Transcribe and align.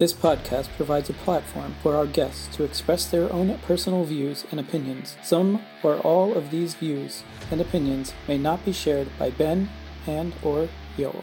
This 0.00 0.12
podcast 0.12 0.68
provides 0.76 1.10
a 1.10 1.12
platform 1.12 1.74
for 1.82 1.96
our 1.96 2.06
guests 2.06 2.54
to 2.54 2.62
express 2.62 3.06
their 3.06 3.32
own 3.32 3.58
personal 3.66 4.04
views 4.04 4.44
and 4.52 4.60
opinions. 4.60 5.16
Some 5.24 5.60
or 5.82 5.96
all 6.02 6.34
of 6.34 6.52
these 6.52 6.74
views 6.74 7.24
and 7.50 7.60
opinions 7.60 8.14
may 8.28 8.38
not 8.38 8.64
be 8.64 8.72
shared 8.72 9.08
by 9.18 9.30
Ben 9.30 9.68
and 10.06 10.34
or 10.44 10.68
Yoel. 10.96 11.20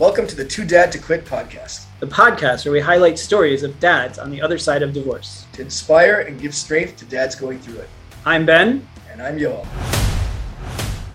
Welcome 0.00 0.26
to 0.26 0.34
the 0.34 0.44
Too 0.44 0.64
Dad 0.64 0.90
to 0.90 0.98
Quit 0.98 1.26
podcast, 1.26 1.86
the 2.00 2.08
podcast 2.08 2.64
where 2.64 2.72
we 2.72 2.80
highlight 2.80 3.20
stories 3.20 3.62
of 3.62 3.78
dads 3.78 4.18
on 4.18 4.32
the 4.32 4.42
other 4.42 4.58
side 4.58 4.82
of 4.82 4.92
divorce 4.92 5.46
to 5.52 5.62
inspire 5.62 6.22
and 6.22 6.40
give 6.40 6.56
strength 6.56 6.96
to 6.96 7.04
dads 7.04 7.36
going 7.36 7.60
through 7.60 7.78
it. 7.78 7.88
I'm 8.26 8.44
Ben. 8.44 8.84
And 9.12 9.22
I'm 9.22 9.38
Yoel. 9.38 9.64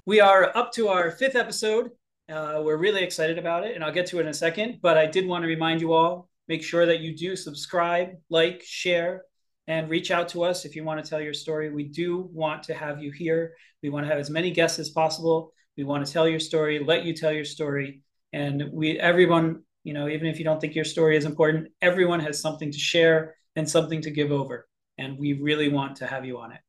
We 0.05 0.21
are 0.21 0.55
up 0.55 0.71
to 0.75 0.87
our 0.87 1.11
fifth 1.11 1.35
episode. 1.35 1.91
Uh, 2.29 2.61
we're 2.63 2.77
really 2.77 3.03
excited 3.03 3.37
about 3.37 3.65
it, 3.65 3.75
and 3.75 3.83
I'll 3.83 3.91
get 3.91 4.05
to 4.05 4.19
it 4.19 4.21
in 4.21 4.27
a 4.29 4.33
second. 4.33 4.79
But 4.81 4.97
I 4.97 5.05
did 5.05 5.27
want 5.27 5.43
to 5.43 5.49
remind 5.49 5.81
you 5.81 5.91
all 5.91 6.29
Make 6.47 6.63
sure 6.63 6.85
that 6.85 6.99
you 6.99 7.15
do 7.15 7.35
subscribe, 7.35 8.09
like, 8.29 8.61
share, 8.65 9.23
and 9.67 9.89
reach 9.89 10.11
out 10.11 10.29
to 10.29 10.43
us 10.43 10.65
if 10.65 10.75
you 10.75 10.83
want 10.83 11.03
to 11.03 11.09
tell 11.09 11.21
your 11.21 11.33
story. 11.33 11.71
We 11.71 11.85
do 11.85 12.29
want 12.33 12.63
to 12.63 12.73
have 12.73 13.01
you 13.01 13.11
here. 13.11 13.55
We 13.81 13.89
want 13.89 14.05
to 14.05 14.09
have 14.09 14.19
as 14.19 14.29
many 14.29 14.51
guests 14.51 14.79
as 14.79 14.89
possible. 14.89 15.53
We 15.77 15.83
want 15.83 16.05
to 16.05 16.11
tell 16.11 16.27
your 16.27 16.39
story, 16.39 16.79
let 16.79 17.05
you 17.05 17.13
tell 17.13 17.31
your 17.31 17.45
story. 17.45 18.01
And 18.33 18.71
we, 18.71 18.99
everyone, 18.99 19.63
you 19.83 19.93
know, 19.93 20.07
even 20.07 20.27
if 20.27 20.37
you 20.37 20.45
don't 20.45 20.59
think 20.59 20.75
your 20.75 20.85
story 20.85 21.17
is 21.17 21.25
important, 21.25 21.69
everyone 21.81 22.19
has 22.19 22.41
something 22.41 22.71
to 22.71 22.77
share 22.77 23.35
and 23.55 23.69
something 23.69 24.01
to 24.01 24.11
give 24.11 24.31
over. 24.31 24.67
And 24.97 25.17
we 25.17 25.33
really 25.33 25.69
want 25.69 25.97
to 25.97 26.07
have 26.07 26.25
you 26.25 26.39
on 26.39 26.51
it. 26.51 26.59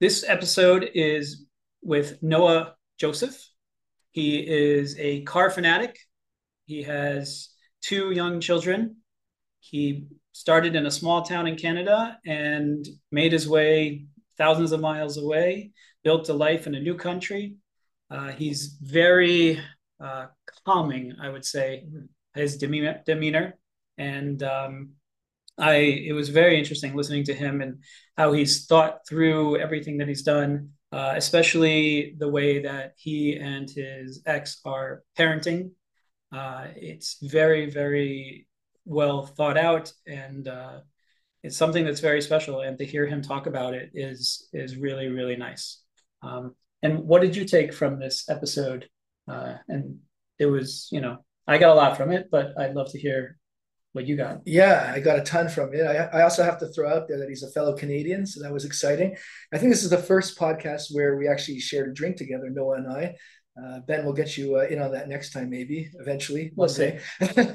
This 0.00 0.24
episode 0.26 0.90
is 0.94 1.46
with 1.82 2.22
Noah 2.22 2.74
Joseph. 2.98 3.36
He 4.10 4.38
is 4.38 4.96
a 4.98 5.22
car 5.22 5.50
fanatic. 5.50 5.98
He 6.66 6.82
has 6.82 7.50
two 7.84 8.12
young 8.12 8.40
children. 8.40 8.96
He 9.60 10.06
started 10.32 10.74
in 10.74 10.86
a 10.86 10.90
small 10.90 11.22
town 11.22 11.46
in 11.46 11.56
Canada 11.56 12.18
and 12.26 12.86
made 13.12 13.32
his 13.32 13.48
way 13.48 14.06
thousands 14.38 14.72
of 14.72 14.80
miles 14.80 15.16
away, 15.18 15.72
built 16.02 16.28
a 16.28 16.34
life 16.34 16.66
in 16.66 16.74
a 16.74 16.80
new 16.80 16.96
country. 16.96 17.56
Uh, 18.10 18.28
he's 18.28 18.76
very 18.80 19.60
uh, 20.00 20.26
calming, 20.66 21.14
I 21.20 21.28
would 21.28 21.44
say, 21.44 21.84
his 22.34 22.56
demeanor. 22.56 23.02
demeanor. 23.06 23.58
And 23.98 24.42
um, 24.42 24.90
I, 25.58 25.74
it 25.74 26.12
was 26.12 26.30
very 26.30 26.58
interesting 26.58 26.96
listening 26.96 27.24
to 27.24 27.34
him 27.34 27.60
and 27.60 27.82
how 28.16 28.32
he's 28.32 28.66
thought 28.66 29.06
through 29.08 29.58
everything 29.58 29.98
that 29.98 30.08
he's 30.08 30.22
done, 30.22 30.70
uh, 30.90 31.12
especially 31.16 32.16
the 32.18 32.28
way 32.28 32.62
that 32.62 32.94
he 32.96 33.36
and 33.36 33.70
his 33.70 34.22
ex 34.26 34.60
are 34.64 35.02
parenting 35.18 35.70
uh, 36.34 36.66
it's 36.74 37.18
very, 37.22 37.70
very 37.70 38.48
well 38.84 39.24
thought 39.24 39.56
out, 39.56 39.92
and 40.06 40.48
uh, 40.48 40.80
it's 41.44 41.56
something 41.56 41.84
that's 41.84 42.00
very 42.00 42.20
special. 42.20 42.60
And 42.60 42.76
to 42.78 42.84
hear 42.84 43.06
him 43.06 43.22
talk 43.22 43.46
about 43.46 43.74
it 43.74 43.90
is 43.94 44.48
is 44.52 44.76
really, 44.76 45.08
really 45.08 45.36
nice. 45.36 45.80
Um, 46.22 46.54
and 46.82 47.04
what 47.04 47.22
did 47.22 47.36
you 47.36 47.44
take 47.44 47.72
from 47.72 47.98
this 47.98 48.28
episode? 48.28 48.88
Uh, 49.28 49.54
and 49.68 50.00
it 50.38 50.46
was, 50.46 50.88
you 50.90 51.00
know, 51.00 51.24
I 51.46 51.58
got 51.58 51.70
a 51.70 51.74
lot 51.74 51.96
from 51.96 52.10
it, 52.10 52.28
but 52.30 52.58
I'd 52.58 52.74
love 52.74 52.90
to 52.92 52.98
hear 52.98 53.38
what 53.92 54.06
you 54.06 54.16
got. 54.16 54.40
Yeah, 54.44 54.90
I 54.92 54.98
got 54.98 55.20
a 55.20 55.22
ton 55.22 55.48
from 55.48 55.72
it. 55.72 55.86
I, 55.86 56.18
I 56.18 56.22
also 56.22 56.42
have 56.42 56.58
to 56.58 56.68
throw 56.68 56.92
out 56.92 57.06
there 57.06 57.20
that 57.20 57.28
he's 57.28 57.44
a 57.44 57.50
fellow 57.52 57.76
Canadian, 57.76 58.26
so 58.26 58.42
that 58.42 58.52
was 58.52 58.64
exciting. 58.64 59.16
I 59.52 59.58
think 59.58 59.70
this 59.70 59.84
is 59.84 59.90
the 59.90 59.98
first 59.98 60.36
podcast 60.36 60.86
where 60.90 61.16
we 61.16 61.28
actually 61.28 61.60
shared 61.60 61.88
a 61.88 61.92
drink 61.92 62.16
together, 62.16 62.50
Noah 62.50 62.78
and 62.78 62.88
I. 62.88 63.14
Uh, 63.56 63.78
ben 63.80 64.04
will 64.04 64.12
get 64.12 64.36
you 64.36 64.56
uh, 64.56 64.62
in 64.62 64.80
on 64.80 64.90
that 64.90 65.08
next 65.08 65.32
time, 65.32 65.48
maybe 65.48 65.90
eventually. 66.00 66.52
We'll 66.56 66.68
see. 66.68 66.98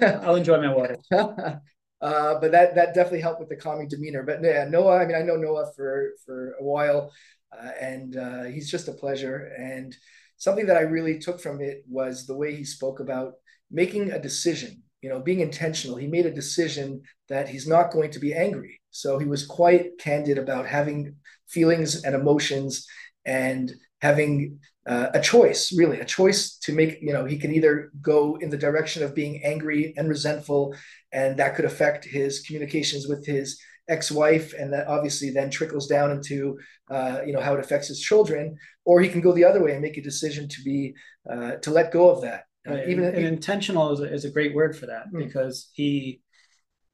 I'll 0.02 0.36
enjoy 0.36 0.62
my 0.62 0.74
water. 0.74 0.98
uh, 1.12 1.60
but 2.02 2.52
that 2.52 2.76
that 2.76 2.94
definitely 2.94 3.20
helped 3.22 3.42
with 3.42 3.50
the 3.50 3.58
calming 3.58 3.90
demeanor. 3.90 4.24
But 4.24 4.42
yeah, 4.42 4.66
Noah. 4.70 5.00
I 5.00 5.06
mean, 5.06 5.18
I 5.18 5.24
know 5.24 5.36
Noah 5.36 5.72
for 5.76 6.12
for 6.26 6.56
a 6.60 6.64
while, 6.64 7.12
uh, 7.52 7.72
and 7.82 8.16
uh, 8.16 8.44
he's 8.44 8.72
just 8.72 8.88
a 8.88 8.94
pleasure. 8.94 9.52
And 9.58 9.96
something 10.38 10.68
that 10.68 10.78
I 10.78 10.82
really 10.82 11.20
took 11.20 11.42
from 11.42 11.60
it 11.60 11.84
was 11.88 12.26
the 12.26 12.36
way 12.36 12.56
he 12.56 12.64
spoke 12.64 13.02
about 13.02 13.34
making 13.70 14.12
a 14.12 14.22
decision. 14.22 14.84
You 15.02 15.10
know, 15.10 15.20
being 15.20 15.42
intentional. 15.42 15.98
He 15.98 16.08
made 16.08 16.26
a 16.26 16.32
decision 16.32 17.02
that 17.28 17.50
he's 17.50 17.68
not 17.68 17.92
going 17.92 18.12
to 18.12 18.20
be 18.20 18.34
angry. 18.34 18.80
So 18.92 19.18
he 19.18 19.26
was 19.26 19.46
quite 19.46 19.98
candid 19.98 20.38
about 20.38 20.66
having 20.66 21.16
feelings 21.48 22.04
and 22.04 22.16
emotions 22.16 22.86
and 23.26 23.74
having 24.02 24.60
uh, 24.88 25.10
a 25.14 25.22
choice, 25.22 25.72
really, 25.78 26.00
a 26.00 26.06
choice 26.06 26.58
to 26.58 26.74
make. 26.74 27.00
You 27.02 27.14
know, 27.14 27.26
he 27.26 27.38
can 27.38 27.54
either 27.54 27.92
go 28.02 28.38
in 28.42 28.50
the 28.50 28.58
direction 28.58 29.04
of 29.04 29.14
being 29.14 29.44
angry 29.44 29.94
and 29.98 30.10
resentful, 30.10 30.76
and 31.12 31.38
that 31.38 31.56
could 31.56 31.66
affect 31.66 32.06
his 32.06 32.42
communications 32.42 33.08
with 33.08 33.26
his 33.26 33.60
ex-wife, 33.88 34.54
and 34.54 34.74
that 34.74 34.88
obviously 34.88 35.32
then 35.32 35.50
trickles 35.50 35.88
down 35.88 36.12
into 36.12 36.58
uh, 36.90 37.20
you 37.26 37.34
know 37.34 37.42
how 37.42 37.54
it 37.54 37.60
affects 37.60 37.88
his 37.88 38.00
children. 38.00 38.58
Or 38.86 39.00
he 39.02 39.10
can 39.10 39.22
go 39.22 39.34
the 39.34 39.46
other 39.46 39.64
way 39.64 39.74
and 39.74 39.82
make 39.82 39.98
a 39.98 40.02
decision 40.02 40.48
to 40.48 40.62
be 40.64 40.96
uh, 41.32 41.58
to 41.58 41.72
let 41.72 41.92
go 41.92 42.10
of 42.10 42.22
that. 42.22 42.46
Uh. 42.68 42.78
Even 42.88 43.04
and, 43.04 43.16
and 43.16 43.26
intentional 43.28 43.92
is 43.92 44.00
a, 44.00 44.12
is 44.12 44.26
a 44.26 44.32
great 44.32 44.56
word 44.56 44.78
for 44.78 44.88
that 44.88 45.06
mm. 45.14 45.24
because 45.26 45.70
he 45.74 46.22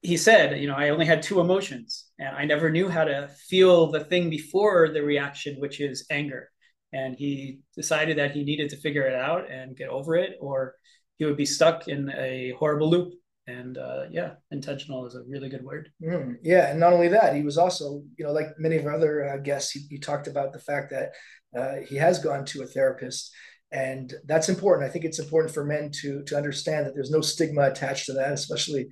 he 0.02 0.16
said, 0.16 0.60
you 0.60 0.68
know, 0.68 0.74
I 0.74 0.90
only 0.90 1.06
had 1.06 1.22
two 1.22 1.40
emotions 1.40 2.04
and 2.18 2.36
I 2.36 2.44
never 2.44 2.70
knew 2.70 2.88
how 2.88 3.04
to 3.04 3.28
feel 3.48 3.90
the 3.90 4.04
thing 4.04 4.28
before 4.28 4.90
the 4.90 5.02
reaction, 5.02 5.58
which 5.58 5.80
is 5.80 6.06
anger 6.10 6.50
and 6.92 7.16
he 7.16 7.60
decided 7.74 8.18
that 8.18 8.32
he 8.32 8.44
needed 8.44 8.70
to 8.70 8.76
figure 8.76 9.06
it 9.06 9.14
out 9.14 9.50
and 9.50 9.76
get 9.76 9.88
over 9.88 10.16
it 10.16 10.36
or 10.40 10.74
he 11.18 11.24
would 11.24 11.36
be 11.36 11.46
stuck 11.46 11.88
in 11.88 12.10
a 12.16 12.52
horrible 12.58 12.90
loop. 12.90 13.14
And 13.48 13.78
uh, 13.78 14.06
yeah 14.10 14.32
intentional 14.50 15.06
is 15.06 15.14
a 15.14 15.22
really 15.28 15.48
good 15.48 15.62
word. 15.62 15.88
Mm, 16.02 16.34
yeah 16.42 16.68
and 16.68 16.80
not 16.80 16.92
only 16.92 17.08
that 17.08 17.36
he 17.36 17.42
was 17.42 17.58
also 17.58 18.02
you 18.16 18.24
know 18.24 18.32
like 18.32 18.48
many 18.58 18.76
of 18.76 18.84
our 18.84 18.94
other 18.94 19.24
uh, 19.28 19.36
guests 19.36 19.70
he, 19.70 19.86
he, 19.88 19.98
talked 19.98 20.26
about 20.26 20.52
the 20.52 20.58
fact 20.58 20.90
that 20.90 21.12
uh, 21.56 21.76
he 21.88 21.94
has 21.94 22.18
gone 22.18 22.44
to 22.46 22.62
a 22.62 22.66
therapist 22.66 23.32
and 23.72 24.14
that's 24.26 24.48
important. 24.48 24.88
I 24.88 24.92
think 24.92 25.04
it's 25.04 25.18
important 25.18 25.52
for 25.54 25.64
men 25.64 25.90
to 26.02 26.22
to 26.24 26.36
understand 26.36 26.86
that 26.86 26.94
there's 26.94 27.10
no 27.10 27.20
stigma 27.20 27.62
attached 27.62 28.06
to 28.06 28.14
that 28.14 28.32
especially 28.32 28.88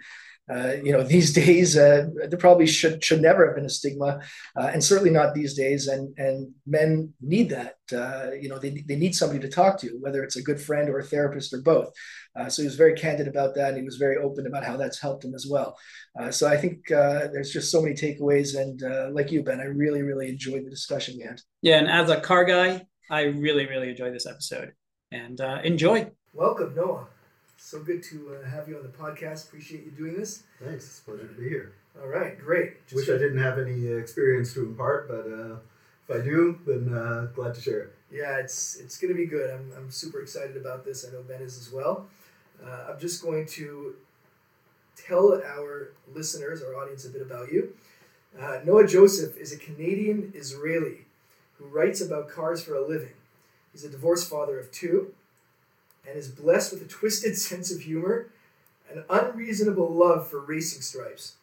uh, 0.53 0.75
you 0.83 0.93
know, 0.93 1.03
these 1.03 1.33
days 1.45 1.77
uh, 1.77 2.07
there 2.29 2.39
probably 2.39 2.67
should 2.67 3.03
should 3.03 3.23
never 3.23 3.47
have 3.47 3.57
been 3.57 3.65
a 3.65 3.71
stigma, 3.71 4.21
uh, 4.57 4.71
and 4.73 4.83
certainly 4.83 5.11
not 5.11 5.35
these 5.35 5.55
days. 5.55 5.87
And 5.89 6.17
and 6.19 6.53
men 6.67 7.13
need 7.21 7.51
that. 7.51 7.77
Uh, 7.93 8.33
you 8.41 8.49
know, 8.49 8.59
they 8.59 8.83
they 8.87 8.97
need 8.97 9.15
somebody 9.15 9.41
to 9.41 9.49
talk 9.49 9.79
to, 9.81 9.99
whether 10.01 10.23
it's 10.23 10.37
a 10.37 10.43
good 10.43 10.61
friend 10.61 10.89
or 10.89 10.99
a 10.99 11.05
therapist 11.05 11.53
or 11.53 11.63
both. 11.63 11.93
Uh, 12.39 12.49
so 12.49 12.63
he 12.63 12.67
was 12.67 12.77
very 12.77 12.95
candid 12.95 13.29
about 13.29 13.55
that, 13.55 13.69
and 13.69 13.79
he 13.79 13.85
was 13.85 13.97
very 13.97 14.17
open 14.17 14.47
about 14.47 14.65
how 14.65 14.77
that's 14.77 15.01
helped 15.01 15.25
him 15.25 15.35
as 15.35 15.47
well. 15.49 15.77
so 16.31 16.49
I 16.49 16.57
think 16.57 16.89
there's 16.89 17.53
just 17.53 17.71
so 17.71 17.81
many 17.81 17.95
takeaways, 17.95 18.59
and 18.59 19.15
like 19.15 19.31
you, 19.31 19.43
Ben, 19.43 19.61
I 19.61 19.65
really 19.65 20.03
really 20.03 20.29
enjoyed 20.29 20.65
the 20.65 20.71
discussion 20.71 21.17
we 21.17 21.25
had. 21.25 21.41
Yeah, 21.63 21.79
and 21.79 21.89
as 21.89 22.11
a 22.11 22.21
car 22.21 22.45
guy, 22.45 22.87
I 23.11 23.23
really 23.23 23.67
really 23.67 23.91
enjoyed 23.91 24.15
this 24.15 24.27
episode, 24.27 24.73
and 25.11 25.41
enjoy. 25.41 26.11
Welcome, 26.33 26.75
Noah. 26.75 27.07
So 27.65 27.81
good 27.81 28.03
to 28.05 28.37
uh, 28.37 28.47
have 28.47 28.69
you 28.69 28.77
on 28.77 28.83
the 28.83 28.91
podcast. 28.91 29.47
Appreciate 29.47 29.87
you 29.87 29.91
doing 29.91 30.15
this. 30.15 30.43
Thanks. 30.63 30.85
It's 30.85 30.99
a 30.99 31.03
pleasure 31.03 31.27
to 31.27 31.33
be 31.33 31.49
here. 31.49 31.73
All 31.99 32.09
right, 32.09 32.39
great. 32.39 32.87
Just 32.87 32.95
Wish 32.95 33.09
I 33.09 33.19
didn't 33.19 33.39
have 33.39 33.59
any 33.59 33.87
experience 33.87 34.53
to 34.53 34.67
impart, 34.67 35.09
but 35.09 35.27
uh, 35.27 35.57
if 36.07 36.15
I 36.15 36.23
do, 36.23 36.59
then 36.67 36.93
uh, 36.95 37.29
glad 37.35 37.55
to 37.55 37.63
share 37.63 37.81
it. 37.81 37.95
Yeah, 38.13 38.37
it's 38.37 38.77
it's 38.77 38.99
going 38.99 39.15
to 39.15 39.17
be 39.17 39.25
good. 39.25 39.51
I'm, 39.51 39.73
I'm 39.79 39.91
super 39.91 40.21
excited 40.21 40.59
about 40.59 40.85
this. 40.85 41.07
I 41.09 41.13
know 41.13 41.23
Ben 41.23 41.41
is 41.41 41.57
as 41.57 41.73
well. 41.73 42.07
Uh, 42.63 42.91
I'm 42.91 43.01
just 43.01 43.23
going 43.23 43.47
to 43.47 43.95
tell 44.95 45.33
our 45.33 45.93
listeners, 46.15 46.63
our 46.63 46.77
audience, 46.77 47.07
a 47.07 47.09
bit 47.09 47.23
about 47.23 47.51
you. 47.51 47.73
Uh, 48.39 48.59
Noah 48.67 48.87
Joseph 48.87 49.39
is 49.39 49.55
a 49.55 49.57
Canadian 49.57 50.35
Israeli 50.37 51.07
who 51.57 51.65
writes 51.65 52.03
about 52.03 52.29
cars 52.29 52.63
for 52.63 52.75
a 52.75 52.87
living. 52.87 53.15
He's 53.73 53.85
a 53.85 53.89
divorced 53.89 54.29
father 54.29 54.59
of 54.59 54.71
two 54.71 55.15
and 56.07 56.17
is 56.17 56.29
blessed 56.29 56.73
with 56.73 56.83
a 56.83 56.87
twisted 56.89 57.37
sense 57.39 57.73
of 57.73 57.83
humor, 57.83 58.29
an 58.93 59.05
unreasonable 59.09 59.93
love 59.93 60.29
for 60.29 60.41
racing 60.41 60.83
stripes, 60.83 61.35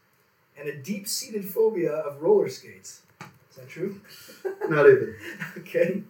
and 0.58 0.68
a 0.68 0.76
deep 0.76 1.08
seated 1.08 1.46
phobia 1.46 1.92
of 1.92 2.22
roller 2.22 2.50
skates. 2.50 3.02
Is 3.50 3.58
that 3.58 3.70
true? 3.70 4.00
Not 4.70 4.88
even. 4.88 5.16
okay. 5.58 6.04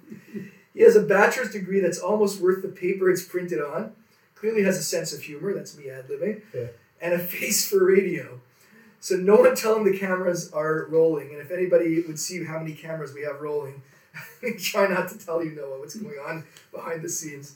He 0.73 0.81
has 0.81 0.95
a 0.95 1.01
bachelor's 1.01 1.51
degree 1.51 1.79
that's 1.79 1.99
almost 1.99 2.39
worth 2.39 2.61
the 2.61 2.69
paper 2.69 3.09
it's 3.09 3.23
printed 3.23 3.59
on. 3.59 3.93
Clearly 4.35 4.63
has 4.63 4.77
a 4.77 4.83
sense 4.83 5.13
of 5.13 5.21
humor, 5.21 5.53
that's 5.53 5.77
me 5.77 5.89
ad 5.89 6.07
libbing, 6.07 6.41
yeah. 6.53 6.67
and 7.01 7.13
a 7.13 7.19
face 7.19 7.67
for 7.69 7.85
radio. 7.85 8.39
So 8.99 9.15
no 9.15 9.35
one 9.35 9.55
tell 9.55 9.75
him 9.75 9.83
the 9.83 9.97
cameras 9.97 10.51
are 10.53 10.85
rolling. 10.89 11.29
And 11.29 11.39
if 11.39 11.51
anybody 11.51 12.01
would 12.01 12.19
see 12.19 12.43
how 12.45 12.59
many 12.59 12.73
cameras 12.73 13.13
we 13.13 13.23
have 13.23 13.41
rolling, 13.41 13.81
try 14.59 14.87
not 14.87 15.09
to 15.09 15.17
tell 15.17 15.43
you 15.43 15.51
Noah 15.51 15.79
what's 15.79 15.95
going 15.95 16.19
on 16.19 16.45
behind 16.71 17.01
the 17.01 17.09
scenes. 17.09 17.55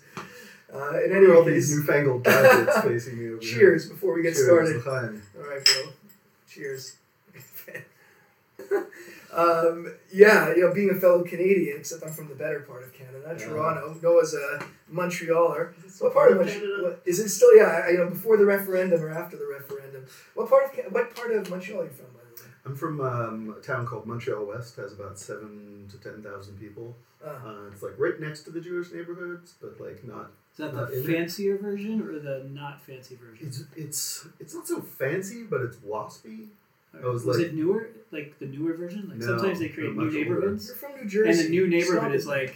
Uh, 0.74 1.04
in 1.04 1.12
any 1.16 1.28
all 1.32 1.44
these 1.44 1.76
newfangled 1.76 2.24
gadgets 2.24 2.80
facing 2.84 3.18
you. 3.18 3.40
Cheers 3.40 3.88
before 3.90 4.14
we 4.14 4.22
get 4.24 4.34
Cheers, 4.34 4.46
started. 4.84 4.88
All 5.38 5.48
right, 5.50 5.64
bro. 5.64 5.92
Cheers. 6.50 6.96
um, 9.34 9.94
yeah, 10.14 10.54
you 10.56 10.62
know, 10.62 10.74
being 10.74 10.90
a 10.90 10.96
fellow 10.96 11.24
Canadian, 11.24 11.78
except 11.78 12.04
I'm 12.04 12.12
from 12.12 12.30
the 12.30 12.36
better 12.36 12.62
part 12.62 12.84
of 12.84 12.94
Canada, 12.94 13.36
Yeah. 13.38 13.46
Toronto. 13.48 13.96
Noah's 14.02 14.34
a 14.34 14.64
Montrealer. 14.92 15.74
still 15.90 16.08
What 16.08 16.14
part 16.14 16.32
of 16.32 16.38
Montreal? 16.40 16.84
What, 16.84 17.02
is 17.06 17.20
it 17.20 17.30
still? 17.30 17.56
Yeah, 17.56 17.84
I- 17.86 17.90
you 17.92 17.98
know, 17.98 18.10
before 18.10 18.38
the 18.38 18.46
referendum 18.46 19.02
or 19.02 19.10
after 19.10 19.38
the 19.38 19.48
referendum. 19.48 20.06
What 20.34 20.50
part 20.50 20.66
of 20.66 20.92
what 20.94 21.16
part 21.16 21.32
of 21.32 21.50
Montreal 21.50 21.82
are 21.82 21.86
you 21.86 21.90
from, 21.92 22.06
by 22.14 22.20
the 22.36 22.42
way? 22.44 22.50
I'm 22.66 22.76
from 22.76 23.02
um, 23.02 23.56
a 23.58 23.62
town 23.62 23.86
called 23.86 24.06
Montreal 24.08 24.46
West. 24.46 24.78
Has 24.78 24.94
about 24.94 25.20
seven 25.20 25.88
to 25.92 25.98
ten 25.98 26.24
thousand 26.24 26.58
people. 26.60 26.96
Uh, 27.24 27.30
Uh, 27.30 27.68
it's 27.72 27.82
like 27.84 27.94
right 27.98 28.20
next 28.20 28.44
to 28.44 28.52
the 28.52 28.62
Jewish 28.62 28.92
neighborhoods, 28.92 29.54
but 29.62 29.80
like 29.80 30.04
not. 30.04 30.32
Is 30.57 30.60
that 30.60 30.74
the 30.74 30.88
in 30.94 31.04
it. 31.04 31.06
fancier 31.06 31.57
version 31.57 32.02
or 32.02 32.18
the 32.19 32.48
not 32.54 32.81
fancy 32.81 33.16
version? 33.16 33.46
It's 33.48 33.63
it's 33.75 34.28
it's 34.40 34.54
not 34.54 34.68
so 34.68 34.81
fancy, 34.81 35.44
but 35.44 35.62
it's 35.62 35.75
waspy. 35.78 36.48
Or 36.94 37.10
I 37.10 37.12
was 37.12 37.25
was 37.25 37.38
like- 37.38 37.48
it 37.48 37.54
newer, 37.54 37.90
like 38.12 38.40
the 38.40 38.46
newer 38.46 38.74
version? 38.74 39.10
Like 39.10 39.18
No, 39.18 39.25
sometimes 39.38 39.60
they 39.60 39.68
create 39.68 39.90
new 39.94 39.96
much 40.06 40.06
older. 40.13 40.18
neighborhoods, 40.19 40.68
you're 40.68 40.78
from 40.78 40.96
New 40.96 41.10
Jersey, 41.10 41.30
and 41.30 41.40
the 41.40 41.50
new 41.50 41.68
neighborhood 41.68 42.02
Stop 42.04 42.13
is 42.13 42.25
like 42.25 42.56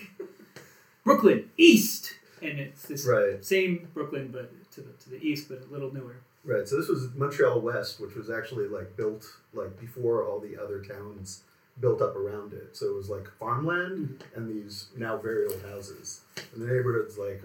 Brooklyn 1.04 1.50
East, 1.58 2.16
and 2.42 2.58
it's 2.60 2.84
this 2.84 3.06
Right, 3.06 3.44
same 3.44 3.88
Brooklyn 3.94 4.30
but 4.32 4.50
to 4.72 4.82
the 4.82 4.92
to 5.04 5.10
the 5.10 5.22
east, 5.22 5.50
but 5.50 5.64
a 5.70 5.72
little 5.74 5.94
newer. 5.94 6.16
right. 6.46 6.68
So 6.68 6.78
this 6.78 6.88
was 6.88 7.14
Montreal 7.16 7.60
West, 7.60 8.00
which 8.00 8.16
was 8.16 8.30
actually 8.30 8.68
like 8.68 8.96
built 8.96 9.26
like 9.54 9.80
before 9.80 10.24
all 10.26 10.40
the 10.40 10.58
other 10.58 10.82
towns 10.82 11.44
built 11.82 12.02
up 12.02 12.16
around 12.16 12.54
it. 12.54 12.76
So 12.78 12.88
it 12.88 12.96
was 12.96 13.10
like 13.10 13.28
farmland 13.40 14.20
mm-hmm. 14.20 14.38
and 14.40 14.50
these 14.50 14.88
now 14.98 15.18
very 15.18 15.46
old 15.48 15.62
houses. 15.70 16.22
And 16.54 16.62
the 16.62 16.68
neighborhood's 16.74 17.18
like 17.18 17.42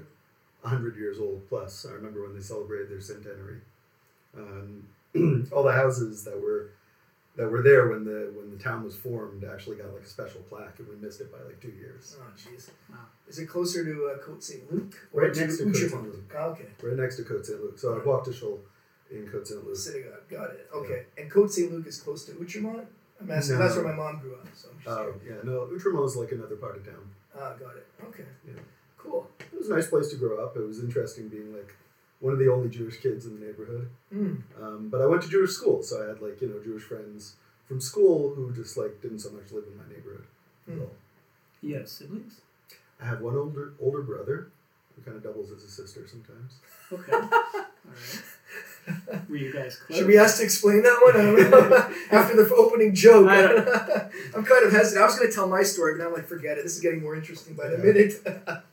hundred 0.64 0.96
years 0.96 1.18
old 1.18 1.48
plus. 1.48 1.86
I 1.88 1.92
remember 1.92 2.22
when 2.22 2.34
they 2.34 2.40
celebrated 2.42 2.90
their 2.90 3.00
centenary. 3.00 3.60
Um, 4.36 4.88
all 5.52 5.62
the 5.62 5.72
houses 5.72 6.24
that 6.24 6.40
were 6.40 6.70
that 7.36 7.50
were 7.50 7.62
there 7.62 7.88
when 7.88 8.04
the 8.04 8.32
when 8.36 8.50
the 8.56 8.62
town 8.62 8.82
was 8.84 8.96
formed 8.96 9.44
actually 9.44 9.76
got 9.76 9.92
like 9.92 10.02
a 10.02 10.06
special 10.06 10.40
plaque, 10.48 10.78
and 10.78 10.88
we 10.88 10.96
missed 10.96 11.20
it 11.20 11.30
by 11.32 11.38
like 11.46 11.60
two 11.60 11.68
years. 11.70 12.16
Oh, 12.20 12.24
jeez. 12.36 12.70
Wow. 12.90 12.98
Is 13.28 13.38
it 13.38 13.46
closer 13.46 13.84
to 13.84 14.06
uh, 14.14 14.18
Côte 14.26 14.42
St. 14.42 14.70
Luc? 14.72 15.08
Right 15.12 15.34
next 15.34 15.58
to 15.58 15.72
St. 15.72 15.92
Outremont? 15.92 16.04
Luc. 16.12 16.34
Oh, 16.36 16.50
okay. 16.50 16.66
Right 16.82 16.96
next 16.96 17.16
to 17.16 17.22
Côte 17.22 17.44
Saint 17.46 17.60
Luc. 17.62 17.78
So 17.78 17.98
I 17.98 18.04
walked 18.04 18.26
to 18.26 18.32
Shul 18.32 18.60
in 19.10 19.26
Côte 19.28 19.46
Saint 19.46 19.64
Luc. 19.66 19.76
Synagogue. 19.76 20.28
Got 20.30 20.50
it. 20.50 20.68
Okay. 20.74 21.04
And 21.16 21.30
Côte 21.30 21.50
St. 21.50 21.72
Luc 21.72 21.86
is 21.86 22.00
close 22.00 22.24
to 22.26 22.32
Outremont? 22.32 22.86
I'm 23.20 23.30
asking. 23.30 23.56
No. 23.58 23.62
That's 23.62 23.76
where 23.76 23.84
my 23.84 23.94
mom 23.94 24.18
grew 24.20 24.34
up. 24.34 24.46
So 24.54 24.68
I'm 24.70 24.78
just 24.82 24.88
Oh 24.88 25.12
curious. 25.22 25.44
yeah, 25.44 25.50
no, 25.50 25.66
Outremont 25.72 26.06
is 26.06 26.16
like 26.16 26.32
another 26.32 26.56
part 26.56 26.76
of 26.76 26.84
town. 26.84 27.10
Ah, 27.36 27.52
got 27.58 27.76
it. 27.76 27.86
Okay. 28.08 28.24
Yeah. 28.46 28.60
Cool. 29.04 29.28
It 29.52 29.58
was 29.58 29.68
a 29.70 29.74
nice 29.74 29.86
place 29.88 30.08
to 30.08 30.16
grow 30.16 30.42
up. 30.44 30.56
It 30.56 30.66
was 30.66 30.80
interesting 30.80 31.28
being 31.28 31.54
like 31.54 31.76
one 32.20 32.32
of 32.32 32.38
the 32.38 32.50
only 32.50 32.68
Jewish 32.70 32.98
kids 33.00 33.26
in 33.26 33.38
the 33.38 33.44
neighborhood. 33.46 33.88
Mm. 34.12 34.42
Um, 34.60 34.88
but 34.90 35.00
I 35.02 35.06
went 35.06 35.22
to 35.22 35.28
Jewish 35.28 35.50
school, 35.52 35.82
so 35.82 36.02
I 36.02 36.08
had 36.08 36.20
like 36.20 36.40
you 36.40 36.48
know 36.48 36.58
Jewish 36.64 36.82
friends 36.84 37.34
from 37.68 37.80
school 37.80 38.34
who 38.34 38.50
just 38.52 38.76
like 38.76 39.00
didn't 39.02 39.20
so 39.20 39.30
much 39.30 39.52
live 39.52 39.64
in 39.70 39.76
my 39.76 39.84
neighborhood. 39.94 40.24
at 40.68 40.74
Hmm. 40.74 40.80
all. 40.80 40.92
You 41.62 41.76
have 41.76 41.88
siblings? 41.88 42.40
I 43.00 43.04
have 43.06 43.20
one 43.20 43.36
older 43.36 43.72
older 43.80 44.02
brother 44.02 44.48
who 44.96 45.02
kind 45.02 45.16
of 45.16 45.22
doubles 45.22 45.50
as 45.52 45.62
a 45.64 45.68
sister 45.70 46.06
sometimes. 46.08 46.54
Okay. 46.92 47.12
All 47.12 47.28
right. 47.30 49.28
Were 49.30 49.36
you 49.36 49.52
guys 49.52 49.76
close? 49.76 49.98
Should 49.98 50.06
we 50.06 50.18
ask 50.18 50.36
to 50.38 50.44
explain 50.44 50.82
that 50.82 51.00
one 51.02 51.16
I 51.16 51.50
don't 51.50 51.70
know. 51.70 51.94
after 52.12 52.36
the 52.36 52.54
opening 52.54 52.94
joke? 52.94 53.26
I 53.28 53.44
I'm 54.36 54.44
kind 54.44 54.64
of 54.66 54.72
hesitant. 54.72 55.02
I 55.02 55.06
was 55.06 55.16
going 55.18 55.28
to 55.28 55.34
tell 55.34 55.48
my 55.48 55.62
story, 55.62 55.94
but 55.94 56.02
now 56.04 56.08
I'm 56.08 56.14
like, 56.14 56.26
forget 56.28 56.58
it. 56.58 56.64
This 56.64 56.74
is 56.76 56.80
getting 56.80 57.02
more 57.02 57.16
interesting 57.16 57.54
by 57.54 57.68
the 57.68 57.78
Yeah. 57.78 57.82
minute. 57.82 58.66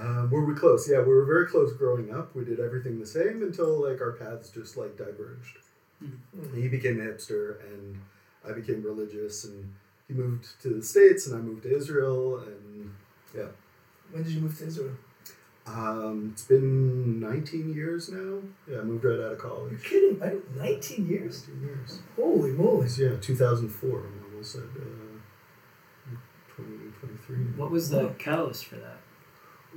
Um, 0.00 0.30
were 0.30 0.44
we 0.44 0.54
close? 0.54 0.88
Yeah, 0.88 1.00
we 1.00 1.12
were 1.12 1.26
very 1.26 1.46
close 1.46 1.72
growing 1.74 2.12
up. 2.14 2.34
We 2.34 2.44
did 2.44 2.58
everything 2.58 2.98
the 2.98 3.06
same 3.06 3.42
until 3.42 3.86
like 3.86 4.00
our 4.00 4.12
paths 4.12 4.48
just 4.48 4.76
like 4.76 4.96
diverged. 4.96 5.58
Mhm. 6.02 6.54
He 6.54 6.68
became 6.68 6.98
a 7.00 7.04
hipster, 7.04 7.56
and 7.70 8.00
I 8.48 8.52
became 8.52 8.82
religious, 8.82 9.44
and 9.44 9.74
he 10.08 10.14
moved 10.14 10.60
to 10.62 10.70
the 10.70 10.82
states, 10.82 11.26
and 11.26 11.36
I 11.36 11.40
moved 11.42 11.64
to 11.64 11.76
Israel, 11.76 12.38
and 12.38 12.90
yeah. 13.36 13.48
when 14.10 14.22
did 14.22 14.32
you 14.32 14.40
move 14.40 14.56
to 14.58 14.66
Israel? 14.66 14.96
um, 15.66 16.30
it's 16.32 16.44
been 16.44 17.20
19 17.20 17.74
years 17.74 18.08
now. 18.08 18.40
Yeah, 18.68 18.80
I 18.80 18.82
moved 18.82 19.04
right 19.04 19.20
out 19.20 19.32
of 19.32 19.38
college. 19.38 19.72
You're 19.72 20.02
college. 20.10 20.20
kidding? 20.20 20.58
I 20.58 20.64
19 20.64 21.08
years? 21.08 21.46
19 21.48 21.66
years. 21.68 21.98
Holy 22.16 22.52
moly. 22.52 22.86
It's, 22.86 22.98
yeah, 22.98 23.16
2004. 23.20 23.98
I'm 23.98 24.24
almost 24.30 24.54
at 24.56 24.62
uh, 24.62 26.16
2023. 26.56 27.36
What 27.56 27.70
was 27.70 27.90
the 27.90 28.08
catalyst 28.18 28.66
for 28.66 28.76
that? 28.76 28.98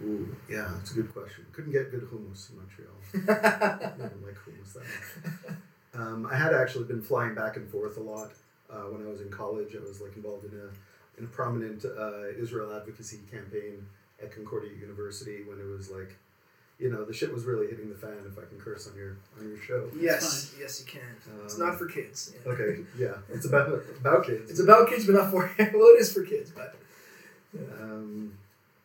Ooh, 0.04 0.36
yeah, 0.50 0.69
that's 0.75 0.92
a 0.92 0.95
good 0.95 1.13
question. 1.13 1.45
Couldn't 1.51 1.72
get 1.72 1.92
good 1.92 2.10
hummus 2.10 2.50
in 2.50 2.57
Montreal. 2.57 2.95
I 3.13 3.98
don't 4.00 4.25
like 4.25 4.36
hummus 4.36 4.74
that 4.74 4.84
much. 4.84 5.56
Um, 5.94 6.25
I 6.25 6.36
had 6.36 6.54
actually 6.54 6.86
been 6.86 7.01
flying 7.01 7.36
back 7.36 7.56
and 7.57 7.69
forth 7.69 7.98
a 7.98 8.01
lot 8.01 8.31
uh, 8.72 8.86
when 8.90 9.06
I 9.06 9.10
was 9.10 9.22
in 9.22 9.30
college. 9.30 9.75
I 9.75 9.88
was 9.88 10.01
like 10.01 10.16
involved 10.16 10.45
in 10.45 10.60
a 10.60 10.69
in 11.19 11.25
a 11.25 11.28
prominent 11.28 11.86
uh, 11.86 12.30
Israel 12.38 12.75
advocacy 12.75 13.19
campaign 13.31 13.86
at 14.22 14.34
Concordia 14.34 14.72
University 14.80 15.44
when 15.44 15.60
it 15.60 15.66
was 15.66 15.92
like, 15.92 16.16
you 16.80 16.90
know, 16.92 17.06
the 17.06 17.13
shit 17.13 17.31
was 17.31 17.44
really 17.45 17.68
hitting 17.68 17.90
the 17.90 17.95
fan. 17.95 18.18
If 18.25 18.40
I 18.40 18.45
can 18.50 18.60
curse 18.60 18.88
on 18.90 18.98
your 18.98 19.18
on 19.40 19.48
your 19.48 19.60
show. 19.60 19.88
yes, 19.95 20.56
yes, 20.60 20.80
you 20.80 20.88
can. 20.92 21.01
it's 21.45 21.54
Um, 21.60 21.68
not 21.68 21.78
for 21.78 21.86
kids. 21.86 22.34
Yeah. 22.44 22.51
Okay, 22.54 22.80
yeah, 22.98 23.18
it's 23.31 23.45
about 23.45 23.84
about 24.01 24.25
kids. 24.25 24.50
It's 24.50 24.60
about 24.60 24.90
kids, 24.90 25.06
but 25.06 25.13
not 25.13 25.30
for 25.30 25.42
well, 25.60 25.90
it 25.94 26.00
is 26.01 26.12
for 26.12 26.24
kids, 26.24 26.50
but 26.50 26.75
um, 27.80 28.34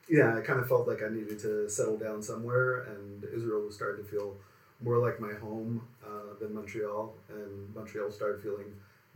yeah, 0.09 0.37
I 0.37 0.41
kind 0.41 0.61
of 0.61 0.69
felt 0.69 0.87
like 0.89 1.03
I 1.03 1.09
needed 1.09 1.39
to 1.41 1.69
settle 1.69 1.97
down 1.97 2.23
somewhere, 2.23 2.81
and 2.83 3.25
Israel 3.25 3.63
was 3.67 3.75
starting 3.75 4.05
to 4.05 4.11
feel 4.11 4.37
more 4.81 4.99
like 4.99 5.19
my 5.21 5.33
home 5.35 5.83
uh, 6.05 6.35
than 6.41 6.55
Montreal, 6.55 7.15
and 7.29 7.75
Montreal 7.75 8.11
started 8.11 8.41
feeling 8.43 8.67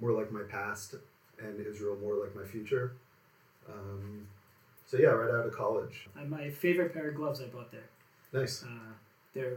more 0.00 0.12
like 0.12 0.30
my 0.32 0.42
past, 0.42 0.94
and 1.38 1.64
Israel 1.66 1.96
more 2.00 2.16
like 2.16 2.34
my 2.34 2.44
future. 2.44 2.92
Um, 3.68 4.26
so 4.86 4.96
yeah, 4.98 5.08
right 5.10 5.30
out 5.34 5.46
of 5.46 5.52
college, 5.54 6.08
Uh, 6.16 6.24
my 6.24 6.50
favorite 6.50 6.92
pair 6.92 7.08
of 7.08 7.14
gloves 7.14 7.40
I 7.40 7.46
bought 7.46 7.70
there. 7.70 7.88
nice. 8.32 8.64
Uh, 8.64 8.92
they're 9.34 9.56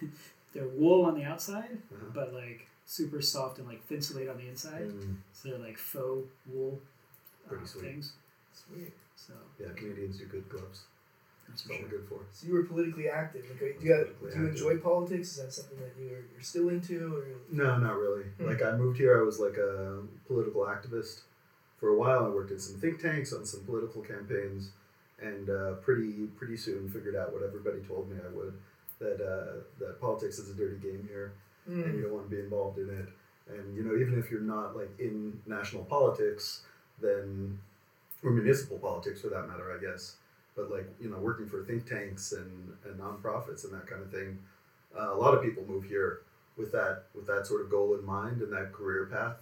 they're 0.54 0.68
wool 0.68 1.04
on 1.04 1.14
the 1.18 1.24
outside, 1.24 1.78
Uh-huh. 1.92 2.06
but 2.14 2.32
like 2.32 2.66
super 2.86 3.20
soft 3.20 3.58
and 3.58 3.66
like 3.68 3.82
thinsulate 3.86 4.28
on 4.28 4.36
the 4.38 4.48
inside. 4.48 4.88
Mm, 4.88 5.16
So 5.32 5.48
they're 5.50 5.58
like 5.58 5.78
faux 5.78 6.26
wool 6.46 6.80
uh, 7.50 7.64
sweet. 7.64 7.84
things. 7.84 8.12
sweet. 8.54 8.92
So 9.26 9.34
yeah, 9.58 9.68
Canadians 9.76 10.18
do 10.18 10.24
good 10.26 10.48
gloves. 10.48 10.84
that's 11.48 11.62
That's 11.62 11.68
what 11.68 11.78
sure. 11.78 11.84
we're 11.86 11.98
good 11.98 12.08
for. 12.08 12.20
So 12.32 12.46
you 12.46 12.54
were 12.54 12.62
politically 12.64 13.08
active. 13.08 13.44
Like, 13.50 13.78
do 13.80 13.86
you, 13.86 13.92
have, 13.92 14.06
do 14.06 14.12
you 14.24 14.28
active. 14.28 14.48
enjoy 14.48 14.76
politics? 14.78 15.28
Is 15.32 15.36
that 15.42 15.52
something 15.52 15.78
that 15.78 15.92
you're 15.98 16.24
you're 16.32 16.42
still 16.52 16.68
into? 16.70 17.16
Or 17.16 17.24
No, 17.50 17.76
not 17.78 17.96
really. 17.98 18.24
Hmm. 18.38 18.46
Like 18.46 18.62
I 18.62 18.72
moved 18.76 18.98
here, 18.98 19.20
I 19.20 19.24
was 19.24 19.38
like 19.38 19.56
a 19.58 19.98
political 20.26 20.62
activist 20.62 21.20
for 21.78 21.88
a 21.90 21.96
while. 21.96 22.24
I 22.24 22.28
worked 22.28 22.50
in 22.50 22.58
some 22.58 22.76
think 22.80 23.00
tanks 23.00 23.32
on 23.32 23.44
some 23.44 23.60
political 23.64 24.00
campaigns, 24.02 24.70
and 25.20 25.50
uh, 25.50 25.72
pretty 25.86 26.12
pretty 26.38 26.56
soon 26.56 26.88
figured 26.90 27.16
out 27.16 27.32
what 27.32 27.42
everybody 27.42 27.80
told 27.80 28.10
me 28.10 28.16
I 28.26 28.34
would 28.34 28.54
that 29.00 29.18
uh, 29.20 29.60
that 29.80 30.00
politics 30.00 30.38
is 30.38 30.50
a 30.50 30.54
dirty 30.54 30.76
game 30.76 31.06
here, 31.08 31.32
and 31.66 31.76
you 31.76 31.82
Mm. 31.84 32.02
don't 32.04 32.12
want 32.14 32.30
to 32.30 32.36
be 32.36 32.42
involved 32.42 32.78
in 32.78 32.88
it. 32.90 33.08
And 33.52 33.76
you 33.76 33.82
know, 33.82 33.94
even 33.96 34.18
if 34.18 34.30
you're 34.30 34.40
not 34.56 34.76
like 34.76 34.90
in 34.98 35.40
national 35.46 35.84
politics, 35.84 36.62
then 37.00 37.58
or 38.22 38.30
municipal 38.30 38.78
politics 38.78 39.20
for 39.20 39.28
that 39.28 39.48
matter, 39.48 39.74
I 39.76 39.80
guess. 39.82 40.16
But 40.56 40.70
like 40.70 40.86
you 41.00 41.08
know, 41.10 41.18
working 41.18 41.46
for 41.48 41.62
think 41.64 41.86
tanks 41.86 42.32
and, 42.32 42.72
and 42.84 42.98
nonprofits 43.00 43.64
and 43.64 43.72
that 43.72 43.86
kind 43.86 44.02
of 44.02 44.10
thing, 44.10 44.38
uh, 44.98 45.12
a 45.14 45.16
lot 45.16 45.34
of 45.34 45.42
people 45.42 45.64
move 45.66 45.84
here 45.84 46.20
with 46.56 46.72
that 46.72 47.04
with 47.14 47.26
that 47.26 47.46
sort 47.46 47.62
of 47.62 47.70
goal 47.70 47.94
in 47.98 48.04
mind 48.04 48.42
and 48.42 48.52
that 48.52 48.72
career 48.72 49.06
path. 49.06 49.36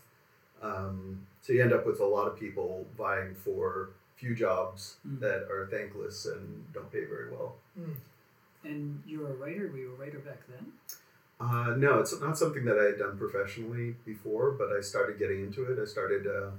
Um, 0.63 1.27
so 1.41 1.53
you 1.53 1.63
end 1.63 1.73
up 1.73 1.87
with 1.87 2.01
a 2.01 2.05
lot 2.05 2.27
of 2.27 2.39
people 2.39 2.87
vying 2.97 3.35
for 3.35 3.91
few 4.17 4.35
jobs 4.35 4.97
Mm. 5.07 5.21
that 5.21 5.43
are 5.51 5.69
thankless 5.71 6.27
and 6.27 6.65
don't 6.73 6.91
pay 6.93 7.05
very 7.05 7.31
well. 7.31 7.55
And 8.65 9.01
you 9.07 9.21
were 9.21 9.31
a 9.31 9.35
writer. 9.35 9.69
Were 9.69 9.79
you 9.79 9.93
a 9.97 10.01
writer 10.03 10.19
back 10.19 10.41
then? 10.49 10.73
Uh, 11.41 11.77
no, 11.79 12.01
it's 12.01 12.19
not 12.21 12.37
something 12.37 12.65
that 12.65 12.79
I 12.79 12.85
had 12.87 12.99
done 12.99 13.17
professionally 13.17 13.95
before, 14.05 14.51
but 14.51 14.73
I 14.77 14.81
started 14.81 15.19
getting 15.21 15.41
into 15.45 15.63
it. 15.71 15.79
I 15.81 15.85
started 15.85 16.27
uh, 16.27 16.51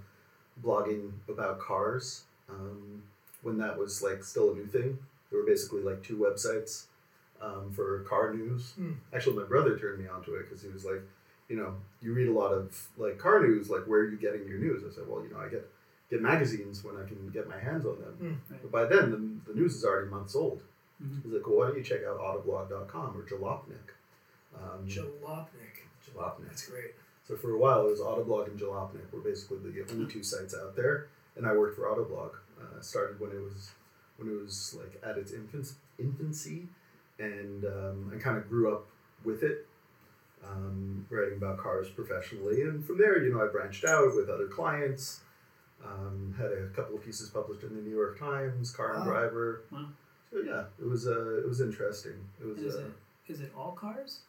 blogging 0.63 1.11
about 1.27 1.59
cars 1.59 2.23
um, 2.49 3.01
when 3.41 3.57
that 3.57 3.77
was 3.77 4.01
like 4.01 4.23
still 4.23 4.51
a 4.51 4.55
new 4.55 4.65
thing. 4.65 4.97
There 5.29 5.39
were 5.39 5.45
basically 5.45 5.81
like 5.81 6.01
two 6.03 6.17
websites 6.17 6.85
um, 7.41 7.71
for 7.71 7.99
car 8.01 8.33
news. 8.33 8.71
Hmm. 8.71 8.93
Actually, 9.13 9.37
my 9.37 9.43
brother 9.45 9.77
turned 9.77 9.99
me 9.99 10.07
onto 10.07 10.33
it 10.35 10.49
because 10.49 10.61
he 10.61 10.69
was 10.69 10.83
like, 10.85 11.01
you 11.47 11.55
know, 11.55 11.75
you 12.01 12.13
read 12.13 12.27
a 12.27 12.33
lot 12.33 12.51
of 12.51 12.87
like 12.97 13.17
car 13.17 13.41
news. 13.41 13.69
Like, 13.69 13.83
where 13.83 14.01
are 14.01 14.09
you 14.09 14.17
getting 14.17 14.47
your 14.47 14.57
news? 14.59 14.83
I 14.89 14.93
said, 14.93 15.07
well, 15.07 15.23
you 15.23 15.29
know, 15.33 15.39
I 15.39 15.47
get 15.49 15.67
get 16.09 16.21
magazines 16.21 16.83
when 16.83 16.95
I 16.97 17.07
can 17.07 17.29
get 17.29 17.47
my 17.47 17.59
hands 17.59 17.85
on 17.85 17.99
them. 18.01 18.13
Hmm. 18.19 18.53
Right. 18.53 18.61
But 18.63 18.71
by 18.71 18.85
then, 18.85 19.11
the, 19.45 19.53
the 19.53 19.59
news 19.59 19.75
is 19.75 19.85
already 19.85 20.09
months 20.09 20.35
old. 20.35 20.61
Mhm. 21.01 21.23
He's 21.23 21.31
like, 21.33 21.47
well, 21.47 21.57
why 21.59 21.67
don't 21.67 21.77
you 21.77 21.83
check 21.83 22.01
out 22.03 22.19
autoblog.com 22.19 23.15
or 23.17 23.23
Jalopnik? 23.23 23.93
Um, 24.55 24.85
Jalopnik. 24.85 25.85
Jalopnik. 26.05 26.47
That's 26.47 26.67
great. 26.67 26.91
So 27.29 27.37
for 27.37 27.51
a 27.51 27.59
while, 27.59 27.85
it 27.85 27.91
was 27.91 27.99
Autoblog 27.99 28.47
and 28.47 28.59
Jalopnik 28.59 29.13
were 29.13 29.19
basically 29.19 29.59
the 29.59 29.85
only 29.93 30.11
two 30.11 30.23
sites 30.23 30.55
out 30.59 30.75
there, 30.75 31.09
and 31.35 31.45
I 31.45 31.53
worked 31.53 31.75
for 31.75 31.83
Autoblog. 31.83 32.31
Uh, 32.59 32.81
started 32.81 33.19
when 33.19 33.29
it 33.31 33.39
was 33.39 33.69
when 34.17 34.27
it 34.29 34.41
was 34.43 34.75
like 34.81 34.99
at 35.07 35.15
its 35.19 35.31
infancy, 35.99 36.63
and 37.19 37.65
um, 37.65 38.11
I 38.13 38.17
kind 38.17 38.35
of 38.35 38.49
grew 38.49 38.73
up 38.73 38.87
with 39.23 39.43
it. 39.43 39.67
um, 40.43 41.05
writing 41.11 41.37
about 41.37 41.57
cars 41.59 41.87
professionally. 41.89 42.61
And 42.63 42.83
from 42.83 42.97
there, 42.97 43.21
you 43.21 43.31
know, 43.33 43.43
I 43.43 43.47
branched 43.47 43.83
out 43.85 44.15
with 44.15 44.27
other 44.29 44.47
clients. 44.47 45.19
Um, 45.85 46.33
had 46.37 46.51
a 46.51 46.67
couple 46.75 46.95
of 46.95 47.05
pieces 47.05 47.29
published 47.29 47.61
in 47.63 47.75
the 47.75 47.81
New 47.81 47.93
York 47.95 48.17
Times, 48.17 48.71
Car 48.71 48.95
and 48.95 49.05
Wow. 49.05 49.11
Driver. 49.11 49.61
Wow. 49.71 49.85
So 50.31 50.39
yeah, 50.45 50.63
it 50.79 50.85
was 50.89 51.07
uh, 51.07 51.37
it 51.43 51.47
was 51.47 51.61
interesting. 51.61 52.13
It 52.41 52.47
was 52.47 52.57
is 52.57 52.75
uh, 52.75 52.79
it 53.27 53.31
is 53.33 53.41
it 53.41 53.51
all 53.55 53.73
cars? 53.73 54.21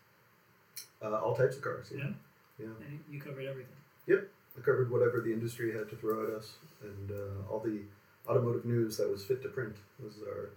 uh, 1.03 1.15
all 1.15 1.35
types 1.35 1.57
of 1.57 1.63
cars. 1.63 1.91
Yeah. 1.97 2.05
Yeah. 2.05 2.11
Yeah. 2.61 2.67
And 2.87 3.01
you 3.11 3.21
covered 3.21 3.45
everything. 3.47 3.73
Yep. 4.07 4.29
I 4.59 4.61
covered 4.61 4.91
whatever 4.91 5.21
the 5.21 5.33
industry 5.33 5.73
had 5.73 5.89
to 5.91 5.97
throw 5.97 6.25
at 6.27 6.31
us, 6.35 6.55
and 6.83 7.11
uh, 7.11 7.51
all 7.53 7.61
the 7.61 7.81
automotive 8.29 8.65
news 8.65 8.97
that 8.99 9.11
was 9.11 9.25
fit 9.25 9.43
to 9.43 9.49
print 9.49 9.77
was 10.03 10.15
our, 10.27 10.51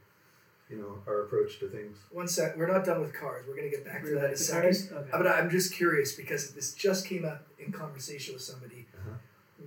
you 0.70 0.78
know, 0.78 0.98
our 1.08 1.22
approach 1.24 1.60
to 1.60 1.70
things. 1.70 1.98
One 2.12 2.28
sec. 2.28 2.58
We're 2.58 2.68
not 2.72 2.86
done 2.86 3.02
with 3.02 3.14
cars. 3.14 3.46
We're 3.48 3.56
gonna 3.56 3.70
get 3.70 3.86
back 3.86 4.04
to 4.04 4.10
that 4.16 4.18
in 4.18 4.26
a 4.26 4.30
the 4.32 4.38
second. 4.38 4.62
cars? 4.64 4.92
Okay. 4.92 5.10
Uh, 5.14 5.18
But 5.20 5.28
I'm 5.28 5.50
just 5.50 5.74
curious 5.74 6.14
because 6.14 6.52
this 6.52 6.74
just 6.74 7.06
came 7.08 7.24
up 7.26 7.46
in 7.60 7.72
conversation 7.72 8.34
with 8.34 8.44
somebody. 8.44 8.88
Uh-huh. 8.98 9.16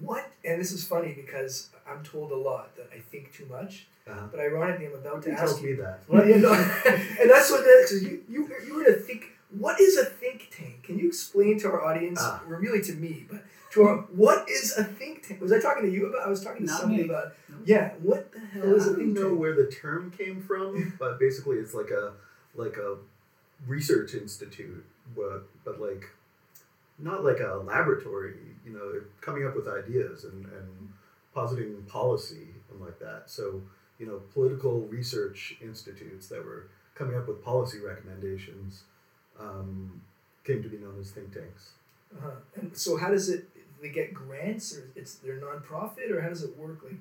What? 0.01 0.31
And 0.45 0.61
this 0.61 0.73
is 0.73 0.85
funny 0.87 1.13
because 1.15 1.71
I'm 1.89 2.03
told 2.05 2.33
a 2.33 2.37
lot 2.37 2.77
that 2.77 2.89
I 2.95 2.99
think 2.99 3.33
too 3.33 3.47
much. 3.47 3.87
Uh-huh. 4.09 4.27
But 4.31 4.41
ironically, 4.41 4.87
I'm 4.87 4.95
about 4.95 5.23
to 5.23 5.31
Who 5.31 5.37
ask 5.37 5.45
tells 5.45 5.63
you. 5.63 5.71
me 5.71 5.75
that? 5.83 6.01
Well, 6.09 6.29
you 6.29 6.39
know, 6.39 6.53
and 7.23 7.31
that's 7.31 7.51
what 7.51 7.63
that 7.63 7.87
because 7.89 8.03
you 8.03 8.23
you 8.29 8.49
you 8.67 8.75
were 8.77 8.85
to 8.85 8.95
think. 8.95 9.33
What 9.59 9.81
is 9.81 9.97
a 9.97 10.05
think 10.39 10.51
tank? 10.57 10.83
Can 10.83 10.99
you 10.99 11.09
explain 11.09 11.59
to 11.61 11.69
our 11.69 11.85
audience, 11.85 12.21
Ah. 12.23 12.43
or 12.49 12.57
really 12.57 12.81
to 12.83 12.93
me, 12.95 13.27
but 13.31 13.45
to 13.73 13.83
our 13.83 13.97
what 14.13 14.49
is 14.49 14.77
a 14.79 14.85
think 14.85 15.27
tank? 15.27 15.41
Was 15.41 15.53
I 15.53 15.61
talking 15.61 15.85
to 15.85 15.91
you 15.91 16.07
about? 16.07 16.27
I 16.27 16.29
was 16.31 16.43
talking 16.43 16.63
to 16.67 16.73
Not 16.73 16.81
somebody 16.81 17.03
me. 17.05 17.09
about. 17.09 17.33
No. 17.49 17.57
Yeah, 17.65 17.95
what 18.03 18.33
the 18.33 18.41
hell 18.41 18.67
Yeah, 18.69 18.75
is 18.75 18.87
I 18.89 18.91
a 18.93 18.97
don't 18.97 19.15
know 19.15 19.29
tank? 19.31 19.41
where 19.41 19.55
the 19.55 19.67
term 19.71 20.11
came 20.11 20.41
from, 20.43 20.95
but 20.99 21.19
basically 21.19 21.57
it's 21.59 21.75
like 21.75 21.91
a 21.91 22.13
like 22.55 22.77
a 22.77 22.97
research 23.67 24.15
institute, 24.15 24.85
but 25.15 25.45
but 25.65 25.81
like 25.81 26.11
not 26.99 27.25
like 27.25 27.41
a 27.41 27.57
laboratory. 27.65 28.37
You 28.65 28.73
know, 28.73 29.01
coming 29.21 29.47
up 29.47 29.55
with 29.55 29.69
ideas 29.69 30.25
and 30.25 30.45
and 30.47 30.93
positing 31.35 31.83
policy 31.87 32.49
and 32.71 32.81
like 32.81 32.99
that. 32.99 33.25
So 33.31 33.63
you 33.99 34.07
know, 34.07 34.21
political 34.35 34.81
research 34.89 35.57
institutes 35.61 36.29
that 36.29 36.45
were 36.45 36.69
coming 36.95 37.17
up 37.17 37.27
with 37.29 37.43
policy 37.43 37.79
recommendations 37.79 38.83
um, 39.39 40.01
came 40.47 40.63
to 40.63 40.69
be 40.69 40.79
known 40.79 40.97
as 41.01 41.11
think 41.11 41.33
tanks. 41.35 41.71
Uh-huh. 42.17 42.31
And 42.55 42.77
so, 42.77 42.97
how 42.97 43.11
does 43.11 43.29
it? 43.29 43.49
They 43.83 43.89
get 43.91 44.15
grants, 44.15 44.75
or 44.77 44.89
it's 44.95 45.17
they're 45.17 45.39
nonprofit, 45.41 46.11
or 46.11 46.21
how 46.23 46.29
does 46.31 46.43
it 46.43 46.57
work, 46.57 46.83
like 46.83 46.95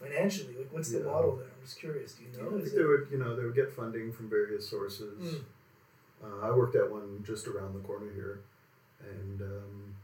financially? 0.00 0.54
Like, 0.56 0.72
what's 0.72 0.90
the 0.90 0.98
Yeah. 0.98 1.06
model 1.06 1.36
there? 1.36 1.46
I'm 1.46 1.64
just 1.64 1.78
curious. 1.78 2.12
Do 2.14 2.22
you 2.24 2.30
Yeah, 2.32 2.42
know? 2.44 2.48
I 2.58 2.60
think 2.60 2.72
they 2.74 2.80
it, 2.82 2.86
would, 2.86 3.08
you 3.10 3.18
know, 3.18 3.34
they 3.34 3.44
would 3.44 3.54
get 3.54 3.72
funding 3.72 4.12
from 4.12 4.28
various 4.28 4.68
sources. 4.68 5.34
Mm. 5.34 5.44
Uh, 6.22 6.38
I 6.46 6.50
worked 6.54 6.76
at 6.76 6.88
one 6.90 7.22
just 7.24 7.48
around 7.48 7.74
the 7.74 7.80
corner 7.80 8.12
here, 8.14 8.40
and 9.00 9.40
um, 9.42 9.94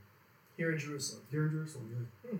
here 0.56 0.72
in 0.72 0.78
Jerusalem? 0.78 1.22
here 1.30 1.44
in 1.46 1.50
Jerusalem. 1.52 2.08
Yeah. 2.24 2.38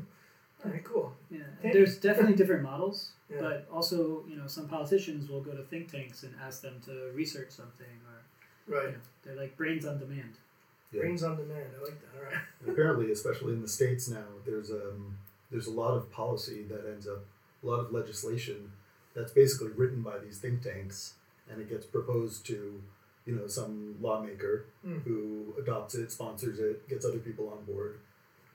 All 0.65 0.71
right, 0.71 0.83
cool. 0.85 1.13
Yeah, 1.31 1.41
Thank 1.61 1.75
there's 1.75 1.99
definitely 1.99 2.35
different 2.41 2.63
models, 2.63 3.13
Yeah. 3.31 3.41
but 3.41 3.69
also 3.71 4.25
you 4.29 4.37
know 4.37 4.47
some 4.47 4.67
politicians 4.69 5.29
will 5.29 5.43
go 5.43 5.53
to 5.55 5.63
think 5.63 5.91
tanks 5.93 6.23
and 6.25 6.35
ask 6.41 6.63
them 6.63 6.81
to 6.87 7.13
research 7.15 7.51
something, 7.51 7.95
or 8.09 8.14
Right. 8.67 8.89
you 8.91 8.95
they're 9.25 9.37
like 9.37 9.57
brains 9.57 9.85
on 9.87 9.99
demand. 9.99 10.35
Yeah. 10.93 11.01
Brains 11.03 11.23
on 11.23 11.37
demand. 11.37 11.67
I 11.79 11.83
like 11.85 12.01
that. 12.01 12.19
All 12.19 12.25
right. 12.25 12.35
And 12.61 12.69
apparently, 12.71 13.11
especially 13.13 13.53
in 13.53 13.63
the 13.63 13.69
states 13.69 14.09
now, 14.09 14.25
there's 14.47 14.71
um, 14.71 15.19
there's 15.51 15.67
a 15.67 15.73
lot 15.73 15.95
of 15.95 16.11
policy 16.13 16.63
that 16.65 16.85
ends 16.87 17.07
up 17.07 17.25
a 17.63 17.67
lot 17.67 17.81
of 17.81 17.93
legislation 17.93 18.73
that's 19.15 19.33
basically 19.33 19.69
written 19.71 20.03
by 20.03 20.19
these 20.19 20.39
think 20.39 20.63
tanks, 20.63 21.15
and 21.51 21.61
it 21.61 21.69
gets 21.69 21.87
proposed 21.87 22.45
to 22.47 22.81
you 23.27 23.35
know 23.35 23.47
some 23.47 23.97
lawmaker 24.01 24.67
Mm. 24.87 25.03
who 25.05 25.55
adopts 25.59 25.95
it, 25.95 26.13
sponsors 26.13 26.59
it, 26.59 26.87
gets 26.89 27.07
other 27.07 27.19
people 27.19 27.49
on 27.49 27.65
board. 27.65 27.99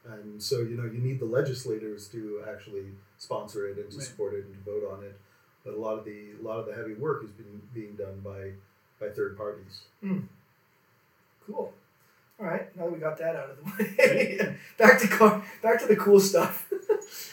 And 0.07 0.41
so, 0.41 0.59
you 0.59 0.77
know, 0.77 0.85
you 0.85 0.99
need 0.99 1.19
the 1.19 1.25
legislators 1.25 2.07
to 2.09 2.41
actually 2.47 2.85
sponsor 3.17 3.67
it 3.67 3.77
and 3.77 3.89
to 3.91 3.97
Right. 3.97 4.05
support 4.07 4.33
it 4.35 4.45
and 4.45 4.53
to 4.53 4.71
vote 4.71 4.83
on 4.91 5.03
it. 5.03 5.17
But 5.65 5.73
a 5.73 5.77
lot 5.77 5.97
of 5.99 6.05
the 6.05 6.31
a 6.39 6.41
lot 6.43 6.59
of 6.59 6.67
the 6.67 6.73
heavy 6.75 6.93
work 6.93 7.23
is 7.23 7.31
being 7.31 7.61
being 7.73 7.95
done 7.95 8.19
by 8.23 8.53
by 8.99 9.09
third 9.09 9.37
parties. 9.37 9.81
Hmm. 10.01 10.19
Cool. 11.45 11.73
All 12.39 12.45
right. 12.45 12.75
Now 12.77 12.83
that 12.85 12.93
we 12.93 12.99
got 12.99 13.17
that 13.17 13.35
out 13.35 13.49
of 13.49 13.57
the 13.57 13.83
way, 13.83 14.55
back 14.77 14.99
to 15.01 15.07
car. 15.07 15.43
Back 15.61 15.79
to 15.81 15.87
the 15.87 15.95
cool 15.95 16.19
stuff. 16.19 16.71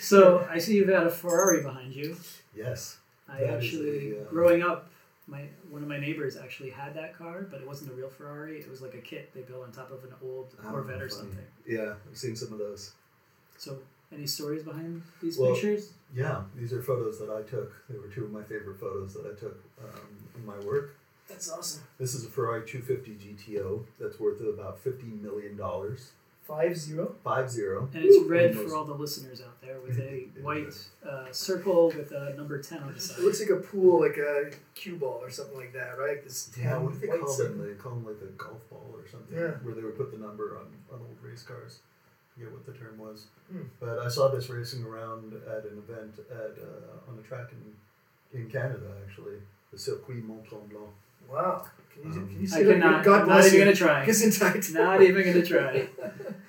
So 0.01 0.47
I 0.49 0.59
see 0.59 0.77
you've 0.77 0.87
got 0.89 1.05
a 1.07 1.11
Ferrari 1.11 1.63
behind 1.65 1.93
you. 1.93 2.17
Yes. 2.55 2.99
I 3.29 3.43
actually, 3.45 4.13
a, 4.17 4.21
uh, 4.21 4.25
growing 4.31 4.63
up, 4.63 4.89
my 5.27 5.43
one 5.69 5.83
of 5.83 5.89
my 5.89 5.99
neighbors 5.99 6.37
actually 6.37 6.71
had 6.71 6.95
that 6.95 7.19
car, 7.19 7.43
but 7.51 7.61
it 7.61 7.67
wasn't 7.67 7.91
a 7.91 7.95
real 7.95 8.09
Ferrari. 8.09 8.59
It 8.61 8.71
was 8.71 8.81
like 8.81 8.95
a 8.95 8.99
kit 9.01 9.35
they 9.35 9.41
built 9.43 9.65
on 9.65 9.73
top 9.73 9.91
of 9.91 10.05
an 10.05 10.15
old 10.23 10.55
Oh, 10.65 10.71
Corvette 10.71 11.03
or 11.03 11.09
funny. 11.09 11.21
something. 11.21 11.45
Yeah, 11.67 11.95
I've 12.09 12.17
seen 12.17 12.37
some 12.37 12.53
of 12.53 12.59
those. 12.61 12.93
So, 13.59 13.79
any 14.15 14.27
stories 14.29 14.63
behind 14.63 15.03
these 15.21 15.37
Well- 15.39 15.53
pictures? 15.53 15.91
Yeah, 16.15 16.43
these 16.57 16.73
are 16.73 16.81
photos 16.81 17.19
that 17.19 17.29
I 17.29 17.43
took. 17.43 17.73
They 17.91 17.99
were 17.99 18.07
two 18.07 18.25
of 18.27 18.31
my 18.33 18.45
favorite 18.45 18.79
photos 18.79 19.13
that 19.15 19.27
I 19.27 19.39
took 19.39 19.59
um, 19.83 20.01
in 20.37 20.47
my 20.47 20.59
work. 20.61 20.95
That's 21.29 21.51
awesome. 21.51 21.83
This 21.99 22.15
is 22.15 22.25
a 22.25 22.29
Ferrari 22.29 22.67
250 22.67 23.35
GTO 23.53 23.85
that's 23.99 24.19
worth 24.21 24.41
about 24.41 24.83
$50 24.85 25.21
million. 25.21 25.59
Five 26.47 26.77
zero. 26.77 27.17
Five 27.25 27.51
zero. 27.51 27.89
And 27.93 28.05
it's 28.05 28.17
Woo! 28.19 28.29
red 28.29 28.51
Almost. 28.57 28.69
for 28.69 28.77
all 28.77 28.85
the 28.85 28.95
listeners 28.95 29.41
out 29.41 29.61
there 29.61 29.81
with 29.81 29.99
a 29.99 30.29
white 30.43 30.73
uh, 31.05 31.25
circle 31.33 31.89
with 31.89 32.13
a 32.13 32.35
number 32.37 32.63
10 32.63 32.79
on 32.85 32.95
the 32.95 33.01
side. 33.01 33.19
It 33.19 33.25
looks 33.25 33.41
like 33.41 33.51
a 33.51 33.57
pool, 33.57 34.01
like 34.01 34.17
a 34.17 34.51
cue 34.77 34.95
ball 34.95 35.19
or 35.21 35.29
something 35.29 35.57
like 35.57 35.73
that, 35.73 35.99
right? 35.99 36.23
This 36.23 36.49
Yeah, 36.57 36.71
tan 36.71 36.85
what 36.85 36.93
do 36.93 36.99
they 37.01 37.09
call 37.19 37.37
them? 37.37 37.67
They 37.67 37.75
call 37.75 37.93
them 37.97 38.07
like 38.07 38.23
a 38.23 38.31
golf 38.39 38.71
ball 38.71 38.95
or 38.95 39.09
something, 39.11 39.37
Yeah. 39.37 39.59
where 39.65 39.75
they 39.75 39.83
would 39.83 39.97
put 39.97 40.13
the 40.13 40.19
number 40.19 40.57
on, 40.57 40.67
on 40.93 41.01
old 41.01 41.17
race 41.21 41.43
cars. 41.43 41.81
I 42.31 42.39
forget 42.39 42.53
what 42.53 42.65
the 42.65 42.73
term 42.75 42.97
was. 42.99 43.27
Hmm. 43.51 43.63
But 43.81 43.99
I 43.99 44.07
saw 44.09 44.29
this 44.29 44.49
racing 44.49 44.85
around 44.85 45.33
at 45.49 45.65
an 45.65 45.79
event 45.83 46.15
at 46.31 46.55
uh, 46.63 47.11
on 47.11 47.19
a 47.19 47.23
track 47.27 47.49
in, 48.33 48.39
in 48.41 48.49
Canada, 48.49 48.87
actually, 49.05 49.39
the 49.73 49.79
Circuit 49.79 50.23
Mont 50.25 50.45
Tremblant. 50.45 50.93
Wow. 51.31 51.67
Can 51.93 52.03
you, 52.13 52.19
Um, 52.21 52.29
can 52.29 52.37
you 52.41 52.43
I 52.47 52.47
say 52.51 52.63
that? 52.65 52.73
cannot. 52.75 53.05
God 53.05 53.23
I'm 53.23 53.29
not 53.29 53.35
bless 53.35 53.47
even 53.47 53.59
you. 53.59 53.65
going 53.65 53.77
to 53.77 53.83
try. 53.83 54.07
Gesundheit. 54.07 54.73
Not 54.75 55.03
even 55.03 55.23
going 55.25 55.43
to 55.43 55.47
try. 55.47 55.89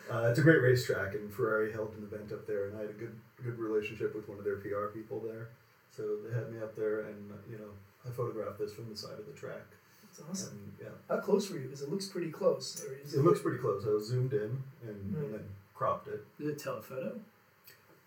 Uh, 0.09 0.29
it's 0.29 0.39
a 0.39 0.41
great 0.41 0.61
racetrack, 0.61 1.13
and 1.15 1.29
Ferrari 1.33 1.69
held 1.73 1.93
an 1.97 2.01
event 2.09 2.31
up 2.31 2.47
there, 2.47 2.67
and 2.67 2.77
I 2.77 2.79
had 2.81 2.89
a 2.91 2.93
good 2.93 3.13
good 3.43 3.59
relationship 3.59 4.15
with 4.15 4.25
one 4.29 4.37
of 4.39 4.45
their 4.45 4.55
PR 4.55 4.85
people 4.97 5.19
there. 5.19 5.49
So 5.91 6.03
they 6.25 6.33
had 6.33 6.49
me 6.49 6.61
up 6.61 6.77
there, 6.77 7.01
and 7.01 7.29
you 7.51 7.57
know, 7.57 7.71
I 8.07 8.11
photographed 8.11 8.57
this 8.57 8.71
from 8.73 8.89
the 8.89 8.95
side 8.95 9.19
of 9.19 9.25
the 9.25 9.33
track. 9.33 9.63
That's 10.03 10.21
awesome. 10.29 10.57
And, 10.79 10.87
yeah, 10.87 10.93
How 11.13 11.19
close 11.21 11.49
were 11.49 11.57
you? 11.57 11.63
Because 11.65 11.81
it 11.81 11.89
looks 11.91 12.05
pretty 12.07 12.31
close. 12.31 12.81
Or 12.87 12.93
is 13.03 13.15
it 13.15 13.21
looks 13.25 13.41
pretty 13.41 13.57
close. 13.57 13.83
I 13.85 13.89
was 13.89 14.07
zoomed 14.07 14.31
in 14.31 14.63
and, 14.87 15.13
Right. 15.13 15.25
and 15.25 15.33
then 15.33 15.43
cropped 15.75 16.07
it. 16.07 16.23
Did 16.39 16.47
it 16.51 16.57
telephoto? 16.59 17.19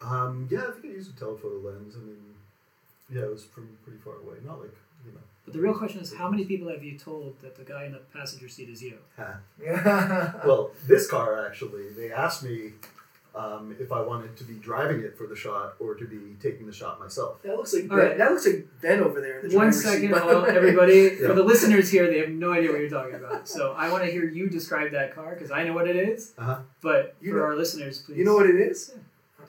Um, 0.00 0.48
yeah, 0.50 0.68
I 0.68 0.70
think 0.70 0.86
I 0.86 0.88
used 0.96 1.14
a 1.14 1.18
telephoto 1.20 1.58
lens. 1.58 1.96
I 1.96 2.00
mean, 2.00 2.34
yeah, 3.12 3.24
it 3.24 3.30
was 3.30 3.44
from 3.44 3.68
pretty 3.84 3.98
far 3.98 4.14
away. 4.14 4.36
Not 4.42 4.58
like 4.62 4.74
you 5.04 5.12
know. 5.12 5.20
But 5.50 5.56
the 5.56 5.62
real 5.64 5.74
question 5.74 6.00
is, 6.00 6.14
how 6.14 6.28
many 6.30 6.44
people 6.44 6.68
have 6.68 6.84
you 6.84 6.96
told 6.96 7.34
that 7.42 7.56
the 7.56 7.64
guy 7.64 7.84
in 7.84 7.90
the 7.92 7.98
passenger 8.14 8.48
seat 8.48 8.68
is 8.68 8.80
you? 8.80 8.98
Ha. 9.16 9.38
Yeah. 9.60 10.32
Well, 10.46 10.70
this 10.86 11.10
car 11.10 11.44
actually, 11.44 11.88
they 11.88 12.12
asked 12.12 12.44
me 12.44 12.74
um, 13.34 13.74
if 13.80 13.90
I 13.90 14.00
wanted 14.00 14.36
to 14.36 14.44
be 14.44 14.54
driving 14.54 15.00
it 15.00 15.18
for 15.18 15.26
the 15.26 15.34
shot 15.34 15.74
or 15.80 15.96
to 15.96 16.04
be 16.06 16.36
taking 16.40 16.66
the 16.68 16.72
shot 16.72 17.00
myself. 17.00 17.42
that 17.42 17.56
looks 17.56 17.74
like 17.74 17.90
All 17.90 17.96
ben, 17.96 18.06
right. 18.06 18.18
that 18.18 18.30
looks 18.30 18.46
like 18.46 18.68
Ben 18.80 19.00
over 19.00 19.20
there. 19.20 19.40
In 19.40 19.48
the 19.48 19.56
One 19.56 19.66
driver's 19.70 19.82
seat, 19.82 19.88
second, 19.90 20.10
by 20.12 20.20
the 20.20 20.26
well, 20.26 20.42
way. 20.42 20.50
everybody. 20.56 20.94
Yeah. 21.20 21.26
For 21.28 21.34
the 21.34 21.42
listeners 21.42 21.90
here, 21.90 22.06
they 22.08 22.18
have 22.20 22.30
no 22.30 22.52
idea 22.52 22.70
what 22.70 22.80
you're 22.80 22.88
talking 22.90 23.14
about. 23.16 23.48
So 23.56 23.72
I 23.72 23.90
want 23.90 24.04
to 24.04 24.10
hear 24.10 24.24
you 24.28 24.48
describe 24.48 24.92
that 24.92 25.14
car 25.16 25.34
because 25.34 25.50
I 25.50 25.64
know 25.64 25.72
what 25.72 25.88
it 25.88 25.96
is. 25.96 26.32
Uh-huh. 26.38 26.58
But 26.80 27.16
You 27.20 27.32
for 27.32 27.38
know- 27.38 27.44
our 27.44 27.56
listeners, 27.56 28.02
please. 28.02 28.18
You 28.18 28.24
know 28.24 28.34
what 28.36 28.46
it 28.46 28.54
is? 28.56 28.94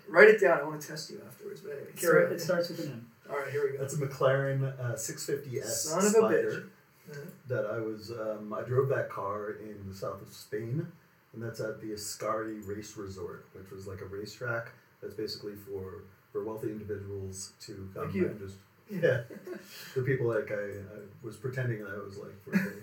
Write 0.08 0.30
it 0.30 0.42
down. 0.42 0.60
I 0.60 0.64
want 0.64 0.82
to 0.82 0.88
test 0.88 1.12
you 1.12 1.22
afterwards. 1.28 1.62
But 1.62 1.72
anyway, 1.74 1.88
It, 1.90 1.96
carry 1.98 2.12
start- 2.14 2.28
on. 2.30 2.34
it 2.34 2.42
starts 2.42 2.70
with 2.70 2.80
an 2.86 2.92
M. 2.92 3.08
All 3.32 3.38
right, 3.38 3.50
here 3.50 3.64
we 3.64 3.78
go. 3.78 3.82
That's 3.82 3.94
a 3.94 3.98
McLaren 3.98 4.78
uh, 4.80 4.94
650S 4.94 5.64
Son 5.64 6.00
of 6.00 6.06
a 6.06 6.10
Spider 6.10 6.52
bitch. 6.52 6.64
Uh-huh. 7.12 7.20
that 7.48 7.66
I 7.66 7.80
was. 7.80 8.12
Um, 8.12 8.54
I 8.54 8.62
drove 8.62 8.90
that 8.90 9.10
car 9.10 9.52
in 9.52 9.78
the 9.88 9.96
south 9.96 10.22
of 10.22 10.34
Spain, 10.34 10.86
and 11.34 11.42
that's 11.42 11.60
at 11.62 11.80
the 11.80 11.88
Ascari 11.88 12.68
Race 12.68 12.96
Resort, 12.98 13.46
which 13.54 13.72
was 13.72 13.88
like 13.88 14.02
a 14.02 14.06
racetrack 14.06 14.68
that's 15.02 15.14
basically 15.14 15.56
for 15.56 16.04
for 16.32 16.44
wealthy 16.44 16.68
individuals 16.68 17.54
to 17.62 17.90
come 17.94 18.08
Like 18.08 18.16
and 18.16 18.40
just 18.40 18.58
yeah, 18.90 19.22
for 19.94 20.04
people 20.04 20.28
like 20.28 20.52
I, 20.52 20.80
I 20.80 21.00
was 21.24 21.38
pretending 21.38 21.80
that 21.84 21.92
I 21.92 22.04
was 22.04 22.18
like 22.18 22.44
for. 22.44 22.74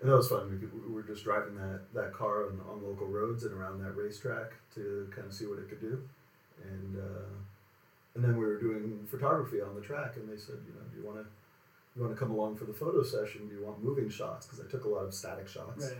And 0.00 0.12
that 0.12 0.16
was 0.16 0.28
fun. 0.28 0.50
We, 0.50 0.80
we 0.86 0.94
were 0.94 1.02
just 1.02 1.24
driving 1.24 1.54
that, 1.56 1.80
that 1.94 2.12
car 2.12 2.44
on, 2.44 2.60
on 2.68 2.84
local 2.84 3.06
roads 3.06 3.44
and 3.44 3.54
around 3.54 3.82
that 3.82 3.96
racetrack 3.96 4.52
to 4.74 5.08
kind 5.10 5.26
of 5.26 5.32
see 5.32 5.46
what 5.46 5.58
it 5.58 5.70
could 5.70 5.80
do. 5.80 5.98
And 6.62 6.98
uh, 6.98 7.24
and 8.14 8.22
then 8.24 8.36
we 8.36 8.44
were 8.44 8.58
doing 8.60 9.06
photography 9.10 9.60
on 9.60 9.74
the 9.74 9.80
track, 9.80 10.16
and 10.16 10.28
they 10.28 10.36
said, 10.36 10.56
you 10.66 10.72
know, 10.72 10.80
do 10.92 11.00
you 11.00 11.04
want 11.06 11.18
to 11.18 11.26
you 11.96 12.02
want 12.02 12.14
to 12.14 12.18
come 12.18 12.32
along 12.32 12.56
for 12.56 12.64
the 12.64 12.72
photo 12.72 13.02
session? 13.02 13.46
Do 13.48 13.54
you 13.54 13.64
want 13.64 13.82
moving 13.82 14.08
shots? 14.08 14.46
Because 14.46 14.64
I 14.64 14.68
took 14.70 14.84
a 14.84 14.88
lot 14.88 15.04
of 15.04 15.14
static 15.14 15.48
shots. 15.48 15.84
Right. 15.86 15.96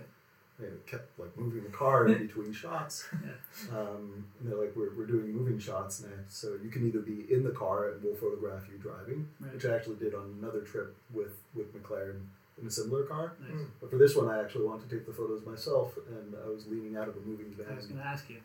They 0.58 0.66
kept 0.86 1.18
like 1.18 1.36
moving 1.36 1.62
the 1.64 1.70
car 1.70 2.06
in 2.06 2.26
between 2.26 2.52
shots. 2.52 3.06
Yeah. 3.24 3.78
Um, 3.78 4.24
and 4.40 4.48
they're 4.50 4.58
like, 4.60 4.74
we're, 4.76 4.94
we're 4.96 5.06
doing 5.06 5.32
moving 5.32 5.58
shots 5.58 6.02
next, 6.02 6.36
so 6.36 6.56
you 6.62 6.70
can 6.70 6.86
either 6.86 6.98
be 7.00 7.26
in 7.32 7.42
the 7.44 7.50
car 7.50 7.90
and 7.90 8.02
we'll 8.02 8.14
photograph 8.14 8.62
you 8.70 8.78
driving, 8.78 9.28
Right. 9.40 9.52
which 9.54 9.64
I 9.64 9.74
actually 9.74 9.96
did 9.96 10.14
on 10.14 10.36
another 10.40 10.60
trip 10.60 10.94
with 11.12 11.36
with 11.54 11.72
McLaren 11.74 12.20
in 12.60 12.66
a 12.66 12.70
similar 12.70 13.02
car. 13.04 13.34
Nice. 13.40 13.50
Mm. 13.62 13.66
But 13.80 13.90
for 13.90 13.98
this 13.98 14.14
one, 14.16 14.28
I 14.28 14.40
actually 14.40 14.66
wanted 14.66 14.88
to 14.88 14.96
take 14.96 15.06
the 15.06 15.12
photos 15.12 15.44
myself, 15.44 15.96
and 16.08 16.34
I 16.44 16.48
was 16.48 16.66
leaning 16.68 16.96
out 16.96 17.08
of 17.08 17.16
a 17.16 17.20
moving 17.20 17.50
van. 17.56 17.66
I 17.72 17.76
was 17.76 17.86
going 17.86 18.00
to 18.00 18.06
ask 18.06 18.28
you. 18.30 18.36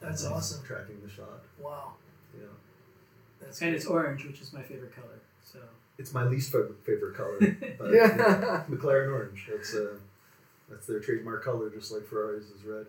That's 0.00 0.24
awesome. 0.26 0.64
Tracking 0.64 1.00
the 1.04 1.10
shot. 1.10 1.44
Wow. 1.60 1.92
Yeah. 2.36 2.46
That's 3.42 3.60
And 3.62 3.74
it's 3.74 3.86
orange, 3.86 4.24
which 4.24 4.40
is 4.40 4.52
my 4.52 4.62
favorite 4.62 4.94
color. 4.94 5.20
So 5.44 5.58
It's 5.98 6.12
my 6.14 6.24
least 6.24 6.52
favorite, 6.52 6.84
favorite 6.84 7.14
color. 7.14 7.38
But 7.78 7.92
Yeah. 7.92 8.64
McLaren 8.70 9.12
orange. 9.12 9.48
That's 9.50 9.74
uh, 9.74 9.96
that's 10.68 10.86
their 10.86 11.00
trademark 11.00 11.44
color, 11.44 11.68
just 11.70 11.92
like 11.92 12.06
Ferraris 12.06 12.46
is 12.50 12.64
red. 12.64 12.86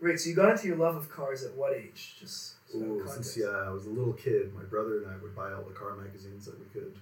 Right. 0.00 0.18
So 0.20 0.28
you 0.28 0.36
got 0.36 0.50
into 0.52 0.66
your 0.68 0.76
love 0.76 0.96
of 0.96 1.08
cars 1.10 1.42
at 1.42 1.54
what 1.54 1.72
age? 1.72 2.16
Just 2.20 2.54
so 2.70 2.78
Ooh, 2.78 3.02
since 3.06 3.36
yeah, 3.36 3.46
I 3.46 3.70
was 3.70 3.86
a 3.86 3.90
little 3.90 4.12
kid, 4.12 4.54
my 4.54 4.62
brother 4.62 4.98
and 4.98 5.06
I 5.08 5.16
would 5.22 5.34
buy 5.34 5.52
all 5.52 5.62
the 5.62 5.74
car 5.74 5.96
magazines 5.96 6.44
that 6.44 6.58
we 6.58 6.66
could. 6.66 6.94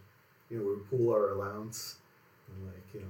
You 0.51 0.59
know, 0.59 0.65
we 0.65 0.71
would 0.77 0.89
pool 0.91 1.13
our 1.13 1.31
allowance, 1.31 1.97
and 2.49 2.67
like 2.67 2.85
you 2.95 3.01
know, 3.01 3.07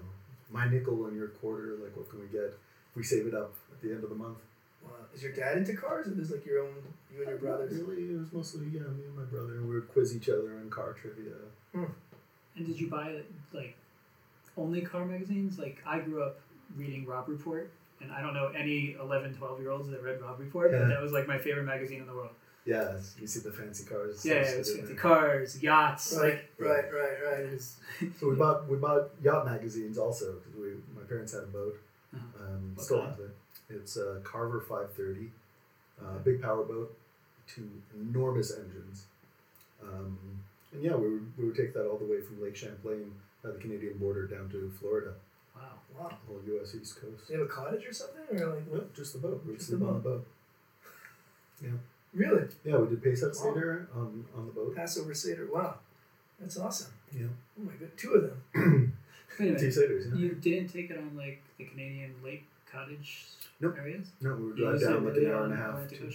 my 0.51 0.69
nickel 0.69 1.07
and 1.07 1.17
your 1.17 1.29
quarter. 1.29 1.77
Like, 1.83 1.97
what 1.97 2.09
can 2.09 2.21
we 2.21 2.27
get? 2.27 2.57
We 2.95 3.03
save 3.03 3.27
it 3.27 3.35
up 3.35 3.55
at 3.73 3.83
the 3.83 3.93
end 3.93 4.05
of 4.05 4.11
the 4.11 4.17
month. 4.17 4.39
Wow. 4.85 4.91
Is 5.15 5.23
your 5.23 5.33
dad 5.33 5.57
into 5.59 5.75
cars, 5.75 6.09
or 6.09 6.21
is 6.21 6.31
like 6.31 6.45
your 6.47 6.61
own 6.65 6.75
you 7.13 7.21
and 7.21 7.29
your 7.29 7.39
brothers? 7.39 7.73
Really, 7.81 8.03
it 8.15 8.19
was 8.19 8.33
mostly 8.33 8.67
yeah, 8.67 8.81
me 8.81 9.05
and 9.07 9.17
my 9.17 9.23
brother. 9.25 9.55
And 9.57 9.69
we 9.69 9.75
would 9.77 9.89
quiz 9.89 10.15
each 10.17 10.29
other 10.29 10.57
on 10.61 10.69
car 10.71 10.93
trivia. 10.93 11.33
And 11.75 12.67
did 12.67 12.79
you 12.81 12.89
buy 12.89 13.21
like 13.53 13.77
only 14.57 14.81
car 14.83 15.05
magazines? 15.05 15.59
Like 15.59 15.79
I 15.87 15.99
grew 16.01 16.23
up 16.23 16.41
reading 16.77 17.07
Robb 17.07 17.29
Report, 17.29 17.71
and 18.01 18.13
I 18.13 18.21
don't 18.23 18.35
know 18.35 18.49
any 18.49 18.97
11, 19.01 19.35
12 19.35 19.61
year 19.61 19.71
olds 19.71 19.89
that 19.91 20.03
read 20.03 20.21
Robb 20.21 20.39
Report, 20.41 20.71
Yeah. 20.73 20.81
but 20.81 20.89
that 20.89 21.03
was 21.03 21.13
like 21.13 21.27
my 21.27 21.39
favorite 21.39 21.65
magazine 21.65 22.01
in 22.01 22.07
the 22.07 22.15
world. 22.15 22.31
Yeah, 22.67 22.97
you 23.21 23.27
see 23.27 23.41
the 23.41 23.53
fancy 23.53 23.85
cars. 23.85 24.25
Yeah, 24.25 24.43
that 24.43 24.55
it 24.55 24.59
was 24.59 24.71
fancy 24.73 24.87
there. 24.87 24.97
cars, 24.97 25.63
yachts, 25.63 26.17
Right. 26.17 26.35
like 26.35 26.51
Right. 26.59 26.93
Right. 26.93 27.17
Right. 27.43 27.53
was. 27.53 27.77
So 28.19 28.31
we 28.31 28.37
bought 28.37 28.67
we 28.69 28.77
bought 28.79 29.11
yacht 29.23 29.45
magazines 29.45 29.99
also 29.99 30.35
because 30.35 30.55
we 30.59 30.69
my 30.99 31.03
parents 31.07 31.33
had 31.33 31.43
a 31.43 31.47
boat. 31.47 31.79
Uh-huh. 32.15 32.45
Um, 32.45 32.75
still 32.79 33.03
have 33.03 33.19
it. 33.21 33.35
It's 33.71 33.97
a 33.97 34.21
Carver 34.25 34.61
530, 34.61 35.31
uh, 36.01 36.19
big 36.25 36.43
power 36.43 36.63
boat, 36.65 36.95
two 37.47 37.69
enormous 37.99 38.53
engines. 38.53 39.07
Um, 39.83 40.19
and 40.73 40.83
yeah, 40.83 40.95
we 40.97 41.09
would, 41.11 41.33
we 41.39 41.45
would 41.47 41.57
take 41.57 41.73
that 41.75 41.87
all 41.87 41.97
the 41.99 42.05
way 42.05 42.21
from 42.21 42.43
Lake 42.43 42.57
Champlain 42.57 43.13
by 43.43 43.51
the 43.51 43.59
Canadian 43.59 43.99
border 43.99 44.27
down 44.27 44.49
to 44.51 44.71
Florida, 44.81 45.13
Wow. 45.55 45.63
Wow. 45.99 46.09
the 46.09 46.33
whole 46.33 46.41
U.S. 46.59 46.75
East 46.75 47.01
Coast. 47.01 47.27
Do 47.29 47.33
you 47.35 47.39
have 47.41 47.49
a 47.49 47.53
cottage 47.53 47.87
or 47.87 47.93
something, 47.93 48.23
or 48.41 48.47
like 48.55 48.65
what? 48.69 48.73
Nope, 48.81 48.97
just 48.97 49.13
the 49.13 49.19
boat. 49.21 49.43
We 49.45 49.53
would 49.53 49.59
Just 49.59 49.69
sleep 49.71 49.81
the 49.81 49.87
on 49.87 49.95
the 49.95 50.01
boat. 50.01 50.27
Yeah. 51.63 51.71
Really? 52.13 52.45
Yeah, 52.65 52.77
we 52.79 52.89
did 52.89 53.03
Pesach 53.03 53.35
Wow. 53.35 53.55
Seder 53.55 53.89
on, 53.95 54.25
on 54.37 54.47
the 54.47 54.53
boat. 54.53 54.75
Passover 54.75 55.15
Seder. 55.15 55.49
Wow. 55.53 55.77
That's 56.41 56.59
awesome. 56.59 56.93
Yeah. 57.17 57.27
Oh 57.59 57.65
my 57.65 57.73
god, 57.73 57.91
two 57.97 58.13
of 58.15 58.23
them. 58.55 58.93
Wait 59.39 59.51
a 59.55 59.59
Two. 59.59 59.69
Seders, 59.69 60.11
yeah. 60.11 60.17
You 60.19 60.31
didn't 60.35 60.69
take 60.69 60.91
it 60.91 60.99
on 60.99 61.17
like 61.17 61.41
the 61.59 61.65
Canadian 61.65 62.15
lake 62.25 62.45
cottage 62.75 63.27
Nope. 63.61 63.77
areas? 63.79 64.09
No, 64.21 64.35
we 64.35 64.45
would 64.47 64.59
You 64.59 64.65
drive 64.65 64.81
down 64.81 65.05
like 65.05 65.17
an 65.17 65.31
hour 65.31 65.45
and 65.45 65.53
a 65.53 65.57
half. 65.57 65.89
To- 65.89 66.13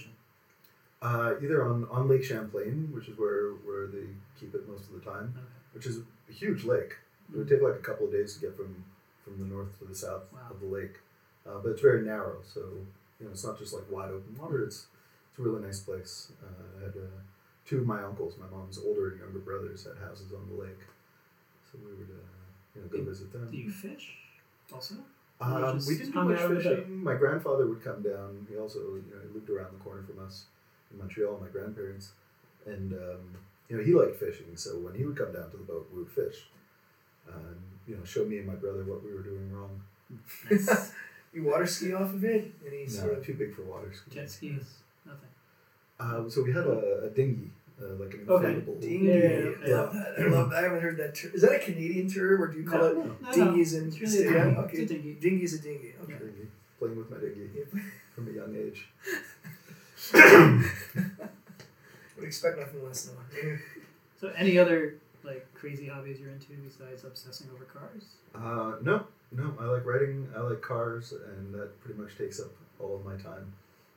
Uh, 1.02 1.34
either 1.42 1.64
on, 1.66 1.86
on 1.90 2.08
Lake 2.08 2.22
Champlain, 2.22 2.90
which 2.92 3.08
is 3.08 3.16
where, 3.16 3.52
where 3.64 3.86
they 3.86 4.04
keep 4.38 4.54
it 4.54 4.68
most 4.68 4.88
of 4.88 4.92
the 4.92 5.00
time, 5.00 5.32
Okay. 5.34 5.46
which 5.72 5.86
is 5.86 6.00
a 6.28 6.32
huge 6.32 6.64
lake. 6.64 6.96
It 7.32 7.38
would 7.38 7.48
take 7.48 7.62
like 7.62 7.76
a 7.76 7.78
couple 7.78 8.04
of 8.06 8.12
days 8.12 8.34
to 8.34 8.40
get 8.40 8.54
from, 8.54 8.84
from 9.24 9.38
the 9.38 9.46
north 9.46 9.78
to 9.78 9.86
the 9.86 9.94
south 9.94 10.24
Wow. 10.32 10.40
of 10.50 10.60
the 10.60 10.66
lake. 10.66 10.96
Uh, 11.46 11.58
but 11.62 11.70
it's 11.70 11.80
very 11.80 12.02
narrow, 12.02 12.36
so 12.44 12.60
you 13.18 13.24
know 13.24 13.30
it's 13.30 13.44
not 13.44 13.58
just 13.58 13.72
like 13.72 13.90
wide 13.90 14.10
open 14.10 14.36
water. 14.38 14.62
It's 14.62 14.88
it's 15.30 15.38
a 15.38 15.42
really 15.42 15.62
nice 15.62 15.80
place. 15.80 16.32
Uh, 16.42 16.78
I 16.78 16.84
had 16.84 16.94
uh, 16.96 17.16
two 17.64 17.78
of 17.78 17.86
my 17.86 18.02
uncles, 18.02 18.34
my 18.38 18.46
mom's 18.54 18.76
older 18.78 19.08
and 19.08 19.20
younger 19.20 19.38
brothers, 19.38 19.84
had 19.84 19.96
houses 20.06 20.32
on 20.34 20.46
the 20.54 20.62
lake, 20.62 20.82
so 21.72 21.78
we 21.82 21.92
would 21.94 22.10
uh, 22.10 22.28
you 22.74 22.82
know 22.82 22.88
go 22.88 22.98
Do- 22.98 23.04
visit 23.04 23.32
them. 23.32 23.48
Do 23.50 23.56
you 23.56 23.70
fish 23.70 24.18
also? 24.70 24.96
Um, 25.40 25.64
Or 25.64 25.72
we 25.86 25.96
didn't 25.96 26.12
do 26.12 26.22
much 26.24 26.38
out 26.38 26.44
on 26.44 26.54
the 26.54 26.62
boat? 26.62 26.76
fishing. 26.78 27.02
My 27.02 27.14
grandfather 27.14 27.66
would 27.66 27.82
come 27.82 28.02
down. 28.02 28.46
He 28.50 28.56
also, 28.56 28.78
you 28.78 29.04
know, 29.14 29.20
he 29.26 29.32
lived 29.34 29.48
around 29.50 29.72
the 29.72 29.82
corner 29.82 30.02
from 30.02 30.18
us 30.24 30.44
in 30.90 30.98
Montreal. 30.98 31.38
My 31.40 31.48
grandparents, 31.48 32.12
and 32.66 32.92
um, 32.92 33.22
you 33.68 33.76
know, 33.78 33.82
he 33.82 33.94
liked 33.94 34.16
fishing. 34.16 34.54
So 34.56 34.78
when 34.78 34.94
he 34.94 35.04
would 35.04 35.16
come 35.16 35.32
down 35.32 35.50
to 35.50 35.56
the 35.56 35.62
boat, 35.64 35.88
we 35.92 36.00
would 36.02 36.10
fish. 36.12 36.48
Um, 37.28 37.56
you 37.86 37.96
know, 37.96 38.04
show 38.04 38.24
me 38.24 38.38
and 38.38 38.46
my 38.46 38.54
brother 38.54 38.84
what 38.84 39.02
we 39.04 39.12
were 39.14 39.22
doing 39.22 39.50
wrong. 39.52 39.80
Nice. 40.50 40.92
You 41.32 41.44
water 41.44 41.64
ski 41.64 41.92
off 41.92 42.12
of 42.12 42.24
it? 42.24 42.52
Any 42.66 42.82
No, 42.82 42.88
sort 42.88 43.12
of 43.18 43.24
too 43.24 43.34
big 43.34 43.54
for 43.54 43.62
water 43.62 43.92
ski. 43.94 44.10
Jet 44.10 44.28
skis, 44.28 44.78
nothing. 45.06 45.28
Um, 46.00 46.28
so 46.28 46.42
we 46.42 46.50
had 46.52 46.66
a, 46.66 47.04
a 47.04 47.10
dinghy, 47.10 47.52
uh, 47.82 47.94
like 47.94 48.12
an 48.14 48.26
Okay. 48.28 48.46
inflatable. 48.46 48.80
dinghy? 48.80 49.06
Yeah, 49.06 49.14
yeah, 49.14 49.20
I 49.64 49.68
yeah. 49.68 49.76
love 49.76 49.92
that. 49.94 50.14
I 50.18 50.22
love 50.28 50.50
that. 50.50 50.58
I 50.58 50.62
haven't 50.62 50.80
heard 50.82 50.96
that 50.98 51.14
term. 51.14 51.30
Is 51.34 51.42
that 51.42 51.52
a 51.52 51.58
Canadian 51.58 52.08
term, 52.10 52.42
or 52.42 52.46
do 52.48 52.58
you 52.58 52.64
call 52.66 52.78
No, 52.80 52.86
it 52.86 52.96
No, 52.96 53.04
No, 53.22 53.32
dinghies 53.32 53.72
no, 53.74 53.78
in 53.80 53.88
it's 53.88 54.00
really 54.00 54.18
a 54.26 54.30
yeah, 54.32 54.44
dinghy. 54.44 54.56
okay. 54.58 54.78
It's 54.78 54.90
a 54.90 54.94
dinghy. 54.94 55.14
Dinghy's 55.20 55.54
a 55.54 55.58
dinghy. 55.62 55.94
Okay. 56.02 56.12
dinghy. 56.18 56.48
Playing 56.78 56.96
with 56.96 57.10
my 57.10 57.16
dinghy 57.18 57.50
Yeah. 57.54 57.80
from 58.14 58.28
a 58.28 58.32
young 58.32 58.54
age. 58.56 58.88
Would 62.16 62.24
expect 62.26 62.58
nothing 62.58 62.84
less 62.84 63.02
though. 63.04 63.56
So, 64.20 64.28
any 64.36 64.58
other 64.58 64.96
like 65.24 65.46
crazy 65.54 65.86
hobbies 65.88 66.20
you're 66.20 66.28
into 66.30 66.52
besides 66.62 67.04
obsessing 67.04 67.46
over 67.54 67.64
cars? 67.64 68.04
Uh, 68.34 68.76
no, 68.82 69.06
no. 69.32 69.54
I 69.58 69.64
like 69.64 69.86
writing. 69.86 70.28
I 70.36 70.40
like 70.40 70.60
cars, 70.60 71.12
and 71.12 71.54
that 71.54 71.80
pretty 71.80 71.98
much 71.98 72.18
takes 72.18 72.38
up 72.38 72.50
all 72.78 72.96
of 72.96 73.04
my 73.06 73.16
time. 73.16 73.50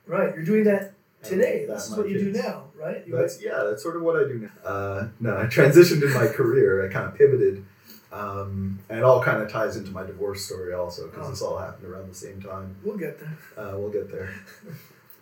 Right, 0.06 0.34
you're 0.34 0.44
doing 0.44 0.64
that 0.64 0.82
And 0.82 0.92
today. 1.24 1.64
that 1.66 1.74
This 1.74 1.90
is 1.90 1.96
what 1.96 2.08
you 2.08 2.18
do 2.18 2.32
now, 2.32 2.64
right? 2.78 3.06
You 3.06 3.16
That's 3.16 3.42
yeah, 3.42 3.62
that's 3.64 3.82
sort 3.82 3.96
of 3.96 4.02
what 4.02 4.16
I 4.16 4.24
do 4.28 4.38
now. 4.38 4.68
Uh, 4.70 5.08
no, 5.20 5.36
I 5.38 5.44
transitioned 5.44 6.02
in 6.02 6.12
my 6.12 6.26
career. 6.26 6.86
I 6.86 6.92
kind 6.92 7.06
of 7.06 7.14
pivoted, 7.16 7.64
um, 8.12 8.78
and 8.88 8.98
it 8.98 9.04
all 9.04 9.22
kind 9.22 9.42
of 9.42 9.50
ties 9.50 9.76
into 9.76 9.90
my 9.90 10.04
divorce 10.04 10.44
story 10.44 10.72
also 10.74 11.06
because 11.08 11.26
Oh. 11.26 11.30
this 11.30 11.42
all 11.42 11.58
happened 11.58 11.86
around 11.90 12.08
the 12.08 12.14
same 12.14 12.40
time. 12.40 12.76
we'll 12.84 12.96
get 12.96 13.18
there. 13.18 13.38
Uh, 13.56 13.74
we'll 13.78 13.90
get 13.90 14.10
there. 14.10 14.30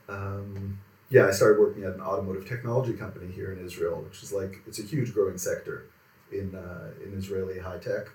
Um, 0.08 0.78
yeah, 1.10 1.26
I 1.26 1.30
started 1.30 1.60
working 1.60 1.84
at 1.84 1.94
an 1.94 2.00
automotive 2.00 2.48
technology 2.48 2.94
company 2.94 3.30
here 3.30 3.52
in 3.52 3.64
Israel, 3.64 4.00
which 4.02 4.22
is 4.22 4.32
like 4.32 4.62
it's 4.66 4.78
a 4.78 4.82
huge 4.82 5.12
growing 5.14 5.38
sector 5.38 5.84
in 6.30 6.54
uh, 6.54 6.88
in 7.04 7.12
Israeli 7.14 7.58
high 7.58 7.78
tech, 7.78 8.08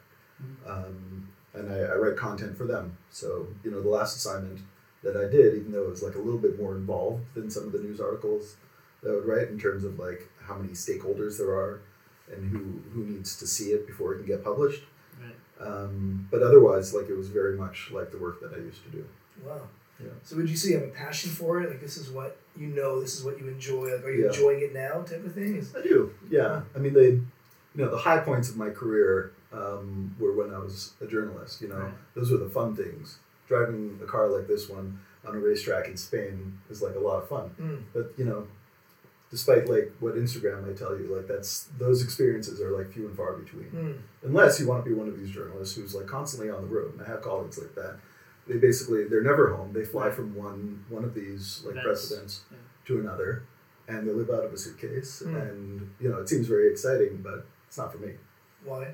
um, 0.67 1.29
and 1.53 1.71
I, 1.71 1.77
I 1.79 1.95
write 1.95 2.17
content 2.17 2.57
for 2.57 2.65
them. 2.65 2.97
So 3.11 3.47
you 3.63 3.71
know, 3.71 3.81
the 3.81 3.89
last 3.89 4.15
assignment 4.17 4.61
that 5.03 5.15
I 5.15 5.29
did, 5.29 5.55
even 5.55 5.71
though 5.71 5.83
it 5.83 5.89
was 5.89 6.03
like 6.03 6.15
a 6.15 6.19
little 6.19 6.39
bit 6.39 6.59
more 6.59 6.75
involved 6.75 7.23
than 7.35 7.49
some 7.49 7.63
of 7.63 7.71
the 7.71 7.79
news 7.79 7.99
articles 8.01 8.55
that 9.03 9.11
I 9.11 9.13
would 9.13 9.25
write 9.25 9.49
in 9.49 9.59
terms 9.59 9.83
of 9.83 9.99
like 9.99 10.27
how 10.41 10.57
many 10.57 10.73
stakeholders 10.73 11.37
there 11.37 11.51
are 11.51 11.81
and 12.31 12.49
who 12.49 12.81
who 12.93 13.05
needs 13.05 13.37
to 13.37 13.47
see 13.47 13.71
it 13.71 13.85
before 13.87 14.13
it 14.13 14.17
can 14.17 14.25
get 14.27 14.43
published. 14.43 14.83
Right. 15.21 15.67
Um, 15.67 16.27
but 16.31 16.41
otherwise, 16.41 16.93
like 16.93 17.09
it 17.09 17.15
was 17.17 17.29
very 17.29 17.55
much 17.57 17.91
like 17.91 18.11
the 18.11 18.17
work 18.17 18.41
that 18.41 18.53
I 18.53 18.57
used 18.57 18.83
to 18.85 18.89
do. 18.89 19.05
Wow. 19.45 19.61
Yeah. 19.99 20.09
So 20.23 20.35
would 20.35 20.49
you 20.49 20.55
say 20.55 20.69
you 20.71 20.79
have 20.79 20.87
a 20.89 20.91
passion 20.91 21.31
for 21.31 21.61
it? 21.61 21.69
Like 21.69 21.81
this 21.81 21.97
is 21.97 22.09
what 22.09 22.37
you 22.57 22.67
know, 22.67 22.99
this 23.01 23.15
is 23.17 23.23
what 23.23 23.39
you 23.39 23.47
enjoy. 23.47 23.93
Like 23.95 24.03
are 24.05 24.11
you 24.11 24.23
Yeah. 24.25 24.29
enjoying 24.29 24.61
it 24.61 24.73
now 24.73 25.01
type 25.01 25.25
of 25.25 25.33
thing? 25.33 25.55
Is 25.57 25.75
I 25.75 25.81
do. 25.81 26.11
Yeah. 26.29 26.61
I 26.75 26.79
mean, 26.79 26.93
they, 26.93 27.09
you 27.09 27.21
know, 27.75 27.89
the 27.91 27.97
high 27.97 28.19
points 28.19 28.49
of 28.49 28.57
my 28.57 28.69
career 28.71 29.31
um, 29.53 30.15
were 30.19 30.33
when 30.33 30.53
I 30.53 30.59
was 30.59 30.93
a 31.01 31.07
journalist. 31.07 31.61
You 31.61 31.69
know, 31.69 31.77
Right. 31.79 31.93
those 32.15 32.29
were 32.31 32.37
the 32.37 32.49
fun 32.49 32.75
things. 32.75 33.19
Driving 33.47 33.99
a 34.03 34.05
car 34.05 34.27
like 34.27 34.47
this 34.47 34.67
one 34.69 34.99
on 35.25 35.35
a 35.35 35.39
racetrack 35.39 35.87
in 35.87 35.97
Spain 35.97 36.59
is 36.69 36.81
like 36.81 36.95
a 36.95 36.99
lot 36.99 37.21
of 37.23 37.29
fun. 37.29 37.49
Mm. 37.59 37.83
But 37.93 38.13
you 38.17 38.25
know, 38.25 38.47
despite 39.31 39.67
like 39.69 39.93
what 39.99 40.15
Instagram 40.15 40.65
may 40.65 40.73
tell 40.73 40.97
you, 40.97 41.13
like 41.15 41.27
that's 41.27 41.69
those 41.77 42.03
experiences 42.03 42.61
are 42.61 42.71
like 42.77 42.91
few 42.91 43.07
and 43.07 43.15
far 43.15 43.33
between. 43.33 43.71
Mm. 43.71 43.97
Unless 44.23 44.59
you 44.59 44.67
want 44.67 44.83
to 44.83 44.89
be 44.89 44.95
one 44.95 45.07
of 45.07 45.17
these 45.19 45.29
journalists 45.29 45.75
who's 45.75 45.95
like 45.95 46.07
constantly 46.07 46.49
on 46.49 46.61
the 46.61 46.67
road. 46.67 46.93
And 46.93 47.01
I 47.01 47.07
have 47.07 47.21
colleagues 47.21 47.57
like 47.57 47.75
that. 47.75 47.97
They 48.47 48.57
basically 48.57 49.03
they're 49.05 49.23
never 49.23 49.53
home. 49.55 49.73
They 49.73 49.83
fly 49.83 50.09
from 50.09 50.35
one 50.35 50.85
one 50.89 51.03
of 51.03 51.13
these 51.13 51.63
like 51.65 51.75
events 51.75 52.41
Yeah. 52.51 52.57
to 52.85 52.99
another, 52.99 53.43
and 53.87 54.07
they 54.07 54.13
live 54.13 54.29
out 54.29 54.45
of 54.45 54.53
a 54.53 54.57
suitcase. 54.57 55.21
Mm. 55.25 55.41
And 55.49 55.95
you 55.99 56.09
know, 56.09 56.17
it 56.19 56.29
seems 56.29 56.47
very 56.47 56.69
exciting, 56.71 57.21
but 57.21 57.45
it's 57.67 57.77
not 57.77 57.91
for 57.91 57.97
me. 57.97 58.13
Why? 58.63 58.93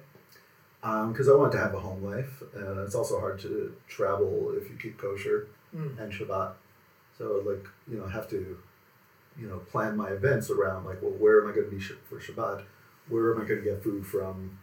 Because 0.84 1.30
I 1.30 1.34
want 1.36 1.52
to 1.54 1.58
have 1.58 1.74
a 1.74 1.80
home 1.80 2.04
life. 2.04 2.44
Uh, 2.56 2.84
it's 2.84 2.94
also 2.96 3.20
hard 3.20 3.40
to 3.40 3.74
travel 3.88 4.54
if 4.58 4.70
you 4.70 4.76
keep 4.76 4.98
kosher 4.98 5.48
Mm. 5.76 5.98
and 6.00 6.12
Shabbat. 6.14 6.52
So 7.18 7.42
like 7.46 7.66
you 7.90 7.98
know, 7.98 8.06
I 8.06 8.12
have 8.12 8.28
to 8.30 8.58
you 9.40 9.48
know 9.48 9.58
plan 9.72 9.96
my 9.98 10.10
events 10.10 10.50
around 10.52 10.86
like, 10.86 11.02
well, 11.02 11.12
where 11.24 11.42
am 11.42 11.50
I 11.50 11.54
going 11.56 11.66
to 11.70 11.76
be 11.76 11.80
sh- 11.82 11.94
for 12.10 12.20
Shabbat? 12.20 12.62
Where 13.10 13.34
am 13.34 13.42
I 13.42 13.46
going 13.46 13.62
to 13.64 13.66
get 13.72 13.82
food 13.84 14.06
from? 14.06 14.60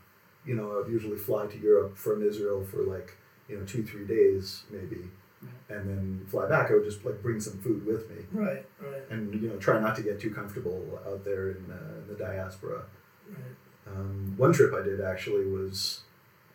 You 0.47 0.55
know, 0.57 0.67
I'd 0.81 0.91
usually 0.91 1.17
fly 1.19 1.47
to 1.47 1.59
Europe 1.59 1.97
from 1.97 2.23
Israel 2.31 2.65
for 2.71 2.83
like 2.83 3.17
you 3.49 3.59
know 3.59 3.65
two 3.65 3.83
three 3.83 4.07
days 4.07 4.63
maybe, 4.71 5.03
Right. 5.43 5.77
and 5.79 5.83
then 5.91 6.27
fly 6.29 6.47
back. 6.49 6.71
I 6.71 6.75
would 6.75 6.85
just 6.85 7.05
like 7.05 7.21
bring 7.23 7.41
some 7.41 7.59
food 7.59 7.85
with 7.85 8.09
me 8.11 8.19
Right, 8.33 8.65
right, 8.81 9.03
and 9.11 9.23
you 9.43 9.49
know 9.49 9.57
try 9.57 9.81
not 9.81 9.97
to 9.97 10.03
get 10.03 10.21
too 10.21 10.31
comfortable 10.39 11.01
out 11.09 11.25
there 11.25 11.51
in, 11.53 11.63
uh, 11.71 12.01
in 12.03 12.07
the 12.09 12.15
diaspora. 12.15 12.83
right. 13.29 13.57
Um, 13.93 14.35
one 14.37 14.53
trip 14.53 14.73
I 14.75 14.83
did 14.83 15.01
actually 15.01 15.47
was 15.47 16.03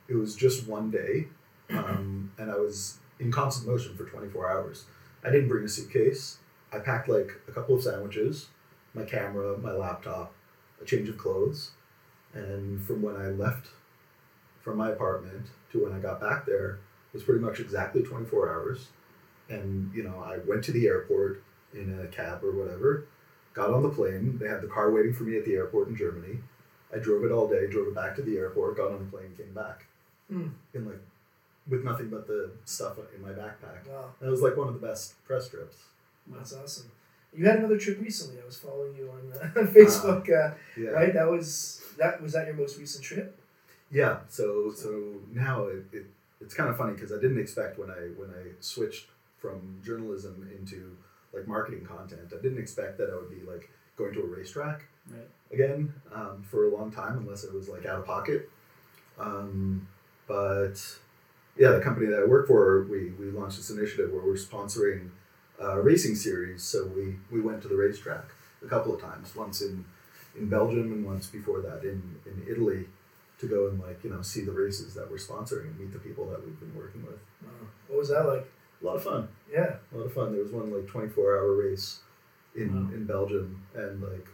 it 0.07 0.15
was 0.15 0.35
just 0.35 0.67
one 0.67 0.91
day, 0.91 1.27
um, 1.69 2.31
and 2.37 2.51
I 2.51 2.55
was 2.55 2.99
in 3.19 3.31
constant 3.31 3.67
motion 3.67 3.95
for 3.95 4.05
24 4.05 4.49
hours. 4.49 4.85
I 5.23 5.31
didn't 5.31 5.47
bring 5.47 5.65
a 5.65 5.69
suitcase. 5.69 6.37
I 6.71 6.79
packed 6.79 7.07
like 7.07 7.31
a 7.47 7.51
couple 7.51 7.75
of 7.75 7.83
sandwiches, 7.83 8.47
my 8.93 9.03
camera, 9.03 9.57
my 9.57 9.71
laptop, 9.71 10.33
a 10.81 10.85
change 10.85 11.09
of 11.09 11.17
clothes, 11.17 11.71
and 12.33 12.83
from 12.85 13.01
when 13.01 13.15
I 13.15 13.27
left 13.27 13.69
from 14.61 14.77
my 14.77 14.89
apartment 14.89 15.47
to 15.71 15.83
when 15.83 15.93
I 15.93 15.99
got 15.99 16.19
back 16.19 16.45
there 16.45 16.79
was 17.13 17.23
pretty 17.23 17.39
much 17.39 17.59
exactly 17.59 18.03
24 18.03 18.49
hours. 18.49 18.87
And, 19.47 19.91
you 19.93 20.03
know, 20.03 20.19
I 20.19 20.39
went 20.45 20.63
to 20.65 20.71
the 20.71 20.87
airport 20.87 21.43
in 21.73 21.99
a 21.99 22.07
cab 22.07 22.43
or 22.43 22.51
whatever, 22.51 23.05
got 23.53 23.71
on 23.71 23.83
the 23.83 23.89
plane. 23.89 24.37
They 24.37 24.47
had 24.47 24.61
the 24.61 24.67
car 24.67 24.91
waiting 24.91 25.13
for 25.13 25.23
me 25.23 25.37
at 25.37 25.45
the 25.45 25.53
airport 25.53 25.87
in 25.87 25.95
Germany. 25.95 26.39
I 26.93 26.97
drove 26.97 27.23
it 27.23 27.31
all 27.31 27.47
day, 27.47 27.67
drove 27.67 27.87
it 27.87 27.95
back 27.95 28.15
to 28.15 28.21
the 28.21 28.37
airport, 28.37 28.77
got 28.77 28.91
on 28.91 28.99
the 28.99 29.11
plane, 29.11 29.33
came 29.37 29.53
back. 29.53 29.87
Hmm. 30.29 30.47
In 30.73 30.85
like, 30.85 31.01
with 31.67 31.83
nothing 31.83 32.09
but 32.09 32.27
the 32.27 32.51
stuff 32.65 32.97
in 33.15 33.21
my 33.21 33.29
backpack. 33.29 33.88
Wow, 33.89 34.11
That 34.21 34.29
was 34.29 34.41
like 34.41 34.55
one 34.57 34.67
of 34.67 34.73
the 34.79 34.85
best 34.85 35.23
press 35.25 35.49
trips. 35.49 35.77
that's 36.27 36.53
awesome. 36.53 36.91
You 37.35 37.45
had 37.45 37.57
another 37.59 37.77
trip 37.77 37.99
recently. 37.99 38.41
I 38.41 38.45
was 38.45 38.57
following 38.57 38.95
you 38.95 39.09
on 39.11 39.33
uh, 39.33 39.65
Facebook. 39.67 40.29
Uh, 40.29 40.55
Yeah. 40.77 40.89
Right, 40.91 41.13
that 41.13 41.29
was 41.29 41.81
that 41.97 42.21
was 42.21 42.33
that 42.33 42.47
your 42.47 42.55
most 42.55 42.77
recent 42.79 43.03
trip? 43.03 43.38
Yeah. 43.91 44.19
So 44.29 44.71
so 44.73 45.15
now 45.33 45.65
it, 45.67 45.83
it 45.91 46.05
it's 46.41 46.53
kind 46.53 46.69
of 46.69 46.77
funny 46.77 46.93
because 46.93 47.11
I 47.11 47.15
didn't 47.15 47.39
expect 47.39 47.77
when 47.77 47.89
I 47.89 48.09
when 48.17 48.29
I 48.29 48.51
switched 48.61 49.07
from 49.38 49.79
journalism 49.83 50.47
into 50.57 50.95
like 51.33 51.47
marketing 51.47 51.83
content, 51.85 52.31
I 52.31 52.41
didn't 52.41 52.59
expect 52.59 52.97
that 52.99 53.09
I 53.11 53.15
would 53.15 53.29
be 53.29 53.45
like 53.45 53.69
going 53.97 54.13
to 54.13 54.21
a 54.21 54.25
racetrack 54.25 54.83
Right. 55.11 55.27
again 55.51 55.93
um, 56.13 56.41
for 56.49 56.65
a 56.65 56.75
long 56.75 56.91
time 56.91 57.17
unless 57.17 57.43
it 57.43 57.53
was 57.53 57.67
like 57.69 57.85
out 57.85 57.99
of 57.99 58.05
pocket. 58.05 58.49
Um, 59.19 59.88
but 60.27 60.75
yeah, 61.57 61.71
the 61.71 61.81
company 61.81 62.07
that 62.07 62.19
I 62.19 62.25
work 62.25 62.47
for, 62.47 62.83
we, 62.83 63.11
we 63.19 63.31
launched 63.31 63.57
this 63.57 63.69
initiative 63.69 64.11
where 64.11 64.23
we're 64.23 64.33
sponsoring 64.33 65.09
a 65.59 65.79
racing 65.81 66.15
series. 66.15 66.63
So 66.63 66.85
we, 66.88 67.15
we 67.31 67.41
went 67.41 67.61
to 67.61 67.67
the 67.67 67.75
racetrack 67.77 68.25
a 68.63 68.67
couple 68.67 68.93
of 68.93 69.01
times, 69.01 69.35
once 69.35 69.61
in, 69.61 69.85
in 70.38 70.49
Belgium 70.49 70.91
and 70.91 71.05
once 71.05 71.27
before 71.27 71.61
that 71.61 71.83
in, 71.83 72.01
in 72.25 72.45
Italy 72.49 72.85
to 73.39 73.47
go 73.47 73.67
and 73.67 73.79
like, 73.79 74.03
you 74.03 74.09
know, 74.09 74.21
see 74.21 74.41
the 74.41 74.51
races 74.51 74.93
that 74.95 75.09
we're 75.09 75.17
sponsoring 75.17 75.65
and 75.67 75.79
meet 75.79 75.93
the 75.93 75.99
people 75.99 76.25
that 76.29 76.43
we've 76.45 76.59
been 76.59 76.75
working 76.75 77.05
with. 77.05 77.19
Wow. 77.43 77.67
What 77.88 77.99
was 77.99 78.09
that 78.09 78.27
like? 78.27 78.49
A 78.81 78.85
lot 78.85 78.95
of 78.97 79.03
fun. 79.03 79.27
Yeah. 79.51 79.75
A 79.93 79.97
lot 79.97 80.05
of 80.05 80.13
fun. 80.13 80.33
There 80.33 80.41
was 80.43 80.51
one 80.51 80.73
like 80.73 80.88
24 80.88 81.38
hour 81.38 81.55
race 81.55 81.99
in, 82.55 82.73
Wow. 82.73 82.93
in 82.93 83.05
Belgium, 83.05 83.61
and 83.73 84.01
like 84.01 84.27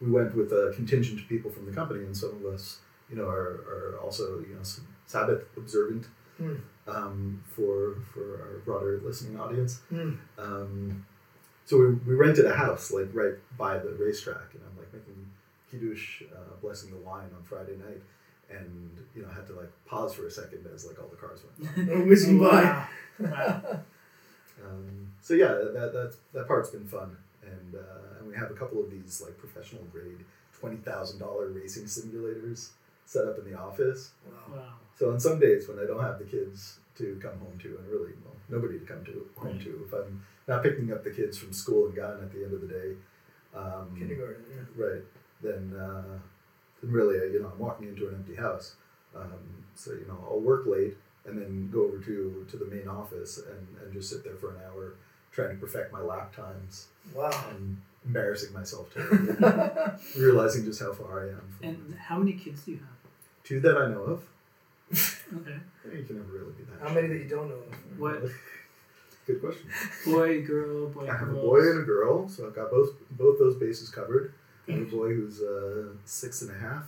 we 0.00 0.10
went 0.10 0.34
with 0.34 0.52
a 0.52 0.72
contingent 0.74 1.20
of 1.20 1.28
people 1.28 1.50
from 1.50 1.66
the 1.66 1.72
company, 1.72 2.04
and 2.04 2.16
some 2.16 2.30
of 2.30 2.44
us, 2.46 2.78
you 3.10 3.16
know, 3.16 3.24
are, 3.28 3.64
are 3.94 3.98
also 4.02 4.40
you 4.40 4.54
know 4.54 4.62
some 4.62 4.86
Sabbath 5.06 5.42
observant 5.56 6.06
Hmm. 6.38 6.54
um, 6.88 7.44
for 7.54 7.94
for 8.12 8.40
our 8.42 8.58
broader 8.64 9.00
listening 9.04 9.38
audience. 9.38 9.80
Hmm. 9.88 10.14
Um, 10.36 11.06
so 11.64 11.78
we, 11.78 11.86
we 12.06 12.14
rented 12.14 12.44
a 12.44 12.54
house 12.54 12.90
like 12.90 13.08
right 13.12 13.34
by 13.56 13.78
the 13.78 13.90
racetrack, 13.90 14.52
and 14.54 14.60
I'm 14.68 14.76
like 14.76 14.92
making 14.92 15.30
kiddush, 15.70 16.22
uh, 16.34 16.56
blessing 16.60 16.90
the 16.90 16.96
wine 16.96 17.30
on 17.36 17.42
Friday 17.44 17.76
night, 17.76 18.02
and 18.50 18.90
you 19.14 19.22
know 19.22 19.28
had 19.28 19.46
to 19.46 19.52
like 19.54 19.70
pause 19.86 20.12
for 20.14 20.26
a 20.26 20.30
second 20.30 20.66
as 20.74 20.84
like 20.84 20.98
all 21.00 21.08
the 21.08 21.16
cars 21.16 21.40
went. 21.44 21.88
by. 21.88 21.94
Whizzing 22.08 22.38
by. 22.40 22.46
Wow. 22.64 22.88
Wow. 23.20 23.80
Um, 24.64 25.12
so 25.20 25.34
yeah, 25.34 25.48
that 25.52 25.92
that 25.92 26.14
that 26.32 26.48
part's 26.48 26.70
been 26.70 26.86
fun, 26.86 27.16
and 27.42 27.74
uh, 27.76 28.18
and 28.18 28.28
we 28.28 28.34
have 28.36 28.50
a 28.50 28.54
couple 28.54 28.80
of 28.82 28.90
these 28.90 29.22
like 29.24 29.36
professional 29.38 29.82
grade 29.92 30.24
twenty 30.58 30.76
thousand 30.76 31.18
dollar 31.20 31.46
racing 31.48 31.84
simulators 31.84 32.70
set 33.06 33.26
up 33.26 33.38
in 33.38 33.50
the 33.50 33.58
office. 33.58 34.12
Wow. 34.26 34.56
Wow. 34.56 34.62
So 34.98 35.10
on 35.12 35.20
some 35.20 35.38
days 35.40 35.68
when 35.68 35.78
I 35.78 35.86
don't 35.86 36.02
have 36.02 36.18
the 36.18 36.24
kids 36.24 36.78
to 36.98 37.18
come 37.20 37.38
home 37.38 37.58
to, 37.62 37.76
and 37.78 37.88
really 37.88 38.12
well 38.24 38.34
nobody 38.48 38.78
to 38.78 38.84
come 38.84 39.04
to 39.04 39.26
home 39.36 39.52
Right. 39.52 39.60
to, 39.64 39.84
if 39.86 39.92
I'm 39.92 40.22
not 40.46 40.62
picking 40.62 40.92
up 40.92 41.02
the 41.02 41.10
kids 41.10 41.36
from 41.38 41.52
school 41.52 41.86
and 41.86 41.96
gone 41.96 42.20
at 42.22 42.32
the 42.32 42.44
end 42.44 42.52
of 42.54 42.60
the 42.60 42.66
day, 42.68 42.94
um, 43.54 43.94
Kindergarten. 43.98 44.44
Yeah. 44.50 44.84
right? 44.84 45.02
Then 45.42 45.74
uh, 45.78 46.18
then 46.82 46.92
really 46.92 47.18
uh, 47.20 47.24
you 47.24 47.40
know 47.42 47.48
I'm 47.52 47.58
walking 47.58 47.88
into 47.88 48.08
an 48.08 48.14
empty 48.14 48.34
house. 48.36 48.76
Um, 49.16 49.64
so 49.74 49.92
you 49.92 50.06
know 50.08 50.18
I'll 50.28 50.40
work 50.40 50.66
late 50.66 50.96
and 51.26 51.38
then 51.40 51.70
go 51.72 51.84
over 51.84 51.98
to 51.98 52.46
to 52.50 52.56
the 52.56 52.66
main 52.66 52.86
office 52.88 53.38
and, 53.38 53.66
and 53.82 53.92
just 53.92 54.10
sit 54.10 54.22
there 54.24 54.36
for 54.36 54.50
an 54.50 54.56
hour 54.66 54.94
trying 55.32 55.50
to 55.50 55.56
perfect 55.56 55.92
my 55.92 56.00
lap 56.00 56.34
times 56.34 56.86
Wow. 57.14 57.30
and 57.50 57.76
embarrassing 58.04 58.52
myself 58.52 58.92
terribly, 58.94 59.34
realizing 60.16 60.64
just 60.64 60.80
how 60.80 60.92
far 60.92 61.24
I 61.26 61.30
am 61.30 61.42
from 61.58 61.68
And 61.68 61.94
how 61.98 62.18
many 62.18 62.34
kids 62.34 62.62
do 62.64 62.72
you 62.72 62.76
have? 62.78 62.86
Two 63.44 63.60
that 63.60 63.76
I 63.76 63.88
know 63.88 64.02
of. 64.02 64.22
Okay. 65.34 65.56
You 65.98 66.04
can 66.04 66.16
never 66.16 66.32
really 66.32 66.52
be 66.52 66.64
that. 66.64 66.86
How 66.86 66.94
many 66.94 67.08
that 67.08 67.16
you 67.18 67.28
don't 67.28 67.48
know 67.48 67.56
of? 67.56 67.98
What 67.98 68.22
Good 69.26 69.40
question. 69.40 69.66
boy, 70.04 70.42
girl, 70.42 70.88
boy, 70.90 71.08
I 71.08 71.16
have 71.16 71.28
a 71.30 71.32
boy 71.32 71.60
and 71.60 71.80
a 71.80 71.82
girl, 71.82 72.28
so 72.28 72.46
I've 72.46 72.54
got 72.54 72.70
both 72.70 72.90
both 73.10 73.38
those 73.38 73.56
bases 73.56 73.88
covered. 73.88 74.34
I 74.68 74.72
have 74.72 74.82
a 74.82 74.84
boy 74.84 75.14
who's 75.14 75.40
uh, 75.40 75.94
six 76.04 76.42
and 76.42 76.50
a 76.50 76.58
half, 76.58 76.84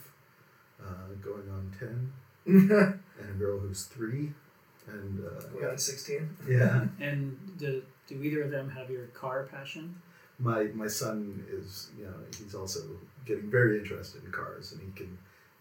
uh, 0.81 1.15
going 1.23 1.49
on 1.51 1.73
ten, 1.79 2.13
and 2.47 3.31
a 3.31 3.39
girl 3.39 3.59
who's 3.59 3.85
three, 3.85 4.33
and 4.87 5.25
uh, 5.27 5.71
on 5.71 5.79
16. 5.79 6.29
yeah. 6.49 6.85
And 7.01 7.39
do, 7.59 7.83
do 8.07 8.23
either 8.23 8.43
of 8.43 8.51
them 8.51 8.71
have 8.71 8.91
your 8.91 9.07
car 9.07 9.49
passion? 9.51 9.97
my 10.39 10.65
my 10.75 10.87
son 10.87 11.43
is 11.51 11.89
you 11.99 12.05
know 12.05 12.13
he's 12.39 12.55
also 12.55 12.81
getting 13.25 13.51
very 13.51 13.79
interested 13.79 14.23
in 14.23 14.31
cars 14.31 14.73
and 14.73 14.83
he 14.83 14.91
can 14.93 15.17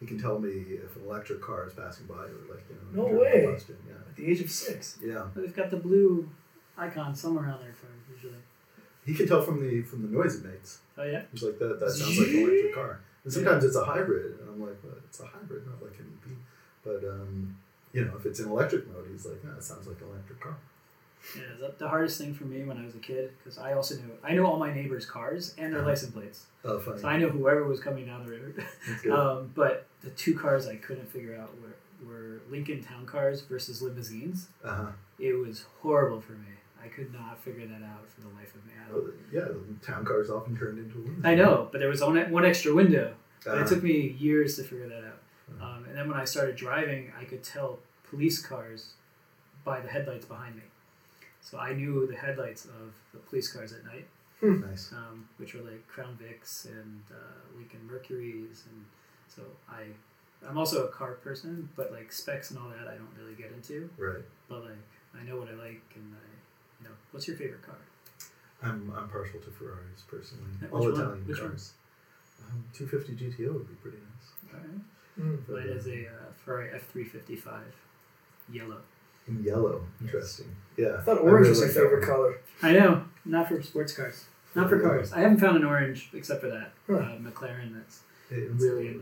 he 0.06 0.10
can 0.12 0.20
tell 0.22 0.38
me 0.39 0.50
if 0.86 0.96
an 0.98 1.02
electric 1.06 1.41
car 1.41 1.65
is 1.68 1.74
passing 1.74 2.06
by 2.06 2.13
or 2.34 2.38
like 2.50 2.63
you 2.70 2.76
know 2.94 3.08
No 3.10 3.20
way. 3.20 3.41
combustion. 3.46 3.78
yeah 3.88 3.96
At 4.10 4.15
the 4.15 4.26
age 4.32 4.41
of 4.41 4.52
six. 4.52 4.98
yeah 5.04 5.24
They've 5.36 5.56
got 5.56 5.72
the 5.72 5.78
blue 5.78 6.30
icon 6.78 7.15
somewhere 7.15 7.46
on 7.46 7.60
their 7.62 7.74
phone 7.74 7.98
usually. 8.13 8.41
he 9.06 9.13
can 9.13 9.28
tell 9.28 9.41
from 9.41 9.58
the 9.65 9.82
from 9.82 10.02
the 10.04 10.10
noise 10.18 10.36
it 10.36 10.46
makes 10.46 10.80
Oh 10.98 11.04
yeah. 11.04 11.24
he's 11.32 11.44
like 11.44 11.58
that 11.60 11.80
that 11.80 11.91
sounds 11.91 12.18
like 12.20 12.28
an 12.30 12.39
electric 12.44 12.76
car 12.76 13.00
and 13.24 13.34
sometimes 13.34 13.63
it's 13.65 13.76
a 13.76 13.84
hybrid 13.86 14.39
and 14.39 14.50
I'm 14.50 14.62
like 14.62 14.78
well, 14.84 14.94
it's 15.08 15.20
a 15.20 15.26
hybrid 15.26 15.65
not 15.65 15.82
like 15.82 15.98
an 16.00 16.08
EV 16.24 16.32
but 16.84 17.02
um 17.10 17.58
you 17.94 18.04
know 18.06 18.13
if 18.18 18.26
it's 18.26 18.39
in 18.39 18.48
electric 18.50 18.88
mode 18.91 19.08
he's 19.12 19.26
like 19.26 19.44
no 19.44 19.52
it 19.58 19.63
sounds 19.63 19.88
like 19.88 20.00
an 20.02 20.08
electric 20.13 20.39
car 20.39 20.56
Yeah, 21.36 21.44
the, 21.60 21.74
the 21.78 21.90
hardest 21.90 22.20
thing 22.20 22.34
for 22.34 22.46
me 22.46 22.64
when 22.64 22.78
I 22.78 22.86
was 22.86 22.96
a 22.96 23.00
kid, 23.00 23.32
because 23.38 23.58
I 23.58 23.74
also 23.74 23.96
knew 23.96 24.12
I 24.24 24.34
knew 24.34 24.46
all 24.46 24.58
my 24.58 24.74
neighbors' 24.74 25.06
cars 25.06 25.56
and 25.58 25.74
their 25.74 25.82
license 25.82 26.12
plates, 26.14 26.46
oh 26.64 26.80
funny 26.80 27.00
so 27.00 27.08
I 27.08 27.18
knew 27.18 27.30
whoever 27.30 27.64
was 27.64 27.80
coming 27.80 28.06
down 28.06 28.26
the 28.26 28.32
road. 28.32 28.64
Um, 29.12 29.52
but 29.56 29.86
the 30.02 30.10
two 30.12 30.38
cars 30.38 30.68
I 30.68 30.76
couldn't 30.76 31.10
figure 31.12 31.36
out 31.36 31.50
were, 31.62 32.08
were 32.08 32.42
Lincoln 32.50 32.84
Town 32.84 33.06
cars 33.06 33.42
versus 33.42 33.82
limousines. 33.82 34.50
uh-huh 34.64 34.92
It 35.20 35.34
was 35.34 35.66
horrible 35.82 36.22
for 36.22 36.34
me. 36.34 36.54
I 36.84 36.88
could 36.88 37.12
not 37.14 37.40
figure 37.44 37.66
that 37.66 37.82
out 37.84 38.08
for 38.10 38.22
the 38.22 38.28
life 38.30 38.54
of 38.54 38.64
me. 38.66 38.74
Oh, 38.94 39.10
yeah 39.32 39.46
the 39.46 39.86
town 39.86 40.06
cars 40.06 40.30
often 40.30 40.56
turned 40.56 40.78
into 40.78 41.00
a 41.00 41.02
limousine. 41.02 41.26
I 41.26 41.36
know, 41.36 41.70
but 41.72 41.80
there 41.80 41.90
was 41.90 42.02
one, 42.02 42.18
one 42.32 42.46
extra 42.46 42.74
window. 42.74 43.14
Uh-huh. 43.48 43.62
it 43.62 43.68
took 43.68 43.84
me 43.84 44.16
years 44.20 44.56
to 44.58 44.64
figure 44.64 44.88
that 44.88 45.04
out. 45.04 45.22
Um, 45.62 45.86
and 45.88 45.96
then 45.98 46.08
when 46.08 46.18
I 46.20 46.26
started 46.26 46.56
driving, 46.56 47.12
I 47.20 47.26
could 47.26 47.44
tell 47.44 47.80
police 48.10 48.42
cars 48.42 48.94
by 49.64 49.80
the 49.80 49.88
headlights 49.88 50.26
behind 50.26 50.56
me. 50.56 50.64
So 51.45 51.60
I 51.60 51.73
knew 51.73 52.08
the 52.08 52.15
headlights 52.15 52.65
of 52.65 52.91
the 53.13 53.19
police 53.19 53.53
cars 53.53 53.71
at 53.71 53.86
night, 53.86 54.08
nice 54.41 54.91
um, 54.91 55.29
which 55.38 55.53
were 55.53 55.62
like 55.62 55.88
Crown 55.88 56.17
Vics 56.19 56.65
and 56.65 57.01
uh, 57.12 57.15
Lincoln 57.55 57.81
Mercuries, 57.86 58.63
and 58.71 58.84
so 59.27 59.43
I, 59.69 59.84
I'm 60.49 60.58
also 60.58 60.86
a 60.86 60.88
car 60.88 61.13
person, 61.13 61.69
but 61.75 61.91
like 61.91 62.12
specs 62.12 62.49
and 62.49 62.60
all 62.60 62.69
that 62.69 62.88
I 62.88 62.95
don't 62.95 63.13
really 63.21 63.36
get 63.36 63.51
into. 63.51 63.88
right 63.95 64.23
But 64.49 64.63
like 64.63 64.84
I 65.19 65.23
know 65.23 65.38
what 65.38 65.47
I 65.47 65.53
like, 65.53 65.84
and 65.93 66.15
I, 66.15 66.81
you 66.81 66.89
know, 66.89 66.95
what's 67.12 67.27
your 67.27 67.38
favorite 67.38 67.62
car? 67.62 67.77
I'm 68.63 68.91
I'm 68.97 69.08
partial 69.08 69.39
to 69.39 69.51
Ferraris 69.51 70.01
personally. 70.08 70.49
Which 70.60 70.71
All 70.71 70.81
one? 70.81 70.91
Italian 70.93 71.27
Which 71.27 71.41
one? 71.41 71.49
cars. 71.49 71.73
Um, 72.49 72.63
250 72.73 73.23
GTO 73.43 73.53
would 73.53 73.67
be 73.69 73.75
pretty 73.75 73.97
nice. 73.97 74.51
All 74.51 74.60
right. 74.60 74.81
Mm. 75.19 75.47
Mine 75.47 75.77
is 75.77 75.88
a 75.88 76.08
uh, 76.08 76.31
Ferrari 76.43 76.69
F355, 76.71 77.62
yellow. 78.51 78.81
In 79.28 79.44
yellow, 79.44 79.84
interesting. 80.02 80.56
Yeah. 80.78 80.98
I 81.00 81.02
thought 81.02 81.18
orange 81.20 81.48
really 81.48 81.50
was 81.50 81.60
your 81.60 81.68
like 81.68 81.76
that 81.76 81.82
favorite 81.82 82.06
color. 82.06 82.40
I 82.62 82.72
know, 82.74 83.06
not 83.26 83.48
for 83.48 83.62
sports 83.64 83.94
cars. 83.96 84.26
Not 84.54 84.70
for 84.70 84.80
cars. 84.80 85.12
I 85.12 85.20
haven't 85.22 85.40
found 85.40 85.58
an 85.58 85.66
orange 85.66 86.10
except 86.14 86.42
for 86.42 86.48
that 86.50 86.72
Huh. 86.88 86.98
uh, 86.98 87.18
McLaren. 87.18 87.74
That's 87.74 88.02
It's 88.30 88.64
Really? 88.64 89.00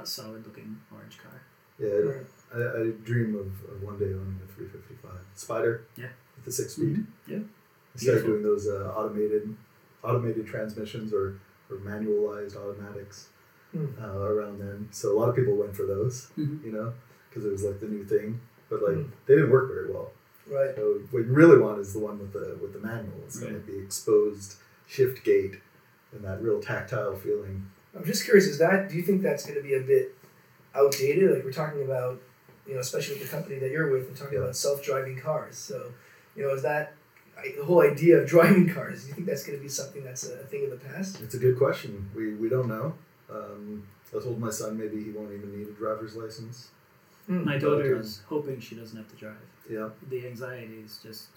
a 0.00 0.06
solid 0.06 0.46
looking 0.46 0.80
orange 0.92 1.18
car. 1.18 1.42
Yeah, 1.78 1.88
Right. 1.88 2.26
I, 2.54 2.58
I 2.58 2.90
dream 3.04 3.34
of, 3.34 3.46
of 3.70 3.82
one 3.82 3.98
day 3.98 4.06
owning 4.06 4.40
a 4.42 4.52
355 4.52 5.10
Spider. 5.34 5.84
Yeah. 5.96 6.06
With 6.36 6.44
the 6.44 6.52
six 6.52 6.74
speed. 6.74 7.04
Yeah. 7.26 7.38
I 7.38 7.98
started 7.98 8.24
Beautiful. 8.24 8.30
doing 8.30 8.42
those 8.42 8.68
uh, 8.68 8.92
automated 8.96 9.54
automated 10.04 10.46
transmissions 10.46 11.12
or, 11.12 11.40
or 11.70 11.76
manualized 11.78 12.54
automatics 12.56 13.28
Hmm. 13.72 13.86
uh, 14.00 14.06
around 14.20 14.58
then. 14.60 14.88
So 14.92 15.14
a 15.14 15.16
lot 15.18 15.28
of 15.28 15.36
people 15.36 15.54
went 15.56 15.76
for 15.76 15.84
those, 15.84 16.30
Mhm. 16.38 16.64
you 16.64 16.72
know, 16.72 16.94
because 17.28 17.44
it 17.44 17.50
was 17.50 17.64
like 17.64 17.80
the 17.80 17.86
new 17.88 18.02
thing. 18.04 18.40
But 18.70 18.82
like 18.82 18.94
Hmm. 18.96 19.10
they 19.26 19.34
didn't 19.36 19.50
work 19.50 19.72
very 19.72 19.90
well. 19.90 20.12
Right. 20.46 20.74
So 20.76 21.00
what 21.10 21.24
you 21.26 21.32
really 21.32 21.58
want 21.58 21.78
is 21.80 21.92
the 21.92 21.98
one 21.98 22.18
with 22.18 22.32
the 22.32 22.56
with 22.60 22.72
the 22.72 22.80
manual. 22.80 23.20
It's 23.26 23.40
Right. 23.42 23.52
like 23.52 23.66
the 23.66 23.78
exposed 23.80 24.56
shift 24.86 25.24
gate 25.24 25.56
and 26.12 26.24
that 26.24 26.42
real 26.42 26.60
tactile 26.60 27.16
feeling. 27.16 27.66
I'm 27.94 28.04
just 28.04 28.24
curious, 28.24 28.46
is 28.46 28.58
that, 28.58 28.88
do 28.88 28.96
you 28.96 29.02
think 29.02 29.22
that's 29.22 29.44
going 29.44 29.56
to 29.56 29.62
be 29.62 29.74
a 29.74 29.80
bit 29.80 30.14
outdated? 30.74 31.30
Like, 31.34 31.44
we're 31.44 31.52
talking 31.52 31.82
about, 31.82 32.20
you 32.66 32.74
know, 32.74 32.80
especially 32.80 33.18
with 33.18 33.24
the 33.30 33.36
company 33.36 33.58
that 33.58 33.70
you're 33.70 33.90
with, 33.90 34.08
we're 34.08 34.14
talking 34.14 34.34
Yeah. 34.38 34.44
about 34.44 34.56
self 34.56 34.82
driving 34.84 35.18
cars. 35.18 35.56
So, 35.56 35.92
you 36.36 36.42
know, 36.42 36.50
is 36.54 36.62
that 36.62 36.94
I- 37.36 37.54
the 37.56 37.64
whole 37.64 37.82
idea 37.82 38.18
of 38.20 38.26
driving 38.28 38.68
cars? 38.74 39.02
Do 39.02 39.08
you 39.08 39.14
think 39.14 39.26
that's 39.26 39.44
going 39.44 39.58
to 39.58 39.62
be 39.62 39.68
something 39.68 40.02
that's 40.04 40.28
a 40.28 40.36
thing 40.46 40.64
of 40.64 40.70
the 40.70 40.76
past? 40.76 41.20
It's 41.22 41.34
a 41.34 41.38
good 41.38 41.56
question. 41.58 42.10
We 42.14 42.34
we 42.34 42.48
don't 42.48 42.68
know. 42.68 42.94
Um, 43.30 43.86
I 44.16 44.20
told 44.20 44.40
my 44.40 44.50
son 44.50 44.78
maybe 44.78 45.02
he 45.04 45.10
won't 45.10 45.32
even 45.32 45.56
need 45.56 45.68
a 45.68 45.72
driver's 45.72 46.16
license 46.16 46.68
Mm. 47.28 47.44
My 47.44 47.58
daughter 47.58 47.98
is 48.00 48.22
hoping 48.28 48.60
she 48.60 48.74
doesn't 48.74 48.96
have 48.96 49.08
to 49.10 49.16
drive. 49.16 49.36
Yeah. 49.68 49.90
The 50.08 50.26
anxiety 50.26 50.80
is 50.84 50.98
just 51.02 51.28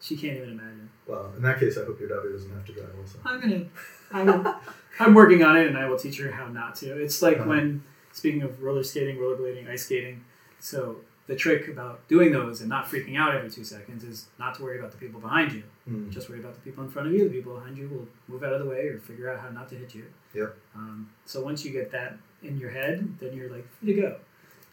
she 0.00 0.16
can't 0.16 0.36
even 0.36 0.50
imagine. 0.50 0.90
Well, 1.06 1.32
in 1.36 1.42
that 1.42 1.58
case, 1.58 1.78
I 1.78 1.84
hope 1.84 1.98
your 1.98 2.08
daughter 2.10 2.30
doesn't 2.30 2.50
have 2.52 2.64
to 2.66 2.72
drive 2.72 2.90
also. 3.00 3.18
I'm 3.24 3.40
gonna. 3.40 3.64
I'm, 4.12 4.54
I'm 5.00 5.14
working 5.14 5.42
on 5.42 5.56
it, 5.56 5.66
and 5.66 5.76
I 5.78 5.88
will 5.88 5.98
teach 5.98 6.18
her 6.20 6.30
how 6.30 6.46
not 6.48 6.74
to. 6.76 7.00
It's 7.02 7.20
like 7.22 7.38
Uh-huh. 7.38 7.48
when 7.48 7.82
speaking 8.12 8.42
of 8.42 8.62
roller 8.62 8.84
skating, 8.84 9.16
rollerblading, 9.16 9.68
ice 9.68 9.84
skating. 9.86 10.24
So 10.60 10.98
the 11.26 11.34
trick 11.34 11.68
about 11.68 12.06
doing 12.06 12.30
those 12.32 12.60
and 12.60 12.68
not 12.68 12.86
freaking 12.86 13.18
out 13.18 13.34
every 13.34 13.50
two 13.50 13.64
seconds 13.64 14.04
is 14.04 14.26
not 14.38 14.54
to 14.56 14.62
worry 14.62 14.78
about 14.78 14.92
the 14.92 14.98
people 14.98 15.20
behind 15.20 15.52
you. 15.52 15.62
Mm. 15.90 16.10
Just 16.10 16.28
worry 16.28 16.38
about 16.38 16.54
the 16.54 16.60
people 16.60 16.84
in 16.84 16.90
front 16.90 17.08
of 17.08 17.14
you. 17.14 17.26
The 17.28 17.34
people 17.34 17.54
behind 17.54 17.76
you 17.78 17.88
will 17.88 18.06
move 18.28 18.44
out 18.44 18.52
of 18.52 18.60
the 18.62 18.68
way 18.68 18.86
or 18.88 18.98
figure 18.98 19.30
out 19.30 19.40
how 19.40 19.48
not 19.48 19.68
to 19.70 19.74
hit 19.74 19.94
you. 19.94 20.04
Yep. 20.34 20.54
Um, 20.76 21.10
so 21.24 21.42
once 21.42 21.64
you 21.64 21.72
get 21.72 21.90
that 21.92 22.18
in 22.42 22.58
your 22.58 22.70
head, 22.70 23.16
then 23.20 23.34
you're 23.34 23.50
like 23.50 23.66
free 23.80 23.94
to 23.94 24.00
go. 24.02 24.16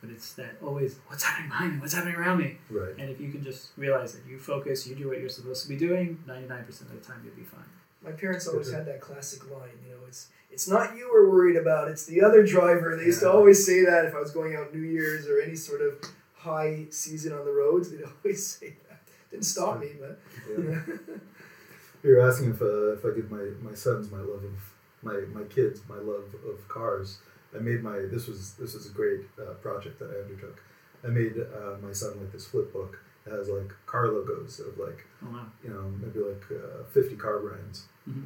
But 0.02 0.10
it's 0.10 0.34
that 0.34 0.56
always, 0.64 1.00
what's 1.08 1.24
happening 1.24 1.50
behind 1.50 1.74
me? 1.76 1.80
What's 1.80 1.94
happening 1.94 2.16
around 2.16 2.40
me? 2.40 2.58
Right. 2.70 2.98
And 2.98 3.10
if 3.10 3.22
you 3.22 3.32
can 3.32 3.44
just 3.44 3.70
realize 3.78 4.14
that 4.14 4.28
you 4.28 4.40
focus, 4.40 4.88
you 4.88 4.96
do 4.96 5.08
what 5.08 5.20
you're 5.20 5.30
supposed 5.30 5.62
to 5.64 5.70
be 5.70 5.78
doing, 5.78 6.18
99% 6.28 6.82
of 6.82 6.90
the 6.92 6.98
time 6.98 7.22
you'll 7.24 7.36
be 7.36 7.44
fine. 7.44 7.64
My 8.04 8.12
parents 8.12 8.48
always 8.48 8.72
had 8.72 8.88
that 8.88 9.00
classic 9.00 9.50
line, 9.52 9.78
you 9.86 9.92
know, 9.92 10.00
it's 10.08 10.30
it's 10.50 10.68
not 10.68 10.98
you 10.98 11.10
we're 11.14 11.30
worried 11.30 11.56
about, 11.56 11.88
it's 11.88 12.06
the 12.06 12.22
other 12.24 12.44
driver. 12.46 12.98
They 12.98 13.06
used 13.06 13.22
to 13.22 13.32
always 13.32 13.64
say 13.66 13.86
that 13.86 14.06
if 14.06 14.16
I 14.16 14.20
was 14.20 14.32
going 14.32 14.56
out 14.56 14.74
New 14.74 14.82
Year's 14.82 15.28
or 15.28 15.40
any 15.40 15.56
sort 15.56 15.82
of 15.82 15.94
high 16.36 16.88
season 16.90 17.32
on 17.32 17.46
the 17.46 17.52
roads, 17.52 17.92
they'd 17.92 18.04
always 18.24 18.46
say 18.46 18.76
that. 18.90 19.02
Didn't 19.30 19.46
stop 19.46 19.80
me, 19.80 19.92
but 20.00 20.20
Yeah. 20.50 20.82
You're 22.04 22.28
asking 22.28 22.52
if 22.52 22.62
uh, 22.62 22.94
if 22.94 23.06
I 23.06 23.16
give 23.16 23.30
my, 23.30 23.52
my 23.62 23.76
sons 23.76 24.12
my 24.12 24.18
love 24.18 24.44
of 24.44 24.74
my, 25.04 25.22
my 25.34 25.44
kids 25.44 25.82
my 25.88 25.98
love 25.98 26.34
of 26.48 26.68
cars. 26.68 27.20
I 27.56 27.60
made 27.60 27.84
my 27.84 28.00
this 28.00 28.28
was 28.28 28.54
this 28.54 28.74
was 28.74 28.88
a 28.88 28.94
great 28.94 29.22
uh, 29.40 29.54
project 29.56 30.00
that 30.00 30.10
I 30.12 30.22
undertook. 30.24 30.62
I 31.04 31.08
made 31.08 31.36
uh, 31.40 31.78
my 31.82 31.92
son 31.94 32.20
like 32.20 32.32
this 32.32 32.46
flip 32.48 32.72
book 32.72 33.00
that 33.26 33.34
has 33.34 33.50
like 33.50 33.72
car 33.86 34.08
logos 34.08 34.60
of 34.60 34.78
like 34.78 35.06
Oh, 35.24 35.32
wow. 35.32 35.46
you 35.64 35.70
know 35.70 35.92
maybe 36.02 36.20
like 36.20 36.44
uh, 36.52 36.84
fifty 36.94 37.16
car 37.16 37.40
brands. 37.40 37.86
Mhm. 38.10 38.26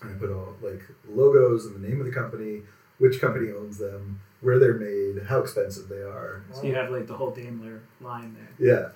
And 0.00 0.10
I 0.10 0.14
put 0.14 0.30
all 0.30 0.54
like 0.62 0.82
logos 1.08 1.66
and 1.66 1.74
the 1.82 1.88
name 1.88 1.98
of 2.00 2.06
the 2.06 2.12
company, 2.12 2.62
which 2.98 3.20
company 3.20 3.50
owns 3.50 3.78
them, 3.78 4.20
where 4.40 4.58
they're 4.60 4.74
made, 4.74 5.24
how 5.26 5.40
expensive 5.40 5.88
they 5.88 6.02
are. 6.02 6.44
So 6.52 6.62
you 6.62 6.74
have 6.76 6.90
like 6.90 7.06
the 7.08 7.14
whole 7.16 7.32
Daimler 7.32 7.80
line 8.00 8.36
there. 8.38 8.52
Yeah, 8.58 8.88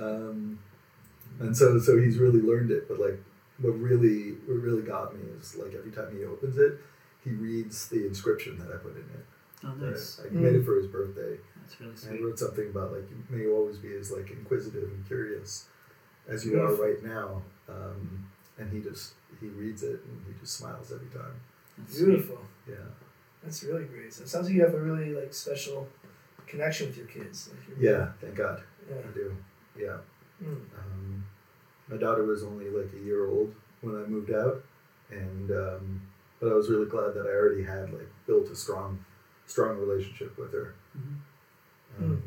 um, 0.00 0.58
and 1.40 1.56
so 1.56 1.78
so 1.80 1.96
he's 1.98 2.18
really 2.18 2.40
learned 2.40 2.70
it. 2.70 2.88
But 2.88 3.00
like, 3.00 3.20
what 3.60 3.70
really 3.78 4.32
what 4.46 4.54
really 4.62 4.82
got 4.82 5.14
me 5.14 5.20
is 5.38 5.56
like 5.56 5.74
every 5.74 5.90
time 5.90 6.16
he 6.16 6.24
opens 6.24 6.58
it, 6.58 6.78
he 7.24 7.30
reads 7.30 7.88
the 7.88 8.06
inscription 8.06 8.58
that 8.58 8.68
I 8.72 8.76
put 8.76 8.92
in 8.96 9.02
it. 9.02 9.24
Oh, 9.64 9.72
nice. 9.74 10.20
I 10.24 10.28
made 10.32 10.54
it 10.56 10.64
for 10.64 10.76
his 10.76 10.86
birthday. 10.86 11.38
That's 11.62 11.80
really 11.80 11.90
And 11.92 11.98
sweet. 11.98 12.20
I 12.20 12.22
wrote 12.22 12.38
something 12.38 12.68
about 12.68 12.92
like 12.92 13.08
may 13.30 13.38
you 13.44 13.54
always 13.56 13.78
be 13.78 13.94
as 13.96 14.10
like 14.10 14.30
inquisitive 14.30 14.84
and 14.84 15.06
curious 15.06 15.66
as 16.28 16.44
you 16.44 16.60
are 16.60 16.74
right 16.74 17.02
now. 17.02 17.42
Um, 17.68 18.26
and 18.58 18.70
he 18.72 18.80
just 18.80 19.14
he 19.40 19.46
reads 19.48 19.82
it 19.82 20.00
and 20.06 20.22
he 20.26 20.38
just 20.40 20.56
smiles 20.58 20.92
every 20.92 21.08
time. 21.08 21.34
That's 21.78 21.96
sweet. 21.96 22.06
beautiful. 22.06 22.38
Yeah, 22.68 22.74
That's 23.42 23.62
really 23.64 23.84
great. 23.84 24.12
So 24.12 24.22
it 24.22 24.28
sounds 24.28 24.46
like 24.46 24.54
you 24.54 24.62
have 24.62 24.74
a 24.74 24.78
really 24.80 25.14
like 25.14 25.32
special 25.34 25.88
connection 26.46 26.88
with 26.88 26.96
your 26.98 27.06
kids. 27.06 27.48
Like 27.50 27.68
you're- 27.78 27.90
yeah. 27.92 28.12
Thank 28.20 28.34
God 28.36 28.62
Yeah. 28.88 28.96
I 28.98 29.14
do. 29.14 29.36
Yeah. 29.76 29.96
Mm. 30.42 30.56
Um, 30.78 31.24
my 31.88 31.96
daughter 31.96 32.24
was 32.24 32.44
only 32.44 32.68
like 32.68 32.90
a 32.94 33.02
year 33.04 33.26
old 33.28 33.54
when 33.80 33.96
I 33.96 34.06
moved 34.06 34.32
out, 34.32 34.62
and 35.10 35.50
um, 35.50 36.02
but 36.44 36.52
I 36.52 36.54
was 36.56 36.68
really 36.68 36.84
glad 36.86 37.14
that 37.14 37.26
I 37.26 37.30
already 37.30 37.64
had 37.64 37.90
like 37.92 38.08
built 38.26 38.48
a 38.50 38.54
strong, 38.54 39.02
strong 39.46 39.78
relationship 39.78 40.36
with 40.38 40.52
her. 40.52 40.74
Mhm. 40.96 41.18
Um, 41.98 42.22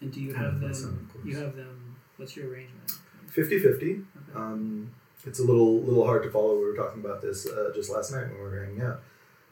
And 0.00 0.12
do 0.12 0.20
you 0.20 0.34
have 0.34 0.60
them? 0.60 0.74
son. 0.74 1.08
You 1.24 1.36
have 1.36 1.54
them. 1.56 1.96
What's 2.16 2.36
your 2.36 2.48
arrangement? 2.50 2.90
50-50. 3.28 3.72
Okay. 3.74 4.02
Um, 4.34 4.90
it's 5.24 5.38
a 5.38 5.44
little 5.44 5.80
little 5.82 6.04
hard 6.04 6.22
to 6.24 6.30
follow. 6.30 6.58
We 6.58 6.64
were 6.64 6.76
talking 6.76 7.04
about 7.04 7.22
this 7.22 7.46
uh, 7.46 7.70
just 7.74 7.90
last 7.90 8.12
night 8.12 8.26
when 8.28 8.34
we 8.38 8.42
were 8.42 8.64
hanging 8.64 8.82
out. 8.82 9.00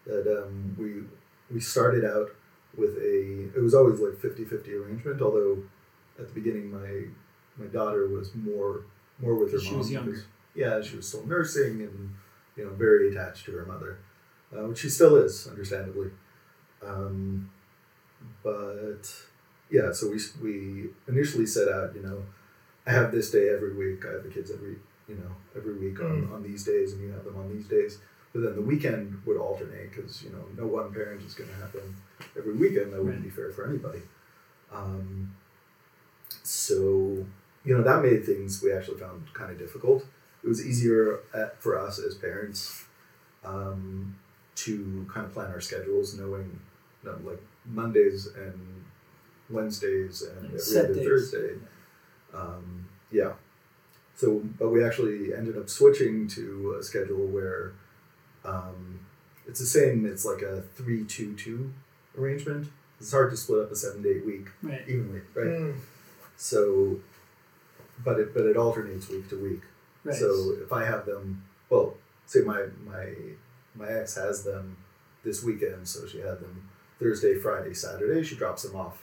That 0.06 0.26
um, 0.42 0.74
we 0.78 1.02
we 1.54 1.60
started 1.60 2.04
out 2.04 2.30
with 2.76 2.96
a 2.98 3.50
it 3.56 3.62
was 3.62 3.74
always 3.74 4.00
like 4.00 4.14
50-50 4.14 4.68
arrangement. 4.80 5.22
Although 5.22 5.62
at 6.18 6.26
the 6.28 6.34
beginning 6.34 6.70
my 6.70 7.06
my 7.56 7.66
daughter 7.66 8.08
was 8.08 8.34
more 8.34 8.82
more 9.20 9.34
with 9.34 9.52
her 9.52 9.58
She 9.60 9.70
mom. 9.70 9.78
was 9.78 9.90
younger. 9.90 10.16
yeah, 10.54 10.80
she 10.82 10.96
was 10.96 11.06
still 11.08 11.26
nursing 11.26 11.80
and 11.82 12.14
you 12.56 12.64
know 12.64 12.70
very 12.70 13.10
attached 13.10 13.44
to 13.46 13.52
her 13.52 13.66
mother, 13.66 13.98
uh, 14.56 14.66
which 14.66 14.80
she 14.80 14.88
still 14.88 15.16
is, 15.16 15.46
understandably. 15.46 16.10
Um, 16.84 17.50
but 18.42 19.02
yeah, 19.70 19.92
so 19.92 20.10
we 20.10 20.18
we 20.42 20.90
initially 21.08 21.46
set 21.46 21.68
out, 21.68 21.94
you 21.94 22.02
know, 22.02 22.24
I 22.86 22.92
have 22.92 23.12
this 23.12 23.30
day 23.30 23.48
every 23.48 23.74
week. 23.74 24.04
I 24.06 24.12
have 24.12 24.22
the 24.22 24.30
kids 24.30 24.50
every 24.50 24.76
you 25.08 25.16
know 25.16 25.30
every 25.56 25.74
week 25.74 26.00
on, 26.00 26.30
on 26.32 26.42
these 26.42 26.64
days, 26.64 26.92
and 26.92 27.02
you 27.02 27.10
have 27.12 27.24
them 27.24 27.36
on 27.36 27.54
these 27.54 27.66
days. 27.66 27.98
But 28.32 28.42
then 28.42 28.56
the 28.56 28.62
weekend 28.62 29.22
would 29.26 29.36
alternate 29.36 29.92
because 29.94 30.22
you 30.22 30.30
know 30.30 30.44
no 30.56 30.66
one 30.66 30.92
parent 30.92 31.22
is 31.22 31.34
going 31.34 31.50
to 31.50 31.56
have 31.56 31.72
them 31.72 31.96
every 32.36 32.54
weekend. 32.54 32.92
That 32.92 33.02
wouldn't 33.02 33.22
be 33.22 33.30
fair 33.30 33.50
for 33.50 33.68
anybody. 33.68 34.02
Um, 34.72 35.34
so 36.42 37.24
you 37.64 37.76
know 37.76 37.82
that 37.82 38.02
made 38.02 38.24
things 38.24 38.62
we 38.62 38.72
actually 38.72 38.98
found 38.98 39.32
kind 39.32 39.50
of 39.50 39.58
difficult. 39.58 40.04
It 40.44 40.48
was 40.48 40.64
easier 40.66 41.20
at, 41.34 41.60
for 41.62 41.78
us 41.78 41.98
as 41.98 42.14
parents 42.14 42.84
um, 43.44 44.14
to 44.56 45.06
kind 45.12 45.24
of 45.26 45.32
plan 45.32 45.50
our 45.50 45.60
schedules, 45.60 46.14
knowing 46.18 46.60
you 47.02 47.10
know, 47.10 47.18
like 47.30 47.40
Mondays 47.66 48.26
and 48.36 48.84
Wednesdays 49.50 50.22
and 50.22 50.36
Like 50.42 50.48
every 50.50 50.58
set 50.60 50.84
other 50.84 50.94
days. 50.94 51.06
Thursday. 51.06 51.54
Um, 52.34 52.86
yeah. 53.10 53.32
So, 54.16 54.42
but 54.58 54.68
we 54.68 54.84
actually 54.84 55.34
ended 55.34 55.56
up 55.56 55.68
switching 55.68 56.28
to 56.28 56.76
a 56.78 56.82
schedule 56.82 57.26
where 57.26 57.72
um, 58.44 59.00
it's 59.46 59.60
the 59.60 59.66
same. 59.66 60.06
It's 60.06 60.24
like 60.24 60.42
a 60.42 60.62
three-two-two 60.76 61.72
arrangement. 62.18 62.68
It's 63.00 63.10
hard 63.12 63.30
to 63.32 63.36
split 63.36 63.62
up 63.64 63.72
a 63.72 63.76
seven-day 63.76 64.20
week 64.20 64.48
Right. 64.62 64.82
evenly, 64.86 65.20
right? 65.34 65.46
Mm. 65.46 65.74
So, 66.36 67.00
but 68.04 68.20
it 68.20 68.34
but 68.34 68.44
it 68.46 68.56
alternates 68.56 69.08
week 69.08 69.28
to 69.30 69.36
week. 69.36 69.62
Right. 70.04 70.14
So 70.14 70.54
if 70.62 70.72
I 70.72 70.84
have 70.84 71.06
them, 71.06 71.42
well, 71.70 71.94
say 72.26 72.40
my 72.40 72.66
my 72.86 73.14
my 73.74 73.88
ex 73.88 74.14
has 74.16 74.44
them 74.44 74.76
this 75.24 75.42
weekend, 75.42 75.88
so 75.88 76.06
she 76.06 76.18
had 76.18 76.40
them 76.40 76.68
Thursday, 76.98 77.34
Friday, 77.38 77.74
Saturday. 77.74 78.22
She 78.22 78.36
drops 78.36 78.62
them 78.62 78.76
off 78.76 79.02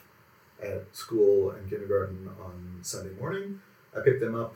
at 0.62 0.86
school 0.96 1.52
and 1.52 1.70
kindergarten 1.70 2.30
on 2.40 2.80
Sunday 2.84 3.14
morning. 3.20 3.60
I 3.98 4.02
pick 4.02 4.20
them 4.20 4.36
up 4.36 4.56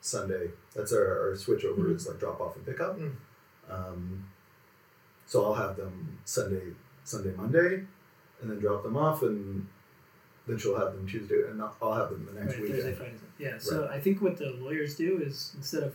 Sunday. 0.00 0.50
That's 0.74 0.92
our, 0.92 1.28
our 1.30 1.36
switch 1.36 1.64
over 1.64 1.82
Mhm. 1.82 1.96
is 1.96 2.08
like 2.08 2.18
drop 2.18 2.40
off 2.40 2.56
and 2.56 2.64
pick 2.66 2.80
up. 2.80 2.98
Mm. 2.98 3.12
Um, 3.70 4.24
so 5.26 5.44
I'll 5.44 5.54
have 5.54 5.76
them 5.76 6.18
Sunday, 6.24 6.74
Sunday, 7.04 7.32
Monday, 7.36 7.84
and 8.40 8.50
then 8.50 8.58
drop 8.58 8.82
them 8.82 8.96
off, 8.96 9.22
and 9.22 9.68
then 10.46 10.58
she'll 10.58 10.76
have 10.78 10.94
them 10.94 11.06
Tuesday, 11.06 11.42
and 11.48 11.60
I'll 11.62 11.76
I'll 11.82 11.94
have 11.94 12.10
them 12.10 12.26
the 12.26 12.40
next 12.40 12.54
right. 12.54 12.62
weekend. 12.62 12.82
Thursday, 12.82 12.94
Friday. 12.96 13.14
Yeah. 13.38 13.58
So 13.58 13.88
I 13.88 14.00
think 14.00 14.20
what 14.22 14.36
the 14.36 14.50
lawyers 14.60 14.96
do 14.96 15.18
is 15.22 15.52
instead 15.56 15.82
of 15.82 15.94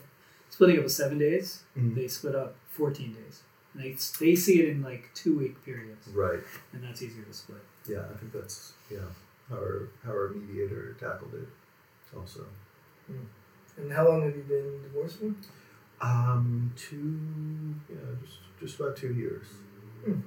splitting 0.49 0.77
up 0.77 0.83
with 0.83 0.93
seven 0.93 1.17
days, 1.17 1.63
Mhm. 1.77 1.95
they 1.95 2.07
split 2.07 2.35
up 2.35 2.55
fourteen 2.69 3.13
days. 3.13 3.43
And 3.73 3.83
they 3.83 3.97
they 4.19 4.35
see 4.35 4.61
it 4.61 4.69
in 4.69 4.81
like 4.81 5.09
two 5.13 5.37
week 5.37 5.63
periods, 5.65 6.07
Right. 6.09 6.39
and 6.73 6.83
that's 6.83 7.01
easier 7.01 7.23
to 7.23 7.33
split. 7.33 7.61
Yeah, 7.87 8.05
I 8.11 8.17
think 8.17 8.31
that's 8.31 8.73
yeah 8.89 8.99
how 9.49 9.55
our 9.57 9.89
how 10.03 10.11
our 10.11 10.29
mediator 10.29 10.93
tackled 10.99 11.33
it. 11.35 11.47
Also, 12.15 12.45
And 13.77 13.91
how 13.91 14.07
long 14.07 14.21
have 14.23 14.35
you 14.35 14.43
been 14.43 14.81
divorced 14.83 15.19
for? 15.19 15.33
um, 16.01 16.71
two 16.75 17.75
yeah, 17.89 17.97
just 18.23 18.39
just 18.59 18.79
about 18.79 18.95
two 18.95 19.13
years. 19.13 19.45
Hmm. 20.05 20.19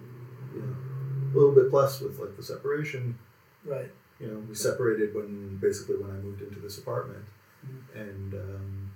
Yeah, 0.54 0.62
a 0.62 1.34
little 1.34 1.52
bit 1.54 1.70
plus 1.70 2.00
with 2.00 2.18
like 2.18 2.36
the 2.36 2.42
separation. 2.42 3.18
Right. 3.64 3.90
You 4.20 4.26
know, 4.28 4.38
we 4.48 4.54
separated 4.54 5.14
when 5.14 5.56
basically 5.56 5.96
when 5.96 6.10
I 6.10 6.14
moved 6.14 6.42
into 6.42 6.60
this 6.60 6.76
apartment, 6.78 7.24
Mhm. 7.66 8.00
and 8.00 8.34
um, 8.34 8.90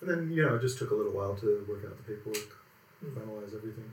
and 0.00 0.10
then 0.10 0.30
you 0.30 0.42
know 0.44 0.56
it 0.56 0.60
just 0.60 0.78
took 0.78 0.90
a 0.90 0.94
little 0.94 1.12
while 1.12 1.34
to 1.36 1.64
work 1.66 1.84
out 1.86 1.96
the 1.96 2.02
paperwork, 2.14 2.50
Hmm. 3.00 3.18
finalize 3.18 3.54
everything. 3.54 3.90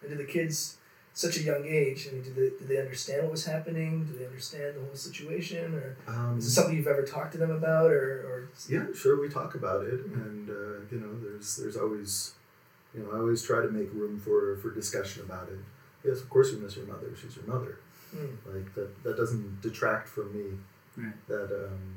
And 0.00 0.10
did 0.10 0.18
the 0.18 0.24
kids, 0.24 0.76
such 1.14 1.38
a 1.38 1.42
young 1.42 1.64
age, 1.66 2.06
I 2.08 2.12
mean, 2.14 2.22
did 2.22 2.36
they, 2.36 2.50
did 2.50 2.68
they 2.68 2.78
understand 2.80 3.22
what 3.22 3.32
was 3.32 3.44
happening? 3.46 4.04
Do 4.04 4.16
they 4.16 4.24
understand 4.26 4.76
the 4.76 4.80
whole 4.80 4.94
situation? 4.94 5.74
Or 5.74 5.96
Um, 6.06 6.38
is 6.38 6.46
it 6.46 6.50
something 6.50 6.76
you've 6.76 6.86
ever 6.86 7.02
talked 7.02 7.32
to 7.32 7.38
them 7.38 7.50
about? 7.50 7.90
Or, 7.90 8.20
or 8.28 8.48
Yeah, 8.68 8.86
sure. 8.94 9.20
We 9.20 9.28
talk 9.28 9.54
about 9.56 9.84
it, 9.86 10.06
Mhm. 10.06 10.26
and 10.26 10.50
uh, 10.50 10.78
you 10.92 11.00
know, 11.00 11.18
there's 11.20 11.56
there's 11.56 11.76
always, 11.76 12.34
you 12.94 13.02
know, 13.02 13.10
I 13.12 13.16
always 13.18 13.42
try 13.42 13.60
to 13.62 13.70
make 13.70 13.90
room 13.94 14.18
for 14.20 14.56
for 14.58 14.70
discussion 14.70 15.24
about 15.24 15.48
it. 15.48 15.58
Yes, 16.04 16.20
of 16.20 16.28
course 16.28 16.52
you 16.52 16.58
miss 16.58 16.76
your 16.76 16.86
mother. 16.86 17.08
She's 17.16 17.34
your 17.36 17.46
mother. 17.46 17.78
Mm. 18.14 18.36
Like 18.46 18.74
that. 18.74 19.02
That 19.04 19.16
doesn't 19.16 19.60
detract 19.60 20.08
from 20.08 20.32
me 20.34 20.58
Right. 20.96 21.28
that 21.28 21.66
um, 21.66 21.96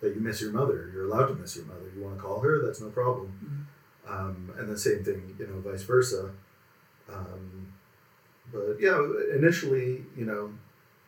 that 0.00 0.14
you 0.14 0.20
miss 0.20 0.40
your 0.42 0.52
mother. 0.52 0.90
You're 0.92 1.06
allowed 1.06 1.26
to 1.28 1.34
miss 1.34 1.56
your 1.56 1.64
mother. 1.64 1.90
You 1.94 2.02
want 2.02 2.16
to 2.16 2.22
call 2.22 2.40
her. 2.40 2.60
That's 2.64 2.80
no 2.80 2.90
problem. 2.90 3.66
Um, 4.06 4.52
and 4.58 4.68
the 4.68 4.76
same 4.76 5.04
thing, 5.04 5.34
you 5.38 5.46
know, 5.46 5.60
vice 5.60 5.84
versa. 5.84 6.30
Um, 7.08 7.72
but 8.52 8.76
yeah, 8.80 8.98
initially, 9.34 10.02
you 10.16 10.24
know, 10.24 10.52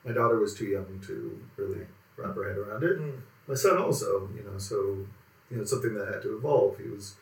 my 0.05 0.12
daughter 0.12 0.38
was 0.38 0.55
too 0.55 0.66
young 0.66 1.00
to 1.07 1.40
really 1.57 1.81
wrap 2.16 2.35
her 2.37 2.48
head 2.48 2.57
around 2.57 2.85
it. 2.85 2.98
Mm. 3.00 3.20
My 3.48 3.55
son 3.55 3.79
also, 3.79 4.29
you 4.35 4.42
know, 4.44 4.57
so 4.59 5.07
you 5.50 5.59
know, 5.59 5.64
something 5.64 5.94
that 5.94 6.09
had 6.09 6.22
to 6.22 6.37
evolve. 6.37 6.79
He 6.79 6.88
was, 6.88 7.16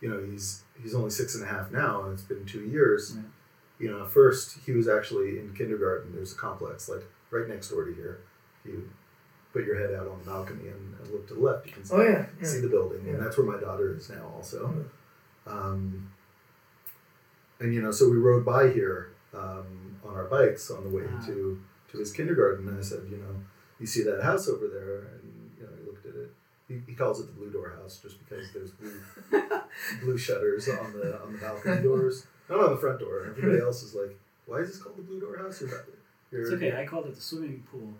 you 0.00 0.08
know, 0.10 0.22
he's 0.30 0.62
he's 0.82 0.94
only 0.94 1.10
six 1.10 1.34
and 1.36 1.44
a 1.44 1.46
half 1.46 1.70
now, 1.70 2.02
and 2.02 2.12
it's 2.12 2.22
been 2.22 2.44
two 2.44 2.64
years. 2.66 3.16
You 3.78 3.90
know, 3.90 4.04
first 4.06 4.58
he 4.64 4.72
was 4.72 4.88
actually 4.88 5.38
in 5.38 5.52
kindergarten. 5.54 6.12
There's 6.14 6.32
a 6.32 6.36
complex 6.36 6.88
like 6.88 7.04
right 7.30 7.46
next 7.48 7.68
door 7.70 7.84
to 7.84 7.92
here. 7.94 8.20
You 8.64 8.88
put 9.52 9.64
your 9.64 9.78
head 9.78 9.94
out 9.94 10.08
on 10.08 10.18
the 10.18 10.24
balcony 10.30 10.68
and, 10.68 10.94
and 11.00 11.10
look 11.10 11.28
to 11.28 11.34
the 11.34 11.40
left. 11.40 11.66
You 11.66 11.72
can 11.72 11.84
see, 11.84 11.94
Oh 11.94 12.02
yeah. 12.02 12.26
yeah. 12.40 12.46
see 12.48 12.60
the 12.60 12.68
building, 12.68 13.02
Yeah. 13.06 13.14
and 13.14 13.22
that's 13.22 13.36
where 13.38 13.46
my 13.46 13.58
daughter 13.60 13.94
is 13.94 14.08
now 14.10 14.30
also. 14.34 14.86
Mm. 15.46 15.52
Um, 15.52 16.10
and 17.60 17.72
you 17.74 17.80
know, 17.82 17.90
so 17.90 18.08
we 18.10 18.16
rode 18.16 18.44
by 18.44 18.70
here 18.70 19.12
um, 19.34 19.96
on 20.04 20.14
our 20.14 20.24
bikes 20.24 20.70
on 20.70 20.84
the 20.84 20.90
way 20.90 21.04
Ah. 21.10 21.24
to 21.26 21.60
to 21.92 21.98
his 21.98 22.12
kindergarten. 22.12 22.66
And 22.68 22.78
I 22.78 22.82
said, 22.82 23.02
you 23.10 23.16
know, 23.18 23.34
you 23.78 23.86
see 23.86 24.02
that 24.04 24.22
house 24.22 24.48
over 24.48 24.66
there? 24.68 24.98
And 25.14 25.50
you 25.58 25.62
know, 25.64 25.70
he 25.78 25.86
looked 25.86 26.06
at 26.06 26.14
it. 26.16 26.32
He, 26.68 26.80
he 26.90 26.94
calls 26.96 27.20
it 27.20 27.26
the 27.26 27.32
blue 27.32 27.50
door 27.52 27.76
house 27.80 27.98
just 28.02 28.18
because 28.24 28.52
there's 28.52 28.72
blue 28.72 29.00
blue 30.02 30.18
shutters 30.18 30.68
on 30.68 30.92
the 30.92 31.20
on 31.22 31.32
the 31.34 31.38
balcony 31.38 31.82
doors, 31.82 32.26
not 32.48 32.60
on 32.60 32.70
the 32.70 32.76
front 32.76 33.00
door. 33.00 33.26
Everybody 33.36 33.60
else 33.62 33.82
is 33.82 33.94
like, 33.94 34.16
why 34.46 34.58
is 34.58 34.68
this 34.68 34.82
called 34.82 34.96
the 34.96 35.02
blue 35.02 35.20
door 35.20 35.36
house? 35.38 35.60
You're, 35.60 35.84
you're 36.30 36.42
It's 36.42 36.50
okay. 36.52 36.80
I 36.80 36.86
called 36.86 37.06
it 37.06 37.14
the 37.14 37.20
swimming 37.20 37.64
pool 37.70 37.92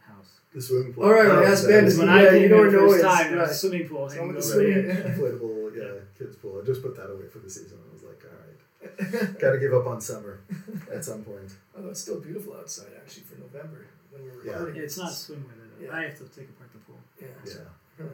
house. 0.00 0.26
The 0.52 0.60
swimming 0.62 0.92
pool. 0.94 1.04
All 1.04 1.12
right, 1.12 1.26
Oh, 1.26 1.40
yes, 1.42 1.62
that 1.62 1.68
Ben, 1.68 1.84
is- 1.84 1.94
Because 1.96 1.98
when 2.08 2.08
Yeah, 2.24 2.30
I 2.30 2.34
you 2.36 2.48
don't 2.48 2.72
know 2.72 2.88
first 2.88 2.98
it's- 3.04 3.14
time, 3.18 3.30
there 3.30 3.40
was 3.40 3.48
right. 3.48 3.54
a 3.54 3.58
swimming 3.58 3.88
pool 3.88 4.04
It's 4.06 4.14
hanging 4.14 4.32
the 4.32 4.38
over 4.38 4.46
swimming- 4.46 4.86
there. 4.88 5.04
inflatable, 5.04 5.76
yeah, 5.76 6.00
kids 6.18 6.36
pool. 6.36 6.60
I 6.62 6.66
just 6.66 6.82
put 6.82 6.96
that 6.96 7.10
away 7.10 7.26
for 7.28 7.38
the 7.38 7.50
season. 7.50 7.78
I 7.78 7.92
was 7.92 8.02
like, 8.02 8.20
all 8.24 8.38
right, 8.42 9.38
got 9.40 9.52
to 9.52 9.58
give 9.58 9.72
up 9.74 9.86
on 9.86 10.00
summer 10.00 10.40
at 10.92 11.04
some 11.04 11.22
point. 11.22 11.54
Although 11.76 11.90
it's 11.90 12.00
still 12.00 12.20
beautiful 12.20 12.54
outside 12.56 12.88
actually 12.96 13.22
for 13.24 13.38
November 13.38 13.86
when 14.10 14.22
we're 14.24 14.44
Yeah. 14.44 14.52
recording. 14.52 14.76
Yeah, 14.76 14.82
it's 14.82 14.98
not 14.98 15.10
this. 15.10 15.18
swim 15.18 15.44
with 15.46 15.56
it. 15.80 15.84
Yeah. 15.86 15.94
I 15.96 16.02
have 16.04 16.18
to 16.18 16.24
take 16.24 16.48
apart 16.48 16.70
the 16.72 16.78
pool. 16.80 16.96
Yeah. 17.20 17.28
Yeah. 17.44 17.52
So 17.52 18.04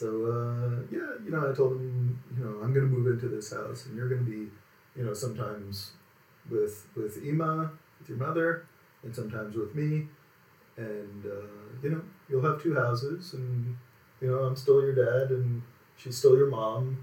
uh, 0.00 0.82
yeah, 0.90 1.10
you 1.24 1.30
know, 1.30 1.50
I 1.50 1.54
told 1.54 1.72
him, 1.80 2.18
you 2.36 2.44
know, 2.44 2.60
I'm 2.62 2.72
gonna 2.72 2.86
move 2.86 3.06
into 3.06 3.28
this 3.28 3.52
house, 3.52 3.86
and 3.86 3.96
you're 3.96 4.08
gonna 4.08 4.22
be, 4.22 4.48
you 4.96 5.04
know, 5.04 5.12
sometimes 5.14 5.92
with 6.50 6.86
with 6.96 7.22
Ima, 7.22 7.70
with 7.98 8.08
your 8.08 8.18
mother, 8.18 8.66
and 9.02 9.14
sometimes 9.14 9.54
with 9.56 9.74
me, 9.74 10.06
and 10.76 11.26
uh, 11.26 11.46
you 11.82 11.90
know, 11.90 12.02
you'll 12.28 12.42
have 12.42 12.62
two 12.62 12.74
houses, 12.74 13.34
and 13.34 13.76
you 14.20 14.28
know, 14.30 14.38
I'm 14.44 14.56
still 14.56 14.80
your 14.82 14.94
dad, 14.94 15.30
and 15.30 15.62
she's 15.96 16.16
still 16.16 16.36
your 16.36 16.48
mom, 16.48 16.98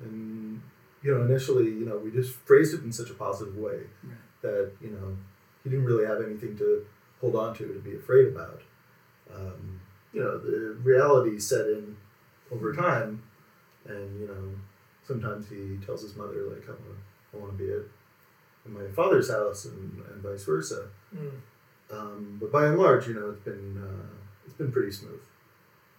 and 0.00 0.60
you 1.02 1.14
know, 1.14 1.22
initially, 1.24 1.66
you 1.66 1.84
know, 1.86 1.98
we 1.98 2.10
just 2.10 2.34
phrased 2.34 2.74
it 2.74 2.82
in 2.82 2.92
such 2.92 3.10
a 3.10 3.14
positive 3.14 3.56
way 3.56 3.82
Right. 4.02 4.16
that 4.42 4.72
you 4.80 4.90
know 4.90 5.16
he 5.62 5.70
didn't 5.70 5.84
really 5.84 6.06
have 6.06 6.20
anything 6.22 6.56
to 6.58 6.84
hold 7.20 7.36
on 7.36 7.54
to 7.56 7.66
to 7.72 7.80
be 7.80 7.94
afraid 7.96 8.28
about. 8.28 8.62
Um, 9.34 9.80
you 10.12 10.20
know, 10.20 10.38
the 10.38 10.76
reality 10.82 11.38
set 11.38 11.66
in 11.66 11.96
over 12.50 12.72
time, 12.72 13.22
and 13.86 14.20
you 14.20 14.26
know, 14.26 14.50
sometimes 15.06 15.48
he 15.48 15.78
tells 15.84 16.02
his 16.02 16.16
mother 16.16 16.48
like, 16.50 16.68
"I 16.68 16.72
want, 16.72 16.98
I 17.34 17.36
want 17.36 17.58
to 17.58 17.64
be 17.64 17.72
at, 17.72 18.72
my 18.72 18.88
father's 18.94 19.30
house," 19.30 19.64
and, 19.64 20.02
and 20.10 20.22
vice 20.22 20.44
versa. 20.44 20.88
Mm. 21.14 21.40
Um, 21.90 22.38
but 22.40 22.52
by 22.52 22.66
and 22.66 22.78
large, 22.78 23.08
you 23.08 23.14
know, 23.14 23.30
it's 23.30 23.40
been 23.40 23.82
uh, 23.82 24.14
it's 24.44 24.54
been 24.54 24.72
pretty 24.72 24.92
smooth. 24.92 25.22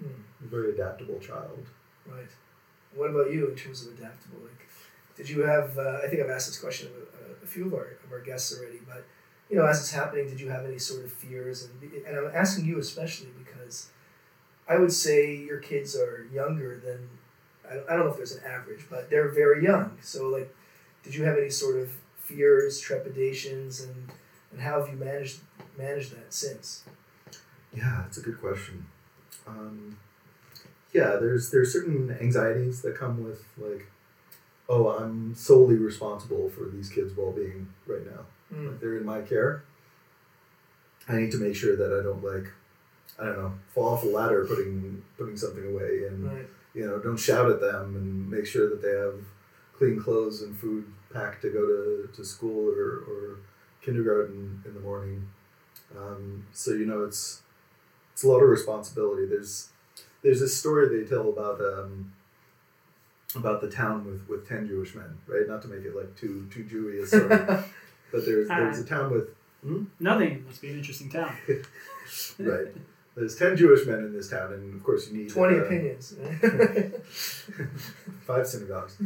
Mm. 0.03 0.09
Very 0.41 0.73
adaptable 0.73 1.19
child. 1.19 1.65
Right. 2.05 2.29
What 2.95 3.09
about 3.09 3.31
you 3.31 3.49
in 3.49 3.55
terms 3.55 3.85
of 3.85 3.93
adaptable? 3.93 4.39
Like, 4.41 4.67
did 5.15 5.29
you 5.29 5.41
have? 5.41 5.77
Uh, 5.77 5.99
I 6.03 6.07
think 6.07 6.21
I've 6.21 6.29
asked 6.29 6.47
this 6.47 6.59
question 6.59 6.87
of 6.87 6.93
a, 6.93 7.43
a 7.43 7.47
few 7.47 7.67
of 7.67 7.73
our 7.73 7.97
of 8.03 8.11
our 8.11 8.21
guests 8.21 8.57
already, 8.57 8.79
but 8.87 9.05
you 9.49 9.57
know, 9.57 9.65
as 9.65 9.79
it's 9.79 9.91
happening, 9.91 10.27
did 10.27 10.39
you 10.39 10.49
have 10.49 10.65
any 10.65 10.77
sort 10.77 11.03
of 11.03 11.11
fears? 11.11 11.67
And 11.67 11.91
and 12.05 12.17
I'm 12.17 12.31
asking 12.33 12.65
you 12.65 12.79
especially 12.79 13.29
because 13.37 13.89
I 14.69 14.77
would 14.77 14.93
say 14.93 15.35
your 15.35 15.57
kids 15.57 15.95
are 15.97 16.27
younger 16.31 16.79
than 16.79 17.09
I 17.69 17.93
don't, 17.95 18.05
know 18.05 18.11
if 18.11 18.17
there's 18.17 18.35
an 18.35 18.43
average, 18.45 18.85
but 18.89 19.09
they're 19.09 19.29
very 19.29 19.63
young. 19.63 19.97
So 20.01 20.27
like, 20.29 20.55
did 21.03 21.13
you 21.13 21.23
have 21.23 21.37
any 21.37 21.49
sort 21.49 21.77
of 21.77 21.91
fears, 22.17 22.79
trepidations, 22.79 23.81
and 23.81 24.11
and 24.51 24.61
how 24.61 24.79
have 24.79 24.89
you 24.89 24.97
managed 24.97 25.39
managed 25.77 26.11
that 26.15 26.33
since? 26.33 26.83
Yeah, 27.75 28.05
it's 28.05 28.17
a 28.17 28.21
good 28.21 28.39
question. 28.39 28.85
Um, 29.47 29.97
yeah, 30.93 31.17
there's 31.17 31.51
there's 31.51 31.73
certain 31.73 32.15
anxieties 32.19 32.81
that 32.81 32.95
come 32.95 33.23
with 33.23 33.43
like, 33.57 33.87
oh, 34.67 34.89
I'm 34.89 35.35
solely 35.35 35.75
responsible 35.75 36.49
for 36.49 36.65
these 36.65 36.89
kids' 36.89 37.15
well-being 37.15 37.67
right 37.85 38.05
now. 38.05 38.25
Mm. 38.53 38.67
Like 38.67 38.79
they're 38.79 38.97
in 38.97 39.05
my 39.05 39.21
care. 39.21 39.63
I 41.07 41.17
need 41.17 41.31
to 41.31 41.37
make 41.37 41.55
sure 41.55 41.75
that 41.75 41.99
I 41.99 42.03
don't 42.03 42.23
like, 42.23 42.51
I 43.17 43.25
don't 43.25 43.37
know, 43.37 43.53
fall 43.73 43.89
off 43.93 44.03
a 44.03 44.07
ladder 44.07 44.45
putting 44.45 45.01
putting 45.17 45.35
something 45.37 45.65
away, 45.65 46.05
and 46.07 46.31
Right. 46.31 46.47
you 46.73 46.85
know, 46.85 46.99
don't 46.99 47.17
shout 47.17 47.49
at 47.49 47.59
them, 47.59 47.95
and 47.95 48.29
make 48.29 48.45
sure 48.45 48.69
that 48.69 48.81
they 48.81 48.91
have 48.91 49.15
clean 49.77 49.99
clothes 49.99 50.41
and 50.41 50.57
food 50.57 50.85
packed 51.13 51.41
to 51.41 51.49
go 51.49 51.65
to, 51.65 52.09
to 52.15 52.23
school 52.23 52.69
or, 52.69 52.99
or 53.09 53.37
kindergarten 53.81 54.61
in 54.65 54.73
the 54.73 54.79
morning. 54.79 55.27
Um, 55.97 56.45
so 56.51 56.71
you 56.71 56.85
know, 56.85 57.03
it's 57.03 57.41
it's 58.13 58.23
a 58.23 58.27
lot 58.27 58.41
of 58.41 58.49
responsibility. 58.49 59.25
There's 59.25 59.69
there's 60.21 60.39
this 60.39 60.55
story 60.57 60.87
they 61.01 61.07
tell 61.09 61.29
about 61.29 61.59
um, 61.61 62.13
about 63.35 63.61
the 63.61 63.69
town 63.69 64.05
with, 64.05 64.27
with 64.29 64.47
ten 64.47 64.67
Jewish 64.67 64.95
men, 64.95 65.17
right? 65.27 65.47
Not 65.47 65.61
to 65.63 65.67
make 65.67 65.83
it 65.85 65.95
like 65.95 66.15
too 66.15 66.47
too 66.51 66.63
Jewy 66.63 67.01
a 67.03 67.07
story, 67.07 67.27
but 68.11 68.25
there's 68.25 68.47
there's 68.47 68.79
a 68.79 68.85
town 68.85 69.11
with 69.11 69.29
Nothing. 69.99 70.31
It 70.31 70.45
must 70.45 70.61
be 70.61 70.69
an 70.69 70.77
interesting 70.77 71.09
town. 71.09 71.35
right. 72.39 72.67
There's 73.15 73.35
ten 73.35 73.57
Jewish 73.57 73.85
men 73.85 73.99
in 73.99 74.13
this 74.13 74.29
town, 74.29 74.53
and 74.53 74.73
of 74.75 74.83
course 74.83 75.09
you 75.09 75.17
need 75.17 75.29
Twenty 75.29 75.59
uh, 75.59 75.63
opinions. 75.63 76.15
five 78.25 78.47
synagogues. 78.47 78.97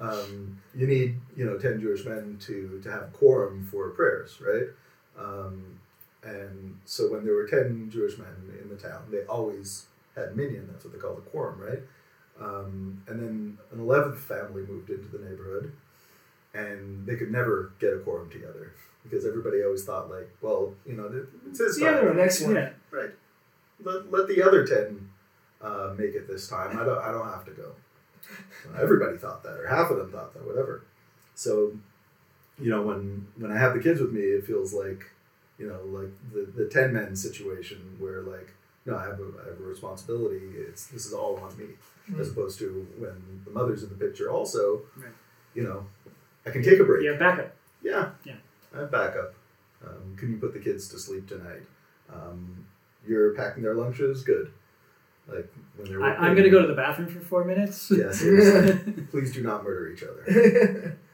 Um, 0.00 0.58
you 0.74 0.86
need 0.86 1.16
you 1.36 1.44
know 1.44 1.58
ten 1.58 1.80
Jewish 1.80 2.04
men 2.04 2.36
to 2.42 2.80
to 2.82 2.90
have 2.90 3.02
a 3.02 3.06
quorum 3.12 3.66
for 3.70 3.90
prayers, 3.90 4.38
right? 4.40 4.68
Um, 5.18 5.78
and 6.22 6.78
so 6.84 7.10
when 7.10 7.24
there 7.24 7.34
were 7.34 7.46
ten 7.46 7.88
Jewish 7.90 8.18
men 8.18 8.28
in 8.62 8.68
the 8.68 8.76
town, 8.76 9.04
they 9.10 9.22
always 9.24 9.86
had 10.14 10.36
minyan. 10.36 10.68
That's 10.70 10.84
what 10.84 10.92
they 10.92 10.98
call 11.00 11.14
the 11.14 11.22
quorum, 11.22 11.60
right? 11.60 11.80
Um, 12.40 13.02
and 13.08 13.20
then 13.20 13.58
an 13.72 13.80
eleventh 13.80 14.18
family 14.20 14.62
moved 14.62 14.90
into 14.90 15.08
the 15.08 15.18
neighborhood, 15.24 15.72
and 16.54 17.06
they 17.06 17.16
could 17.16 17.32
never 17.32 17.72
get 17.80 17.94
a 17.94 17.98
quorum 17.98 18.30
together 18.30 18.72
because 19.02 19.24
everybody 19.24 19.62
always 19.62 19.84
thought 19.84 20.10
like, 20.10 20.28
well, 20.42 20.74
you 20.84 20.94
know, 20.94 21.10
it's 21.48 21.58
his 21.58 21.78
The 21.78 21.84
time. 21.86 21.94
other 21.94 22.14
next 22.14 22.42
one. 22.42 22.54
Yeah. 22.56 22.70
Right. 22.90 23.10
Let, 23.82 24.10
let 24.10 24.26
the 24.28 24.42
other 24.42 24.66
ten 24.66 25.08
uh, 25.60 25.94
make 25.96 26.14
it 26.14 26.26
this 26.28 26.48
time. 26.48 26.78
I 26.78 26.84
don't 26.84 26.98
I 26.98 27.10
don't 27.12 27.26
have 27.28 27.44
to 27.46 27.52
go. 27.52 27.72
Everybody 28.80 29.16
thought 29.18 29.42
that, 29.44 29.58
or 29.60 29.66
half 29.68 29.90
of 29.90 29.98
them 29.98 30.10
thought 30.10 30.34
that, 30.34 30.44
whatever. 30.46 30.82
So, 31.34 31.72
you 32.58 32.70
know, 32.70 32.82
when 32.82 33.26
when 33.36 33.52
I 33.52 33.58
have 33.58 33.74
the 33.74 33.80
kids 33.80 34.00
with 34.00 34.12
me, 34.12 34.20
it 34.22 34.46
feels 34.46 34.72
like, 34.72 35.04
you 35.58 35.68
know, 35.68 35.80
like 35.98 36.10
the, 36.32 36.50
the 36.62 36.68
ten 36.68 36.92
men 36.92 37.14
situation 37.14 37.96
where 37.98 38.22
like, 38.22 38.48
no, 38.86 38.96
I 38.96 39.04
have 39.04 39.20
a, 39.20 39.28
I 39.44 39.48
have 39.50 39.60
a 39.60 39.64
responsibility. 39.64 40.40
It's 40.56 40.86
this 40.86 41.06
is 41.06 41.12
all 41.12 41.36
on 41.38 41.56
me, 41.58 41.66
as 42.18 42.30
opposed 42.30 42.58
to 42.60 42.86
when 42.98 43.42
the 43.44 43.50
mother's 43.50 43.82
in 43.82 43.90
the 43.90 43.94
picture. 43.94 44.30
Also, 44.30 44.82
Right. 44.96 45.12
you 45.54 45.62
know, 45.62 45.84
I 46.46 46.50
can 46.50 46.62
take 46.62 46.80
a 46.80 46.84
break. 46.84 47.04
Yeah, 47.04 47.16
backup. 47.18 47.54
Yeah. 47.82 48.10
Yeah. 48.24 48.34
I 48.74 48.80
have 48.80 48.90
backup. 48.90 49.34
Um, 49.86 50.16
can 50.16 50.30
you 50.32 50.38
put 50.38 50.52
the 50.52 50.58
kids 50.58 50.88
to 50.88 50.98
sleep 50.98 51.28
tonight? 51.28 51.62
Um, 52.12 52.64
you're 53.06 53.34
packing 53.34 53.62
their 53.62 53.74
lunches. 53.74 54.22
Good. 54.22 54.52
Like 55.28 55.52
when 55.76 55.88
they're. 55.88 56.02
I, 56.02 56.14
I'm 56.14 56.34
going 56.34 56.44
to 56.44 56.50
go 56.50 56.60
to 56.62 56.68
the 56.68 56.74
bathroom 56.74 57.08
for 57.08 57.20
four 57.20 57.44
minutes. 57.44 57.90
Yeah, 57.90 58.10
seriously. 58.12 58.92
Please 59.10 59.32
do 59.32 59.42
not 59.42 59.64
murder 59.64 59.88
each 59.88 60.02
other. 60.02 60.96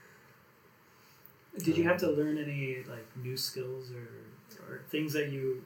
Did 1.59 1.77
you 1.77 1.85
have 1.85 1.99
to 1.99 2.09
um, 2.09 2.17
learn 2.17 2.39
any 2.39 2.79
like 2.89 3.07
new 3.23 3.37
skills 3.37 3.91
or, 3.93 4.73
or 4.73 4.81
things 4.91 5.13
that 5.13 5.31
you? 5.31 5.63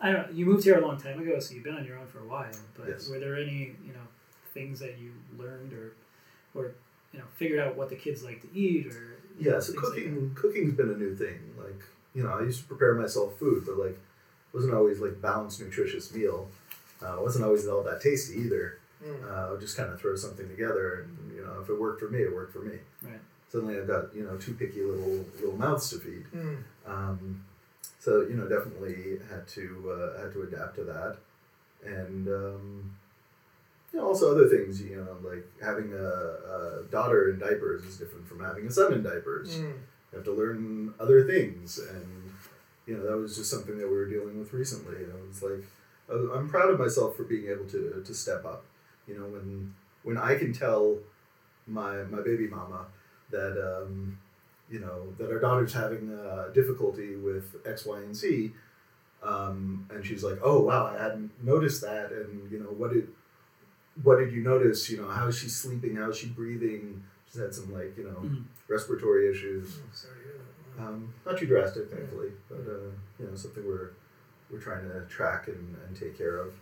I 0.00 0.12
don't. 0.12 0.30
know, 0.30 0.36
You 0.36 0.46
moved 0.46 0.64
here 0.64 0.78
a 0.78 0.86
long 0.86 0.98
time 1.00 1.20
ago, 1.20 1.38
so 1.40 1.54
you've 1.54 1.64
been 1.64 1.74
on 1.74 1.84
your 1.84 1.98
own 1.98 2.06
for 2.06 2.20
a 2.20 2.24
while. 2.26 2.50
But 2.76 2.88
Yes. 2.88 3.08
were 3.08 3.18
there 3.18 3.36
any 3.36 3.76
you 3.84 3.92
know 3.92 4.06
things 4.54 4.80
that 4.80 4.98
you 4.98 5.12
learned 5.36 5.72
or, 5.72 5.92
or 6.54 6.72
you 7.12 7.18
know 7.18 7.26
figured 7.36 7.60
out 7.60 7.76
what 7.76 7.88
the 7.90 7.96
kids 7.96 8.22
like 8.24 8.40
to 8.42 8.58
eat 8.58 8.86
or? 8.86 9.16
Yeah, 9.38 9.60
so 9.60 9.72
things 9.72 9.84
like 9.84 9.94
cooking 9.94 10.32
cooking's 10.34 10.74
been 10.74 10.90
a 10.90 10.96
new 10.96 11.14
thing. 11.14 11.38
Like 11.56 11.82
you 12.14 12.22
know, 12.24 12.30
I 12.30 12.42
used 12.42 12.60
to 12.62 12.66
prepare 12.66 12.94
myself 12.94 13.38
food, 13.38 13.64
but 13.66 13.76
like 13.78 13.98
wasn't 14.52 14.74
always 14.74 15.00
like 15.00 15.20
balanced, 15.20 15.60
nutritious 15.60 16.12
meal. 16.14 16.48
Uh, 17.02 17.16
wasn't 17.20 17.44
always 17.44 17.66
all 17.68 17.82
that 17.84 18.00
tasty 18.00 18.40
either. 18.40 18.78
Mm. 19.04 19.30
Uh, 19.30 19.48
I 19.48 19.50
would 19.52 19.60
just 19.60 19.76
kind 19.76 19.92
of 19.92 20.00
throw 20.00 20.16
something 20.16 20.48
together, 20.48 21.06
and 21.06 21.36
you 21.36 21.44
know, 21.44 21.60
if 21.60 21.68
it 21.68 21.78
worked 21.78 22.00
for 22.00 22.08
me, 22.08 22.20
it 22.20 22.34
worked 22.34 22.52
for 22.52 22.60
me. 22.60 22.78
Right. 23.02 23.20
Suddenly, 23.50 23.78
I've 23.78 23.86
got 23.86 24.14
you 24.14 24.24
know 24.24 24.36
two 24.36 24.54
picky 24.54 24.82
little 24.82 25.24
little 25.36 25.56
mouths 25.56 25.90
to 25.90 25.98
feed. 25.98 26.24
Mm. 26.34 26.62
Um, 26.86 27.44
so 28.00 28.22
you 28.22 28.34
know, 28.34 28.48
definitely 28.48 29.18
had 29.30 29.46
to 29.48 29.90
uh, 29.92 30.22
had 30.22 30.32
to 30.32 30.42
adapt 30.42 30.76
to 30.76 30.84
that, 30.84 31.18
and 31.84 32.26
um, 32.28 32.96
you 33.92 34.00
know, 34.00 34.06
also 34.06 34.32
other 34.32 34.48
things. 34.48 34.82
You 34.82 34.96
know, 34.96 35.28
like 35.28 35.46
having 35.62 35.92
a, 35.92 36.82
a 36.82 36.82
daughter 36.90 37.30
in 37.30 37.38
diapers 37.38 37.84
is 37.84 37.98
different 37.98 38.26
from 38.26 38.40
having 38.42 38.66
a 38.66 38.70
son 38.70 38.92
in 38.92 39.02
diapers. 39.02 39.58
Mm. 39.58 39.74
you 40.12 40.16
have 40.16 40.24
to 40.24 40.32
learn 40.32 40.94
other 40.98 41.24
things, 41.24 41.78
and 41.78 42.27
you 42.88 42.96
know 42.96 43.04
that 43.08 43.16
was 43.18 43.36
just 43.36 43.50
something 43.50 43.76
that 43.78 43.86
we 43.86 43.94
were 43.96 44.06
dealing 44.08 44.38
with 44.38 44.52
recently. 44.52 44.96
And 45.04 45.12
I 45.12 45.28
was 45.28 45.42
like, 45.42 45.62
I'm 46.34 46.48
proud 46.48 46.70
of 46.70 46.78
myself 46.78 47.16
for 47.16 47.24
being 47.24 47.46
able 47.48 47.66
to 47.66 48.02
to 48.04 48.14
step 48.14 48.44
up. 48.44 48.64
You 49.06 49.18
know, 49.18 49.26
when 49.26 49.74
when 50.02 50.16
I 50.16 50.36
can 50.36 50.52
tell 50.52 50.96
my 51.66 52.02
my 52.04 52.22
baby 52.22 52.46
mama 52.48 52.86
that 53.30 53.54
um, 53.72 54.18
you 54.70 54.80
know 54.80 55.12
that 55.18 55.30
our 55.30 55.38
daughter's 55.38 55.74
having 55.74 56.12
uh, 56.12 56.48
difficulty 56.54 57.16
with 57.16 57.56
X, 57.66 57.84
Y, 57.86 57.98
and 57.98 58.16
Z, 58.16 58.52
um, 59.22 59.86
and 59.90 60.04
she's 60.04 60.24
like, 60.24 60.38
"Oh 60.42 60.60
wow, 60.60 60.86
I 60.86 61.02
hadn't 61.02 61.30
noticed 61.44 61.82
that," 61.82 62.10
and 62.12 62.50
you 62.50 62.58
know, 62.58 62.70
what 62.80 62.92
did 62.94 63.08
what 64.02 64.18
did 64.18 64.32
you 64.32 64.42
notice? 64.42 64.88
You 64.90 64.98
know, 65.02 65.08
how 65.08 65.26
is 65.26 65.38
she 65.38 65.48
sleeping? 65.48 65.96
How 65.96 66.10
is 66.10 66.16
she 66.16 66.28
breathing? 66.28 67.02
She's 67.30 67.40
had 67.40 67.54
some 67.54 67.72
like 67.72 67.96
you 67.98 68.04
know 68.04 68.20
Mhm. 68.24 68.44
respiratory 68.68 69.30
issues. 69.30 69.78
Oh, 69.82 69.88
sorry 69.92 70.14
that. 70.26 70.57
Um, 70.78 71.12
not 71.26 71.38
too 71.38 71.46
drastic, 71.46 71.90
thankfully, 71.90 72.30
but 72.48 72.60
uh, 72.60 72.90
you 73.18 73.26
know 73.26 73.34
something 73.34 73.66
we're 73.66 73.90
we're 74.50 74.60
trying 74.60 74.88
to 74.88 75.00
track 75.06 75.48
and, 75.48 75.76
and 75.86 75.96
take 75.96 76.16
care 76.16 76.38
of. 76.38 76.54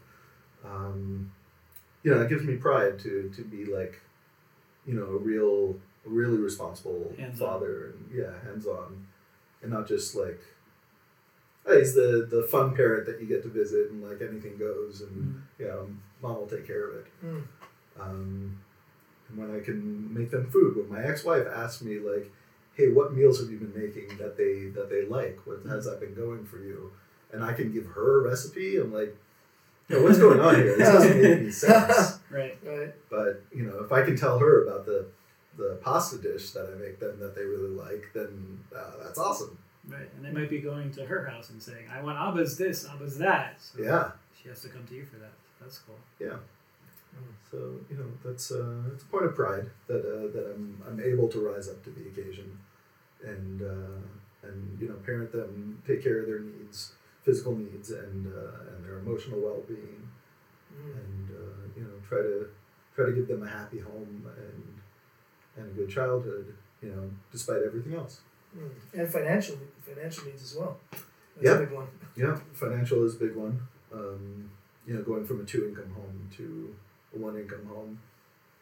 Um, 0.65 1.33
you 2.03 2.15
know, 2.15 2.21
it 2.23 2.29
gives 2.29 2.45
me 2.45 2.57
pride 2.57 2.99
to 3.01 3.31
to 3.35 3.43
be 3.43 3.65
like, 3.67 4.01
you 4.87 4.95
know, 4.95 5.05
a 5.05 5.19
real, 5.19 5.77
a 6.07 6.09
really 6.09 6.39
responsible 6.39 7.13
Hands-on. 7.19 7.49
father, 7.49 7.93
and 7.95 8.11
yeah, 8.13 8.33
hands 8.45 8.67
on, 8.67 9.07
and 9.63 9.71
not 9.71 9.87
just 9.87 10.15
like, 10.15 10.41
hey, 11.67 11.79
he's 11.79 11.95
the 11.95 12.27
the 12.31 12.47
fun 12.51 12.75
parent 12.75 13.07
that 13.07 13.21
you 13.21 13.27
get 13.27 13.43
to 13.43 13.49
visit 13.49 13.91
and 13.91 14.03
like 14.03 14.23
anything 14.23 14.57
goes, 14.57 15.03
and 15.03 15.43
you 15.59 15.67
know, 15.67 15.89
mom 16.23 16.37
will 16.37 16.47
take 16.47 16.67
care 16.67 16.89
of 16.89 16.97
it. 16.97 17.07
Mm. 17.25 17.43
Um, 18.01 18.61
and 19.29 19.39
when 19.39 19.55
I 19.55 19.61
can 19.63 20.13
make 20.15 20.31
them 20.31 20.49
food, 20.51 20.77
when 20.77 20.89
my 20.89 21.05
ex-wife 21.05 21.47
asks 21.53 21.83
me 21.83 21.99
like, 21.99 22.31
"Hey, 22.77 22.89
what 22.89 23.15
meals 23.15 23.41
have 23.41 23.51
you 23.51 23.59
been 23.59 23.75
making 23.75 24.17
that 24.19 24.37
they 24.37 24.67
that 24.79 24.89
they 24.91 25.05
like? 25.07 25.41
What 25.47 25.61
has 25.69 25.85
that 25.87 25.99
been 26.01 26.15
going 26.15 26.45
for 26.45 26.59
you?" 26.59 26.93
and 27.33 27.45
I 27.45 27.53
can 27.53 27.73
give 27.73 27.85
her 27.87 28.21
a 28.21 28.31
recipe, 28.31 28.77
I'm 28.79 28.93
like, 28.95 29.15
you 29.89 29.97
know, 29.97 30.05
what's 30.05 30.17
going 30.19 30.39
on 30.41 30.55
here? 30.55 30.77
This 30.77 30.89
doesn't 30.89 31.21
make 31.21 31.39
any 31.41 31.51
sense. 31.67 32.21
Right. 32.31 32.57
Right. 32.65 32.95
But 33.11 33.43
you 33.53 33.65
know, 33.65 33.79
if 33.85 33.91
I 33.93 34.03
can 34.03 34.17
tell 34.17 34.39
her 34.39 34.65
about 34.65 34.87
the 34.87 35.07
the 35.59 35.79
pasta 35.83 36.19
dish 36.19 36.51
that 36.53 36.71
I 36.73 36.79
make 36.79 37.01
them 37.01 37.19
that 37.19 37.35
they 37.35 37.43
really 37.45 37.71
like, 37.71 38.05
then 38.15 38.61
uh, 38.75 39.03
that's 39.03 39.19
awesome. 39.19 39.59
Right. 39.89 40.09
And 40.17 40.25
they 40.25 40.31
might 40.31 40.49
be 40.51 40.61
going 40.61 40.91
to 40.93 41.05
her 41.07 41.27
house 41.27 41.51
and 41.51 41.61
saying, 41.63 41.87
I 41.93 42.01
want 42.03 42.17
Abba's 42.19 42.57
this, 42.59 42.87
Abba's 42.87 43.19
that. 43.19 43.61
So 43.61 43.83
Yeah. 43.83 44.11
she 44.41 44.49
has 44.49 44.61
to 44.63 44.69
come 44.69 44.85
to 44.87 44.95
you 44.95 45.05
for 45.05 45.17
that. 45.17 45.33
That's 45.61 45.79
cool. 45.79 45.99
Yeah. 46.21 46.37
So 47.51 47.57
you 47.91 47.97
know, 47.97 48.11
that's 48.25 48.51
uh, 48.53 48.83
it's 48.95 49.03
a 49.03 49.07
point 49.07 49.25
of 49.25 49.35
pride 49.35 49.71
that 49.89 50.01
uh, 50.01 50.33
that 50.33 50.53
I'm 50.55 50.83
I'm 50.87 51.01
able 51.01 51.29
to 51.29 51.41
rise 51.41 51.69
up 51.69 51.83
to 51.85 51.91
the 51.91 52.03
occasion, 52.09 52.59
and 53.25 53.63
uh, 53.63 54.47
and 54.47 54.79
you 54.81 54.89
know, 54.89 54.95
parent 55.05 55.33
them, 55.33 55.83
take 55.87 56.03
care 56.03 56.21
of 56.21 56.27
their 56.27 56.41
needs, 56.41 56.93
physical 57.23 57.57
needs, 57.57 57.91
and 57.91 58.27
uh, 58.27 58.75
and 58.75 58.85
their 58.85 58.99
emotional 58.99 59.41
well 59.41 59.63
being, 59.69 60.03
Mm. 60.75 60.93
and 60.93 61.31
uh, 61.31 61.63
you 61.77 61.83
know, 61.85 61.95
try 62.09 62.19
to 62.19 62.49
try 62.95 63.07
to 63.07 63.13
give 63.13 63.29
them 63.29 63.43
a 63.43 63.49
happy 63.49 63.79
home 63.79 64.27
and 64.37 64.63
and 65.57 65.67
a 65.73 65.75
good 65.75 65.89
childhood. 65.89 66.55
You 66.83 66.91
know, 66.91 67.11
despite 67.33 67.63
everything 67.65 67.95
else. 67.95 68.21
Mm. 68.57 68.71
And 69.01 69.09
financial 69.13 69.57
financial 69.81 70.25
needs 70.27 70.43
as 70.43 70.57
well. 70.59 70.79
That's 70.91 71.05
Yeah. 71.47 71.59
big 71.59 71.71
one. 71.71 71.87
Yeah, 72.17 72.35
financial 72.53 73.05
is 73.05 73.17
a 73.17 73.19
big 73.19 73.35
one. 73.37 73.61
Um, 73.93 74.51
you 74.87 74.95
know, 74.95 75.03
going 75.03 75.25
from 75.27 75.41
a 75.41 75.45
two 75.45 75.67
income 75.69 75.91
home 75.95 76.29
to 76.37 76.75
a 77.15 77.19
one 77.19 77.37
income 77.37 77.65
home. 77.67 77.99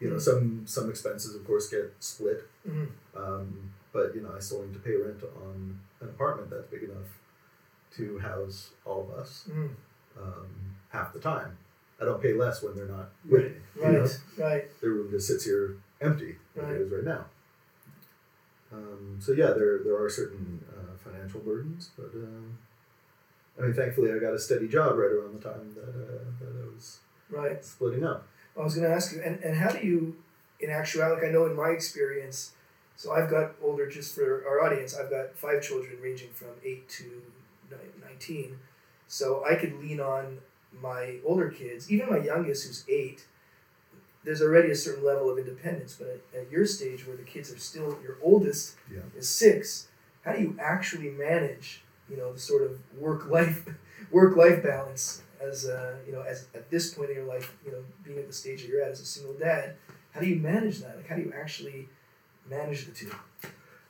You 0.01 0.11
know, 0.11 0.17
Mm. 0.17 0.21
some 0.21 0.63
some 0.67 0.89
expenses 0.91 1.35
of 1.35 1.45
course 1.47 1.69
get 1.69 1.93
split. 1.99 2.41
Mm. 2.69 2.89
Um, 3.17 3.73
but 3.95 4.15
you 4.15 4.21
know, 4.21 4.33
I 4.37 4.41
still 4.41 4.63
need 4.63 4.75
to 4.75 4.81
pay 4.81 4.97
rent 4.97 5.23
on 5.47 5.79
an 6.03 6.09
apartment 6.09 6.51
that's 6.51 6.67
big 6.67 6.83
enough 6.83 7.09
to 7.97 8.19
house 8.19 8.71
all 8.85 9.01
of 9.09 9.11
us 9.19 9.49
Mm. 9.51 9.71
um, 10.21 10.47
half 10.91 11.13
the 11.15 11.21
time. 11.21 11.57
I 12.01 12.05
don't 12.05 12.21
pay 12.21 12.35
less 12.35 12.61
when 12.63 12.75
they're 12.77 12.87
not 12.89 13.11
with 13.29 13.43
Right. 13.43 13.51
me. 13.53 13.61
you 13.77 13.93
know? 13.93 14.01
Right. 14.03 14.19
Right. 14.37 14.81
The 14.81 14.91
room 14.91 15.11
just 15.11 15.29
sits 15.29 15.45
here 15.45 15.77
empty 16.01 16.37
like 16.57 16.67
Right. 16.67 16.75
it 16.75 16.81
is 16.83 16.91
right 16.91 17.05
now. 17.05 17.27
Um, 18.73 19.19
so 19.21 19.33
yeah, 19.33 19.51
there 19.53 19.79
there 19.85 19.97
are 20.03 20.11
certain 20.11 20.65
uh, 20.77 20.97
financial 20.97 21.41
burdens, 21.41 21.91
but 21.97 22.11
um, 22.15 22.59
I 23.59 23.63
mean, 23.63 23.73
thankfully, 23.75 24.11
I 24.13 24.19
got 24.19 24.35
a 24.35 24.39
steady 24.39 24.67
job 24.67 24.97
right 24.99 25.13
around 25.13 25.41
the 25.41 25.49
time 25.49 25.73
that 25.75 25.89
uh, 25.89 26.25
that 26.41 26.63
I 26.63 26.67
was 26.75 26.99
Right. 27.31 27.65
splitting 27.65 28.05
up. 28.05 28.27
I 28.59 28.63
was 28.63 28.75
going 28.75 28.89
to 28.89 28.95
ask 28.95 29.13
you, 29.15 29.23
and, 29.23 29.43
and 29.45 29.57
how 29.57 29.71
do 29.71 29.85
you, 29.87 30.17
in 30.61 30.71
actuality, 30.71 31.21
like 31.21 31.31
I 31.31 31.33
know 31.33 31.47
in 31.47 31.55
my 31.57 31.71
experience, 31.71 32.53
so 32.97 33.13
I've 33.13 33.29
got 33.31 33.53
older, 33.63 33.89
just 33.89 34.15
for 34.15 34.45
our 34.47 34.65
audience, 34.65 34.97
I've 34.97 35.11
got 35.11 35.37
five 35.37 35.63
children 35.63 35.97
ranging 36.01 36.31
from 36.31 36.51
8 36.65 36.89
to 36.91 37.23
19. 38.03 38.59
So 39.09 39.45
I 39.45 39.57
could 39.57 39.75
lean 39.81 40.01
on 40.01 40.39
my 40.73 41.19
older 41.25 41.51
kids, 41.51 41.91
even 41.91 42.09
my 42.09 42.19
youngest, 42.19 42.67
who's 42.67 42.85
8. 42.89 43.25
There's 44.25 44.41
already 44.41 44.71
a 44.71 44.77
certain 44.77 45.05
level 45.05 45.31
of 45.31 45.39
independence, 45.39 45.97
but 45.99 46.23
at, 46.35 46.51
your 46.51 46.67
stage 46.67 47.07
where 47.07 47.17
the 47.17 47.23
kids 47.25 47.53
are 47.53 47.59
still, 47.59 47.99
your 48.03 48.17
oldest 48.23 48.77
Yeah. 48.91 49.01
is 49.17 49.29
6, 49.29 49.89
how 50.25 50.33
do 50.33 50.41
you 50.41 50.57
actually 50.59 51.11
manage, 51.11 51.83
you 52.09 52.17
know, 52.17 52.33
the 52.33 52.39
sort 52.39 52.63
of 52.63 52.79
work 52.99 53.29
life 53.29 53.69
work 54.11 54.37
life 54.37 54.63
balance 54.63 55.23
as 55.41 55.67
uh, 55.67 55.97
you 56.07 56.13
know 56.13 56.23
as 56.23 56.47
at 56.55 56.71
this 56.71 56.95
point 56.95 57.11
in 57.11 57.17
your 57.17 57.25
life 57.27 57.57
you 57.65 57.73
know 57.73 57.79
being 58.05 58.19
at 58.19 58.27
the 58.27 58.33
stage 58.33 58.63
that 58.63 58.69
you're 58.69 58.83
at 58.83 58.91
as 58.91 59.01
a 59.01 59.05
single 59.05 59.35
dad 59.35 59.75
how 60.13 60.21
do 60.21 60.27
you 60.27 60.37
manage 60.37 60.81
that 60.81 60.97
like 60.97 61.09
how 61.09 61.17
do 61.17 61.23
you 61.23 61.33
actually 61.37 61.89
manage 62.49 62.87
the 62.87 62.93
two 62.93 63.11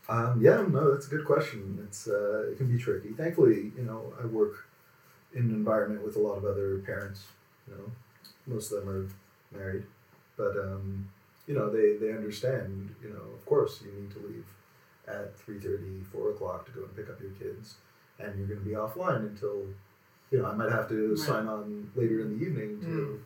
Um, 0.09 0.41
yeah, 0.41 0.63
no, 0.69 0.93
that's 0.93 1.07
a 1.07 1.11
good 1.11 1.25
question. 1.25 1.79
It's 1.87 2.07
uh, 2.09 2.51
it 2.51 2.59
can 2.59 2.67
be 2.71 2.79
tricky. 2.79 3.11
Thankfully, 3.11 3.73
you 3.77 3.85
know, 3.85 4.13
I 4.23 4.27
work 4.27 4.67
in 5.33 5.43
an 5.43 5.51
environment 5.51 6.05
with 6.05 6.17
a 6.17 6.19
lot 6.21 6.37
of 6.37 6.45
other 6.45 6.79
parents. 6.81 7.25
You 7.67 7.75
know, 7.75 7.91
most 8.47 8.71
of 8.71 8.85
them 8.85 8.89
are 8.95 9.59
married, 9.59 9.85
but 10.37 10.57
um, 10.59 11.09
you 11.47 11.55
know, 11.55 11.71
they 11.71 11.97
they 11.97 12.13
understand. 12.13 12.95
You 13.03 13.11
know, 13.11 13.25
of 13.35 13.45
course, 13.47 13.83
you 13.83 13.93
need 13.99 14.11
to 14.13 14.19
leave 14.19 14.45
at 15.07 15.37
3.30, 15.47 16.07
4 16.07 16.31
o'clock 16.31 16.65
to 16.67 16.73
go 16.73 16.81
and 16.85 16.97
pick 16.97 17.09
up 17.11 17.21
your 17.21 17.33
kids, 17.33 17.75
and 18.19 18.39
you're 18.39 18.47
going 18.47 18.61
to 18.61 18.65
be 18.65 18.73
offline 18.73 19.21
until, 19.29 19.67
you 20.31 20.39
know, 20.39 20.47
I 20.47 20.55
might 20.55 20.71
have 20.71 20.89
to 20.89 21.11
Right. 21.11 21.19
sign 21.19 21.47
on 21.47 21.91
later 21.95 22.21
in 22.23 22.39
the 22.39 22.45
evening 22.45 22.81
to 22.83 23.21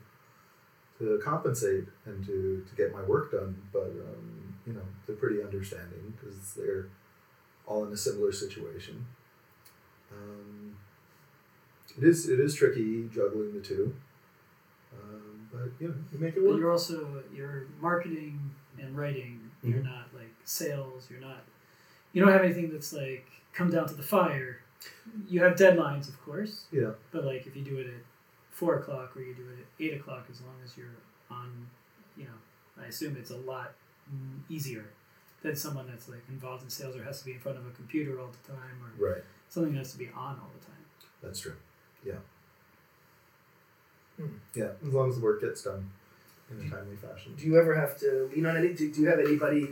to 0.99 1.21
compensate 1.25 1.85
and 2.07 2.25
to, 2.27 2.65
to 2.69 2.75
get 2.77 2.93
my 2.93 3.03
work 3.03 3.31
done. 3.31 3.55
But 3.73 3.93
um, 4.09 4.48
you 4.69 4.75
know, 4.75 4.83
they're 5.07 5.17
pretty 5.17 5.43
understanding 5.43 6.13
because 6.21 6.53
they're 6.55 6.87
all 7.67 7.85
in 7.87 7.93
a 7.93 7.97
similar 7.97 8.31
situation. 8.33 9.07
Um, 10.13 10.77
it 11.97 12.05
is 12.05 12.29
it 12.29 12.39
is 12.39 12.55
tricky 12.55 13.09
juggling 13.13 13.55
the 13.55 13.61
two, 13.61 13.95
um, 14.93 15.49
but 15.51 15.71
you 15.81 15.89
know, 15.89 15.95
you 16.13 16.19
make 16.19 16.37
it 16.37 16.43
work. 16.43 16.53
But 16.53 16.59
you're 16.59 16.73
also 16.73 17.23
you're 17.35 17.67
marketing 17.81 18.39
and 18.79 18.97
writing. 18.97 19.51
You're 19.63 19.79
Mhm. 19.81 19.85
not 19.85 20.15
like 20.15 20.33
sales. 20.45 21.09
You're 21.11 21.21
not. 21.21 21.45
You 22.13 22.23
don't 22.23 22.33
have 22.33 22.43
anything 22.43 22.71
that's 22.71 22.93
like 22.93 23.27
come 23.53 23.71
down 23.71 23.89
to 23.89 23.95
the 23.95 24.03
fire. 24.03 24.61
You 25.29 25.43
have 25.43 25.57
deadlines, 25.57 26.09
of 26.09 26.21
course. 26.23 26.67
Yeah. 26.71 26.93
But 27.11 27.25
like 27.25 27.47
if 27.47 27.57
you 27.57 27.63
do 27.65 27.79
it 27.79 27.87
at 27.87 28.03
four 28.51 28.77
o'clock 28.77 29.17
or 29.17 29.23
you 29.23 29.35
do 29.35 29.43
it 29.51 29.59
at 29.61 29.67
eight 29.85 29.99
o'clock, 30.01 30.27
as 30.31 30.41
long 30.43 30.55
as 30.65 30.77
you're 30.77 30.95
on, 31.31 31.69
you 32.17 32.25
know, 32.25 32.39
I 32.83 32.87
assume 32.87 33.17
it's 33.17 33.31
a 33.31 33.37
lot 33.37 33.73
easier 34.49 34.85
than 35.43 35.55
someone 35.57 35.87
that's 35.89 36.09
like 36.09 36.23
involved 36.29 36.63
in 36.65 36.71
sales 36.71 36.97
or 36.97 37.05
has 37.05 37.21
to 37.21 37.25
be 37.27 37.33
in 37.33 37.39
front 37.39 37.57
of 37.59 37.67
a 37.67 37.71
computer 37.71 38.21
all 38.21 38.29
the 38.43 38.53
time 38.53 38.77
or 38.83 39.09
Right, 39.09 39.23
something 39.49 39.73
that 39.73 39.79
has 39.79 39.93
to 39.93 39.99
be 39.99 40.09
on 40.09 40.39
all 40.41 40.51
the 40.59 40.65
time. 40.67 40.85
that's 41.23 41.41
true. 41.41 41.55
Yeah. 42.05 42.15
Hmm. 44.17 44.27
Yeah, 44.55 44.71
as 44.87 44.93
long 44.93 45.09
as 45.11 45.17
the 45.17 45.23
work 45.23 45.41
gets 45.41 45.63
done 45.63 45.91
in 46.51 46.67
a 46.67 46.71
timely 46.71 46.97
fashion. 46.97 47.35
do 47.37 47.45
you 47.47 47.59
ever 47.59 47.75
have 47.75 47.99
to 47.99 48.29
lean 48.35 48.47
on 48.47 48.57
any 48.57 48.73
do, 48.73 48.91
do 48.91 49.03
you 49.03 49.09
have 49.09 49.19
anybody 49.21 49.69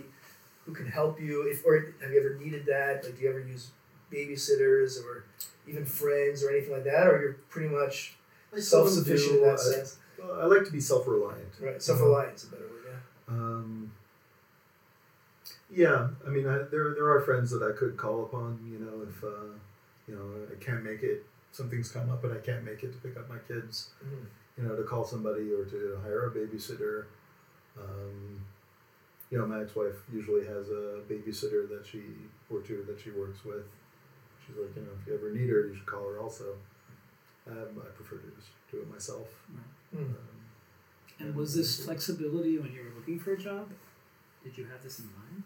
who 0.67 0.73
can 0.75 0.87
help 0.87 1.19
you 1.21 1.43
if 1.49 1.65
or 1.65 1.75
have 2.03 2.11
you 2.13 2.21
ever 2.21 2.35
needed 2.35 2.67
that 2.67 3.03
like 3.03 3.17
do 3.17 3.23
you 3.23 3.31
ever 3.31 3.41
use 3.41 3.71
babysitters 4.13 5.03
or 5.03 5.25
even 5.67 5.85
friends 5.87 6.45
or 6.45 6.51
anything 6.51 6.73
like 6.75 6.85
that 6.85 7.07
or 7.07 7.19
you're 7.21 7.33
pretty 7.49 7.69
much 7.75 8.15
self-sufficient 8.59 9.37
in 9.37 9.43
that 9.43 9.59
sense 9.59 9.97
well, 10.19 10.39
I 10.41 10.45
like 10.45 10.65
to 10.67 10.71
be 10.71 10.81
self-reliant. 10.81 11.49
right 11.61 11.83
self-reliance 11.83 12.45
is 12.45 12.49
a 12.51 12.53
better 12.53 12.65
word 12.69 12.83
yeah 12.91 13.35
Um, 13.35 13.91
yeah, 15.77 16.09
I 16.27 16.31
mean, 16.31 16.47
I, 16.49 16.59
there 16.71 16.95
there 16.95 17.09
are 17.11 17.21
friends 17.21 17.51
that 17.51 17.63
I 17.63 17.79
could 17.79 17.97
call 17.99 18.25
upon. 18.25 18.59
You 18.73 18.79
know, 18.79 19.07
if 19.09 19.23
uh, 19.23 19.53
you 20.09 20.15
know 20.17 20.25
I 20.51 20.57
can't 20.65 20.83
make 20.83 21.03
it, 21.03 21.25
something's 21.53 21.91
come 21.91 22.11
up 22.11 22.25
and 22.25 22.33
I 22.33 22.39
can't 22.39 22.65
make 22.65 22.83
it 22.83 22.93
to 22.93 22.99
pick 22.99 23.17
up 23.17 23.29
my 23.29 23.39
kids. 23.47 23.91
Mhm. 24.03 24.25
You 24.57 24.65
know, 24.65 24.75
to 24.75 24.85
call 24.85 25.05
somebody 25.05 25.53
or 25.53 25.67
to 25.67 25.99
hire 26.03 26.27
a 26.27 26.31
babysitter. 26.31 27.05
Um, 27.79 28.41
you 29.31 29.39
know, 29.39 29.47
my 29.47 29.61
ex-wife 29.61 29.97
usually 30.11 30.47
has 30.47 30.71
a 30.71 31.03
babysitter 31.11 31.69
that 31.69 31.85
she 31.85 32.01
or 32.49 32.61
two 32.63 32.83
that 32.89 32.99
she 32.99 33.11
works 33.11 33.45
with. 33.45 33.67
She's 34.47 34.57
like, 34.57 34.75
you 34.77 34.83
know, 34.83 34.89
if 34.99 35.07
you 35.07 35.15
ever 35.15 35.31
need 35.31 35.51
her, 35.51 35.67
you 35.67 35.75
should 35.75 35.85
call 35.85 36.09
her 36.09 36.21
also. 36.21 36.57
Um, 37.47 37.83
I 37.85 37.89
prefer 37.95 38.17
to 38.17 38.31
just 38.35 38.49
do 38.71 38.79
it 38.79 38.91
myself. 38.91 39.29
Hmm. 39.93 39.99
Um, 39.99 40.17
And 41.21 41.35
was 41.35 41.55
this 41.55 41.85
flexibility 41.85 42.59
when 42.59 42.73
you 42.73 42.83
were 42.85 42.95
looking 42.99 43.19
for 43.19 43.33
a 43.33 43.39
job? 43.39 43.69
Did 44.45 44.57
you 44.57 44.65
have 44.67 44.83
this 44.83 45.01
in 45.01 45.07
mind? 45.07 45.43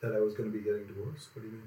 That 0.00 0.12
I 0.14 0.20
was 0.20 0.34
going 0.34 0.50
to 0.50 0.56
be 0.56 0.62
getting 0.62 0.86
divorced. 0.86 1.28
What 1.34 1.42
do 1.42 1.48
you 1.48 1.54
mean? 1.54 1.62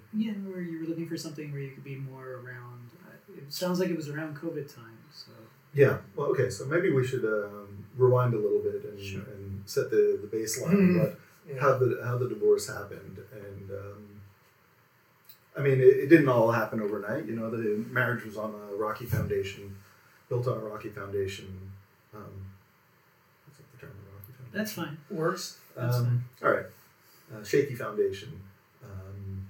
Yeah, 0.46 0.52
where 0.52 0.62
you 0.62 0.80
were 0.82 0.86
looking 0.86 1.08
for 1.08 1.18
something 1.18 1.52
where 1.52 1.62
you 1.62 1.72
could 1.72 1.84
be 1.84 1.96
more 1.96 2.34
around. 2.44 2.90
uh, 3.08 3.34
It 3.38 3.52
sounds 3.52 3.80
like 3.80 3.90
it 3.90 3.96
was 3.98 4.10
around 4.10 4.38
COVID 4.38 4.74
time. 4.74 4.98
So 5.14 5.32
Yeah. 5.74 5.98
Well, 6.16 6.28
okay. 6.28 6.50
So 6.50 6.66
maybe 6.66 6.92
we 6.92 7.06
should 7.06 7.26
um, 7.26 7.86
rewind 7.98 8.34
a 8.34 8.38
little 8.38 8.60
bit 8.60 8.84
and, 8.86 9.00
Sure. 9.00 9.22
and 9.22 9.64
set 9.66 9.90
the, 9.90 10.20
the 10.22 10.28
baseline 10.38 10.74
Mhm. 10.76 11.04
of 11.06 11.16
Yeah. 11.48 11.60
how 11.60 11.78
the 11.80 12.00
how 12.04 12.18
the 12.18 12.30
divorce 12.30 12.68
happened 12.68 13.18
and 13.34 13.72
um, 13.72 14.22
I 15.58 15.62
mean 15.62 15.80
it, 15.80 15.94
it 16.04 16.08
didn't 16.10 16.30
all 16.30 16.52
happen 16.52 16.80
overnight 16.82 17.26
you 17.26 17.36
know 17.36 17.50
the 17.50 17.84
marriage 17.90 18.24
was 18.24 18.38
on 18.38 18.54
a 18.54 18.76
rocky 18.76 19.06
foundation 19.08 19.76
built 20.30 20.48
on 20.48 20.58
a 20.58 20.62
rocky 20.62 20.90
foundation 20.90 21.48
um, 22.14 22.46
what's 23.46 23.58
the 23.60 23.78
term 23.82 23.90
rocky 24.14 24.34
foundation 24.38 24.54
that's 24.54 24.74
fine. 24.74 24.98
Works. 25.10 25.58
That's 25.76 25.98
um, 25.98 26.24
all 26.44 26.52
right 26.52 26.66
shaky 27.44 27.76
foundation. 27.76 28.42
Um, 28.84 29.48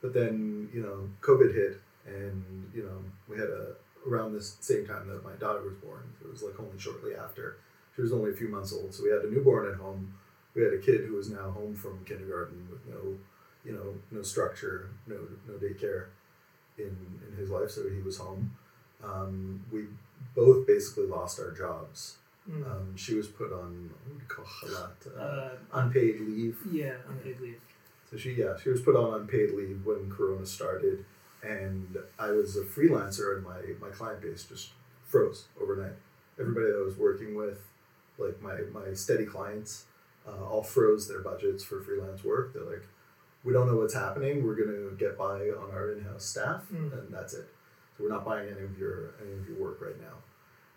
but 0.00 0.14
then 0.14 0.68
you 0.72 0.82
know 0.82 1.08
COVID 1.20 1.54
hit 1.54 1.80
and 2.06 2.70
you 2.74 2.82
know 2.82 2.98
we 3.28 3.38
had 3.38 3.48
a 3.48 3.74
around 4.08 4.32
this 4.32 4.56
same 4.60 4.86
time 4.86 5.06
that 5.08 5.24
my 5.24 5.34
daughter 5.34 5.62
was 5.62 5.74
born. 5.74 6.02
It 6.22 6.30
was 6.30 6.42
like 6.42 6.58
only 6.58 6.78
shortly 6.78 7.14
after. 7.14 7.58
She 7.94 8.02
was 8.02 8.12
only 8.12 8.30
a 8.30 8.34
few 8.34 8.48
months 8.48 8.72
old 8.72 8.94
so 8.94 9.02
we 9.02 9.10
had 9.10 9.22
a 9.22 9.30
newborn 9.30 9.68
at 9.70 9.78
home. 9.78 10.14
We 10.54 10.62
had 10.62 10.72
a 10.72 10.78
kid 10.78 11.02
who 11.06 11.14
was 11.14 11.30
now 11.30 11.50
home 11.50 11.74
from 11.74 12.04
kindergarten 12.04 12.68
with 12.70 12.86
no 12.86 13.18
you 13.64 13.72
know 13.72 13.94
no 14.10 14.22
structure 14.22 14.90
no 15.06 15.16
no 15.46 15.54
daycare 15.54 16.06
in 16.78 16.96
in 17.28 17.36
his 17.36 17.50
life 17.50 17.70
so 17.70 17.88
he 17.88 18.00
was 18.02 18.18
home. 18.18 18.56
Um, 19.02 19.64
we 19.72 19.84
both 20.34 20.66
basically 20.66 21.06
lost 21.06 21.40
our 21.40 21.52
jobs 21.52 22.16
Mm. 22.48 22.66
um, 22.70 22.96
she 22.96 23.14
was 23.14 23.28
put 23.28 23.52
on 23.52 23.90
what 24.06 24.18
do 24.18 24.24
you 24.24 24.28
call 24.28 24.44
halat, 24.44 24.96
uh, 25.16 25.20
Uh, 25.20 25.50
unpaid 25.74 26.20
leave 26.20 26.56
yeah, 26.72 26.94
unpaid 27.08 27.38
leave. 27.40 27.60
so 28.10 28.16
she 28.16 28.32
yeah 28.32 28.56
she 28.62 28.70
was 28.70 28.80
put 28.80 28.96
on 28.96 29.20
unpaid 29.20 29.50
leave 29.52 29.84
when 29.84 30.10
Corona 30.10 30.46
started, 30.46 31.04
and 31.42 31.98
I 32.18 32.30
was 32.30 32.56
a 32.56 32.64
freelancer 32.64 33.36
and 33.36 33.44
my 33.44 33.60
my 33.80 33.90
client 33.90 34.22
base 34.22 34.44
just 34.44 34.72
froze 35.04 35.48
overnight. 35.60 35.92
Everybody 36.38 36.66
that 36.72 36.78
I 36.78 36.82
was 36.84 36.96
working 36.96 37.34
with, 37.34 37.60
like 38.18 38.40
my 38.40 38.56
my 38.72 38.94
steady 38.94 39.26
clients, 39.26 39.84
uh, 40.26 40.42
all 40.50 40.62
froze 40.62 41.06
their 41.08 41.20
budgets 41.20 41.62
for 41.62 41.80
freelance 41.82 42.24
work. 42.24 42.54
They're 42.54 42.64
like, 42.64 42.86
we 43.44 43.52
don't 43.52 43.66
know 43.66 43.76
what's 43.76 43.94
happening. 43.94 44.44
We're 44.44 44.54
gonna 44.62 44.90
get 44.96 45.18
by 45.18 45.50
on 45.50 45.70
our 45.72 45.92
in-house 45.92 46.24
staff, 46.24 46.62
Mm. 46.72 46.92
and 46.98 47.12
that's 47.14 47.34
it. 47.34 47.48
So 47.96 48.04
we're 48.04 48.10
not 48.16 48.24
buying 48.24 48.48
any 48.48 48.62
of 48.64 48.78
your 48.78 49.10
any 49.22 49.32
of 49.38 49.46
your 49.48 49.58
work 49.58 49.78
right 49.82 50.00
now. 50.00 50.16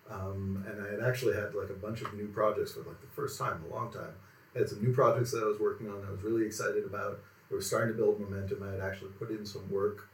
Um, 0.10 0.64
and 0.70 0.84
I 0.86 0.92
had 0.92 1.00
actually 1.02 1.36
had 1.36 1.56
like 1.56 1.70
a 1.70 1.74
bunch 1.74 2.02
of 2.02 2.14
new 2.14 2.28
projects 2.28 2.74
for 2.74 2.82
like 2.82 3.00
the 3.02 3.08
first 3.16 3.40
time 3.40 3.64
in 3.64 3.72
a 3.72 3.74
long 3.76 3.92
time. 3.92 4.14
I 4.56 4.60
had 4.60 4.70
some 4.70 4.84
new 4.84 4.94
projects 4.94 5.32
that 5.32 5.42
I 5.44 5.46
was 5.48 5.60
working 5.60 5.90
on. 5.90 6.02
that 6.02 6.08
I 6.08 6.12
was 6.12 6.22
really 6.24 6.46
excited 6.46 6.84
about. 6.86 7.20
They 7.50 7.56
were 7.56 7.62
starting 7.62 7.94
to 7.96 7.98
build 7.98 8.20
momentum. 8.20 8.62
I 8.64 8.72
had 8.72 8.82
actually 8.82 9.12
put 9.12 9.32
in 9.32 9.46
some 9.46 9.70
work 9.72 10.10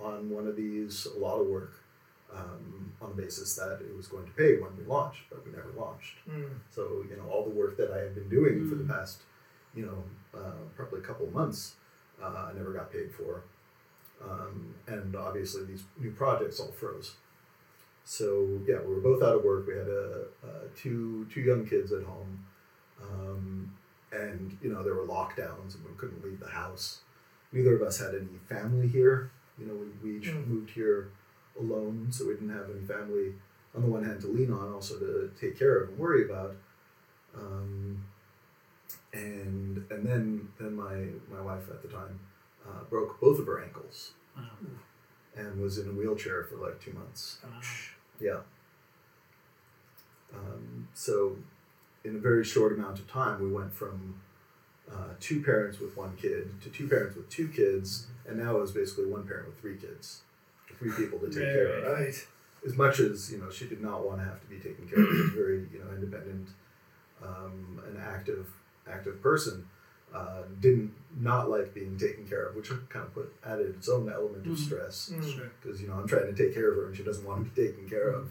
on 0.00 0.30
one 0.30 0.46
of 0.46 0.56
these, 0.56 1.06
a 1.06 1.18
lot 1.18 1.38
of 1.40 1.46
work, 1.48 1.72
um, 2.34 2.92
on 3.00 3.14
the 3.14 3.22
basis 3.22 3.54
that 3.56 3.78
it 3.80 3.96
was 3.96 4.06
going 4.06 4.24
to 4.26 4.32
pay 4.32 4.58
when 4.60 4.76
we 4.76 4.84
launched, 4.84 5.22
but 5.30 5.44
we 5.46 5.52
never 5.52 5.70
launched. 5.76 6.16
Mm. 6.28 6.48
So 6.70 7.04
you 7.08 7.16
know 7.16 7.28
all 7.30 7.44
the 7.44 7.50
work 7.50 7.76
that 7.78 7.90
I 7.90 7.98
had 7.98 8.14
been 8.14 8.28
doing 8.28 8.68
for 8.68 8.74
the 8.76 8.84
Mm. 8.84 8.88
past, 8.88 9.22
you 9.74 9.86
know, 9.86 10.04
uh, 10.38 10.52
probably 10.76 11.00
a 11.00 11.02
couple 11.02 11.26
of 11.26 11.32
months, 11.32 11.74
uh, 12.22 12.48
I 12.50 12.52
never 12.54 12.72
got 12.72 12.92
paid 12.92 13.12
for, 13.14 13.44
um, 14.22 14.74
and 14.86 15.14
obviously 15.16 15.64
these 15.64 15.84
new 15.98 16.10
projects 16.10 16.60
all 16.60 16.72
froze. 16.72 17.14
So 18.10 18.58
yeah, 18.66 18.78
we 18.80 18.94
were 18.94 19.02
both 19.02 19.22
out 19.22 19.36
of 19.36 19.44
work. 19.44 19.66
We 19.66 19.74
had 19.76 19.86
a, 19.86 20.24
uh, 20.42 20.48
two 20.74 21.26
two 21.30 21.42
young 21.42 21.66
kids 21.66 21.92
at 21.92 22.04
home, 22.04 22.42
um, 23.02 23.70
and 24.10 24.56
you 24.62 24.72
know 24.72 24.82
there 24.82 24.94
were 24.94 25.04
lockdowns 25.04 25.74
and 25.74 25.84
we 25.84 25.92
couldn't 25.98 26.24
leave 26.24 26.40
the 26.40 26.48
house. 26.48 27.00
Neither 27.52 27.76
of 27.76 27.82
us 27.82 27.98
had 27.98 28.14
any 28.14 28.38
family 28.48 28.88
here. 28.88 29.30
You 29.58 29.66
know, 29.66 29.74
we, 29.74 29.88
we 30.12 30.16
each 30.18 30.28
Mm. 30.28 30.46
moved 30.46 30.70
here 30.70 31.10
alone, 31.60 32.08
so 32.10 32.26
we 32.26 32.32
didn't 32.32 32.48
have 32.48 32.70
any 32.74 32.82
family 32.86 33.34
on 33.74 33.82
the 33.82 33.88
one 33.88 34.02
hand 34.04 34.22
to 34.22 34.28
lean 34.28 34.50
on, 34.52 34.72
also 34.72 34.98
to 34.98 35.30
take 35.38 35.58
care 35.58 35.76
of 35.82 35.90
and 35.90 35.98
worry 35.98 36.24
about. 36.24 36.56
Um, 37.34 38.04
and 39.12 39.84
and 39.90 40.06
then 40.06 40.48
then 40.58 40.74
my 40.74 40.96
my 41.30 41.42
wife 41.42 41.68
at 41.68 41.82
the 41.82 41.88
time 41.88 42.18
uh, 42.66 42.84
broke 42.88 43.20
both 43.20 43.38
of 43.38 43.44
her 43.46 43.62
ankles 43.62 44.12
Wow. 44.34 44.44
and 45.36 45.60
was 45.60 45.76
in 45.76 45.88
a 45.88 45.92
wheelchair 45.92 46.44
for 46.44 46.56
like 46.56 46.80
two 46.80 46.94
months. 46.94 47.38
Wow. 47.44 47.60
Yeah. 48.20 48.40
Um, 50.34 50.88
so, 50.94 51.36
in 52.04 52.16
a 52.16 52.18
very 52.18 52.44
short 52.44 52.72
amount 52.72 52.98
of 52.98 53.10
time, 53.10 53.40
we 53.42 53.50
went 53.50 53.72
from 53.72 54.20
uh, 54.90 55.14
two 55.20 55.42
parents 55.42 55.78
with 55.78 55.96
one 55.96 56.16
kid 56.16 56.60
to 56.62 56.68
two 56.70 56.88
parents 56.88 57.16
with 57.16 57.28
two 57.28 57.48
kids, 57.48 58.06
and 58.26 58.38
now 58.38 58.56
it 58.56 58.60
was 58.60 58.72
basically 58.72 59.06
one 59.06 59.26
parent 59.26 59.46
with 59.46 59.60
three 59.60 59.76
kids, 59.76 60.22
three 60.78 60.92
people 60.92 61.18
to 61.18 61.26
take 61.26 61.44
care 61.44 61.66
of. 61.66 61.98
Right. 61.98 62.26
As 62.66 62.76
much 62.76 62.98
as 62.98 63.30
you 63.30 63.38
know, 63.38 63.50
she 63.50 63.66
did 63.66 63.80
not 63.80 64.04
want 64.04 64.20
to 64.20 64.24
have 64.24 64.40
to 64.40 64.46
be 64.46 64.56
taken 64.56 64.88
care 64.88 65.00
of. 65.00 65.10
She 65.10 65.22
was 65.22 65.30
very 65.30 65.68
you 65.72 65.78
know 65.78 65.90
independent, 65.94 66.48
um, 67.22 67.80
an 67.86 68.00
active 68.00 68.48
active 68.90 69.22
person. 69.22 69.66
Uh, 70.14 70.42
didn't 70.60 70.90
not 71.20 71.50
like 71.50 71.74
being 71.74 71.98
taken 71.98 72.26
care 72.26 72.46
of, 72.46 72.56
which 72.56 72.70
kind 72.88 73.04
of 73.04 73.12
put 73.14 73.30
added 73.44 73.66
its 73.76 73.88
own 73.90 74.10
element 74.10 74.46
of 74.46 74.52
Mhm. 74.52 74.56
stress 74.56 75.10
Mm. 75.14 75.22
Sure. 75.36 75.50
because 75.60 75.82
you 75.82 75.88
know 75.88 75.94
I'm 75.94 76.06
trying 76.08 76.34
to 76.34 76.42
take 76.44 76.54
care 76.54 76.70
of 76.70 76.76
her 76.76 76.86
and 76.86 76.96
she 76.96 77.02
doesn't 77.02 77.24
want 77.26 77.44
to 77.44 77.50
be 77.50 77.66
taken 77.68 77.86
care 77.88 78.08
of, 78.08 78.28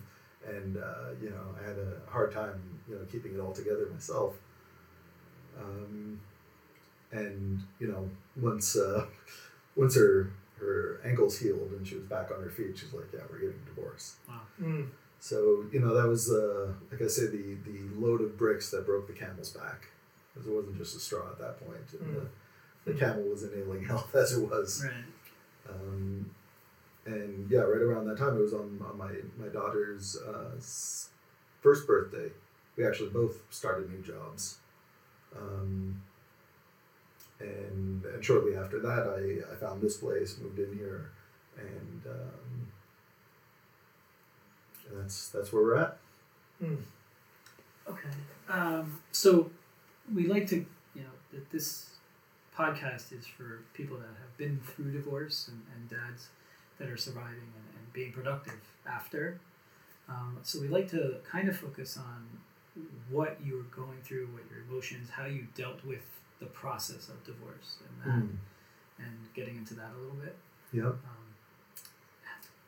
and 0.47 0.77
uh, 0.77 1.09
you 1.21 1.29
know 1.29 1.55
I 1.59 1.63
had 1.67 1.77
a 1.77 2.01
hard 2.09 2.31
time 2.31 2.59
you 2.89 2.95
know 2.95 3.01
keeping 3.11 3.33
it 3.35 3.39
all 3.39 3.53
together 3.53 3.87
myself. 3.93 4.35
Um, 5.59 6.19
and 7.11 7.61
you 7.79 7.87
know 7.87 8.09
once 8.35 8.75
uh, 8.75 9.05
once 9.75 9.95
her 9.95 10.31
her 10.59 10.99
ankles 11.05 11.37
healed 11.37 11.71
and 11.77 11.87
she 11.87 11.95
was 11.95 12.05
back 12.05 12.31
on 12.31 12.41
her 12.41 12.49
feet, 12.49 12.75
she's 12.77 12.91
like, 12.93 13.05
yeah, 13.13 13.19
we're 13.29 13.37
getting 13.39 13.59
divorced. 13.67 14.15
Mm. 14.59 14.87
So 15.19 15.65
you 15.71 15.79
know 15.79 15.93
that 15.93 16.07
was 16.07 16.31
uh, 16.31 16.73
like 16.91 17.01
I 17.01 17.07
said 17.07 17.31
the 17.31 17.55
the 17.65 17.79
load 17.99 18.21
of 18.21 18.37
bricks 18.37 18.71
that 18.71 18.85
broke 18.85 19.07
the 19.07 19.13
camel's 19.13 19.51
back, 19.51 19.89
because 20.37 20.51
it 20.51 20.55
wasn't 20.55 20.77
just 20.77 20.95
a 20.95 20.99
straw 20.99 21.29
at 21.31 21.39
that 21.39 21.59
point. 21.65 21.87
Mm. 21.87 22.27
the, 22.85 22.91
the 22.93 22.99
camel 22.99 23.23
was 23.23 23.43
in 23.43 23.51
ailing 23.57 23.83
health 23.91 24.13
as 24.15 24.37
it 24.37 24.49
was. 24.49 24.85
Right. 24.85 25.73
Um, 25.73 26.29
and 27.05 27.49
yeah, 27.49 27.61
right 27.61 27.81
around 27.81 28.05
that 28.07 28.17
time, 28.17 28.37
it 28.37 28.41
was 28.41 28.53
on, 28.53 28.79
on 28.87 28.97
my 28.97 29.11
my 29.39 29.47
daughter's 29.51 30.17
uh, 30.17 30.59
first 31.61 31.87
birthday. 31.87 32.31
We 32.75 32.85
actually 32.85 33.09
both 33.09 33.41
started 33.49 33.89
new 33.91 34.01
jobs. 34.01 34.57
Um, 35.35 36.01
and 37.39 38.03
and 38.05 38.23
shortly 38.23 38.55
after 38.55 38.79
that, 38.79 39.07
I, 39.07 39.53
I 39.53 39.55
found 39.55 39.81
this 39.81 39.97
place, 39.97 40.37
moved 40.41 40.59
in 40.59 40.77
here, 40.77 41.11
and 41.57 42.01
um, 42.05 42.67
and 44.89 45.01
that's 45.01 45.29
that's 45.29 45.53
where 45.53 45.63
we're 45.63 45.77
at. 45.77 45.97
Mm. 46.61 46.77
Okay. 47.89 48.09
Um, 48.49 48.99
so 49.11 49.51
we 50.13 50.27
like 50.27 50.47
to, 50.47 50.57
you 50.95 51.01
know, 51.01 51.15
that 51.33 51.49
this 51.51 51.91
podcast 52.57 53.11
is 53.13 53.25
for 53.27 53.61
people 53.73 53.97
that 53.97 54.07
have 54.07 54.37
been 54.37 54.59
through 54.65 54.91
divorce 54.91 55.49
and, 55.49 55.61
and 55.75 55.89
dads 55.89 56.29
that 56.79 56.89
are 56.89 56.97
surviving 56.97 57.33
and, 57.55 57.77
and 57.77 57.93
being 57.93 58.11
productive 58.11 58.59
after. 58.87 59.39
Um, 60.09 60.37
so 60.43 60.59
we 60.61 60.67
like 60.67 60.89
to 60.91 61.17
kind 61.29 61.49
of 61.49 61.57
focus 61.57 61.97
on 61.97 62.25
what 63.09 63.37
you 63.43 63.55
were 63.57 63.83
going 63.83 63.97
through, 64.03 64.27
what 64.27 64.43
your 64.49 64.63
emotions, 64.69 65.09
how 65.09 65.25
you 65.25 65.47
dealt 65.55 65.83
with 65.85 66.01
the 66.39 66.45
process 66.47 67.09
of 67.09 67.23
divorce, 67.25 67.77
and 67.81 68.13
that, 68.13 68.23
Mm. 68.23 68.37
and 68.99 69.33
getting 69.35 69.57
into 69.57 69.73
that 69.73 69.89
a 69.95 69.99
little 69.99 70.15
bit. 70.17 70.35
Yep. 70.73 70.85
Um, 70.85 70.99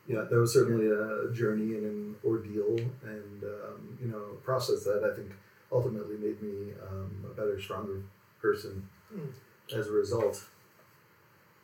Yeah, 0.08 0.24
that 0.24 0.36
was 0.40 0.52
certainly 0.54 0.88
a 0.88 1.32
journey 1.32 1.76
and 1.76 1.86
an 1.86 2.16
ordeal, 2.26 2.76
and 3.04 3.44
um, 3.44 3.98
you 4.02 4.08
know, 4.08 4.18
a 4.34 4.36
process 4.44 4.84
that 4.86 5.04
I 5.04 5.16
think 5.16 5.32
ultimately 5.72 6.18
made 6.18 6.42
me 6.42 6.74
um, 6.90 7.12
a 7.26 7.34
better, 7.34 7.60
stronger 7.62 8.04
person 8.42 8.88
Mm. 9.14 9.32
as 9.76 9.88
a 9.88 9.92
result. 9.92 10.46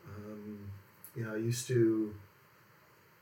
Um, 0.08 0.60
you 1.16 1.24
know, 1.24 1.34
I 1.34 1.38
used 1.38 1.68
to. 1.68 2.14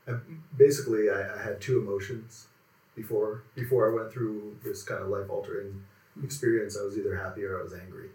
I, 0.08 0.12
basically, 0.56 1.10
I, 1.10 1.34
I 1.38 1.42
had 1.42 1.60
two 1.60 1.80
emotions 1.80 2.46
before 2.94 3.42
before 3.54 3.90
I 3.90 3.94
went 3.94 4.12
through 4.12 4.56
this 4.64 4.82
kind 4.82 5.02
of 5.02 5.08
life 5.08 5.28
altering 5.28 5.82
experience. 6.22 6.76
I 6.80 6.84
was 6.84 6.96
either 6.98 7.16
happy 7.16 7.44
or 7.44 7.58
I 7.60 7.62
was 7.62 7.72
angry. 7.74 8.10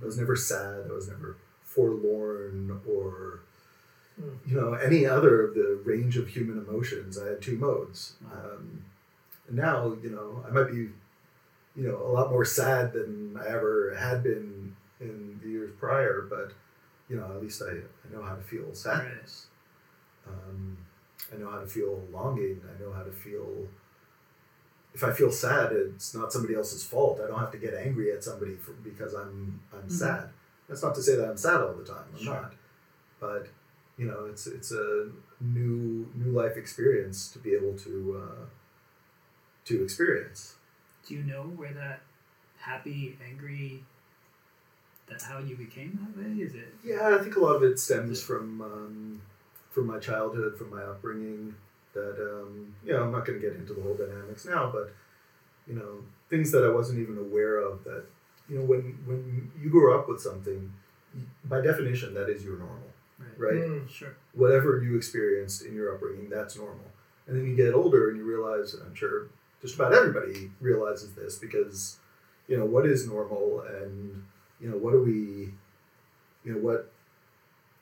I 0.00 0.04
was 0.04 0.18
never 0.18 0.36
sad. 0.36 0.86
I 0.90 0.92
was 0.92 1.08
never 1.08 1.36
forlorn 1.62 2.80
or 2.88 3.40
Mm. 4.20 4.36
you 4.46 4.56
know 4.60 4.72
any 4.74 5.06
other 5.06 5.42
of 5.46 5.54
the 5.54 5.80
range 5.84 6.16
of 6.16 6.26
human 6.26 6.58
emotions. 6.58 7.16
I 7.18 7.28
had 7.28 7.40
two 7.40 7.56
modes. 7.56 8.14
Um, 8.32 8.82
and 9.46 9.56
now 9.56 9.96
you 10.02 10.10
know 10.10 10.44
I 10.46 10.50
might 10.50 10.72
be 10.72 10.88
you 11.76 11.86
know 11.88 11.96
a 12.06 12.12
lot 12.12 12.30
more 12.30 12.44
sad 12.44 12.92
than 12.92 13.36
I 13.40 13.46
ever 13.48 13.94
had 13.94 14.22
been 14.22 14.74
in 15.00 15.38
the 15.42 15.48
years 15.48 15.70
prior, 15.78 16.26
but 16.28 16.52
you 17.08 17.16
know 17.16 17.26
at 17.32 17.40
least 17.42 17.62
I, 17.62 17.70
I 17.72 18.12
know 18.12 18.22
how 18.22 18.34
to 18.34 18.42
feel 18.42 18.74
sadness. 18.74 19.46
Um, 20.26 20.76
I 21.32 21.36
know 21.38 21.50
how 21.50 21.60
to 21.60 21.66
feel 21.66 22.02
longing. 22.12 22.60
I 22.68 22.82
know 22.82 22.92
how 22.92 23.02
to 23.02 23.12
feel. 23.12 23.68
If 24.94 25.04
I 25.04 25.12
feel 25.12 25.30
sad, 25.30 25.72
it's 25.72 26.14
not 26.14 26.32
somebody 26.32 26.54
else's 26.54 26.84
fault. 26.84 27.20
I 27.22 27.28
don't 27.28 27.38
have 27.38 27.52
to 27.52 27.58
get 27.58 27.74
angry 27.74 28.12
at 28.12 28.24
somebody 28.24 28.56
for, 28.56 28.72
because 28.72 29.14
I'm 29.14 29.60
I'm 29.72 29.86
Mhm. 29.88 29.90
sad. 29.90 30.30
That's 30.68 30.82
not 30.82 30.94
to 30.96 31.02
say 31.02 31.16
that 31.16 31.28
I'm 31.30 31.36
sad 31.36 31.60
all 31.60 31.74
the 31.74 31.84
time. 31.84 32.04
I'm 32.12 32.18
Sure. 32.18 32.34
not. 32.34 32.54
But 33.20 33.48
you 33.96 34.06
know, 34.06 34.26
it's 34.26 34.46
it's 34.46 34.72
a 34.72 35.10
new 35.40 36.08
new 36.14 36.32
life 36.32 36.56
experience 36.56 37.30
to 37.32 37.38
be 37.38 37.54
able 37.54 37.74
to 37.78 38.22
uh, 38.24 38.46
to 39.66 39.82
experience. 39.82 40.56
Do 41.08 41.14
you 41.14 41.22
know 41.22 41.44
where 41.56 41.72
that 41.72 42.00
happy, 42.58 43.16
angry, 43.26 43.82
that 45.08 45.22
how 45.22 45.38
you 45.38 45.56
became 45.56 45.98
that 46.02 46.22
way? 46.22 46.42
Is 46.42 46.54
it? 46.54 46.74
Yeah, 46.84 47.16
I 47.18 47.22
think 47.22 47.36
a 47.36 47.40
lot 47.40 47.56
of 47.56 47.62
it 47.62 47.78
stems 47.78 48.22
from 48.22 48.60
um, 48.60 49.22
from 49.70 49.86
my 49.86 49.98
childhood, 49.98 50.58
from 50.58 50.70
my 50.70 50.82
upbringing. 50.82 51.54
That 51.94 52.20
um, 52.20 52.74
you 52.84 52.92
know, 52.92 53.04
I'm 53.04 53.10
not 53.10 53.24
going 53.24 53.40
to 53.40 53.46
get 53.46 53.56
into 53.56 53.72
the 53.72 53.80
whole 53.80 53.94
dynamics 53.94 54.44
now, 54.44 54.70
but 54.70 54.92
you 55.66 55.74
know, 55.74 56.04
things 56.28 56.52
that 56.52 56.62
I 56.62 56.68
wasn't 56.68 56.98
even 56.98 57.16
aware 57.16 57.56
of. 57.58 57.84
That 57.84 58.04
you 58.46 58.58
know, 58.58 58.64
when 58.66 58.98
when 59.06 59.50
you 59.58 59.70
grow 59.70 59.98
up 59.98 60.10
with 60.10 60.20
something, 60.20 60.70
by 61.46 61.62
definition, 61.62 62.12
that 62.14 62.28
is 62.28 62.44
your 62.44 62.58
normal, 62.58 62.90
right? 63.38 63.54
Mm. 63.54 63.88
Sure. 63.88 64.14
Whatever 64.34 64.82
you 64.82 64.94
experienced 64.94 65.64
in 65.64 65.74
your 65.74 65.94
upbringing, 65.94 66.28
that's 66.28 66.54
normal. 66.58 66.84
And 67.26 67.34
then 67.34 67.46
you 67.46 67.56
get 67.56 67.72
older 67.72 68.08
and 68.08 68.18
you 68.18 68.24
realize, 68.24 68.74
and 68.74 68.82
I'm 68.84 68.94
sure 68.94 69.28
just 69.62 69.74
about 69.74 69.92
everybody 69.94 70.50
realizes 70.60 71.12
this 71.14 71.36
because 71.38 71.98
you 72.46 72.56
know 72.56 72.64
what 72.64 72.86
is 72.86 73.06
normal 73.06 73.62
and 73.68 74.24
you 74.60 74.68
know 74.68 74.76
what 74.76 74.92
do 74.92 75.02
we 75.02 75.52
you 76.44 76.52
know 76.54 76.58
what 76.58 76.90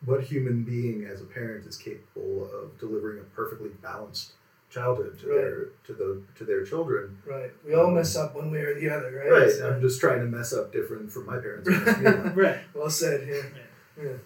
what 0.05 0.23
human 0.25 0.63
being 0.63 1.05
as 1.07 1.21
a 1.21 1.25
parent 1.25 1.67
is 1.67 1.77
capable 1.77 2.45
of 2.53 2.79
delivering 2.79 3.19
a 3.19 3.23
perfectly 3.35 3.71
balanced 3.83 4.33
childhood 4.71 5.19
to 5.21 5.27
Right. 5.29 5.37
their 5.41 5.65
to 5.87 5.93
the 5.95 6.23
to 6.37 6.45
their 6.45 6.65
children 6.65 7.19
Right. 7.25 7.51
We 7.65 7.75
all 7.75 7.87
um, 7.89 7.95
mess 7.95 8.17
up 8.17 8.35
one 8.35 8.51
way 8.51 8.61
or 8.61 8.75
the 8.79 8.91
other, 8.91 9.13
right? 9.13 9.31
right 9.43 9.51
So- 9.51 9.71
i'm 9.71 9.81
just 9.81 10.01
trying 10.01 10.19
to 10.21 10.27
mess 10.27 10.53
up 10.53 10.73
different 10.73 11.11
from 11.13 11.27
my 11.27 11.39
parents 11.39 11.69
versus 11.71 11.99
me. 11.99 12.31
Right. 12.43 12.59
well 12.75 12.91
said. 12.91 13.27
Yeah. 13.29 13.35
right. 13.37 13.53
Yeah. 14.03 14.17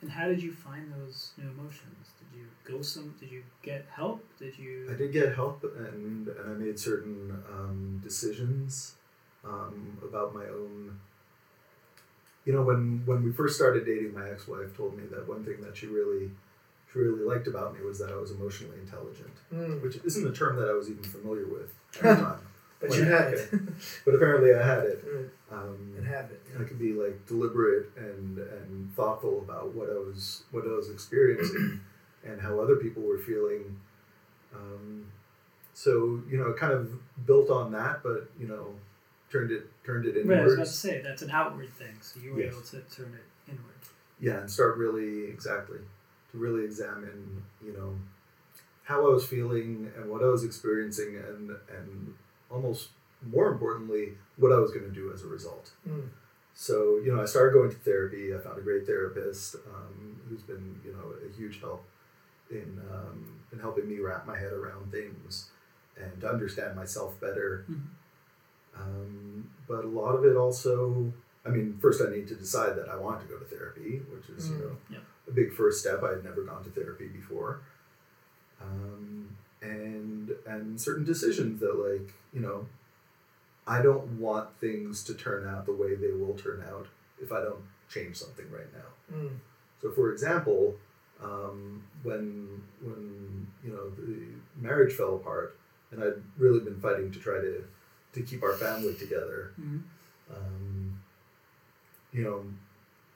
And 0.00 0.10
how 0.12 0.28
did 0.28 0.40
you 0.42 0.52
find 0.52 0.92
those 0.92 1.32
new 1.36 1.48
emotions? 1.50 2.06
Did 2.38 2.72
you 2.72 2.76
go 2.76 2.82
some? 2.82 3.14
Did 3.20 3.30
you 3.30 3.42
get 3.62 3.86
help? 3.90 4.24
Did 4.38 4.58
you? 4.58 4.88
I 4.92 4.94
did 4.96 5.12
get 5.12 5.34
help, 5.34 5.64
and, 5.64 6.28
and 6.28 6.50
I 6.50 6.54
made 6.54 6.78
certain 6.78 7.42
um, 7.50 8.00
decisions 8.02 8.94
um, 9.44 9.98
about 10.02 10.34
my 10.34 10.44
own. 10.44 10.98
You 12.44 12.52
know, 12.54 12.62
when 12.62 13.02
when 13.04 13.24
we 13.24 13.32
first 13.32 13.56
started 13.56 13.84
dating, 13.84 14.14
my 14.14 14.30
ex-wife 14.30 14.76
told 14.76 14.96
me 14.96 15.04
that 15.10 15.28
one 15.28 15.44
thing 15.44 15.60
that 15.62 15.76
she 15.76 15.86
really, 15.86 16.30
she 16.92 16.98
really 16.98 17.24
liked 17.24 17.46
about 17.46 17.74
me 17.78 17.84
was 17.84 17.98
that 17.98 18.10
I 18.10 18.16
was 18.16 18.30
emotionally 18.30 18.78
intelligent, 18.78 19.30
Mm. 19.52 19.82
which 19.82 19.96
isn't 20.04 20.26
a 20.26 20.32
term 20.32 20.56
that 20.56 20.68
I 20.68 20.72
was 20.72 20.88
even 20.90 21.02
familiar 21.02 21.46
with 21.46 21.74
at 22.02 22.16
the 22.18 22.22
time. 22.24 22.40
But 22.80 22.96
you 22.96 23.04
had 23.04 23.34
it. 23.34 23.50
But 24.04 24.14
apparently, 24.14 24.54
I 24.54 24.64
had 24.64 24.84
it. 24.84 25.04
Mm. 25.04 25.28
Um, 25.50 25.94
and 25.96 26.06
have 26.06 26.30
it. 26.30 26.40
I 26.60 26.62
could 26.64 26.78
be 26.78 26.92
like 26.92 27.26
deliberate 27.26 27.90
and 27.96 28.38
and 28.38 28.94
thoughtful 28.94 29.40
about 29.40 29.74
what 29.74 29.88
I 29.90 29.94
was 29.94 30.44
what 30.52 30.64
I 30.64 30.68
was 30.76 30.88
experiencing 30.90 31.80
and 32.24 32.40
how 32.40 32.60
other 32.60 32.76
people 32.76 33.02
were 33.02 33.18
feeling. 33.18 33.78
Um, 34.54 35.06
so 35.74 36.22
you 36.28 36.38
know, 36.38 36.52
kind 36.54 36.72
of 36.72 36.90
built 37.26 37.50
on 37.50 37.72
that, 37.72 38.02
but 38.02 38.30
you 38.38 38.48
know, 38.48 38.74
turned 39.30 39.50
it 39.50 39.66
turned 39.84 40.06
it 40.06 40.26
Right. 40.26 40.38
I 40.38 40.44
was 40.44 40.54
about 40.54 40.66
to 40.66 40.72
say 40.72 41.00
that's 41.02 41.22
an 41.22 41.30
outward 41.30 41.72
thing, 41.74 41.96
so 42.00 42.20
you 42.20 42.32
were 42.34 42.40
Yes. 42.40 42.52
able 42.52 42.62
to 42.62 42.80
turn 42.94 43.14
it 43.14 43.50
inward. 43.50 43.74
Yeah, 44.20 44.40
and 44.40 44.50
start 44.50 44.76
really 44.76 45.24
exactly 45.26 45.78
to 46.32 46.38
really 46.38 46.64
examine 46.64 47.44
you 47.64 47.72
know 47.72 47.98
how 48.82 49.06
I 49.06 49.12
was 49.12 49.26
feeling 49.26 49.92
and 49.96 50.10
what 50.10 50.22
I 50.22 50.26
was 50.26 50.44
experiencing 50.44 51.16
and 51.16 51.50
and 51.68 52.14
almost 52.50 52.90
more 53.22 53.50
importantly 53.50 54.16
what 54.36 54.52
I 54.52 54.56
was 54.56 54.70
going 54.70 54.84
to 54.84 54.92
do 54.92 55.12
as 55.12 55.22
a 55.22 55.26
result. 55.26 55.72
Mm. 55.88 56.08
So, 56.54 57.00
you 57.04 57.14
know, 57.14 57.22
I 57.22 57.24
started 57.24 57.52
going 57.52 57.70
to 57.70 57.76
therapy. 57.76 58.34
I 58.34 58.38
found 58.38 58.58
a 58.58 58.62
great 58.62 58.84
therapist 58.84 59.54
um, 59.72 60.20
who's 60.28 60.42
been, 60.42 60.80
you 60.84 60.92
know, 60.92 61.14
a 61.24 61.36
huge 61.36 61.60
help 61.60 61.84
in, 62.50 62.80
um, 62.92 63.40
in 63.52 63.58
helping 63.58 63.88
me 63.88 63.98
wrap 63.98 64.26
my 64.26 64.38
head 64.38 64.52
around 64.52 64.90
things 64.90 65.50
and 65.96 66.24
understand 66.24 66.76
myself 66.76 67.18
better. 67.20 67.64
Mhm. 67.68 67.82
Um, 68.76 69.50
but 69.66 69.84
a 69.84 69.88
lot 69.88 70.14
of 70.14 70.24
it 70.24 70.36
also, 70.36 71.12
I 71.44 71.50
mean, 71.50 71.78
first 71.80 72.00
I 72.02 72.10
need 72.10 72.28
to 72.28 72.34
decide 72.34 72.76
that 72.76 72.88
I 72.88 72.96
want 72.96 73.20
to 73.20 73.26
go 73.26 73.38
to 73.38 73.44
therapy, 73.44 73.98
which 74.10 74.28
is, 74.30 74.50
you 74.50 74.56
Mm. 74.56 74.60
know, 74.60 74.76
Yeah. 74.90 74.98
a 75.26 75.32
big 75.32 75.52
first 75.52 75.80
step. 75.80 76.02
I 76.02 76.10
had 76.10 76.24
never 76.24 76.42
gone 76.42 76.62
to 76.64 76.70
therapy 76.70 77.08
before. 77.08 77.60
Um, 78.60 79.36
and 79.60 80.30
and 80.46 80.80
certain 80.80 81.04
decisions 81.04 81.58
that 81.60 81.74
like 81.74 82.14
you 82.32 82.40
know 82.40 82.68
I 83.66 83.82
don't 83.82 84.18
want 84.18 84.56
things 84.60 85.02
to 85.04 85.14
turn 85.14 85.46
out 85.46 85.66
the 85.66 85.72
way 85.72 85.94
they 85.96 86.12
will 86.12 86.34
turn 86.36 86.62
out 86.62 86.86
if 87.20 87.32
I 87.32 87.40
don't 87.42 87.64
change 87.88 88.16
something 88.16 88.48
right 88.50 88.72
now. 88.72 89.16
Mm. 89.16 89.38
So, 89.82 89.90
for 89.90 90.10
example, 90.12 90.76
um, 91.22 91.82
when 92.02 92.62
when 92.80 93.46
you 93.64 93.72
know 93.72 93.90
the 93.90 94.26
marriage 94.60 94.94
fell 94.94 95.16
apart, 95.16 95.58
and 95.90 96.02
I'd 96.02 96.22
really 96.36 96.60
been 96.60 96.80
fighting 96.80 97.10
to 97.12 97.18
try 97.18 97.40
to 97.40 97.64
to 98.14 98.22
keep 98.22 98.42
our 98.42 98.54
family 98.54 98.94
together. 98.94 99.52
Mhm. 99.60 99.82
Um, 100.30 101.00
you 102.12 102.22
know, 102.22 102.44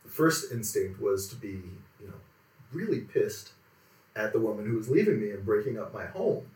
the 0.05 0.11
first 0.11 0.53
instinct 0.53 1.01
was 1.01 1.29
to 1.29 1.37
be 1.37 1.63
you 2.01 2.09
know 2.09 2.21
really 2.73 3.01
pissed 3.01 3.53
at 4.15 4.33
the 4.33 4.41
woman 4.41 4.67
who 4.67 4.77
was 4.77 4.89
leaving 4.91 5.21
me 5.21 5.31
and 5.31 5.45
breaking 5.45 5.79
up 5.79 5.95
my 5.95 6.07
home. 6.07 6.47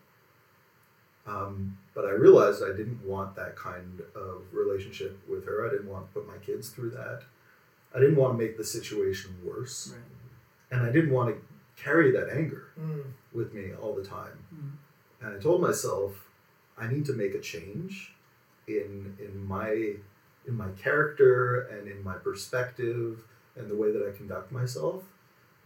Um, 1.26 1.78
but 1.94 2.04
I 2.04 2.10
realized 2.10 2.62
I 2.62 2.76
didn't 2.76 3.04
want 3.04 3.34
that 3.36 3.56
kind 3.56 4.00
of 4.14 4.42
relationship 4.52 5.18
with 5.28 5.44
her. 5.46 5.66
I 5.66 5.70
didn't 5.70 5.88
want 5.88 6.06
to 6.06 6.12
put 6.20 6.28
my 6.28 6.36
kids 6.38 6.68
through 6.68 6.90
that. 6.90 7.22
I 7.94 7.98
didn't 7.98 8.16
want 8.16 8.34
to 8.34 8.44
make 8.44 8.56
the 8.56 8.64
situation 8.64 9.34
worse. 9.44 9.92
Right. 9.92 10.02
And 10.70 10.82
I 10.82 10.90
didn't 10.90 11.10
want 11.12 11.34
to 11.34 11.82
carry 11.82 12.10
that 12.12 12.28
anger 12.30 12.64
Mm. 12.78 13.04
with 13.32 13.52
me 13.54 13.72
all 13.74 13.94
the 13.94 14.04
time. 14.04 14.38
Mhm. 14.54 14.70
And 15.26 15.36
I 15.36 15.40
told 15.40 15.60
myself, 15.60 16.28
I 16.76 16.88
need 16.88 17.04
to 17.06 17.12
make 17.14 17.34
a 17.34 17.40
change 17.40 18.14
in 18.66 19.16
in 19.18 19.46
my 19.46 19.96
in 20.46 20.54
my 20.54 20.70
character 20.72 21.60
and 21.62 21.88
in 21.88 22.02
my 22.04 22.14
perspective 22.18 23.24
and 23.56 23.68
the 23.70 23.74
way 23.76 23.90
that 23.92 24.06
I 24.06 24.16
conduct 24.16 24.52
myself. 24.52 25.04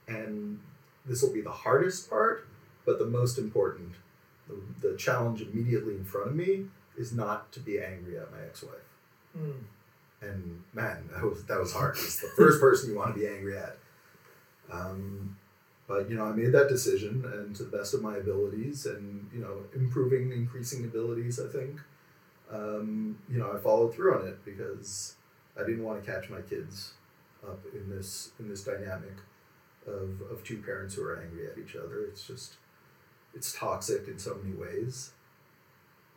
And 0.09 0.61
this 1.05 1.23
will 1.23 1.33
be 1.33 1.41
the 1.43 1.51
hardest 1.51 2.09
part, 2.09 2.47
but 2.87 2.99
the 2.99 3.07
most 3.07 3.39
important. 3.39 3.95
The, 4.49 4.89
the 4.91 4.97
challenge 4.97 5.43
immediately 5.43 5.95
in 5.97 6.05
front 6.05 6.29
of 6.29 6.35
me 6.35 6.69
is 6.97 7.13
not 7.13 7.53
to 7.53 7.61
be 7.61 7.79
angry 7.81 8.19
at 8.19 8.31
my 8.33 8.41
ex-wife. 8.43 8.89
Mm. 9.37 9.65
And 10.23 10.65
man, 10.73 11.09
that 11.13 11.23
was 11.25 11.45
that 11.45 11.59
was 11.59 11.73
hard. 11.73 11.97
It's 11.97 12.21
the 12.21 12.29
first 12.29 12.61
person 12.61 12.91
you 12.91 12.97
want 12.97 13.15
to 13.15 13.21
be 13.21 13.27
angry 13.27 13.57
at. 13.57 13.79
Um, 14.71 15.37
but 15.89 16.09
you 16.09 16.17
know, 16.17 16.25
I 16.25 16.33
made 16.33 16.53
that 16.53 16.69
decision, 16.69 17.25
and 17.25 17.55
to 17.57 17.65
the 17.65 17.77
best 17.77 17.95
of 17.95 18.03
my 18.03 18.17
abilities, 18.17 18.87
and 18.87 19.29
you 19.35 19.41
know, 19.41 19.65
improving, 19.75 20.31
increasing 20.33 20.85
abilities, 20.85 21.41
I 21.41 21.49
think. 21.49 21.81
Um, 22.51 23.19
you 23.29 23.39
know, 23.39 23.53
I 23.53 23.59
followed 23.59 23.95
through 23.95 24.21
on 24.21 24.29
it 24.29 24.45
because 24.45 25.17
I 25.57 25.61
didn't 25.61 25.85
want 25.85 26.05
to 26.05 26.11
catch 26.11 26.31
my 26.31 26.41
kids 26.43 26.93
up 27.47 27.61
in 27.73 27.91
this 27.91 28.31
in 28.39 28.49
this 28.49 28.63
dynamic 28.63 29.17
of 29.87 30.21
of 30.31 30.45
two 30.45 30.59
parents 30.59 30.95
who 30.95 31.03
are 31.03 31.21
angry 31.21 31.47
at 31.49 31.59
each 31.59 31.75
other. 31.75 32.05
It's 32.05 32.27
just 32.27 32.55
it's 33.35 33.53
toxic 33.53 34.09
in 34.09 34.19
so 34.19 34.39
many 34.43 34.55
ways. 34.55 35.13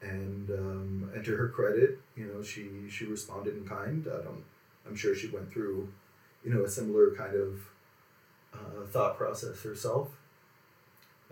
And 0.02 0.50
um, 0.52 1.12
and 1.16 1.24
to 1.26 1.36
her 1.36 1.48
credit, 1.48 2.00
you 2.16 2.26
know, 2.26 2.44
she 2.44 2.70
she 2.90 3.06
responded 3.06 3.56
in 3.56 3.66
kind. 3.68 4.08
I 4.08 4.24
don't. 4.24 4.44
I'm 4.86 4.96
sure 4.96 5.16
she 5.16 5.30
went 5.30 5.52
through, 5.52 5.88
you 6.44 6.54
know, 6.54 6.64
a 6.64 6.70
similar 6.70 7.16
kind 7.16 7.36
of 7.36 7.62
uh, 8.54 8.86
thought 8.88 9.18
process 9.18 9.62
herself. 9.64 10.10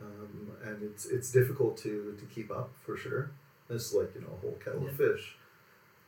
Um, 0.02 0.52
and 0.66 0.82
it's 0.84 1.06
it's 1.06 1.32
difficult 1.32 1.78
to 1.78 2.16
to 2.20 2.26
keep 2.34 2.50
up 2.52 2.72
for 2.84 2.98
sure. 2.98 3.32
It's 3.70 3.94
like 3.94 4.12
you 4.16 4.22
know 4.22 4.28
a 4.38 4.42
whole 4.42 4.58
kettle 4.64 4.88
of 4.88 4.96
fish. 4.96 5.36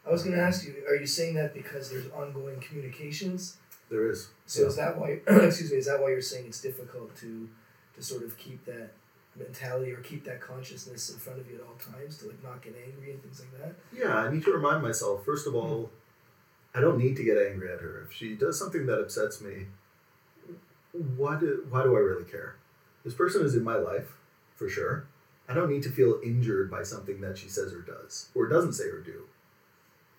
I 0.06 0.12
was 0.12 0.24
going 0.24 0.36
to 0.36 0.42
ask 0.42 0.66
you: 0.66 0.76
Are 0.88 0.96
you 0.96 1.06
saying 1.06 1.36
that 1.36 1.54
because 1.54 1.90
there's 1.92 2.10
ongoing 2.12 2.60
communications? 2.60 3.58
There 3.90 4.10
is. 4.10 4.30
So 4.48 4.62
Yeah. 4.62 4.68
is 4.68 4.76
that 4.78 4.98
why? 4.98 5.20
excuse 5.28 5.72
me. 5.72 5.78
Is 5.78 5.86
that 5.86 6.02
why 6.02 6.10
you're 6.10 6.22
saying 6.22 6.46
it's 6.48 6.62
difficult 6.62 7.16
to 7.18 7.48
to 7.96 8.02
sort 8.04 8.24
of 8.24 8.36
keep 8.38 8.66
that 8.66 8.92
mentality 9.36 9.92
or 9.92 9.98
keep 9.98 10.24
that 10.26 10.42
consciousness 10.42 11.12
in 11.12 11.20
front 11.20 11.40
of 11.40 11.48
you 11.50 11.56
at 11.56 11.62
all 11.62 11.76
times 11.94 12.18
to 12.20 12.28
like 12.28 12.44
not 12.44 12.62
get 12.64 12.76
angry 12.88 13.12
and 13.12 13.22
things 13.22 13.42
like 13.42 13.62
that? 13.62 13.76
Yeah, 13.96 14.16
I 14.16 14.32
need 14.32 14.44
to 14.46 14.52
remind 14.52 14.82
myself, 14.82 15.24
first 15.24 15.46
of 15.48 15.54
all, 15.56 15.92
I 16.74 16.82
don't 16.82 16.98
need 16.98 17.16
to 17.18 17.24
get 17.24 17.38
angry 17.38 17.72
at 17.72 17.80
her. 17.82 18.02
If 18.08 18.14
she 18.16 18.34
does 18.36 18.58
something 18.58 18.86
that 18.88 19.00
upsets 19.00 19.42
me, 19.42 19.68
why 21.18 21.40
do, 21.40 21.66
why 21.70 21.84
do 21.84 21.96
I 21.96 22.00
really 22.00 22.24
care? 22.26 22.56
This 23.04 23.14
person 23.14 23.46
is 23.46 23.56
in 23.56 23.64
my 23.64 23.76
life, 23.76 24.14
for 24.56 24.70
sure. 24.70 25.06
I 25.50 25.54
don't 25.54 25.70
need 25.70 25.84
to 25.84 25.90
feel 25.90 26.20
injured 26.24 26.72
by 26.72 26.84
something 26.84 27.20
that 27.22 27.38
she 27.38 27.50
says 27.50 27.74
or 27.74 27.82
does, 27.82 28.30
or 28.34 28.48
doesn't 28.48 28.74
say 28.74 28.86
or 28.86 29.00
do. 29.02 29.24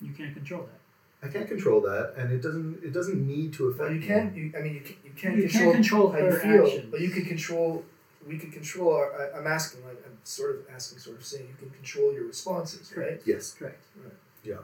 You 0.01 0.13
can't 0.13 0.35
control 0.35 0.63
that. 0.71 1.27
I 1.27 1.33
can't 1.33 1.49
control 1.49 1.81
that, 1.83 2.13
and 2.19 2.31
it 2.31 2.43
doesn't 2.43 2.85
it 2.85 2.93
doesn't 2.93 3.27
need 3.27 3.55
to 3.55 3.69
affect 3.69 3.81
Well, 3.89 3.93
you 3.95 4.07
can. 4.07 4.35
You, 4.35 4.53
I 4.59 4.61
mean, 4.61 4.75
you 4.75 4.81
can, 4.81 4.97
you 5.03 5.11
can't 5.17 5.37
You 5.37 5.43
control, 5.49 5.65
can't 5.73 5.75
control 5.77 6.13
how 6.13 6.19
you 6.19 6.25
her 6.27 6.39
feel, 6.39 6.67
actions. 6.67 6.87
but 6.91 7.01
you 7.01 7.09
can 7.09 7.25
control. 7.25 7.83
We 8.29 8.37
can 8.37 8.51
control 8.51 8.93
our. 8.93 9.33
I, 9.35 9.39
I'm 9.39 9.47
asking. 9.47 9.83
Like, 9.87 10.03
I'm 10.05 10.19
sort 10.25 10.57
of 10.57 10.67
asking, 10.75 10.99
sort 10.99 11.17
of 11.17 11.25
saying, 11.25 11.47
you 11.49 11.55
can 11.59 11.71
control 11.71 12.13
your 12.13 12.27
responses, 12.27 12.93
right? 12.95 13.23
Yes. 13.25 13.55
Correct. 13.55 13.83
Right. 13.97 14.13
Yeah. 14.45 14.57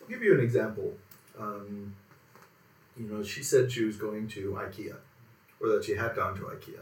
I'll 0.00 0.08
give 0.08 0.22
you 0.22 0.34
an 0.34 0.40
example. 0.40 0.94
Um, 1.36 1.96
you 2.96 3.08
know, 3.08 3.24
she 3.24 3.42
said 3.42 3.72
she 3.72 3.82
was 3.82 3.96
going 3.96 4.28
to 4.28 4.52
IKEA, 4.52 4.94
or 5.60 5.68
that 5.70 5.84
she 5.84 5.94
had 5.94 6.14
gone 6.14 6.34
to 6.36 6.42
IKEA. 6.42 6.80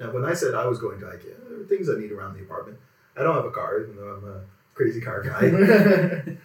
Now, 0.00 0.10
when 0.12 0.24
I 0.24 0.34
said 0.34 0.54
I 0.54 0.66
was 0.66 0.78
going 0.78 1.00
to 1.00 1.06
IKEA, 1.06 1.48
there 1.48 1.60
are 1.60 1.64
things 1.64 1.88
I 1.88 1.94
need 1.98 2.12
around 2.12 2.34
the 2.34 2.42
apartment. 2.42 2.78
I 3.16 3.22
don't 3.22 3.34
have 3.34 3.44
a 3.46 3.50
car, 3.50 3.80
even 3.80 3.96
though 3.96 4.14
I'm 4.14 4.28
a 4.28 4.40
crazy 4.74 5.00
car 5.00 5.22
guy, 5.22 5.40
and 5.46 6.38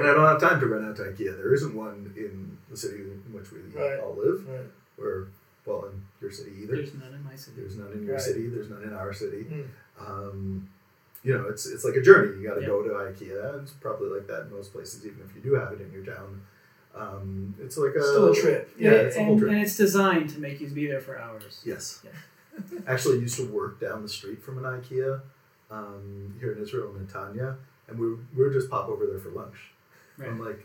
I 0.00 0.14
don't 0.14 0.24
have 0.26 0.40
time 0.40 0.58
to 0.60 0.66
run 0.66 0.88
out 0.88 0.96
to 0.96 1.02
IKEA. 1.02 1.36
There 1.36 1.52
isn't 1.54 1.74
one 1.74 2.12
in 2.16 2.56
the 2.70 2.76
city 2.76 3.02
in 3.02 3.20
which 3.32 3.50
we 3.52 3.58
Right. 3.78 3.98
all 4.00 4.14
live, 4.16 4.46
Right. 4.48 4.66
or 4.98 5.28
well, 5.66 5.86
in 5.86 6.02
your 6.20 6.30
city 6.30 6.52
either. 6.62 6.76
There's 6.76 6.94
none 6.94 7.12
in 7.14 7.24
my 7.24 7.34
city. 7.36 7.60
There's 7.60 7.76
none 7.76 7.92
in 7.92 8.02
your 8.04 8.12
Right. 8.14 8.22
city. 8.22 8.48
There's 8.48 8.68
none 8.70 8.82
in 8.82 8.92
our 8.92 9.12
city. 9.14 9.44
Mm. 9.50 9.66
Um, 10.06 10.68
you 11.22 11.32
know, 11.36 11.46
it's 11.48 11.64
it's 11.66 11.84
like 11.84 11.96
a 11.96 12.02
journey. 12.02 12.38
You 12.38 12.46
got 12.48 12.54
to 12.56 12.60
Yeah. 12.62 12.66
go 12.68 12.82
to 12.82 12.90
IKEA. 12.90 13.62
It's 13.62 13.72
probably 13.72 14.10
like 14.10 14.26
that 14.26 14.42
in 14.42 14.50
most 14.50 14.72
places, 14.74 15.04
even 15.06 15.20
if 15.26 15.34
you 15.34 15.40
do 15.42 15.54
have 15.54 15.72
it 15.72 15.80
in 15.80 15.90
your 15.92 16.04
town. 16.04 16.42
Um, 16.96 17.54
it's 17.60 17.76
like 17.76 17.94
a 17.94 18.02
Still 18.02 18.32
a 18.32 18.34
trip. 18.34 18.70
Yeah, 18.78 18.90
Yeah, 18.90 18.96
it's 18.98 19.16
a 19.16 19.24
whole 19.24 19.32
and, 19.32 19.40
trip. 19.40 19.52
and 19.52 19.60
it's 19.62 19.76
designed 19.76 20.30
to 20.30 20.38
make 20.40 20.60
you 20.60 20.68
be 20.68 20.86
there 20.86 21.00
for 21.00 21.18
hours. 21.18 21.60
Yes. 21.64 22.04
Yeah. 22.04 22.10
Actually, 22.86 23.18
I 23.18 23.20
used 23.22 23.36
to 23.36 23.46
work 23.48 23.80
down 23.80 24.02
the 24.02 24.08
street 24.08 24.42
from 24.42 24.58
an 24.58 24.64
IKEA 24.64 25.20
um, 25.70 26.34
here 26.38 26.52
in 26.52 26.62
Israel, 26.62 26.94
in 26.96 27.06
Netanya, 27.06 27.56
and 27.88 27.98
we, 27.98 28.12
we 28.36 28.44
would 28.44 28.52
just 28.52 28.70
pop 28.70 28.88
over 28.88 29.06
there 29.06 29.18
for 29.18 29.30
lunch. 29.30 29.56
Right. 30.16 30.28
I'm 30.28 30.38
like, 30.38 30.64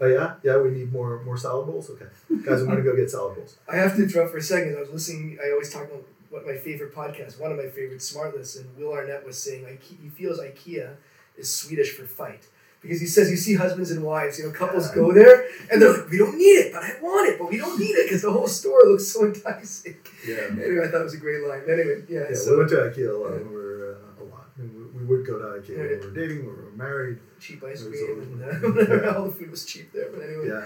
oh 0.00 0.06
yeah, 0.08 0.34
yeah, 0.42 0.58
we 0.60 0.70
need 0.70 0.92
more 0.92 1.22
more 1.22 1.36
salad 1.36 1.66
bowls. 1.66 1.88
Okay, 1.90 2.06
guys, 2.44 2.60
I'm 2.62 2.66
gonna 2.68 2.82
go 2.82 2.96
get 2.96 3.08
salad 3.10 3.36
bowls. 3.36 3.58
I 3.68 3.76
have 3.76 3.94
to 3.96 4.02
interrupt 4.02 4.32
for 4.32 4.38
a 4.38 4.42
second. 4.42 4.76
I 4.76 4.80
was 4.80 4.90
listening. 4.90 5.38
I 5.44 5.52
always 5.52 5.72
talk 5.72 5.84
about 5.84 6.04
what 6.30 6.44
my 6.44 6.56
favorite 6.56 6.92
podcast. 6.92 7.38
One 7.40 7.52
of 7.52 7.58
my 7.58 7.68
favorite 7.68 8.00
Smartless, 8.00 8.58
and 8.58 8.76
Will 8.76 8.92
Arnett 8.92 9.24
was 9.24 9.40
saying 9.40 9.62
like 9.62 9.80
he 9.82 10.08
feels 10.08 10.40
IKEA 10.40 10.96
is 11.36 11.54
Swedish 11.54 11.92
for 11.92 12.04
fight 12.04 12.48
because 12.80 13.00
he 13.00 13.06
says 13.06 13.30
you 13.30 13.36
see 13.36 13.54
husbands 13.54 13.90
and 13.90 14.02
wives, 14.04 14.38
you 14.38 14.44
know, 14.46 14.52
couples 14.52 14.90
go 14.92 15.12
there 15.12 15.46
and 15.70 15.82
they're 15.82 15.92
like, 15.92 16.08
we 16.10 16.18
don't 16.18 16.36
need 16.38 16.44
it, 16.62 16.72
but 16.72 16.82
I 16.82 16.92
want 17.02 17.28
it, 17.28 17.38
but 17.38 17.50
we 17.50 17.56
don't 17.58 17.78
need 17.78 17.90
it 17.96 18.06
because 18.06 18.22
the 18.22 18.30
whole 18.32 18.46
store 18.48 18.80
looks 18.86 19.08
so 19.08 19.24
enticing. 19.26 19.96
Yeah. 20.26 20.46
Anyway, 20.50 20.86
I 20.86 20.90
thought 20.90 21.00
it 21.00 21.04
was 21.04 21.14
a 21.14 21.18
great 21.18 21.42
line. 21.46 21.62
Anyway, 21.68 22.04
yeah. 22.08 22.26
Yeah, 22.30 22.36
so 22.36 22.52
we 22.52 22.58
went 22.58 22.70
to 22.70 22.76
IKEA 22.76 23.08
a 23.08 23.18
lot. 23.18 23.32
when 23.32 23.48
we 23.50 23.56
were 23.56 23.98
uh, 24.20 24.22
a 24.22 24.24
lot. 24.24 24.46
And 24.58 24.74
we, 24.74 25.00
we 25.00 25.04
would 25.06 25.26
go 25.26 25.38
to 25.38 25.44
IKEA 25.60 25.76
when 25.76 25.88
we 25.88 26.06
were 26.06 26.14
dating, 26.14 26.46
when 26.46 26.56
we 26.56 26.62
were 26.62 26.70
married. 26.76 27.18
cheap 27.40 27.62
ice 27.64 27.82
cream 27.82 28.40
and 28.42 28.42
uh, 29.04 29.14
all 29.16 29.24
the 29.26 29.32
food 29.32 29.50
was 29.50 29.64
cheap 29.64 29.92
there. 29.92 30.10
But 30.12 30.22
anyway, 30.22 30.48
Yeah, 30.48 30.64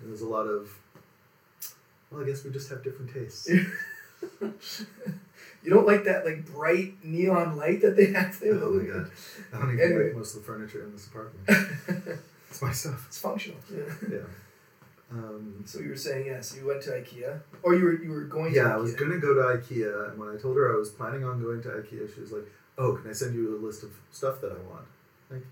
there 0.00 0.10
was 0.10 0.22
a 0.22 0.26
lot 0.28 0.46
of. 0.46 0.70
Well, 2.10 2.22
I 2.22 2.26
guess 2.26 2.44
we 2.44 2.50
just 2.50 2.68
have 2.70 2.82
different 2.84 3.12
tastes. 3.12 3.48
you 5.66 5.70
don't 5.74 5.86
like 5.86 6.04
that 6.04 6.24
like 6.24 6.46
bright 6.46 6.94
neon 7.04 7.56
light 7.56 7.80
that 7.82 7.96
they 7.96 8.06
have 8.12 8.38
there. 8.40 8.54
Oh 8.54 8.70
my 8.72 8.84
god, 8.84 9.10
I 9.52 9.58
don't 9.58 9.72
even 9.74 9.84
Anyway. 9.84 10.04
like 10.08 10.16
most 10.16 10.34
of 10.36 10.40
the 10.42 10.46
furniture 10.46 10.84
in 10.84 10.92
this 10.92 11.06
apartment. 11.08 12.20
It's 12.50 12.62
my 12.62 12.72
stuff. 12.72 13.04
it's 13.08 13.18
functional. 13.18 13.58
Yeah. 13.70 13.92
Yeah. 14.10 14.18
Um, 15.12 15.62
So 15.66 15.80
you 15.80 15.90
were 15.90 15.96
saying 15.96 16.26
yes, 16.26 16.56
you 16.56 16.66
went 16.66 16.80
to 16.82 16.90
IKEA, 16.90 17.40
or 17.62 17.74
you 17.74 17.84
were 17.84 18.02
you 18.02 18.10
were 18.10 18.24
going 18.24 18.52
to 18.52 18.56
yeah, 18.58 18.72
I 18.74 18.76
was 18.76 18.94
gonna 18.94 19.18
go 19.18 19.34
to 19.34 19.42
IKEA, 19.58 20.10
and 20.10 20.18
when 20.18 20.28
I 20.30 20.36
told 20.40 20.56
her 20.56 20.72
I 20.72 20.76
was 20.78 20.90
planning 20.90 21.24
on 21.24 21.42
going 21.42 21.60
to 21.62 21.68
IKEA, 21.68 22.12
she 22.14 22.20
was 22.20 22.32
like, 22.32 22.46
"Oh, 22.78 22.94
can 22.94 23.10
I 23.10 23.12
send 23.12 23.34
you 23.34 23.56
a 23.56 23.58
list 23.66 23.82
of 23.82 23.90
stuff 24.10 24.40
that 24.40 24.52
I 24.52 24.60
want?" 24.70 24.86
Like, 25.30 25.42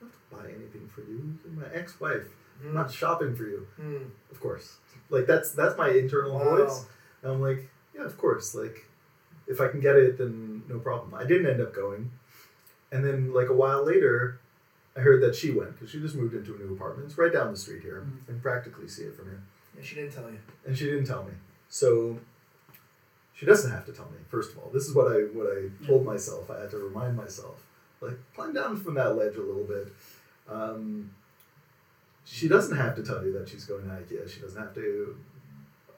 I 0.00 0.04
don't 0.04 0.10
have 0.10 0.18
to 0.30 0.36
buy 0.36 0.46
anything 0.58 0.88
for 0.94 1.02
you. 1.02 1.38
You're 1.44 1.62
my 1.62 1.68
ex-wife. 1.74 2.26
I'm 2.64 2.70
Mm. 2.70 2.74
not 2.74 2.90
shopping 2.92 3.36
for 3.36 3.44
you. 3.44 3.66
Mm. 3.80 4.06
Of 4.32 4.40
course. 4.40 4.76
Like 5.10 5.26
that's 5.26 5.52
that's 5.52 5.76
my 5.78 5.90
internal 5.90 6.34
Wow. 6.38 6.56
voice. 6.56 6.84
And 7.22 7.32
I'm 7.32 7.40
like, 7.40 7.68
yeah, 7.94 8.04
of 8.04 8.16
course. 8.18 8.54
Like, 8.54 8.84
if 9.48 9.60
I 9.60 9.68
can 9.68 9.80
get 9.80 9.96
it, 9.96 10.18
then 10.18 10.62
no 10.68 10.78
problem. 10.78 11.14
I 11.14 11.24
didn't 11.24 11.46
end 11.50 11.60
up 11.60 11.74
going, 11.74 12.10
and 12.92 13.04
then 13.04 13.32
like 13.32 13.48
a 13.48 13.54
while 13.54 13.84
later, 13.84 14.38
I 14.96 15.00
heard 15.00 15.22
that 15.22 15.34
she 15.34 15.50
went 15.50 15.72
because 15.74 15.90
she 15.90 16.00
just 16.00 16.14
moved 16.14 16.34
into 16.34 16.54
a 16.54 16.58
new 16.58 16.74
apartment. 16.74 17.08
It's 17.08 17.18
right 17.18 17.32
down 17.32 17.50
the 17.50 17.56
street 17.58 17.82
here. 17.82 18.04
Mhm. 18.06 18.22
I 18.22 18.26
can 18.26 18.40
practically 18.40 18.88
see 18.88 19.04
it 19.04 19.14
from 19.16 19.26
here. 19.26 19.40
Yeah, 19.76 19.82
she 19.82 19.94
didn't 19.94 20.12
tell 20.12 20.30
you. 20.30 20.38
And 20.66 20.76
she 20.76 20.84
didn't 20.86 21.04
tell 21.06 21.24
me. 21.24 21.32
So 21.68 22.18
she 23.34 23.46
doesn't 23.46 23.70
have 23.70 23.86
to 23.86 23.92
tell 23.92 24.06
me. 24.06 24.18
First 24.28 24.52
of 24.52 24.58
all, 24.58 24.70
this 24.70 24.86
is 24.88 24.94
what 24.94 25.12
I 25.12 25.20
what 25.38 25.46
I 25.46 25.86
told 25.86 26.04
myself. 26.04 26.50
I 26.50 26.60
had 26.60 26.70
to 26.70 26.78
remind 26.78 27.16
myself, 27.16 27.64
like 28.00 28.18
climb 28.34 28.52
down 28.52 28.76
from 28.76 28.94
that 28.94 29.16
ledge 29.16 29.36
a 29.36 29.40
little 29.42 29.64
bit. 29.64 29.88
Um, 30.48 31.10
she 32.24 32.48
doesn't 32.48 32.76
have 32.76 32.94
to 32.96 33.02
tell 33.02 33.24
you 33.24 33.32
that 33.34 33.48
she's 33.48 33.64
going 33.64 33.84
to 33.84 33.90
IKEA. 33.90 34.28
She 34.28 34.40
doesn't 34.40 34.60
have 34.60 34.74
to 34.74 35.16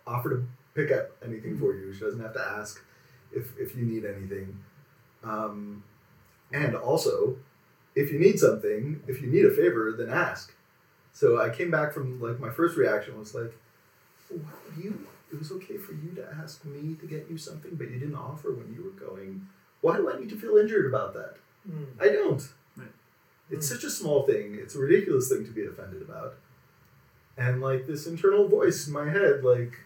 offer 0.06 0.30
to 0.30 0.44
pick 0.74 0.92
up 0.92 1.10
anything 1.24 1.56
for 1.58 1.74
you. 1.74 1.92
She 1.92 2.00
doesn't 2.00 2.20
have 2.20 2.34
to 2.34 2.40
ask 2.40 2.82
if 3.32 3.56
if 3.58 3.76
you 3.76 3.84
need 3.84 4.04
anything. 4.04 4.58
Um, 5.22 5.82
and 6.52 6.74
also, 6.74 7.36
if 7.94 8.10
you 8.12 8.18
need 8.18 8.38
something, 8.38 9.02
if 9.06 9.20
you 9.20 9.28
need 9.28 9.44
a 9.44 9.50
favor, 9.50 9.92
then 9.96 10.08
ask. 10.10 10.54
So 11.12 11.40
I 11.40 11.50
came 11.50 11.70
back 11.70 11.92
from 11.92 12.20
like 12.20 12.38
my 12.40 12.50
first 12.50 12.76
reaction 12.76 13.18
was 13.18 13.34
like, 13.34 13.52
"Why 14.28 14.38
would 14.66 14.84
you? 14.84 15.06
It 15.32 15.38
was 15.38 15.52
okay 15.52 15.76
for 15.76 15.92
you 15.92 16.10
to 16.16 16.26
ask 16.42 16.64
me 16.64 16.96
to 16.96 17.06
get 17.06 17.26
you 17.30 17.38
something, 17.38 17.76
but 17.76 17.88
you 17.90 17.98
didn't 18.00 18.16
offer 18.16 18.52
when 18.52 18.72
you 18.74 18.82
were 18.82 19.06
going. 19.08 19.46
Why 19.80 19.96
do 19.96 20.10
I 20.12 20.18
need 20.18 20.28
to 20.30 20.36
feel 20.36 20.56
injured 20.56 20.86
about 20.86 21.14
that? 21.14 21.36
Mm. 21.70 21.86
I 22.00 22.08
don't. 22.08 22.42
Right. 22.76 22.88
It's 23.48 23.66
Mm. 23.66 23.74
such 23.74 23.84
a 23.84 23.90
small 23.90 24.24
thing. 24.26 24.56
It's 24.56 24.74
a 24.74 24.78
ridiculous 24.80 25.28
thing 25.28 25.44
to 25.44 25.50
be 25.52 25.64
offended 25.66 26.02
about. 26.02 26.34
And 27.36 27.60
like 27.60 27.86
this 27.86 28.06
internal 28.06 28.48
voice 28.48 28.86
in 28.88 28.92
my 28.92 29.08
head, 29.08 29.44
like, 29.44 29.78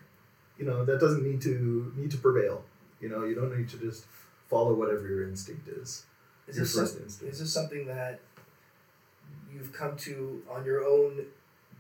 you 0.59 0.65
know, 0.65 0.85
that 0.85 0.99
doesn't 0.99 1.23
need 1.23 1.41
to 1.43 1.93
need 1.97 2.11
to 2.13 2.17
prevail. 2.19 2.65
You 3.05 3.11
know, 3.11 3.25
you 3.25 3.35
don't 3.35 3.55
need 3.55 3.69
to 3.69 3.77
just 3.77 4.07
follow 4.49 4.73
whatever 4.73 5.07
your 5.07 5.29
instinct 5.29 5.69
is. 5.69 6.07
Is 6.49 6.57
Your 6.57 6.65
this 6.65 6.75
first 6.75 6.95
some, 6.95 7.03
instinct. 7.03 7.35
is 7.35 7.41
this 7.41 7.53
something 7.53 7.87
that 7.87 8.19
you've 9.53 9.75
come 9.75 9.95
to 9.99 10.43
on 10.51 10.65
your 10.65 10.87
own, 10.87 11.27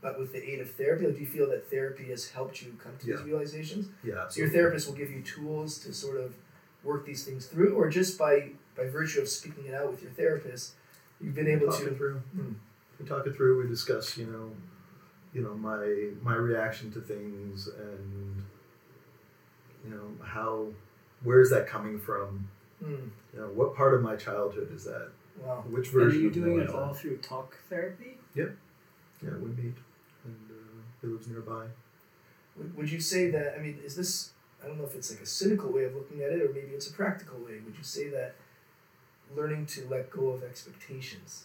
but 0.02 0.18
with 0.18 0.32
the 0.34 0.42
aid 0.50 0.60
of 0.60 0.70
therapy? 0.72 1.06
Like, 1.06 1.14
do 1.14 1.20
you 1.22 1.26
feel 1.26 1.48
that 1.48 1.70
therapy 1.70 2.04
has 2.10 2.28
helped 2.30 2.60
you 2.60 2.74
come 2.82 2.92
to 3.00 3.06
Yeah. 3.06 3.16
these 3.16 3.24
realizations? 3.24 3.88
Yeah. 4.02 4.28
So 4.28 4.40
your 4.40 4.50
therapist 4.50 4.86
will 4.86 4.94
give 4.96 5.10
you 5.10 5.22
tools 5.22 5.78
to 5.78 5.94
sort 5.94 6.18
of 6.20 6.34
work 6.82 7.06
these 7.06 7.24
things 7.24 7.46
through, 7.46 7.74
or 7.74 7.88
just 7.88 8.18
by 8.18 8.50
by 8.76 8.86
virtue 8.86 9.20
of 9.22 9.28
speaking 9.28 9.64
it 9.64 9.72
out 9.74 9.90
with 9.90 10.02
your 10.02 10.10
therapist, 10.12 10.74
you've 11.22 11.34
been 11.34 11.48
able 11.48 11.68
talk 11.68 11.80
it 11.80 11.84
to. 11.90 11.94
through. 11.96 12.18
Hmm. 12.36 12.52
We 13.00 13.06
talk 13.06 13.26
it 13.26 13.34
through. 13.34 13.62
We 13.62 13.68
discuss, 13.68 14.18
you 14.18 14.26
know, 14.26 14.50
you 15.32 15.40
know 15.42 15.54
my 15.54 16.10
my 16.20 16.34
reaction 16.34 16.92
to 16.92 17.00
things, 17.00 17.68
and 17.68 18.42
you 19.84 19.90
know 19.90 20.08
how 20.22 20.68
where 21.24 21.40
is 21.40 21.50
that 21.50 21.66
coming 21.66 21.98
from? 21.98 22.48
Mm. 22.82 23.10
You 23.32 23.40
know, 23.40 23.46
what 23.48 23.74
part 23.74 23.94
of 23.94 24.02
my 24.02 24.14
childhood 24.16 24.70
is 24.74 24.84
that? 24.84 25.08
Wow. 25.42 25.64
Which 25.68 25.92
And 25.92 26.02
are 26.02 26.14
you 26.14 26.28
of 26.28 26.34
doing 26.34 26.60
it 26.60 26.70
all 26.70 26.92
that? 26.92 26.96
through 26.96 27.16
talk 27.18 27.56
therapy? 27.68 28.18
Yep. 28.34 28.56
Yeah, 29.22 29.30
we 29.40 29.48
meet, 29.50 29.74
and 30.24 30.50
uh, 30.50 30.82
he 31.00 31.06
lives 31.08 31.26
nearby. 31.28 31.64
Would, 32.56 32.76
would 32.76 32.92
you 32.92 33.00
say 33.00 33.30
that? 33.30 33.54
I 33.58 33.62
mean, 33.62 33.78
is 33.84 33.96
this? 33.96 34.30
I 34.62 34.66
don't 34.66 34.78
know 34.78 34.84
if 34.84 34.94
it's 34.94 35.10
like 35.10 35.20
a 35.20 35.26
cynical 35.26 35.72
way 35.72 35.84
of 35.84 35.94
looking 35.94 36.22
at 36.22 36.30
it, 36.30 36.40
or 36.42 36.48
maybe 36.52 36.72
it's 36.72 36.88
a 36.88 36.92
practical 36.92 37.38
way. 37.38 37.58
Would 37.64 37.76
you 37.76 37.82
say 37.82 38.08
that 38.10 38.34
learning 39.34 39.66
to 39.66 39.86
let 39.88 40.10
go 40.10 40.28
of 40.28 40.42
expectations? 40.44 41.44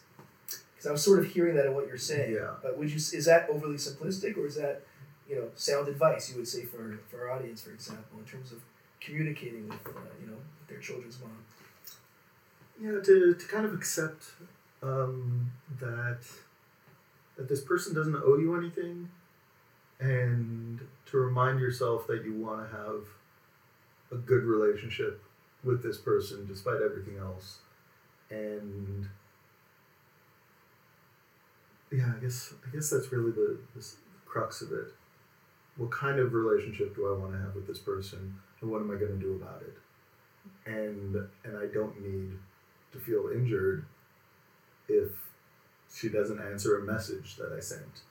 Because 0.74 0.88
I 0.88 0.92
was 0.92 1.04
sort 1.04 1.20
of 1.20 1.26
hearing 1.26 1.56
that 1.56 1.66
in 1.66 1.74
what 1.74 1.88
you're 1.88 1.98
saying. 1.98 2.34
Yeah. 2.34 2.52
But 2.62 2.78
would 2.78 2.90
you? 2.90 2.98
Is 2.98 3.26
that 3.26 3.50
overly 3.50 3.76
simplistic, 3.76 4.38
or 4.38 4.46
is 4.46 4.56
that, 4.56 4.84
you 5.28 5.36
know, 5.36 5.50
sound 5.56 5.88
advice 5.88 6.30
you 6.30 6.38
would 6.38 6.48
say 6.48 6.66
for 6.66 7.00
for 7.10 7.30
our 7.30 7.38
audience, 7.38 7.62
for 7.62 7.72
example, 7.72 8.20
in 8.20 8.26
terms 8.26 8.52
of 8.52 8.60
communicating 9.02 9.68
with, 9.68 9.88
uh, 9.88 10.00
you 10.22 10.28
know, 10.28 10.38
their 10.68 10.80
children's 10.80 11.20
mom? 11.20 11.32
Yeah, 12.82 13.02
to, 13.02 13.34
to 13.34 13.48
kind 13.48 13.66
of 13.66 13.74
accept 13.74 14.26
um, 14.82 15.52
that 15.80 16.20
that 17.36 17.48
this 17.48 17.62
person 17.62 17.94
doesn't 17.94 18.16
owe 18.16 18.38
you 18.38 18.56
anything, 18.56 19.10
and 20.00 20.80
to 21.06 21.18
remind 21.18 21.60
yourself 21.60 22.08
that 22.08 22.24
you 22.24 22.34
want 22.34 22.70
to 22.70 22.78
have 22.78 23.04
a 24.12 24.16
good 24.16 24.44
relationship 24.44 25.22
with 25.64 25.84
this 25.84 25.98
person 25.98 26.46
despite 26.48 26.82
everything 26.82 27.18
else, 27.18 27.60
and 28.30 29.10
yeah, 31.92 32.14
I 32.16 32.22
guess 32.22 32.54
I 32.66 32.74
guess 32.74 32.90
that's 32.90 33.12
really 33.12 33.32
the, 33.32 33.58
the 33.76 33.86
crux 34.26 34.62
of 34.62 34.72
it. 34.72 34.94
What 35.78 35.92
kind 35.92 36.20
of 36.20 36.34
relationship 36.34 36.96
do 36.96 37.14
I 37.14 37.18
want 37.18 37.34
to 37.34 37.40
have 37.40 37.56
with 37.56 37.68
this 37.68 37.80
person, 37.80 38.36
and 38.62 38.70
what 38.70 38.82
am 38.82 38.92
I 38.92 38.96
going 38.96 39.20
to 39.20 39.26
do 39.26 39.36
about 39.36 39.62
it? 39.62 39.78
And 40.66 41.16
and 41.44 41.58
I 41.58 41.66
don't 41.74 42.02
need 42.02 42.32
to 42.92 43.00
feel 43.00 43.30
injured 43.34 43.86
if 44.88 45.12
she 45.94 46.10
doesn't 46.10 46.40
answer 46.40 46.80
a 46.80 46.84
message 46.84 47.36
that 47.38 47.52
I 47.56 47.60
sent, 47.60 48.02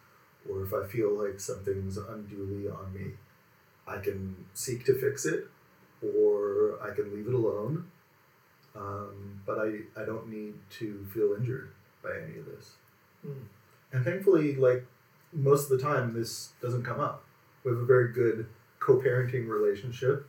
or 0.49 0.62
if 0.62 0.72
I 0.72 0.86
feel 0.86 1.11
like 1.11 1.40
something's 1.40 1.96
unduly 1.96 2.68
on 2.68 2.92
me. 2.92 3.12
I 3.86 3.99
can 3.99 4.36
seek 4.53 4.84
to 4.86 4.94
fix 4.94 5.24
it, 5.24 5.46
or 6.03 6.78
I 6.82 6.94
can 6.94 7.14
leave 7.14 7.26
it 7.26 7.34
alone. 7.34 7.90
Um, 8.76 9.40
but 9.46 9.59
I, 9.59 10.01
I 10.01 10.05
don't 10.05 10.28
need 10.28 10.55
to 10.78 11.07
feel 11.12 11.34
injured 11.34 11.70
by 12.03 12.11
any 12.11 12.38
of 12.38 12.46
this. 12.46 12.76
Hmm. 13.22 13.32
And 13.92 14.05
thankfully, 14.05 14.55
like 14.55 14.84
most 15.32 15.70
of 15.70 15.78
the 15.78 15.82
time, 15.82 16.14
this 16.14 16.51
doesn't 16.61 16.84
come 16.84 17.01
up. 17.01 17.24
We 17.64 17.72
have 17.72 17.80
a 17.80 17.86
very 17.86 18.12
good 18.12 18.46
co 18.78 18.99
parenting 18.99 19.49
relationship. 19.49 20.28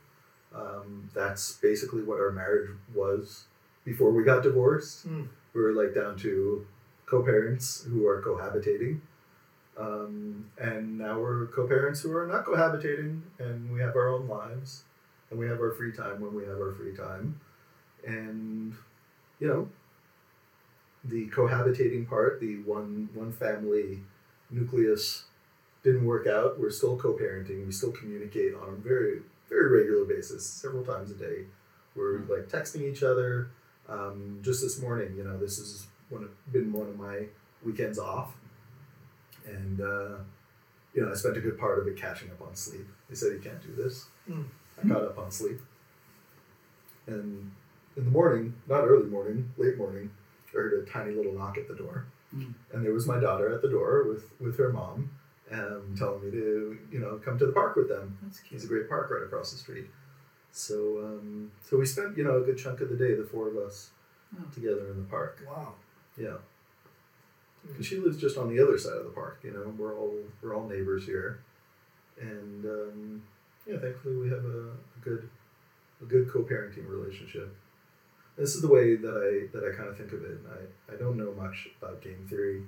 Um, 0.54 1.10
that's 1.14 1.52
basically 1.52 2.02
what 2.02 2.18
our 2.18 2.32
marriage 2.32 2.70
was 2.94 3.44
before 3.84 4.10
we 4.10 4.24
got 4.24 4.42
divorced. 4.42 5.04
Hmm. 5.04 5.24
We 5.54 5.62
were 5.62 5.72
like 5.72 5.94
down 5.94 6.16
to 6.18 6.66
co 7.06 7.22
parents 7.22 7.84
who 7.88 8.06
are 8.06 8.22
cohabitating. 8.22 9.00
Um, 9.80 10.50
and 10.58 10.98
now 10.98 11.18
we're 11.18 11.46
co-parents 11.46 12.02
who 12.02 12.14
are 12.14 12.26
not 12.26 12.44
cohabitating, 12.44 13.22
and 13.38 13.72
we 13.72 13.80
have 13.80 13.96
our 13.96 14.08
own 14.08 14.28
lives, 14.28 14.82
and 15.30 15.38
we 15.38 15.46
have 15.46 15.58
our 15.58 15.72
free 15.72 15.92
time 15.92 16.20
when 16.20 16.34
we 16.34 16.42
have 16.42 16.58
our 16.58 16.74
free 16.74 16.94
time, 16.94 17.40
and 18.06 18.74
you 19.38 19.48
know, 19.48 19.68
the 21.04 21.28
cohabitating 21.28 22.06
part, 22.06 22.40
the 22.40 22.56
one 22.58 23.08
one 23.14 23.32
family 23.32 24.02
nucleus, 24.50 25.24
didn't 25.82 26.04
work 26.04 26.26
out. 26.26 26.60
We're 26.60 26.70
still 26.70 26.98
co-parenting. 26.98 27.64
We 27.64 27.72
still 27.72 27.92
communicate 27.92 28.54
on 28.54 28.68
a 28.68 28.76
very 28.76 29.22
very 29.50 29.68
regular 29.82 30.04
basis, 30.06 30.46
several 30.46 30.84
times 30.84 31.10
a 31.10 31.14
day. 31.14 31.44
We're 31.94 32.20
like 32.20 32.48
texting 32.48 32.82
each 32.82 33.02
other. 33.02 33.48
Um, 33.88 34.38
just 34.42 34.62
this 34.62 34.80
morning, 34.80 35.14
you 35.16 35.24
know, 35.24 35.36
this 35.36 35.58
has 35.58 35.86
one 36.08 36.28
been 36.52 36.72
one 36.72 36.86
of 36.86 36.96
my 36.98 37.24
weekends 37.64 37.98
off, 37.98 38.32
and 39.46 39.80
uh, 39.80 40.16
you 40.94 41.02
know, 41.02 41.10
I 41.10 41.14
spent 41.14 41.36
a 41.36 41.40
good 41.40 41.58
part 41.58 41.78
of 41.80 41.86
it 41.88 41.96
catching 41.96 42.30
up 42.30 42.40
on 42.40 42.54
sleep. 42.54 42.86
They 43.08 43.16
said 43.16 43.32
you 43.32 43.40
can't 43.40 43.60
do 43.62 43.74
this. 43.74 44.06
Mm. 44.30 44.44
I 44.82 44.88
caught 44.88 45.02
up 45.02 45.18
on 45.18 45.30
sleep, 45.32 45.60
and 47.06 47.50
in 47.96 48.04
the 48.04 48.10
morning, 48.10 48.54
not 48.68 48.84
early 48.84 49.06
morning, 49.08 49.50
late 49.56 49.76
morning, 49.76 50.10
I 50.48 50.56
heard 50.56 50.72
a 50.86 50.90
tiny 50.90 51.12
little 51.14 51.32
knock 51.32 51.58
at 51.58 51.68
the 51.68 51.74
door, 51.74 52.06
Mm. 52.34 52.54
and 52.72 52.84
there 52.86 52.92
was 52.92 53.08
my 53.08 53.18
daughter 53.18 53.52
at 53.52 53.60
the 53.60 53.68
door 53.68 54.04
with 54.04 54.30
with 54.40 54.56
her 54.58 54.72
mom, 54.72 55.10
um, 55.52 55.94
telling 55.96 56.24
me 56.24 56.30
to 56.30 56.78
you 56.92 56.98
know 57.00 57.20
come 57.24 57.38
to 57.38 57.46
the 57.46 57.52
park 57.52 57.76
with 57.76 57.88
them. 57.88 58.16
That's 58.22 58.40
It's 58.50 58.64
a 58.64 58.68
great 58.68 58.88
park 58.88 59.10
right 59.10 59.22
across 59.22 59.52
the 59.52 59.58
street. 59.58 59.86
So 60.52 60.98
um, 61.04 61.50
so 61.62 61.76
we 61.78 61.86
spent 61.86 62.16
you 62.16 62.24
know 62.24 62.38
a 62.38 62.40
good 62.40 62.58
chunk 62.58 62.80
of 62.80 62.88
the 62.88 62.96
day, 62.96 63.14
the 63.14 63.24
four 63.24 63.48
of 63.48 63.56
us, 63.56 63.90
Oh. 64.38 64.44
together 64.54 64.90
in 64.90 64.96
the 64.96 65.08
park. 65.08 65.42
Wow. 65.46 65.74
Yeah. 66.16 66.36
Because 67.66 67.84
she 67.84 67.96
lives 67.96 68.16
just 68.16 68.38
on 68.38 68.48
the 68.48 68.62
other 68.62 68.78
side 68.78 68.96
of 68.96 69.04
the 69.04 69.10
park. 69.10 69.40
You 69.42 69.50
know, 69.52 69.74
we're 69.76 69.96
all 69.98 70.14
we're 70.40 70.54
all 70.54 70.66
neighbors 70.68 71.04
here, 71.04 71.40
and 72.20 72.64
um, 72.64 73.22
yeah, 73.66 73.78
thankfully 73.78 74.16
we 74.16 74.28
have 74.30 74.44
a, 74.44 74.70
a 74.70 75.00
good 75.02 75.28
a 76.00 76.04
good 76.06 76.30
co-parenting 76.30 76.88
relationship. 76.88 77.54
This 78.38 78.54
is 78.54 78.62
the 78.62 78.68
way 78.68 78.96
that 78.96 79.14
I 79.14 79.48
that 79.54 79.64
I 79.68 79.76
kind 79.76 79.88
of 79.88 79.98
think 79.98 80.12
of 80.12 80.22
it. 80.24 80.38
I, 80.48 80.94
I 80.94 80.96
don't 80.96 81.16
know 81.18 81.32
much 81.36 81.68
about 81.82 82.00
game 82.00 82.26
theory. 82.30 82.62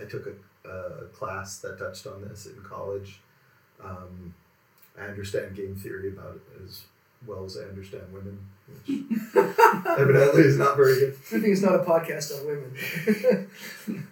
I 0.00 0.04
took 0.04 0.26
a, 0.26 0.32
a 0.64 1.04
class 1.12 1.58
that 1.58 1.78
touched 1.78 2.06
on 2.06 2.22
this 2.22 2.46
in 2.46 2.62
college. 2.62 3.20
Um, 3.82 4.34
I 4.98 5.02
understand 5.06 5.56
game 5.56 5.74
theory 5.74 6.08
about 6.08 6.36
it 6.36 6.62
as 6.64 6.82
well 7.26 7.44
as 7.44 7.56
I 7.56 7.62
understand 7.62 8.04
women, 8.12 8.38
which 8.86 9.00
evidently 9.98 10.42
is 10.42 10.58
not 10.58 10.76
very 10.76 10.94
good. 11.00 11.16
Good 11.30 11.42
thing 11.42 11.52
it's 11.52 11.62
not 11.62 11.74
a 11.74 11.84
podcast 11.84 12.38
on 12.38 12.46
women. 12.46 14.06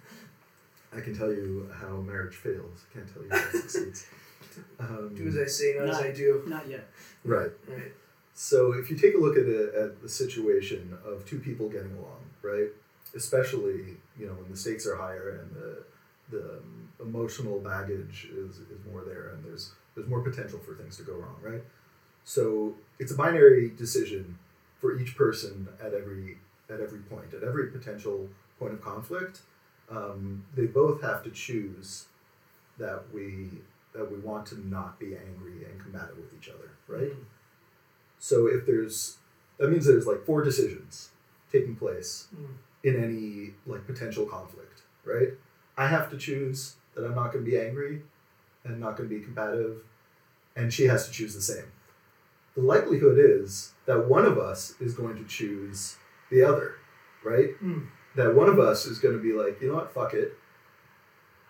I 0.94 1.00
can 1.00 1.16
tell 1.16 1.32
you 1.32 1.70
how 1.74 1.96
marriage 1.96 2.34
fails. 2.34 2.84
I 2.90 2.94
can't 2.94 3.12
tell 3.12 3.22
you 3.22 3.30
how 3.30 3.36
it 3.38 3.62
succeeds. 3.62 4.06
Um, 4.78 5.14
do 5.14 5.26
as 5.26 5.38
I 5.38 5.46
say, 5.46 5.76
not, 5.78 5.88
as 5.88 5.96
I 5.96 6.12
do. 6.12 6.42
Not 6.46 6.68
yet. 6.68 6.86
right. 7.24 7.48
Right. 7.66 7.92
So 8.34 8.72
if 8.72 8.90
you 8.90 8.98
take 8.98 9.14
a 9.14 9.18
look 9.18 9.38
at 9.38 9.44
it 9.46 9.74
at 9.74 10.02
the 10.02 10.10
situation 10.10 10.94
of 11.06 11.24
two 11.24 11.38
people 11.38 11.70
getting 11.70 11.92
along, 11.92 12.20
right? 12.42 12.68
Especially 13.16 13.96
you 14.18 14.26
know 14.26 14.34
when 14.34 14.50
the 14.50 14.56
stakes 14.58 14.86
are 14.86 14.96
higher 14.96 15.40
and 15.40 15.56
the 15.56 15.84
the 16.30 16.58
um, 16.58 16.88
emotional 17.00 17.58
baggage 17.60 18.28
is, 18.32 18.56
is 18.58 18.78
more 18.90 19.02
there 19.04 19.30
and 19.34 19.44
there's 19.44 19.72
there's 19.94 20.08
more 20.08 20.20
potential 20.22 20.58
for 20.58 20.74
things 20.74 20.96
to 20.96 21.02
go 21.02 21.14
wrong, 21.14 21.36
right? 21.42 21.62
So 22.24 22.74
it's 22.98 23.12
a 23.12 23.14
binary 23.14 23.70
decision 23.70 24.38
for 24.80 24.98
each 24.98 25.16
person 25.16 25.68
at 25.80 25.92
every 25.94 26.38
at 26.70 26.80
every 26.80 27.00
point 27.00 27.34
at 27.34 27.42
every 27.42 27.66
potential 27.68 28.28
point 28.58 28.72
of 28.72 28.80
conflict. 28.80 29.40
Um, 29.90 30.44
they 30.54 30.66
both 30.66 31.02
have 31.02 31.22
to 31.24 31.30
choose 31.30 32.06
that 32.78 33.02
we 33.12 33.50
that 33.94 34.10
we 34.10 34.18
want 34.18 34.46
to 34.46 34.66
not 34.66 34.98
be 34.98 35.14
angry 35.16 35.64
and 35.70 35.78
combative 35.80 36.16
with 36.16 36.32
each 36.38 36.48
other, 36.48 36.70
right? 36.88 37.12
So 38.18 38.46
if 38.46 38.64
there's 38.66 39.18
that 39.58 39.70
means 39.70 39.86
there's 39.86 40.06
like 40.06 40.24
four 40.24 40.42
decisions 40.42 41.10
taking 41.50 41.76
place 41.76 42.28
Mm. 42.34 42.54
in 42.84 43.04
any 43.04 43.54
like 43.66 43.86
potential 43.86 44.24
conflict, 44.26 44.82
right? 45.04 45.34
I 45.82 45.88
have 45.88 46.08
to 46.10 46.16
choose 46.16 46.76
that 46.94 47.04
I'm 47.04 47.16
not 47.16 47.32
going 47.32 47.44
to 47.44 47.50
be 47.50 47.58
angry 47.58 48.02
and 48.64 48.78
not 48.78 48.96
going 48.96 49.08
to 49.08 49.18
be 49.18 49.24
combative, 49.24 49.78
and 50.54 50.72
she 50.72 50.84
has 50.84 51.06
to 51.06 51.12
choose 51.12 51.34
the 51.34 51.42
same. 51.42 51.72
The 52.54 52.62
likelihood 52.62 53.18
is 53.18 53.72
that 53.86 54.08
one 54.08 54.24
of 54.24 54.38
us 54.38 54.74
is 54.80 54.94
going 54.94 55.16
to 55.16 55.24
choose 55.24 55.96
the 56.30 56.44
other, 56.44 56.76
right? 57.24 57.60
Mm. 57.60 57.88
That 58.14 58.36
one 58.36 58.48
of 58.48 58.60
us 58.60 58.86
is 58.86 59.00
going 59.00 59.16
to 59.16 59.22
be 59.22 59.32
like, 59.32 59.60
you 59.60 59.68
know 59.68 59.74
what, 59.74 59.92
fuck 59.92 60.14
it. 60.14 60.34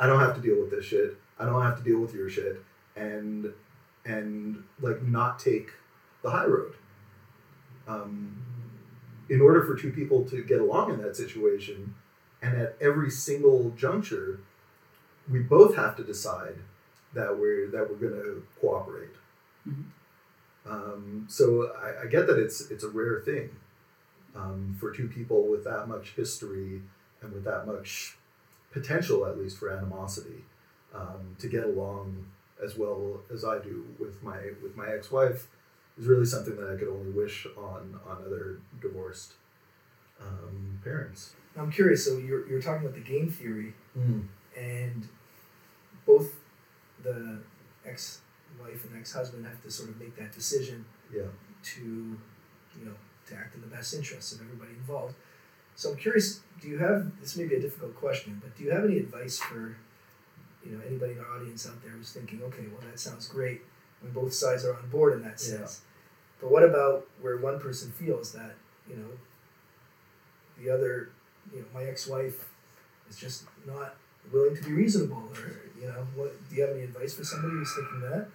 I 0.01 0.07
don't 0.07 0.21
have 0.21 0.35
to 0.37 0.41
deal 0.41 0.59
with 0.59 0.71
this 0.71 0.87
shit. 0.87 1.19
I 1.39 1.45
don't 1.45 1.63
have 1.63 1.77
to 1.77 1.85
deal 1.85 2.01
with 2.01 2.15
your 2.15 2.31
shit, 2.31 2.63
and 2.97 3.53
and 4.07 4.65
like 4.81 5.03
not 5.03 5.41
take 5.41 5.73
the 6.23 6.31
high 6.31 6.47
road. 6.47 6.75
Um, 7.87 8.43
in 9.29 9.43
order 9.43 9.63
for 9.63 9.75
two 9.75 9.93
people 9.93 10.25
to 10.25 10.43
get 10.43 10.61
along 10.61 10.95
in 10.95 11.03
that 11.03 11.17
situation, 11.17 11.95
and 12.43 12.61
at 12.61 12.77
every 12.81 13.11
single 13.11 13.71
juncture, 13.71 14.41
we 15.31 15.39
both 15.39 15.77
have 15.77 15.97
to 15.97 16.05
decide 16.05 16.57
that 17.15 17.39
we're 17.39 17.71
that 17.71 17.89
we're 17.89 17.97
going 17.97 18.21
to 18.21 18.43
cooperate. 18.61 19.15
Mhm. 19.69 19.85
Um, 20.65 21.27
so 21.29 21.73
I, 21.77 22.03
I 22.03 22.07
get 22.07 22.27
that 22.27 22.39
it's 22.39 22.71
it's 22.71 22.85
a 22.85 22.89
rare 22.89 23.21
thing 23.21 23.51
um, 24.35 24.77
for 24.79 24.91
two 24.93 25.09
people 25.09 25.49
with 25.49 25.65
that 25.65 25.89
much 25.89 26.11
history 26.15 26.83
and 27.21 27.33
with 27.33 27.45
that 27.45 27.67
much 27.67 28.17
potential, 28.73 29.27
at 29.27 29.39
least 29.39 29.59
for 29.59 29.71
animosity, 29.71 30.45
um, 30.95 31.37
to 31.39 31.49
get 31.49 31.65
along 31.65 32.27
as 32.63 32.77
well 32.77 33.21
as 33.33 33.45
I 33.45 33.59
do 33.59 33.85
with 33.99 34.23
my 34.23 34.39
with 34.63 34.77
my 34.77 34.89
ex-wife 34.89 35.49
is 35.99 36.07
really 36.07 36.25
something 36.25 36.57
that 36.57 36.71
I 36.71 36.77
could 36.77 36.89
only 36.89 37.11
wish 37.11 37.47
on 37.57 37.99
on 38.07 38.23
other 38.25 38.61
divorced 38.81 39.35
um, 40.27 40.79
parents. 40.85 41.35
I'm 41.57 41.71
curious. 41.71 42.05
So 42.05 42.17
you're, 42.19 42.47
you're 42.49 42.63
talking 42.63 42.87
about 42.87 42.95
the 42.95 43.01
game 43.01 43.29
theory, 43.31 43.75
Mm. 43.99 44.23
and 44.57 45.07
both 46.07 46.35
the 47.03 47.39
ex-wife 47.85 48.85
and 48.85 48.99
ex-husband 48.99 49.45
have 49.47 49.63
to 49.63 49.71
sort 49.71 49.91
of 49.91 50.01
make 50.01 50.17
that 50.17 50.33
decision 50.33 50.85
Yeah. 51.13 51.25
to, 51.75 51.83
you 51.85 52.85
know, 52.87 52.95
to 53.27 53.35
act 53.35 53.55
in 53.55 53.61
the 53.61 53.67
best 53.67 53.93
interests 53.95 54.33
of 54.33 54.41
everybody 54.41 54.71
involved. 54.73 55.15
So 55.77 55.91
I'm 55.91 55.97
curious. 55.97 56.41
Do 56.61 56.69
you 56.69 56.79
have 56.79 57.21
this? 57.21 57.37
May 57.37 57.45
be 57.47 57.57
a 57.57 57.61
difficult 57.61 57.95
question, 57.97 58.41
but 58.43 58.57
do 58.57 58.65
you 58.65 58.71
have 58.71 58.85
any 58.85 58.99
advice 58.99 59.39
for, 59.39 59.77
you 60.65 60.73
know, 60.73 60.81
anybody 60.87 61.13
in 61.13 61.19
our 61.19 61.37
audience 61.37 61.67
out 61.69 61.83
there 61.83 61.93
who's 61.93 62.13
thinking, 62.13 62.41
okay, 62.45 62.65
well, 62.71 62.81
that 62.91 62.99
sounds 62.99 63.29
great 63.29 63.63
when 64.01 64.13
both 64.13 64.33
sides 64.33 64.65
are 64.65 64.75
on 64.75 64.89
board 64.91 65.15
in 65.15 65.23
that 65.23 65.39
sense. 65.41 65.53
Yeah. 65.53 65.59
sense. 65.67 65.81
But 66.41 66.51
what 66.51 66.63
about 66.63 67.09
where 67.21 67.37
one 67.37 67.59
person 67.61 67.91
feels 67.93 68.33
that, 68.33 68.55
you 68.89 68.97
know, 68.97 69.09
the 70.63 70.71
other, 70.73 71.11
you 71.53 71.61
know, 71.61 71.67
my 71.75 71.85
ex-wife 71.85 72.49
is 73.09 73.17
just 73.17 73.45
not 73.67 73.97
willing 74.33 74.57
to 74.57 74.63
be 74.63 74.73
reasonable, 74.73 75.29
or 75.35 75.63
you 75.81 75.89
know, 75.89 76.07
what? 76.15 76.33
Do 76.49 76.57
you 76.57 76.63
have 76.63 76.75
any 76.75 76.85
advice 76.85 77.15
for 77.15 77.25
somebody 77.25 77.55
who's 77.55 77.75
thinking 77.75 78.01
that? 78.11 78.29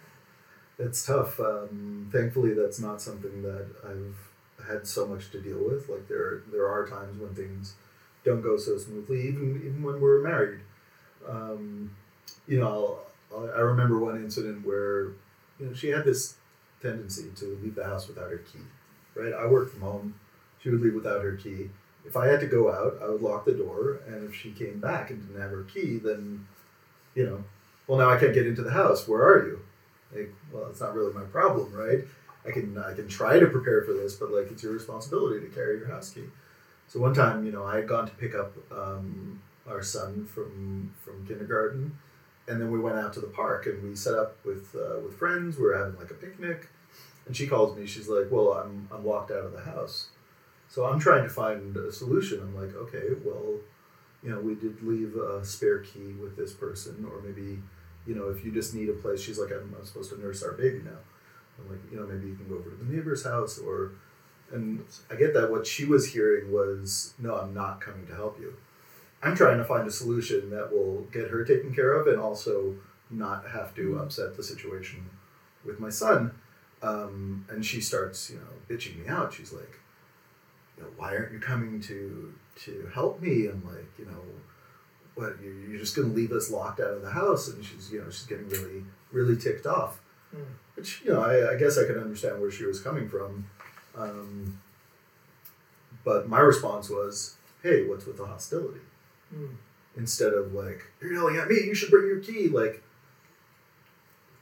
It's 0.79 1.05
tough. 1.05 1.39
Um, 1.39 2.09
thankfully, 2.11 2.53
that's 2.53 2.79
not 2.79 3.01
something 3.01 3.41
that 3.41 3.65
I've 3.83 4.67
had 4.67 4.85
so 4.85 5.07
much 5.07 5.31
to 5.31 5.41
deal 5.41 5.57
with. 5.57 5.89
Like 5.89 6.07
there, 6.07 6.43
there 6.51 6.67
are 6.67 6.87
times 6.87 7.19
when 7.19 7.33
things 7.33 7.73
don't 8.23 8.41
go 8.41 8.57
so 8.57 8.77
smoothly, 8.77 9.27
even 9.27 9.61
even 9.65 9.81
when 9.83 9.99
we're 10.01 10.21
married. 10.21 10.59
Um, 11.27 11.91
you 12.47 12.59
know, 12.59 12.99
I'll, 13.31 13.49
I 13.55 13.59
remember 13.59 13.97
one 13.97 14.17
incident 14.17 14.65
where 14.65 15.05
you 15.59 15.67
know 15.67 15.73
she 15.73 15.89
had 15.89 16.05
this 16.05 16.35
tendency 16.81 17.31
to 17.37 17.57
leave 17.63 17.75
the 17.75 17.83
house 17.83 18.07
without 18.07 18.29
her 18.29 18.37
key. 18.37 18.59
Right, 19.15 19.33
I 19.33 19.47
worked 19.47 19.71
from 19.71 19.81
home. 19.81 20.15
She 20.61 20.69
would 20.69 20.81
leave 20.81 20.93
without 20.93 21.23
her 21.23 21.35
key. 21.35 21.69
If 22.05 22.15
I 22.15 22.27
had 22.27 22.39
to 22.39 22.47
go 22.47 22.71
out, 22.71 22.99
I 23.03 23.09
would 23.09 23.21
lock 23.21 23.45
the 23.45 23.51
door, 23.51 23.99
and 24.07 24.27
if 24.29 24.33
she 24.33 24.51
came 24.51 24.79
back 24.79 25.09
and 25.09 25.21
didn't 25.21 25.41
have 25.41 25.51
her 25.51 25.63
key, 25.63 25.97
then, 25.97 26.47
you 27.15 27.25
know, 27.25 27.43
well 27.85 27.97
now 27.97 28.09
I 28.09 28.17
can't 28.17 28.33
get 28.33 28.47
into 28.47 28.61
the 28.61 28.71
house. 28.71 29.07
Where 29.07 29.21
are 29.21 29.45
you? 29.45 29.59
like 30.13 30.33
well 30.51 30.67
it's 30.69 30.79
not 30.79 30.95
really 30.95 31.13
my 31.13 31.23
problem 31.23 31.73
right? 31.73 31.99
I 32.45 32.51
can 32.51 32.77
i 32.77 32.93
can 32.93 33.07
try 33.07 33.39
to 33.39 33.47
prepare 33.47 33.83
for 33.83 33.93
this 33.93 34.15
but 34.15 34.31
like 34.31 34.51
it's 34.51 34.63
your 34.63 34.73
responsibility 34.73 35.45
to 35.45 35.53
carry 35.53 35.77
your 35.77 35.87
house 35.87 36.09
key. 36.09 36.23
So 36.87 36.99
one 36.99 37.13
time 37.13 37.45
you 37.45 37.51
know 37.51 37.65
i 37.65 37.77
had 37.77 37.87
gone 37.87 38.07
to 38.07 38.13
pick 38.13 38.35
up 38.35 38.53
um, 38.71 39.41
our 39.67 39.83
son 39.83 40.25
from 40.25 40.93
from 41.03 41.25
kindergarten 41.27 41.97
and 42.47 42.61
then 42.61 42.71
we 42.71 42.79
went 42.79 42.97
out 42.97 43.11
to 43.13 43.19
the 43.19 43.27
park 43.27 43.65
and 43.65 43.83
we 43.83 43.95
set 43.95 44.13
up 44.13 44.37
with 44.45 44.73
uh, 44.75 44.99
with 45.01 45.17
friends. 45.17 45.57
We 45.57 45.63
were 45.63 45.77
having 45.77 45.97
like 45.99 46.11
a 46.11 46.15
picnic 46.15 46.69
and 47.25 47.35
she 47.35 47.45
calls 47.45 47.77
me. 47.77 47.85
She's 47.85 48.07
like 48.07 48.27
well 48.31 48.53
i'm 48.53 48.87
i'm 48.91 49.05
locked 49.05 49.31
out 49.31 49.45
of 49.45 49.51
the 49.51 49.61
house 49.61 50.07
so 50.69 50.85
i'm 50.85 50.99
trying 50.99 51.23
to 51.23 51.29
find 51.29 51.75
a 51.77 51.91
solution 51.91 52.39
i'm 52.41 52.55
like 52.55 52.75
okay 52.75 53.09
well 53.23 53.55
you 54.23 54.29
know 54.29 54.39
we 54.39 54.55
did 54.55 54.81
leave 54.81 55.15
a 55.15 55.43
spare 55.43 55.79
key 55.79 56.13
with 56.21 56.35
this 56.35 56.53
person 56.53 57.05
or 57.11 57.21
maybe 57.21 57.59
you 58.07 58.15
know, 58.15 58.29
if 58.29 58.43
you 58.43 58.51
just 58.51 58.73
need 58.73 58.89
a 58.89 58.93
place, 58.93 59.21
she's 59.21 59.37
like, 59.37 59.51
I'm, 59.51 59.75
I'm 59.77 59.85
supposed 59.85 60.09
to 60.11 60.19
nurse 60.19 60.41
our 60.41 60.53
baby 60.53 60.79
now. 60.83 60.97
I'm 61.59 61.69
like, 61.69 61.79
you 61.91 61.99
know, 61.99 62.07
maybe 62.07 62.27
you 62.27 62.35
can 62.35 62.47
go 62.47 62.55
over 62.55 62.69
to 62.69 62.75
the 62.75 62.85
neighbor's 62.85 63.23
house 63.25 63.59
or, 63.59 63.91
and 64.51 64.85
I 65.11 65.15
get 65.15 65.33
that 65.33 65.51
what 65.51 65.67
she 65.67 65.83
was 65.83 66.13
hearing 66.13 66.51
was, 66.51 67.13
no, 67.19 67.35
I'm 67.35 67.53
not 67.53 67.81
coming 67.81 68.07
to 68.07 68.15
help 68.15 68.39
you. 68.39 68.53
I'm 69.21 69.35
trying 69.35 69.57
to 69.57 69.65
find 69.65 69.85
a 69.85 69.91
solution 69.91 70.49
that 70.51 70.71
will 70.71 71.01
get 71.11 71.29
her 71.29 71.43
taken 71.43 71.75
care 71.75 71.93
of 71.93 72.07
and 72.07 72.19
also 72.19 72.75
not 73.09 73.49
have 73.49 73.75
to 73.75 73.99
upset 73.99 74.37
the 74.37 74.43
situation 74.43 75.09
with 75.65 75.79
my 75.79 75.89
son. 75.89 76.31
Um, 76.81 77.45
and 77.49 77.65
she 77.65 77.81
starts, 77.81 78.29
you 78.29 78.37
know, 78.37 78.75
bitching 78.75 79.03
me 79.03 79.07
out. 79.09 79.33
She's 79.33 79.51
like, 79.51 79.79
you 80.77 80.83
know, 80.83 80.89
why 80.97 81.15
aren't 81.15 81.33
you 81.33 81.39
coming 81.39 81.81
to 81.81 82.33
to 82.63 82.89
help 82.93 83.21
me? 83.21 83.47
I'm 83.47 83.63
like, 83.65 83.87
you 83.97 84.05
know, 84.05 84.21
what 85.15 85.37
you 85.43 85.51
you're 85.69 85.79
just 85.79 85.95
gonna 85.95 86.09
leave 86.09 86.31
us 86.31 86.51
locked 86.51 86.79
out 86.79 86.91
of 86.91 87.01
the 87.01 87.11
house? 87.11 87.47
And 87.47 87.63
she's, 87.63 87.91
you 87.91 88.01
know, 88.01 88.09
she's 88.09 88.27
getting 88.27 88.49
really 88.49 88.83
really 89.11 89.37
ticked 89.37 89.65
off. 89.65 89.99
Mm. 90.35 90.45
Which 90.75 91.01
you 91.03 91.11
know, 91.11 91.21
I, 91.21 91.53
I 91.53 91.57
guess 91.57 91.77
I 91.77 91.85
could 91.85 91.97
understand 91.97 92.39
where 92.39 92.51
she 92.51 92.65
was 92.65 92.79
coming 92.79 93.09
from. 93.09 93.47
Um, 93.95 94.59
but 96.03 96.29
my 96.29 96.39
response 96.39 96.89
was, 96.89 97.35
hey, 97.63 97.85
what's 97.85 98.05
with 98.05 98.17
the 98.17 98.25
hostility? 98.25 98.81
Mm. 99.35 99.55
Instead 99.97 100.33
of 100.33 100.53
like, 100.53 100.83
you're 101.01 101.13
yelling 101.13 101.37
at 101.37 101.47
me, 101.47 101.55
you 101.55 101.73
should 101.73 101.89
bring 101.89 102.07
your 102.07 102.19
key. 102.19 102.47
Like, 102.47 102.83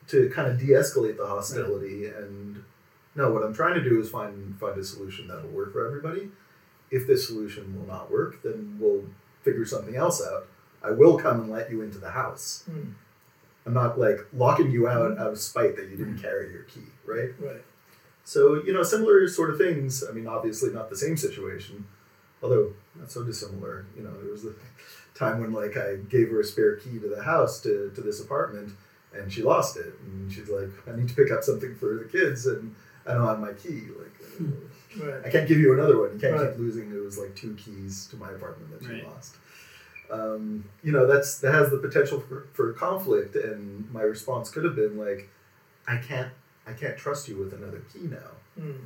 to 0.07 0.29
kind 0.29 0.47
of 0.47 0.59
de-escalate 0.59 1.17
the 1.17 1.25
hostility 1.25 2.05
and 2.07 2.63
no 3.15 3.31
what 3.31 3.43
i'm 3.43 3.53
trying 3.53 3.75
to 3.75 3.83
do 3.83 3.99
is 3.99 4.09
find 4.09 4.57
find 4.59 4.77
a 4.77 4.83
solution 4.83 5.27
that'll 5.27 5.49
work 5.49 5.73
for 5.73 5.85
everybody. 5.85 6.29
If 6.91 7.07
this 7.07 7.27
solution 7.27 7.77
will 7.77 7.87
not 7.87 8.11
work 8.11 8.41
then 8.43 8.77
we'll 8.79 9.03
figure 9.43 9.65
something 9.65 9.95
else 9.95 10.21
out. 10.25 10.47
I 10.83 10.91
will 10.91 11.17
come 11.17 11.41
and 11.41 11.51
let 11.51 11.71
you 11.71 11.81
into 11.81 11.97
the 11.97 12.11
house. 12.11 12.63
Mm. 12.69 12.93
i'm 13.65 13.73
not 13.73 13.99
like 13.99 14.19
locking 14.33 14.71
you 14.71 14.87
out 14.87 15.17
out 15.17 15.31
of 15.31 15.39
spite 15.39 15.75
that 15.77 15.89
you 15.89 15.97
didn't 15.97 16.19
carry 16.19 16.51
your 16.51 16.63
key 16.63 16.87
right? 17.05 17.29
Right. 17.39 17.63
so 18.23 18.63
you 18.63 18.73
know 18.73 18.83
similar 18.83 19.27
sort 19.27 19.49
of 19.49 19.57
things. 19.57 20.03
I 20.07 20.11
mean 20.11 20.27
obviously 20.27 20.71
not 20.71 20.89
the 20.89 20.97
same 20.97 21.17
situation 21.17 21.85
although 22.43 22.73
not 22.95 23.11
so 23.11 23.23
dissimilar. 23.23 23.85
You 23.97 24.03
know 24.03 24.13
there 24.21 24.31
was 24.31 24.45
a 24.45 24.53
time 25.15 25.39
when 25.39 25.53
like 25.53 25.77
i 25.77 25.95
gave 26.09 26.29
her 26.29 26.41
a 26.41 26.43
spare 26.43 26.75
key 26.75 26.99
to 26.99 27.07
the 27.07 27.23
house 27.23 27.61
to, 27.61 27.91
to 27.95 28.01
this 28.01 28.19
apartment 28.19 28.73
and 29.13 29.31
she 29.31 29.41
lost 29.41 29.77
it. 29.77 29.93
And 30.05 30.31
she's 30.31 30.49
like 30.49 30.69
i 30.87 30.95
need 30.95 31.09
to 31.09 31.15
pick 31.15 31.31
up 31.31 31.43
something 31.43 31.75
for 31.75 31.95
the 31.95 32.05
kids 32.05 32.45
and 32.45 32.75
i 33.07 33.13
don't 33.13 33.25
have 33.27 33.39
my 33.39 33.53
key 33.53 33.81
like 33.99 34.15
uh, 34.21 35.05
Right. 35.05 35.25
i 35.25 35.29
can't 35.29 35.47
give 35.47 35.59
you 35.59 35.73
another 35.73 35.99
one 35.99 36.13
you 36.13 36.19
can't 36.19 36.33
Right. 36.33 36.49
keep 36.51 36.59
losing 36.59 36.91
it 36.91 36.99
was 37.03 37.17
like 37.17 37.35
two 37.35 37.53
keys 37.55 38.07
to 38.11 38.15
my 38.17 38.31
apartment 38.31 38.71
that 38.71 38.81
you 38.87 38.95
Right. 38.95 39.05
lost 39.05 39.35
um, 40.11 40.63
you 40.83 40.91
know 40.91 41.07
that's 41.07 41.39
that 41.39 41.53
has 41.53 41.71
the 41.71 41.77
potential 41.79 42.19
for, 42.19 42.47
for 42.53 42.71
conflict 42.73 43.35
and 43.35 43.91
my 43.91 44.01
response 44.01 44.49
could 44.49 44.63
have 44.63 44.75
been 44.75 44.97
like 44.97 45.29
i 45.87 45.97
can't 45.97 46.31
i 46.67 46.73
can't 46.73 46.97
trust 46.97 47.27
you 47.27 47.37
with 47.37 47.53
another 47.53 47.81
key 47.91 48.07
now 48.07 48.31
Mm. 48.59 48.85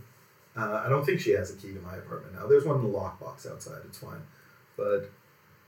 uh, 0.58 0.82
I 0.84 0.90
don't 0.90 1.06
think 1.06 1.20
she 1.20 1.32
has 1.32 1.52
a 1.52 1.56
key 1.56 1.74
to 1.74 1.80
my 1.82 1.96
apartment 1.96 2.34
now. 2.34 2.48
There's 2.48 2.66
one 2.66 2.78
in 2.78 2.82
the 2.92 2.98
lockbox 2.98 3.46
outside. 3.50 3.82
It's 3.86 4.00
fine, 4.00 4.24
but 4.76 5.02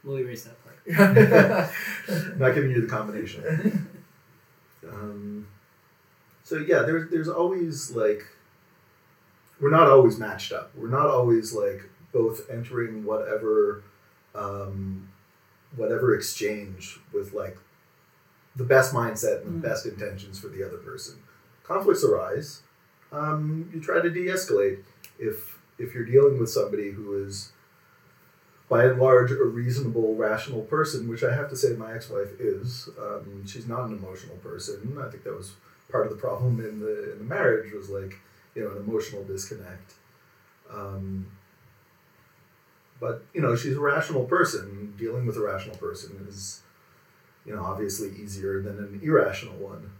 We'll 0.03 0.17
erase 0.17 0.45
that 0.45 0.57
part. 0.65 0.79
Not 2.39 2.55
giving 2.55 2.71
you 2.71 2.81
the 2.81 2.87
combination. 2.87 3.43
Um, 4.91 5.45
so 6.43 6.57
yeah, 6.57 6.79
there's 6.81 7.11
there's 7.11 7.29
always 7.29 7.91
like 7.95 8.25
we're 9.61 9.69
not 9.69 9.87
always 9.89 10.17
matched 10.19 10.51
up. 10.51 10.71
We're 10.75 10.89
not 10.89 11.07
always 11.07 11.53
like 11.53 11.83
both 12.11 12.49
entering 12.49 13.05
whatever 13.05 13.83
um, 14.35 15.07
whatever 15.75 16.15
exchange 16.15 16.99
with 17.13 17.33
like 17.33 17.57
the 18.55 18.63
best 18.65 18.93
mindset 18.93 19.43
and 19.43 19.61
the 19.61 19.67
Mm. 19.67 19.69
best 19.69 19.85
intentions 19.85 20.39
for 20.39 20.47
the 20.47 20.63
other 20.65 20.77
person. 20.77 21.15
Conflicts 21.63 22.03
arise. 22.03 22.61
Um, 23.13 23.69
you 23.73 23.79
try 23.79 24.01
to 24.01 24.09
de-escalate 24.09 24.79
if 25.19 25.57
if 25.77 25.93
you're 25.93 26.05
dealing 26.05 26.39
with 26.39 26.49
somebody 26.49 26.91
who 26.91 27.13
is 27.25 27.51
by 28.69 28.85
and 28.85 28.99
large 28.99 29.31
a 29.31 29.43
reasonable, 29.43 30.15
rational 30.15 30.61
person, 30.61 31.07
which 31.09 31.23
I 31.23 31.33
have 31.35 31.49
to 31.49 31.55
say 31.57 31.73
my 31.75 31.93
ex-wife 31.93 32.39
is. 32.39 32.87
Um, 32.97 33.45
she's 33.45 33.67
not 33.67 33.89
an 33.89 33.97
emotional 33.97 34.37
person. 34.37 34.97
I 35.01 35.09
think 35.09 35.23
that 35.25 35.35
was 35.35 35.53
part 35.91 36.05
of 36.05 36.11
the 36.13 36.17
problem 36.17 36.59
in 36.61 36.79
the 36.79 37.11
in 37.13 37.17
the 37.19 37.25
marriage 37.25 37.73
was 37.73 37.89
like 37.89 38.19
you 38.55 38.63
know 38.63 38.71
an 38.71 38.77
emotional 38.77 39.23
disconnect. 39.23 39.93
Um, 40.71 41.27
but 42.99 43.23
you 43.33 43.41
know 43.41 43.55
she's 43.55 43.75
a 43.75 43.79
rational 43.79 44.25
person. 44.25 44.93
Dealing 44.97 45.25
with 45.25 45.37
a 45.37 45.41
rational 45.41 45.75
person 45.77 46.25
is 46.27 46.61
you 47.45 47.55
know 47.55 47.63
obviously 47.63 48.11
easier 48.21 48.61
than 48.61 48.77
an 48.77 48.99
irrational 49.03 49.55
one. 49.55 49.91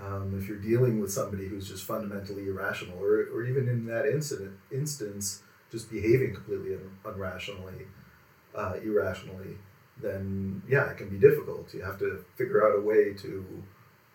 Um, 0.00 0.36
if 0.36 0.48
you're 0.48 0.58
dealing 0.58 1.00
with 1.00 1.12
somebody 1.12 1.46
who's 1.46 1.68
just 1.68 1.84
fundamentally 1.84 2.48
irrational, 2.48 2.98
or, 2.98 3.28
or 3.32 3.44
even 3.44 3.68
in 3.68 3.86
that 3.86 4.06
incident 4.06 4.58
instance, 4.72 5.42
just 5.70 5.90
behaving 5.90 6.34
completely 6.34 6.74
un- 6.74 6.90
unrationally, 7.04 7.86
uh, 8.54 8.74
irrationally, 8.82 9.56
then 10.00 10.62
yeah, 10.68 10.90
it 10.90 10.96
can 10.96 11.08
be 11.08 11.18
difficult. 11.18 11.72
You 11.72 11.82
have 11.82 11.98
to 12.00 12.24
figure 12.36 12.66
out 12.66 12.76
a 12.76 12.80
way 12.80 13.12
to 13.14 13.62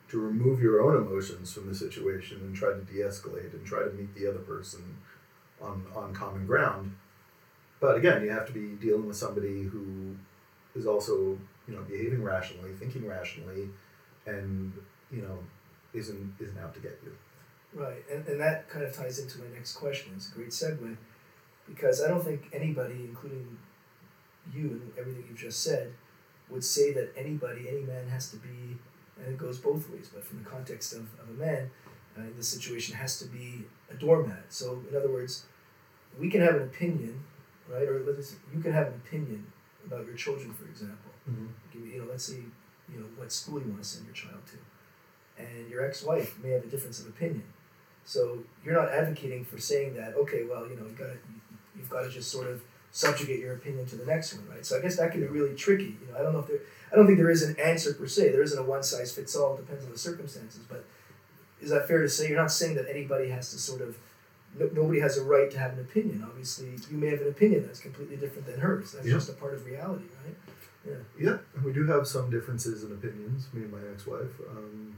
to 0.09 0.19
remove 0.19 0.61
your 0.61 0.81
own 0.81 0.95
emotions 0.95 1.51
from 1.51 1.67
the 1.67 1.75
situation 1.75 2.37
and 2.37 2.55
try 2.55 2.69
to 2.69 2.81
de-escalate 2.81 3.53
and 3.53 3.65
try 3.65 3.83
to 3.83 3.91
meet 3.91 4.13
the 4.15 4.27
other 4.27 4.39
person 4.39 4.97
on 5.61 5.85
on 5.95 6.13
common 6.13 6.45
ground. 6.45 6.95
But 7.79 7.97
again, 7.97 8.23
you 8.23 8.31
have 8.31 8.47
to 8.47 8.53
be 8.53 8.69
dealing 8.75 9.05
with 9.05 9.17
somebody 9.17 9.63
who 9.63 10.15
is 10.75 10.85
also 10.85 11.37
you 11.67 11.75
know 11.75 11.81
behaving 11.81 12.23
rationally, 12.23 12.71
thinking 12.73 13.05
rationally, 13.05 13.69
and 14.25 14.73
you 15.11 15.21
know 15.21 15.39
isn't 15.93 16.33
isn't 16.39 16.57
out 16.57 16.73
to 16.75 16.79
get 16.79 16.99
you. 17.03 17.11
Right, 17.73 18.03
and, 18.11 18.25
and 18.27 18.39
that 18.39 18.69
kind 18.69 18.85
of 18.85 18.93
ties 18.93 19.19
into 19.19 19.39
my 19.39 19.47
next 19.53 19.73
question. 19.73 20.13
It's 20.15 20.31
a 20.31 20.35
great 20.35 20.49
segue 20.49 20.95
because 21.67 22.01
I 22.01 22.07
don't 22.07 22.23
think 22.23 22.47
anybody, 22.53 23.03
including 23.03 23.57
you 24.53 24.61
and 24.61 24.91
everything 24.97 25.25
you've 25.27 25.37
just 25.37 25.61
said, 25.61 25.93
would 26.49 26.63
say 26.63 26.93
that 26.93 27.11
anybody, 27.17 27.67
any 27.69 27.81
man 27.81 28.07
has 28.07 28.31
to 28.31 28.37
be, 28.37 28.77
and 29.19 29.33
it 29.33 29.37
goes 29.37 29.57
both 29.59 29.89
ways, 29.89 30.09
but 30.13 30.23
from 30.23 30.43
the 30.43 30.49
context 30.49 30.93
of, 30.93 31.01
of 31.19 31.29
a 31.29 31.33
man, 31.33 31.69
uh, 32.17 32.21
in 32.21 32.35
this 32.35 32.47
situation, 32.47 32.95
has 32.95 33.19
to 33.19 33.25
be 33.25 33.65
a 33.91 33.93
doormat. 33.93 34.45
So, 34.49 34.81
in 34.89 34.95
other 34.95 35.09
words, 35.09 35.45
we 36.19 36.29
can 36.29 36.41
have 36.41 36.55
an 36.55 36.63
opinion, 36.63 37.23
right? 37.69 37.87
Or 37.87 38.03
let's, 38.05 38.29
say, 38.29 38.37
you 38.53 38.61
can 38.61 38.71
have 38.71 38.87
an 38.87 39.01
opinion 39.05 39.45
about 39.85 40.05
your 40.05 40.15
children, 40.15 40.53
for 40.53 40.65
example. 40.65 41.11
Me, 41.27 41.47
you 41.91 41.99
know, 41.99 42.07
let's 42.09 42.23
say, 42.25 42.37
you 42.91 42.99
know, 42.99 43.05
what 43.17 43.31
school 43.31 43.59
you 43.59 43.67
want 43.67 43.83
to 43.83 43.87
send 43.87 44.05
your 44.05 44.15
child 44.15 44.39
to, 44.47 45.43
and 45.43 45.69
your 45.69 45.85
ex-wife 45.85 46.37
may 46.43 46.49
have 46.51 46.63
a 46.63 46.67
difference 46.67 46.99
of 46.99 47.07
opinion. 47.07 47.43
So 48.05 48.39
you're 48.63 48.73
not 48.73 48.89
advocating 48.89 49.43
for 49.43 49.59
saying 49.59 49.95
that, 49.95 50.15
okay, 50.15 50.45
well, 50.49 50.67
you 50.67 50.77
know, 50.77 50.85
you 50.85 50.95
got 50.97 51.07
to, 51.07 51.17
you've 51.75 51.89
got 51.89 52.03
to 52.03 52.09
just 52.09 52.31
sort 52.31 52.47
of 52.47 52.61
subjugate 52.91 53.39
your 53.39 53.53
opinion 53.53 53.85
to 53.87 53.97
the 53.97 54.05
next 54.05 54.33
one, 54.33 54.47
right? 54.49 54.65
So 54.65 54.77
I 54.77 54.81
guess 54.81 54.95
that 54.95 55.11
can 55.11 55.21
be 55.21 55.27
really 55.27 55.55
tricky. 55.55 55.97
You 56.01 56.11
know, 56.11 56.17
I 56.17 56.23
don't 56.23 56.33
know 56.33 56.39
if 56.39 56.47
there, 56.47 56.61
I 56.91 56.95
don't 56.95 57.05
think 57.05 57.17
there 57.17 57.29
is 57.29 57.43
an 57.43 57.55
answer 57.59 57.93
per 57.93 58.07
se. 58.07 58.31
There 58.31 58.41
isn't 58.41 58.57
a 58.57 58.63
one 58.63 58.83
size 58.83 59.11
fits 59.13 59.35
all. 59.35 59.55
It 59.55 59.65
depends 59.65 59.85
on 59.85 59.91
the 59.91 59.97
circumstances. 59.97 60.61
But 60.69 60.85
is 61.61 61.69
that 61.69 61.87
fair 61.87 62.01
to 62.01 62.09
say? 62.09 62.29
You're 62.29 62.37
not 62.41 62.51
saying 62.51 62.75
that 62.75 62.89
anybody 62.89 63.29
has 63.29 63.51
to 63.51 63.57
sort 63.57 63.81
of, 63.81 63.97
no, 64.57 64.69
nobody 64.73 64.99
has 65.01 65.17
a 65.17 65.23
right 65.23 65.51
to 65.51 65.59
have 65.59 65.73
an 65.73 65.79
opinion. 65.79 66.23
Obviously, 66.25 66.69
you 66.89 66.97
may 66.97 67.07
have 67.07 67.21
an 67.21 67.27
opinion 67.27 67.65
that's 67.65 67.79
completely 67.79 68.15
different 68.15 68.45
than 68.47 68.59
hers. 68.59 68.93
That's 68.93 69.05
Yeah. 69.05 69.13
just 69.15 69.29
a 69.29 69.33
part 69.33 69.53
of 69.53 69.65
reality, 69.65 70.05
right? 70.25 70.35
Yeah, 71.19 71.39
and 71.53 71.65
we 71.65 71.73
do 71.73 71.85
have 71.87 72.07
some 72.07 72.29
differences 72.29 72.85
in 72.85 72.93
opinions, 72.93 73.47
me 73.51 73.63
and 73.63 73.71
my 73.73 73.79
ex-wife. 73.91 74.39
Um, 74.49 74.95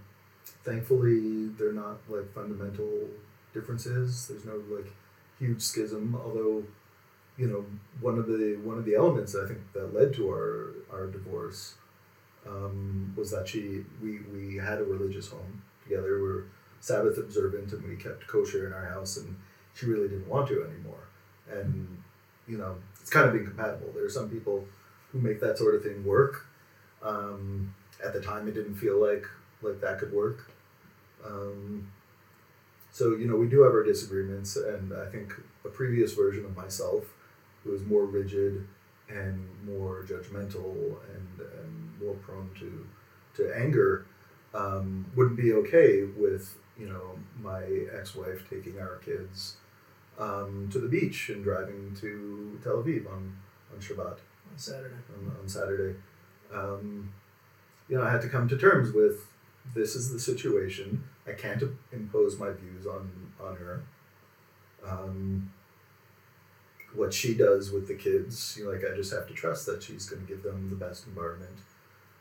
thankfully, 0.64 1.48
they're 1.58 1.74
not 1.74 1.98
like 2.08 2.32
fundamental 2.34 3.10
differences. 3.56 4.28
There's 4.28 4.46
no 4.46 4.62
like 4.70 4.86
huge 5.40 5.62
schism. 5.62 6.16
Although, 6.16 6.64
you 7.40 7.48
know, 7.48 7.66
one 8.02 8.20
of 8.20 8.28
the 8.28 8.60
one 8.64 8.78
of 8.78 8.86
the 8.86 8.96
elements 8.96 9.36
I 9.36 9.48
think 9.48 9.60
that 9.74 9.94
led 9.94 10.14
to 10.16 10.30
our 10.30 10.74
our 10.92 11.08
divorce 11.08 11.76
um, 12.46 13.14
was 13.16 13.32
that 13.32 13.48
she 13.48 13.86
we 14.04 14.20
we 14.34 14.58
had 14.58 14.80
a 14.80 14.84
religious 14.84 15.30
home 15.30 15.62
together. 15.84 16.16
We 16.16 16.22
were 16.22 16.46
Sabbath 16.82 17.18
observant 17.18 17.72
and 17.72 17.88
we 17.88 17.96
kept 17.96 18.28
kosher 18.28 18.68
in 18.68 18.74
our 18.74 18.86
house, 18.86 19.18
and 19.18 19.38
she 19.74 19.86
really 19.86 20.10
didn't 20.10 20.28
want 20.28 20.50
to 20.50 20.64
anymore. 20.64 21.08
And 21.50 21.98
you 22.48 22.58
know, 22.58 22.76
it's 23.00 23.10
kind 23.10 23.30
of 23.30 23.36
incompatible. 23.36 23.92
There 23.94 24.06
are 24.06 24.10
some 24.10 24.30
people 24.30 24.66
who 25.12 25.20
make 25.20 25.40
that 25.40 25.58
sort 25.58 25.76
of 25.76 25.84
thing 25.84 26.04
work. 26.04 26.46
Um, 27.02 27.74
at 28.04 28.14
the 28.14 28.22
time, 28.22 28.48
it 28.48 28.54
didn't 28.54 28.76
feel 28.76 29.02
like 29.02 29.26
like 29.62 29.80
that 29.80 30.00
could 30.00 30.12
work. 30.12 30.52
Um, 31.26 31.90
so 32.92 33.16
you 33.16 33.28
know, 33.28 33.38
we 33.38 33.48
do 33.48 33.62
have 33.62 33.72
our 33.72 33.84
disagreements, 33.84 34.58
and 34.58 34.94
I 34.94 35.06
think 35.06 35.34
a 35.64 35.70
previous 35.70 36.14
version 36.14 36.44
of 36.44 36.56
myself, 36.56 37.06
who 37.70 37.74
was 37.74 37.86
more 37.86 38.06
rigid 38.06 38.68
and 39.10 39.48
more 39.66 40.04
judgmental 40.08 40.98
and, 41.14 41.40
and 41.40 42.02
more 42.02 42.16
prone 42.16 42.50
to 42.60 42.88
to 43.36 43.54
anger, 43.56 44.06
um, 44.54 45.06
wouldn't 45.16 45.38
be 45.38 45.54
okay 45.54 46.04
with 46.04 46.58
you 46.78 46.88
know 46.88 47.18
my 47.42 47.64
ex-wife 47.98 48.44
taking 48.50 48.80
our 48.80 48.98
kids 48.98 49.58
um, 50.18 50.68
to 50.72 50.80
the 50.80 50.88
beach 50.88 51.30
and 51.30 51.44
driving 51.44 51.96
to 52.00 52.60
Tel 52.64 52.84
Aviv 52.84 53.08
on 53.08 53.38
on 53.72 53.80
Shabbat 53.80 54.18
On 54.52 54.58
Saturday. 54.58 54.96
on, 55.16 55.36
on 55.40 55.48
Saturday. 55.48 55.98
Um, 56.52 57.14
you 57.88 57.98
know, 57.98 58.04
I 58.04 58.12
had 58.12 58.22
to 58.22 58.30
come 58.30 58.48
to 58.50 58.58
terms 58.58 58.94
with 58.94 59.28
this 59.76 59.96
is 59.96 60.12
the 60.12 60.20
situation. 60.20 61.04
I 61.28 61.34
can't 61.34 61.64
impose 61.92 62.40
my 62.40 62.52
views 62.52 62.88
on 62.88 63.12
on 63.40 63.56
her. 63.58 63.84
Um, 64.86 65.52
what 66.94 67.14
she 67.14 67.34
does 67.34 67.72
with 67.72 67.88
the 67.88 67.94
kids, 67.94 68.56
you 68.58 68.66
know, 68.66 68.72
like 68.72 68.84
I 68.84 68.96
just 68.96 69.14
have 69.14 69.28
to 69.28 69.34
trust 69.34 69.66
that 69.68 69.84
she's 69.84 70.10
going 70.10 70.26
to 70.26 70.28
give 70.28 70.44
them 70.44 70.70
the 70.70 70.76
best 70.76 71.06
environment 71.08 71.58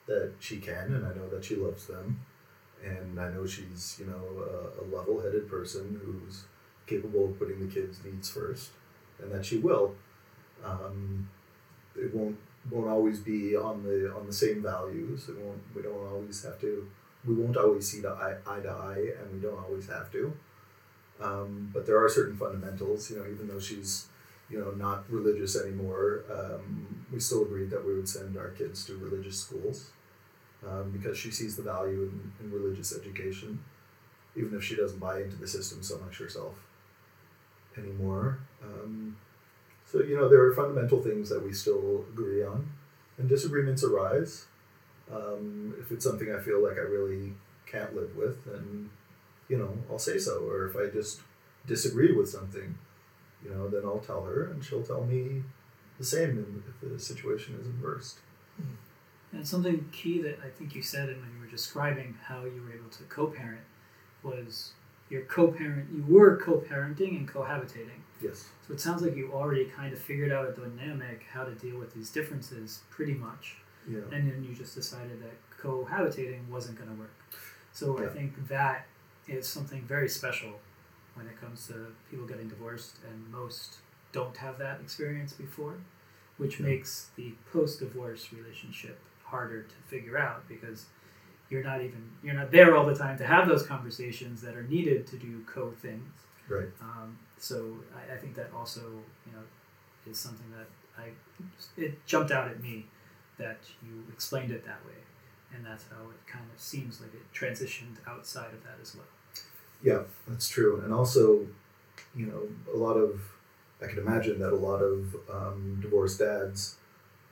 that 0.06 0.32
she 0.38 0.58
can, 0.58 0.94
and 0.94 1.06
I 1.06 1.14
know 1.14 1.28
that 1.28 1.44
she 1.44 1.56
loves 1.56 1.86
them, 1.86 2.20
and 2.84 3.20
I 3.20 3.30
know 3.30 3.46
she's 3.46 3.96
you 3.98 4.06
know 4.06 4.42
a, 4.42 4.82
a 4.82 4.84
level-headed 4.94 5.48
person 5.48 6.00
who's 6.04 6.44
capable 6.86 7.26
of 7.26 7.38
putting 7.38 7.60
the 7.60 7.72
kids' 7.72 8.00
needs 8.04 8.30
first, 8.30 8.70
and 9.20 9.30
that 9.32 9.44
she 9.44 9.58
will. 9.58 9.94
Um, 10.64 11.28
it 11.96 12.14
won't 12.14 12.38
won't 12.70 12.88
always 12.88 13.20
be 13.20 13.56
on 13.56 13.82
the 13.82 14.12
on 14.14 14.26
the 14.26 14.32
same 14.32 14.62
values. 14.62 15.28
It 15.28 15.38
won't. 15.38 15.60
We 15.74 15.82
don't 15.82 16.06
always 16.06 16.42
have 16.44 16.60
to. 16.60 16.86
We 17.26 17.34
won't 17.34 17.56
always 17.56 17.88
see 17.88 18.00
the 18.00 18.10
eye, 18.10 18.36
eye 18.46 18.60
to 18.60 18.70
eye, 18.70 19.12
and 19.20 19.32
we 19.32 19.40
don't 19.40 19.58
always 19.58 19.88
have 19.88 20.10
to. 20.12 20.32
Um, 21.20 21.70
but 21.74 21.84
there 21.84 22.02
are 22.02 22.08
certain 22.08 22.36
fundamentals. 22.36 23.10
You 23.10 23.18
know, 23.18 23.26
even 23.30 23.48
though 23.48 23.58
she's 23.60 24.08
you 24.50 24.58
know 24.58 24.70
not 24.72 25.10
religious 25.10 25.60
anymore, 25.60 26.24
um, 26.30 27.04
we 27.12 27.20
still 27.20 27.42
agreed 27.42 27.70
that 27.70 27.84
we 27.84 27.94
would 27.94 28.08
send 28.08 28.36
our 28.36 28.48
kids 28.50 28.84
to 28.86 28.96
religious 28.96 29.38
schools 29.38 29.90
um, 30.66 30.90
because 30.90 31.16
she 31.16 31.30
sees 31.30 31.56
the 31.56 31.62
value 31.62 32.10
in, 32.10 32.32
in 32.40 32.52
religious 32.52 32.96
education, 32.96 33.62
even 34.36 34.56
if 34.56 34.64
she 34.64 34.76
doesn't 34.76 34.98
buy 34.98 35.22
into 35.22 35.36
the 35.36 35.46
system 35.46 35.82
so 35.82 35.98
much 35.98 36.18
herself 36.18 36.54
anymore. 37.76 38.40
Um, 38.62 39.16
so, 39.90 40.02
you 40.02 40.16
know, 40.16 40.28
there 40.28 40.42
are 40.42 40.54
fundamental 40.54 41.02
things 41.02 41.28
that 41.30 41.42
we 41.42 41.52
still 41.52 42.04
agree 42.12 42.44
on, 42.44 42.68
and 43.16 43.28
disagreements 43.28 43.82
arise. 43.82 44.46
Um, 45.10 45.74
if 45.80 45.90
it's 45.90 46.04
something 46.04 46.34
I 46.34 46.40
feel 46.40 46.62
like 46.62 46.76
I 46.76 46.82
really 46.82 47.32
can't 47.66 47.94
live 47.96 48.14
with, 48.14 48.44
then, 48.44 48.90
you 49.48 49.56
know, 49.56 49.70
I'll 49.90 49.98
say 49.98 50.18
so. 50.18 50.40
Or 50.40 50.66
if 50.66 50.76
I 50.76 50.92
just 50.92 51.20
disagree 51.66 52.12
with 52.12 52.28
something, 52.28 52.76
you 53.44 53.50
know, 53.50 53.68
then 53.68 53.82
I'll 53.84 53.98
tell 54.00 54.24
her, 54.24 54.50
and 54.50 54.64
she'll 54.64 54.82
tell 54.82 55.04
me 55.04 55.42
the 55.98 56.04
same 56.04 56.62
if 56.66 56.90
the 56.90 56.98
situation 56.98 57.58
is 57.60 57.66
reversed. 57.66 58.18
Hmm. 58.56 59.36
And 59.36 59.46
something 59.46 59.88
key 59.92 60.22
that 60.22 60.38
I 60.44 60.48
think 60.48 60.74
you 60.74 60.82
said 60.82 61.08
when 61.08 61.30
you 61.34 61.40
were 61.40 61.50
describing 61.50 62.16
how 62.22 62.44
you 62.44 62.62
were 62.62 62.72
able 62.72 62.88
to 62.90 63.02
co-parent 63.04 63.60
was 64.22 64.72
you're 65.10 65.22
co-parent 65.22 65.88
you 65.94 66.04
were 66.08 66.36
co-parenting 66.36 67.16
and 67.16 67.28
cohabitating. 67.28 68.00
Yes. 68.22 68.48
So 68.66 68.74
it 68.74 68.80
sounds 68.80 69.02
like 69.02 69.16
you 69.16 69.30
already 69.32 69.66
kind 69.66 69.92
of 69.92 69.98
figured 69.98 70.32
out 70.32 70.48
a 70.48 70.52
dynamic 70.52 71.24
how 71.30 71.44
to 71.44 71.52
deal 71.52 71.78
with 71.78 71.94
these 71.94 72.10
differences 72.10 72.80
pretty 72.90 73.14
much. 73.14 73.56
Yeah. 73.88 74.00
And 74.12 74.30
then 74.30 74.44
you 74.48 74.54
just 74.54 74.74
decided 74.74 75.22
that 75.22 75.34
cohabitating 75.60 76.48
wasn't 76.48 76.78
going 76.78 76.90
to 76.90 76.96
work. 76.96 77.14
So 77.72 78.00
Yeah. 78.00 78.06
I 78.06 78.08
think 78.10 78.48
that 78.48 78.86
is 79.26 79.46
something 79.46 79.82
very 79.82 80.08
special 80.08 80.58
when 81.18 81.26
it 81.26 81.38
comes 81.40 81.66
to 81.66 81.88
people 82.10 82.26
getting 82.26 82.48
divorced, 82.48 82.96
and 83.06 83.30
most 83.30 83.78
don't 84.12 84.36
have 84.36 84.56
that 84.58 84.80
experience 84.80 85.32
before, 85.32 85.74
which 86.38 86.60
makes 86.60 87.10
the 87.16 87.34
post-divorce 87.52 88.32
relationship 88.32 88.98
harder 89.24 89.62
to 89.62 89.74
figure 89.88 90.16
out 90.16 90.48
because 90.48 90.86
you're 91.50 91.62
not 91.62 91.80
even 91.80 92.02
you're 92.22 92.34
not 92.34 92.50
there 92.50 92.76
all 92.76 92.86
the 92.86 92.94
time 92.94 93.18
to 93.18 93.26
have 93.26 93.48
those 93.48 93.66
conversations 93.66 94.40
that 94.42 94.54
are 94.54 94.62
needed 94.62 95.06
to 95.08 95.16
do 95.16 95.42
co 95.46 95.72
things. 95.82 96.12
Right. 96.48 96.68
Um, 96.80 97.18
so 97.38 97.76
I, 97.94 98.14
I 98.14 98.16
think 98.16 98.34
that 98.36 98.50
also 98.56 98.80
you 99.26 99.32
know 99.32 99.42
is 100.10 100.18
something 100.18 100.46
that 100.56 100.68
I 101.02 101.10
it 101.76 102.06
jumped 102.06 102.30
out 102.30 102.48
at 102.48 102.62
me 102.62 102.86
that 103.38 103.58
you 103.82 104.04
explained 104.12 104.52
it 104.52 104.64
that 104.64 104.84
way, 104.86 105.00
and 105.54 105.66
that's 105.66 105.84
how 105.90 106.10
it 106.10 106.26
kind 106.26 106.44
of 106.54 106.60
seems 106.60 107.00
like 107.00 107.10
it 107.14 107.22
transitioned 107.34 107.96
outside 108.06 108.52
of 108.52 108.62
that 108.64 108.78
as 108.80 108.94
well. 108.94 109.04
Yeah, 109.82 110.02
that's 110.26 110.48
true. 110.48 110.80
And 110.84 110.92
also, 110.92 111.46
you 112.14 112.26
know, 112.26 112.48
a 112.72 112.76
lot 112.76 112.94
of, 112.96 113.20
I 113.82 113.86
can 113.86 113.98
imagine 113.98 114.38
that 114.40 114.52
a 114.52 114.56
lot 114.56 114.78
of 114.82 115.14
um, 115.30 115.78
divorced 115.80 116.18
dads 116.18 116.76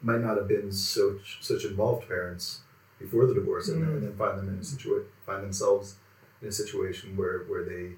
might 0.02 0.20
not 0.20 0.36
have 0.36 0.46
been 0.48 0.70
such 0.70 1.38
such 1.40 1.64
involved 1.64 2.06
parents 2.08 2.60
before 2.98 3.26
the 3.26 3.34
divorce, 3.34 3.68
and, 3.68 3.82
Mm. 3.84 3.94
and 3.94 4.02
then 4.04 4.16
find 4.16 4.38
them 4.38 4.48
in 4.48 4.54
a 4.54 4.58
situa- 4.60 5.04
find 5.24 5.42
themselves 5.42 5.96
in 6.40 6.48
a 6.48 6.52
situation 6.52 7.16
where 7.16 7.40
where 7.44 7.64
they 7.64 7.92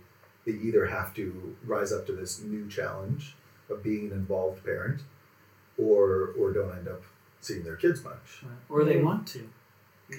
they 0.46 0.52
either 0.58 0.86
have 0.86 1.12
to 1.14 1.56
rise 1.64 1.92
up 1.92 2.06
to 2.06 2.12
this 2.12 2.40
new 2.40 2.66
challenge 2.68 3.36
of 3.68 3.82
being 3.82 4.06
an 4.06 4.12
involved 4.12 4.64
parent, 4.64 5.02
or 5.76 6.32
or 6.38 6.52
don't 6.52 6.72
end 6.76 6.88
up 6.88 7.02
seeing 7.40 7.62
their 7.64 7.76
kids 7.76 8.02
much. 8.02 8.42
or 8.68 8.84
they 8.84 8.96
Mm. 8.96 9.04
want 9.04 9.26
to. 9.28 9.48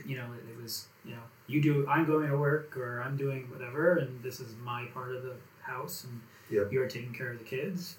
You 0.05 0.17
know, 0.17 0.27
it, 0.33 0.43
it 0.51 0.61
was 0.61 0.87
you 1.03 1.15
know 1.15 1.23
you 1.49 1.61
do 1.61 1.85
I'm 1.87 2.05
going 2.05 2.29
to 2.29 2.37
work 2.37 2.77
or 2.77 3.01
I'm 3.01 3.17
doing 3.17 3.49
whatever, 3.51 3.97
and 3.97 4.21
this 4.23 4.39
is 4.39 4.55
my 4.63 4.85
part 4.93 5.15
of 5.15 5.23
the 5.23 5.35
house, 5.61 6.05
and 6.05 6.21
Yep. 6.51 6.71
you're 6.71 6.87
taking 6.87 7.13
care 7.13 7.31
of 7.31 7.37
the 7.39 7.45
kids. 7.45 7.97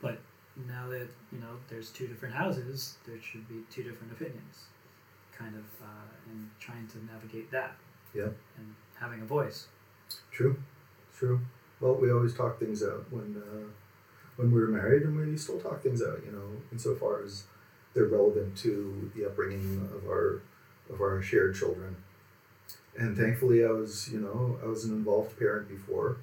But 0.00 0.18
now 0.68 0.88
that 0.88 1.08
you 1.32 1.38
know 1.40 1.54
there's 1.68 1.90
two 1.90 2.06
different 2.06 2.34
houses, 2.34 2.96
there 3.06 3.20
should 3.20 3.48
be 3.48 3.60
two 3.70 3.82
different 3.82 4.12
opinions, 4.12 4.64
kind 5.36 5.54
of, 5.54 5.64
uh, 5.82 6.30
and 6.30 6.50
trying 6.58 6.86
to 6.88 6.98
navigate 7.04 7.50
that. 7.52 7.76
Yep. 8.14 8.34
And 8.58 8.74
having 8.98 9.20
a 9.22 9.24
voice. 9.24 9.68
True, 10.30 10.56
true. 11.16 11.40
Well, 11.80 11.94
we 11.94 12.10
always 12.12 12.34
talk 12.34 12.58
things 12.60 12.82
out 12.82 13.06
when 13.10 13.36
uh, 13.36 13.66
when 14.36 14.50
we 14.52 14.60
were 14.60 14.68
married, 14.68 15.02
and 15.02 15.16
we 15.16 15.36
still 15.36 15.60
talk 15.60 15.82
things 15.82 16.02
out. 16.02 16.20
You 16.26 16.32
know, 16.32 16.48
insofar 16.72 17.22
as 17.22 17.44
they're 17.94 18.06
relevant 18.06 18.56
to 18.58 19.10
the 19.14 19.24
upbringing 19.26 19.88
of 19.94 20.08
our 20.08 20.42
of 20.90 21.00
our 21.00 21.22
shared 21.22 21.54
children. 21.54 21.96
And 22.96 23.16
thankfully, 23.16 23.64
I 23.64 23.70
was 23.70 24.10
you 24.12 24.20
know 24.20 24.58
I 24.62 24.66
was 24.66 24.84
an 24.84 24.92
involved 24.92 25.38
parent 25.38 25.68
before, 25.68 26.18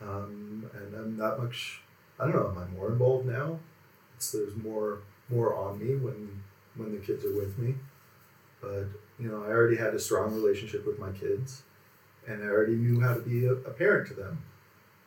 um, 0.00 0.68
and 0.74 0.94
I'm 0.94 1.16
that 1.16 1.38
much. 1.38 1.80
I 2.20 2.24
don't 2.24 2.34
know. 2.34 2.50
Am 2.50 2.58
I 2.58 2.76
more 2.76 2.90
involved 2.92 3.26
now? 3.26 3.58
It's 4.16 4.32
there's 4.32 4.56
more 4.56 5.00
more 5.30 5.54
on 5.54 5.78
me 5.78 5.96
when 5.96 6.42
when 6.76 6.92
the 6.92 6.98
kids 6.98 7.24
are 7.24 7.34
with 7.34 7.58
me, 7.58 7.74
but 8.60 8.86
you 9.18 9.28
know 9.28 9.42
I 9.44 9.48
already 9.48 9.76
had 9.76 9.94
a 9.94 9.98
strong 9.98 10.34
relationship 10.34 10.86
with 10.86 10.98
my 10.98 11.10
kids 11.12 11.62
and 12.28 12.42
I 12.42 12.46
already 12.46 12.76
knew 12.76 13.00
how 13.00 13.14
to 13.14 13.20
be 13.20 13.46
a, 13.46 13.52
a 13.52 13.70
parent 13.70 14.08
to 14.08 14.14
them. 14.14 14.42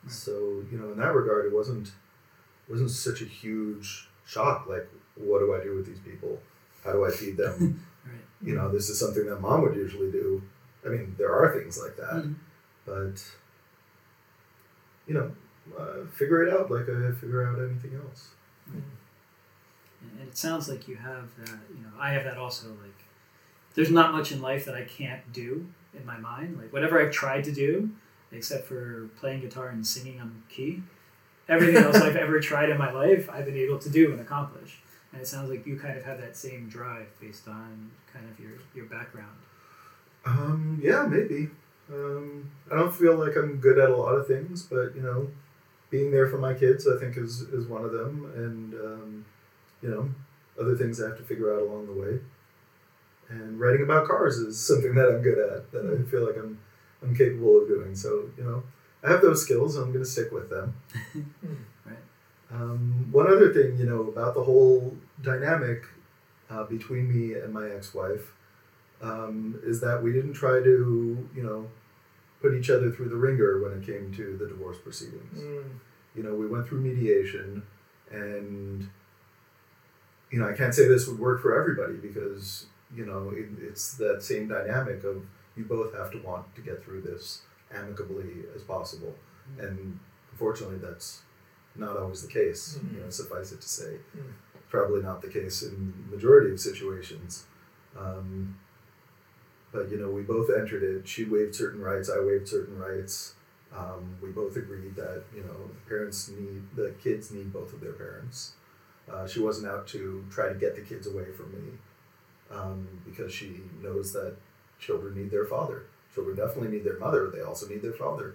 Right. 0.02 0.12
So 0.12 0.62
you 0.70 0.78
know, 0.78 0.92
in 0.92 0.98
that 0.98 1.14
regard, 1.14 1.46
it 1.46 1.54
wasn't 1.54 1.92
wasn't 2.68 2.90
such 2.90 3.22
a 3.22 3.24
huge 3.24 4.08
shock. 4.26 4.66
Like, 4.68 4.88
what 5.14 5.38
do 5.38 5.54
I 5.54 5.62
do 5.62 5.76
with 5.76 5.86
these 5.86 6.00
people? 6.00 6.40
How 6.84 6.92
do 6.92 7.04
I 7.04 7.10
feed 7.10 7.36
them? 7.36 7.84
Right. 8.04 8.18
you 8.42 8.56
know, 8.56 8.68
this 8.68 8.90
is 8.90 8.98
something 8.98 9.26
that 9.26 9.40
mom 9.40 9.62
would 9.62 9.76
usually 9.76 10.10
do. 10.10 10.42
I 10.84 10.88
mean, 10.88 11.14
there 11.18 11.32
are 11.32 11.52
things 11.56 11.80
like 11.80 11.96
that, 11.96 12.24
Mhm. 12.24 12.34
but 12.84 13.24
you 15.06 15.14
know, 15.14 15.32
uh, 15.78 16.04
figure 16.06 16.42
it 16.46 16.52
out 16.52 16.70
like 16.70 16.88
I 16.88 17.12
figure 17.12 17.46
out 17.46 17.58
anything 17.58 17.94
else. 17.94 18.30
And 18.66 18.82
and 20.18 20.28
it 20.28 20.36
sounds 20.36 20.68
like 20.68 20.88
you 20.88 20.96
have 20.96 21.28
that, 21.38 21.58
you 21.70 21.82
know, 21.82 21.92
I 21.98 22.10
have 22.12 22.24
that 22.24 22.36
also. 22.36 22.68
Like, 22.70 23.04
there's 23.74 23.90
not 23.90 24.12
much 24.12 24.32
in 24.32 24.42
life 24.42 24.64
that 24.64 24.74
I 24.74 24.82
can't 24.82 25.32
do 25.32 25.66
in 25.94 26.04
my 26.04 26.18
mind. 26.18 26.58
Like, 26.58 26.72
whatever 26.72 27.00
I've 27.00 27.12
tried 27.12 27.44
to 27.44 27.52
do, 27.52 27.90
except 28.32 28.66
for 28.66 29.08
playing 29.16 29.42
guitar 29.42 29.68
and 29.68 29.86
singing 29.86 30.20
on 30.20 30.42
key, 30.48 30.82
everything 31.48 31.76
else 31.76 31.96
I've 31.96 32.16
ever 32.16 32.40
tried 32.40 32.70
in 32.70 32.78
my 32.78 32.90
life, 32.90 33.30
I've 33.30 33.44
been 33.44 33.56
able 33.56 33.78
to 33.78 33.88
do 33.90 34.10
and 34.10 34.20
accomplish. 34.20 34.80
And 35.12 35.20
it 35.20 35.26
sounds 35.26 35.48
like 35.50 35.66
you 35.66 35.78
kind 35.78 35.96
of 35.96 36.04
have 36.04 36.18
that 36.20 36.36
same 36.36 36.68
drive 36.68 37.06
based 37.20 37.46
on 37.46 37.92
kind 38.12 38.28
of 38.28 38.40
your, 38.40 38.52
your 38.74 38.86
background. 38.86 39.36
Um, 40.24 40.80
yeah, 40.82 41.06
maybe. 41.06 41.48
Um, 41.92 42.50
I 42.70 42.76
don't 42.76 42.94
feel 42.94 43.16
like 43.16 43.36
I'm 43.36 43.56
good 43.56 43.78
at 43.78 43.90
a 43.90 43.96
lot 43.96 44.14
of 44.14 44.26
things, 44.26 44.62
but 44.62 44.94
you 44.94 45.02
know, 45.02 45.28
being 45.90 46.10
there 46.10 46.28
for 46.28 46.38
my 46.38 46.54
kids, 46.54 46.86
I 46.88 46.98
think, 46.98 47.16
is 47.16 47.42
is 47.42 47.66
one 47.66 47.84
of 47.84 47.92
them, 47.92 48.30
and 48.34 48.74
um, 48.74 49.24
you 49.82 49.90
know, 49.90 50.08
other 50.60 50.76
things 50.76 51.02
I 51.02 51.08
have 51.08 51.18
to 51.18 51.24
figure 51.24 51.54
out 51.54 51.62
along 51.62 51.86
the 51.86 51.92
way. 51.92 52.20
And 53.28 53.58
writing 53.58 53.82
about 53.82 54.06
cars 54.06 54.36
is 54.36 54.58
something 54.58 54.94
that 54.94 55.08
I'm 55.08 55.22
good 55.22 55.38
at, 55.38 55.72
that 55.72 55.84
I 55.86 56.10
feel 56.10 56.26
like 56.26 56.36
I'm 56.36 56.58
I'm 57.02 57.14
capable 57.16 57.60
of 57.60 57.68
doing. 57.68 57.94
So 57.94 58.30
you 58.36 58.44
know, 58.44 58.62
I 59.02 59.10
have 59.10 59.22
those 59.22 59.42
skills, 59.42 59.76
and 59.76 59.84
I'm 59.84 59.92
going 59.92 60.04
to 60.04 60.10
stick 60.10 60.32
with 60.32 60.50
them. 60.50 60.74
Right. 61.84 61.96
Um, 62.52 63.08
one 63.10 63.26
other 63.26 63.52
thing, 63.52 63.76
you 63.76 63.86
know, 63.86 64.02
about 64.02 64.34
the 64.34 64.44
whole 64.44 64.96
dynamic 65.20 65.82
uh, 66.48 66.62
between 66.62 67.12
me 67.12 67.34
and 67.34 67.52
my 67.52 67.68
ex-wife 67.70 68.32
um, 69.02 69.58
is 69.64 69.80
that 69.80 70.02
we 70.02 70.12
didn't 70.12 70.32
try 70.34 70.60
to, 70.62 71.28
you 71.34 71.42
know, 71.42 71.68
put 72.40 72.54
each 72.54 72.70
other 72.70 72.90
through 72.90 73.08
the 73.08 73.16
wringer 73.16 73.60
when 73.62 73.72
it 73.72 73.84
came 73.84 74.12
to 74.14 74.36
the 74.36 74.46
divorce 74.46 74.78
proceedings. 74.78 75.38
Mm. 75.38 75.64
You 76.16 76.22
know, 76.22 76.34
we 76.34 76.46
went 76.46 76.66
through 76.66 76.80
mediation, 76.80 77.62
and 78.10 78.88
you 80.30 80.38
know, 80.38 80.48
I 80.48 80.52
can't 80.54 80.74
say 80.74 80.88
this 80.88 81.06
would 81.08 81.18
work 81.18 81.42
for 81.42 81.58
everybody 81.60 81.94
because 81.94 82.66
you 82.94 83.04
know 83.06 83.30
it, 83.34 83.48
it's 83.60 83.94
that 83.94 84.22
same 84.22 84.48
dynamic 84.48 85.04
of 85.04 85.24
you 85.56 85.64
both 85.64 85.94
have 85.94 86.10
to 86.12 86.18
want 86.18 86.54
to 86.54 86.60
get 86.62 86.82
through 86.84 87.02
this 87.02 87.42
amicably 87.74 88.44
as 88.54 88.62
possible, 88.62 89.14
and 89.58 89.98
unfortunately, 90.30 90.78
that's 90.78 91.22
not 91.76 91.96
always 91.96 92.22
the 92.22 92.32
case. 92.32 92.78
You 92.92 93.00
know, 93.00 93.10
suffice 93.10 93.52
it 93.52 93.60
to 93.60 93.68
say, 93.68 93.96
Mm. 94.16 94.32
probably 94.68 95.02
not 95.02 95.22
the 95.22 95.28
case 95.28 95.62
in 95.62 95.92
majority 96.10 96.50
of 96.52 96.60
situations. 96.60 97.46
Um, 97.96 98.56
but 99.72 99.90
you 99.90 99.96
know, 99.98 100.10
we 100.10 100.22
both 100.22 100.50
entered 100.50 100.82
it. 100.82 101.08
She 101.08 101.24
waived 101.24 101.54
certain 101.54 101.80
rights. 101.80 102.10
I 102.10 102.20
waived 102.20 102.48
certain 102.48 102.78
rights, 102.78 103.34
Um, 103.74 104.16
we 104.20 104.28
both 104.28 104.56
agreed 104.56 104.94
that 104.96 105.22
you 105.34 105.42
know 105.42 105.68
the 105.68 105.88
parents 105.88 106.28
need 106.28 106.62
the 106.76 106.90
kids 107.02 107.30
need 107.30 107.52
both 107.52 107.72
of 107.72 107.80
their 107.80 107.92
parents. 107.92 108.52
Uh, 109.10 109.26
she 109.26 109.40
wasn't 109.40 109.66
out 109.66 109.86
to 109.88 110.24
try 110.30 110.48
to 110.48 110.54
get 110.54 110.76
the 110.76 110.82
kids 110.82 111.06
away 111.06 111.24
from 111.32 111.52
me 111.52 111.72
um, 112.50 112.86
because 113.04 113.32
she 113.32 113.60
knows 113.82 114.12
that 114.12 114.36
children 114.78 115.14
need 115.16 115.30
their 115.30 115.46
father. 115.46 115.84
Children 116.14 116.36
definitely 116.36 116.68
need 116.68 116.84
their 116.84 116.98
mother. 116.98 117.30
They 117.30 117.40
also 117.40 117.66
need 117.66 117.82
their 117.82 117.92
father. 117.92 118.34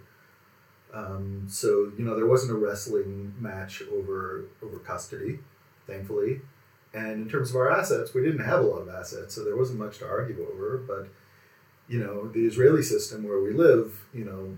Um, 0.94 1.46
so 1.48 1.92
you 1.98 2.04
know 2.04 2.16
there 2.16 2.26
wasn't 2.26 2.54
a 2.54 2.56
wrestling 2.56 3.34
match 3.40 3.84
over 3.92 4.46
over 4.64 4.80
custody, 4.80 5.40
thankfully. 5.86 6.42
And 6.94 7.24
in 7.24 7.30
terms 7.30 7.52
of 7.52 7.58
our 7.58 7.70
assets, 7.72 8.14
we 8.16 8.24
didn't 8.24 8.44
have 8.46 8.62
a 8.62 8.68
lot 8.68 8.80
of 8.80 8.90
assets, 8.90 9.36
so 9.36 9.44
there 9.44 9.58
wasn't 9.58 9.78
much 9.78 10.00
to 10.00 10.08
argue 10.08 10.48
over. 10.52 10.78
But 10.78 11.10
you 11.88 12.00
know 12.00 12.28
the 12.28 12.46
Israeli 12.46 12.84
system 12.84 13.24
where 13.24 13.42
we 13.42 13.54
live, 13.54 14.06
you 14.14 14.26
know, 14.26 14.56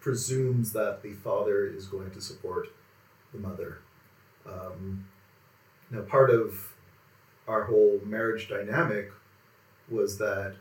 presumes 0.00 0.72
that 0.72 1.02
the 1.02 1.12
father 1.12 1.66
is 1.66 1.86
going 1.86 2.10
to 2.12 2.20
support 2.20 2.68
the 3.32 3.38
mother. 3.38 3.78
Um, 4.46 5.06
now, 5.90 6.00
part 6.02 6.30
of 6.30 6.72
our 7.46 7.64
whole 7.64 8.00
marriage 8.04 8.48
dynamic 8.48 9.12
was 9.88 10.18
that 10.18 10.54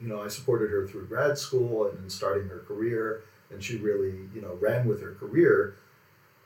you 0.00 0.08
know 0.08 0.20
I 0.20 0.28
supported 0.28 0.70
her 0.70 0.86
through 0.86 1.06
grad 1.06 1.38
school 1.38 1.86
and 1.86 1.98
in 1.98 2.10
starting 2.10 2.48
her 2.48 2.60
career 2.60 3.22
and 3.52 3.62
she 3.62 3.76
really 3.76 4.28
you 4.34 4.40
know 4.40 4.56
ran 4.60 4.88
with 4.88 5.00
her 5.02 5.12
career 5.12 5.76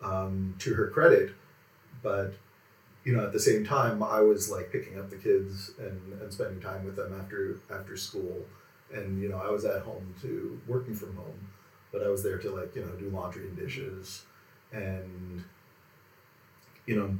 um, 0.02 0.54
to 0.58 0.74
her 0.74 0.88
credit 0.88 1.32
but 2.02 2.34
you 3.04 3.16
know 3.16 3.24
at 3.24 3.32
the 3.32 3.40
same 3.40 3.64
time 3.64 4.02
i 4.02 4.20
was 4.20 4.50
like 4.50 4.70
picking 4.70 4.98
up 4.98 5.08
the 5.08 5.16
kids 5.16 5.70
and, 5.78 6.20
and 6.20 6.32
spending 6.32 6.60
time 6.60 6.84
with 6.84 6.96
them 6.96 7.18
after 7.18 7.58
after 7.70 7.96
school 7.96 8.44
and 8.94 9.20
you 9.22 9.28
know 9.28 9.36
i 9.38 9.50
was 9.50 9.64
at 9.64 9.82
home 9.82 10.14
to 10.20 10.60
working 10.66 10.94
from 10.94 11.14
home 11.16 11.38
but 11.92 12.02
i 12.02 12.08
was 12.08 12.22
there 12.22 12.38
to 12.38 12.50
like 12.50 12.74
you 12.76 12.82
know 12.82 12.92
do 12.92 13.08
laundry 13.10 13.42
and 13.48 13.56
dishes 13.56 14.24
and 14.72 15.42
you 16.86 16.96
know 16.96 17.16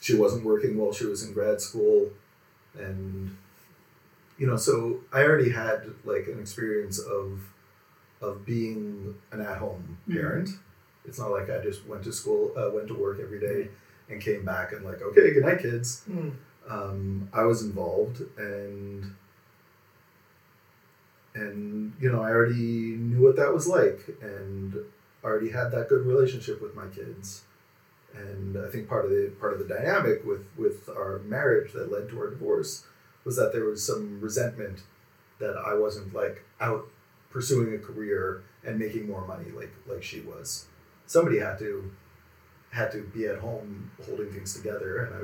she 0.00 0.14
wasn't 0.14 0.44
working 0.44 0.76
while 0.76 0.92
she 0.92 1.06
was 1.06 1.24
in 1.24 1.32
grad 1.32 1.60
school 1.60 2.10
and 2.78 3.36
you 4.38 4.46
know 4.46 4.56
so 4.56 5.00
i 5.12 5.22
already 5.22 5.50
had 5.50 5.82
like 6.04 6.26
an 6.28 6.38
experience 6.38 6.98
of 6.98 7.40
of 8.22 8.46
being 8.46 9.14
an 9.30 9.40
at-home 9.42 9.98
Mhm. 10.08 10.14
parent. 10.14 10.48
It's 11.04 11.18
not 11.18 11.30
like 11.30 11.50
I 11.50 11.58
just 11.62 11.86
went 11.86 12.02
to 12.04 12.12
school, 12.12 12.50
uh, 12.56 12.70
went 12.74 12.88
to 12.88 12.94
work 12.94 13.20
every 13.20 13.38
day, 13.38 13.68
and 14.08 14.20
came 14.22 14.42
back 14.42 14.72
and 14.72 14.84
like, 14.86 15.02
okay, 15.02 15.34
good 15.34 15.44
night, 15.44 15.58
kids. 15.60 16.02
Mm. 16.10 16.32
Um, 16.66 17.28
I 17.34 17.44
was 17.44 17.62
involved, 17.62 18.22
and 18.38 19.14
and 21.36 21.92
you 22.00 22.10
know, 22.10 22.22
I 22.22 22.30
already 22.30 22.96
knew 22.96 23.22
what 23.22 23.36
that 23.36 23.52
was 23.52 23.66
like, 23.68 24.00
and 24.22 24.74
already 25.24 25.50
had 25.50 25.70
that 25.72 25.88
good 25.88 26.06
relationship 26.06 26.62
with 26.62 26.74
my 26.74 26.86
kids. 26.86 27.42
And 28.14 28.56
I 28.56 28.70
think 28.70 28.88
part 28.88 29.04
of 29.04 29.10
the 29.10 29.32
part 29.40 29.52
of 29.52 29.58
the 29.58 29.66
dynamic 29.74 30.24
with 30.24 30.46
with 30.56 30.88
our 30.88 31.18
marriage 31.20 31.72
that 31.74 31.92
led 31.92 32.08
to 32.10 32.18
our 32.18 32.30
divorce 32.30 32.86
was 33.24 33.36
that 33.36 33.52
there 33.52 33.64
was 33.64 33.84
some 33.84 34.20
resentment 34.20 34.82
that 35.38 35.56
I 35.56 35.74
wasn't 35.74 36.14
like 36.14 36.44
out 36.60 36.86
pursuing 37.30 37.74
a 37.74 37.78
career 37.78 38.42
and 38.64 38.78
making 38.78 39.06
more 39.08 39.26
money 39.26 39.50
like 39.50 39.72
like 39.86 40.02
she 40.02 40.20
was. 40.20 40.66
Somebody 41.06 41.38
had 41.40 41.58
to 41.58 41.90
had 42.70 42.90
to 42.92 43.02
be 43.02 43.26
at 43.26 43.38
home 43.38 43.90
holding 44.06 44.30
things 44.32 44.54
together, 44.54 44.98
and 45.04 45.14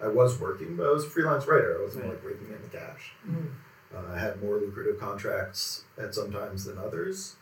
I 0.00 0.04
I 0.04 0.08
was 0.08 0.38
working, 0.38 0.76
but 0.76 0.86
I 0.86 0.90
was 0.92 1.04
a 1.04 1.10
freelance 1.10 1.46
writer. 1.46 1.76
I 1.78 1.82
wasn't 1.82 2.04
Right. 2.04 2.12
like 2.14 2.24
raking 2.24 2.46
in 2.54 2.62
the 2.62 2.68
cash. 2.68 3.14
Mm. 3.28 3.48
Uh, 3.94 4.12
I 4.14 4.18
had 4.18 4.42
more 4.42 4.56
lucrative 4.56 5.00
contracts 5.00 5.84
at 5.96 6.14
some 6.14 6.30
times 6.30 6.64
than 6.64 6.78
others. 6.78 7.36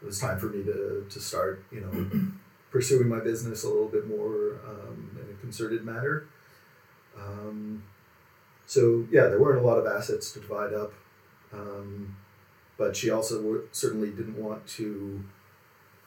It 0.00 0.06
was 0.06 0.20
time 0.20 0.38
for 0.38 0.46
me 0.46 0.62
to 0.64 1.06
to 1.08 1.20
start, 1.20 1.64
you 1.72 1.80
know, 1.80 2.10
pursuing 2.70 3.08
my 3.08 3.20
business 3.20 3.64
a 3.64 3.68
little 3.68 3.88
bit 3.88 4.06
more 4.06 4.60
um, 4.66 5.18
in 5.20 5.34
a 5.34 5.40
concerted 5.40 5.84
manner. 5.84 6.26
Um, 7.18 7.82
so 8.66 9.06
yeah, 9.10 9.26
there 9.26 9.40
weren't 9.40 9.60
a 9.60 9.66
lot 9.66 9.78
of 9.78 9.86
assets 9.86 10.32
to 10.32 10.40
divide 10.40 10.72
up. 10.72 10.92
Um, 11.52 12.16
but 12.76 12.96
she 12.96 13.10
also 13.10 13.36
w- 13.40 13.68
certainly 13.72 14.10
didn't 14.10 14.36
want 14.36 14.66
to 14.66 15.22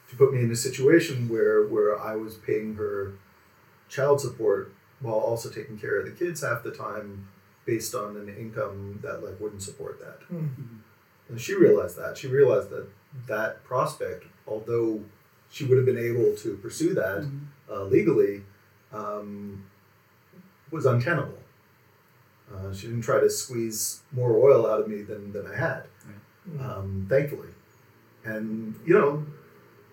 to 0.10 0.16
put 0.16 0.34
me 0.34 0.42
in 0.42 0.52
a 0.52 0.56
situation 0.56 1.30
where 1.30 1.66
where 1.68 2.00
I 2.00 2.16
was 2.16 2.36
paying 2.36 2.76
her 2.76 3.14
child 3.90 4.22
support 4.22 4.74
while 5.00 5.16
also 5.16 5.50
taking 5.50 5.78
care 5.78 6.00
of 6.00 6.06
the 6.06 6.12
kids 6.12 6.42
half 6.42 6.64
the 6.64 6.72
time 6.72 7.28
based 7.68 7.94
on 7.94 8.16
an 8.16 8.30
income 8.30 8.98
that 9.04 9.24
like 9.24 9.40
wouldn't 9.40 9.62
support 9.62 10.00
that. 10.00 10.22
Mm. 10.34 10.50
And 11.30 11.40
she 11.40 11.54
realized 11.54 11.98
that. 11.98 12.18
She 12.18 12.28
realized 12.28 12.70
that 12.72 12.88
that 13.28 13.64
prospect, 13.66 14.24
although 14.48 15.02
she 15.52 15.66
would 15.66 15.78
have 15.78 15.86
been 15.86 15.98
able 15.98 16.36
to 16.38 16.56
pursue 16.58 16.94
that 16.96 17.22
Mhm. 17.24 17.40
uh, 17.70 17.84
legally, 17.84 18.44
um, 18.94 19.64
was 20.72 20.86
untenable. 20.86 21.38
Uh, 22.54 22.72
she 22.74 22.88
didn't 22.88 23.02
try 23.02 23.20
to 23.20 23.30
squeeze 23.30 24.02
more 24.14 24.32
oil 24.38 24.66
out 24.66 24.80
of 24.80 24.88
me 24.88 25.02
than, 25.02 25.32
than 25.34 25.46
I 25.46 25.56
had 25.56 25.84
Mm. 26.50 26.62
um, 26.66 27.06
thankfully. 27.10 27.50
And 28.24 28.74
you 28.86 28.94
know, 28.94 29.26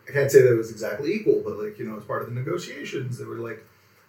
I 0.08 0.12
can't 0.12 0.30
say 0.30 0.40
that 0.42 0.52
it 0.52 0.56
was 0.56 0.70
exactly 0.70 1.12
equal, 1.12 1.42
but 1.44 1.58
like 1.58 1.76
you 1.80 1.84
know, 1.84 1.96
as 1.96 2.04
part 2.04 2.22
of 2.22 2.28
the 2.28 2.34
negotiations, 2.34 3.18
there 3.18 3.26
were 3.26 3.38
like 3.50 3.64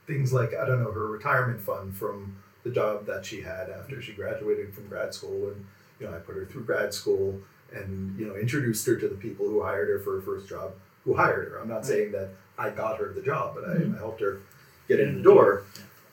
things 0.06 0.32
like 0.32 0.54
I 0.54 0.64
don't 0.68 0.84
know 0.84 0.92
her 0.92 1.08
retirement 1.08 1.60
fund 1.62 1.96
from 1.96 2.36
the 2.66 2.72
job 2.72 3.06
that 3.06 3.24
she 3.26 3.40
had 3.42 3.70
after 3.70 4.02
she 4.02 4.12
graduated 4.12 4.74
from 4.74 4.88
grad 4.88 5.14
school, 5.14 5.50
and 5.50 5.64
you 6.00 6.08
know, 6.08 6.14
I 6.14 6.18
put 6.20 6.36
her 6.36 6.46
through 6.46 6.64
grad 6.66 6.94
school 6.94 7.40
and 7.74 8.18
you 8.20 8.26
know 8.28 8.36
introduced 8.36 8.86
her 8.88 8.96
to 8.98 9.08
the 9.08 9.16
people 9.16 9.48
who 9.48 9.62
hired 9.64 9.88
her 9.88 10.00
for 10.00 10.16
her 10.16 10.22
first 10.22 10.50
job, 10.50 10.74
who 11.06 11.14
hired 11.14 11.52
her. 11.52 11.60
I'm 11.60 11.70
not 11.70 11.78
Right. 11.78 11.86
saying 11.86 12.12
that 12.14 12.30
I 12.58 12.72
got 12.72 12.98
her 12.98 13.14
the 13.14 13.22
job, 13.22 13.56
but 13.56 13.64
I, 13.70 13.76
Mhm. 13.78 13.96
I 13.96 13.98
helped 14.00 14.20
her 14.22 14.40
get 14.88 15.00
in 15.00 15.14
the 15.14 15.18
the 15.20 15.24
door. 15.24 15.64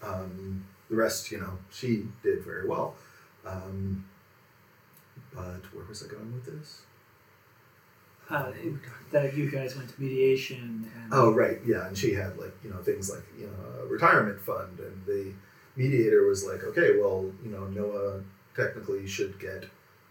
Um, 0.03 0.65
the 0.91 0.97
rest, 0.97 1.31
you 1.33 1.39
know, 1.41 1.59
she 1.71 2.07
did 2.23 2.45
very 2.45 2.67
well. 2.67 2.97
Um, 3.47 4.05
but 5.35 5.63
where 5.73 5.85
was 5.89 6.05
I 6.05 6.09
going 6.09 6.33
with 6.35 6.45
this? 6.45 6.83
Uh, 8.29 8.53
that 9.11 9.35
you 9.35 9.51
guys 9.51 9.77
went 9.77 9.89
to 9.95 10.01
mediation 10.01 10.91
and 10.97 11.13
Oh, 11.13 11.33
right, 11.33 11.59
yeah, 11.67 11.87
and 11.87 11.97
she 11.97 12.13
had 12.15 12.37
like 12.39 12.53
you 12.65 12.71
know 12.71 12.79
things 12.83 13.11
like 13.11 13.25
you 13.39 13.47
know 13.47 13.83
a 13.83 13.87
retirement 13.87 14.41
fund, 14.41 14.79
and 14.81 15.03
the 15.07 15.33
mediator 15.77 16.27
was 16.27 16.45
like, 16.45 16.65
okay, 16.65 16.99
well, 16.99 17.31
you 17.45 17.51
know, 17.51 17.67
Noah 17.67 18.21
technically 18.55 19.07
should 19.07 19.39
get 19.41 19.65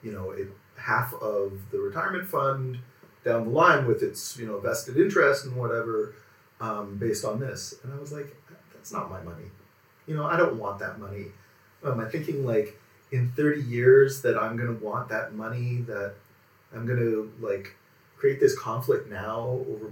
you 0.03 0.11
know 0.11 0.33
a 0.33 0.79
half 0.79 1.13
of 1.15 1.53
the 1.71 1.79
retirement 1.79 2.27
fund 2.27 2.79
down 3.23 3.45
the 3.45 3.51
line 3.51 3.85
with 3.85 4.01
its 4.01 4.37
you 4.37 4.47
know 4.47 4.59
vested 4.59 4.97
interest 4.97 5.45
and 5.45 5.55
whatever 5.55 6.15
um, 6.59 6.97
based 6.97 7.25
on 7.25 7.39
this, 7.39 7.75
and 7.83 7.93
I 7.93 7.99
was 7.99 8.11
like, 8.11 8.35
that's 8.73 8.91
not 8.91 9.09
my 9.09 9.21
money, 9.21 9.45
you 10.07 10.15
know, 10.15 10.25
I 10.25 10.37
don't 10.37 10.57
want 10.57 10.79
that 10.79 10.99
money. 10.99 11.27
Am 11.85 11.99
I 11.99 12.05
thinking 12.05 12.45
like 12.45 12.79
in 13.11 13.31
thirty 13.31 13.61
years 13.61 14.21
that 14.21 14.37
I'm 14.37 14.57
gonna 14.57 14.73
want 14.73 15.09
that 15.09 15.33
money 15.33 15.77
that 15.87 16.13
I'm 16.73 16.85
gonna 16.85 17.27
like 17.39 17.75
create 18.17 18.39
this 18.39 18.57
conflict 18.57 19.09
now 19.09 19.63
over 19.67 19.91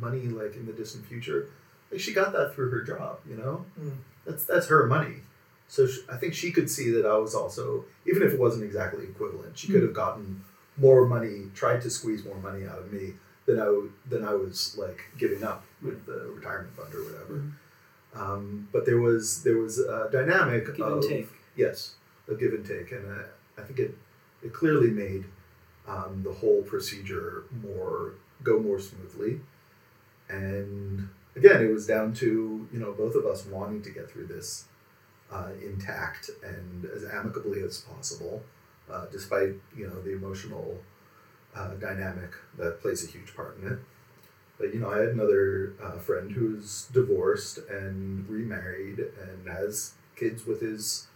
money 0.00 0.22
like 0.22 0.54
in 0.54 0.66
the 0.66 0.72
distant 0.72 1.06
future. 1.06 1.50
Like 1.90 2.00
she 2.00 2.12
got 2.12 2.32
that 2.32 2.54
through 2.54 2.70
her 2.70 2.82
job, 2.82 3.18
you 3.28 3.36
know. 3.36 3.64
Mm. 3.80 3.96
That's 4.26 4.44
that's 4.44 4.66
her 4.68 4.86
money. 4.86 5.16
So 5.68 5.86
sh 5.86 5.98
I 6.10 6.16
think 6.16 6.34
she 6.34 6.52
could 6.52 6.70
see 6.70 6.90
that 6.90 7.06
I 7.06 7.16
was 7.16 7.34
also, 7.34 7.84
even 8.06 8.22
if 8.22 8.32
it 8.32 8.40
wasn't 8.40 8.64
exactly 8.64 9.04
equivalent, 9.04 9.58
she 9.58 9.68
could 9.68 9.82
have 9.82 9.94
gotten 9.94 10.44
more 10.76 11.06
money, 11.06 11.50
tried 11.54 11.80
to 11.82 11.90
squeeze 11.90 12.24
more 12.24 12.36
money 12.36 12.66
out 12.66 12.78
of 12.78 12.92
me 12.92 13.14
than 13.46 13.60
I 13.60 13.88
than 14.08 14.24
I 14.24 14.34
was 14.34 14.76
like 14.78 15.04
giving 15.18 15.42
up 15.42 15.64
with 15.82 16.06
the 16.06 16.30
retirement 16.34 16.74
fund 16.76 16.94
or 16.94 17.04
whatever. 17.04 17.42
Um, 18.14 18.68
but 18.72 18.86
there 18.86 19.00
was 19.00 19.42
there 19.42 19.58
was 19.58 19.78
a 19.78 20.08
dynamic 20.10 20.66
give 20.76 20.86
of 20.86 20.92
and 20.94 21.02
take. 21.02 21.28
yes, 21.56 21.94
a 22.28 22.34
give 22.34 22.52
and 22.52 22.64
take, 22.64 22.92
and 22.92 23.04
I, 23.12 23.60
I 23.60 23.64
think 23.64 23.78
it 23.78 23.96
it 24.42 24.52
clearly 24.52 24.90
made 24.90 25.24
um, 25.86 26.22
the 26.22 26.32
whole 26.32 26.62
procedure 26.62 27.44
more 27.62 28.12
go 28.42 28.58
more 28.58 28.78
smoothly. 28.78 29.40
And 30.28 31.08
again, 31.36 31.62
it 31.64 31.70
was 31.72 31.86
down 31.86 32.12
to 32.14 32.68
you 32.72 32.78
know 32.78 32.92
both 32.92 33.14
of 33.14 33.26
us 33.26 33.46
wanting 33.46 33.82
to 33.82 33.90
get 33.90 34.10
through 34.10 34.26
this 34.26 34.64
uh, 35.32 35.50
intact 35.64 36.30
and 36.42 36.84
as 36.86 37.04
amicably 37.04 37.62
as 37.62 37.78
possible, 37.78 38.42
uh, 38.90 39.06
despite 39.10 39.54
you 39.76 39.86
know 39.86 40.00
the 40.02 40.12
emotional 40.12 40.78
uh, 41.54 41.74
dynamic 41.74 42.30
that 42.58 42.80
plays 42.80 43.06
a 43.06 43.10
huge 43.10 43.34
part 43.34 43.58
in 43.60 43.68
it. 43.72 43.78
But 44.58 44.72
you 44.72 44.80
know, 44.80 44.90
I 44.90 44.98
had 44.98 45.08
another 45.08 45.72
uh, 45.82 45.98
friend 45.98 46.30
who's 46.30 46.86
divorced 46.92 47.58
and 47.68 48.28
remarried 48.28 48.98
and 48.98 49.48
has 49.48 49.94
kids 50.16 50.46
with 50.46 50.60
his 50.60 51.08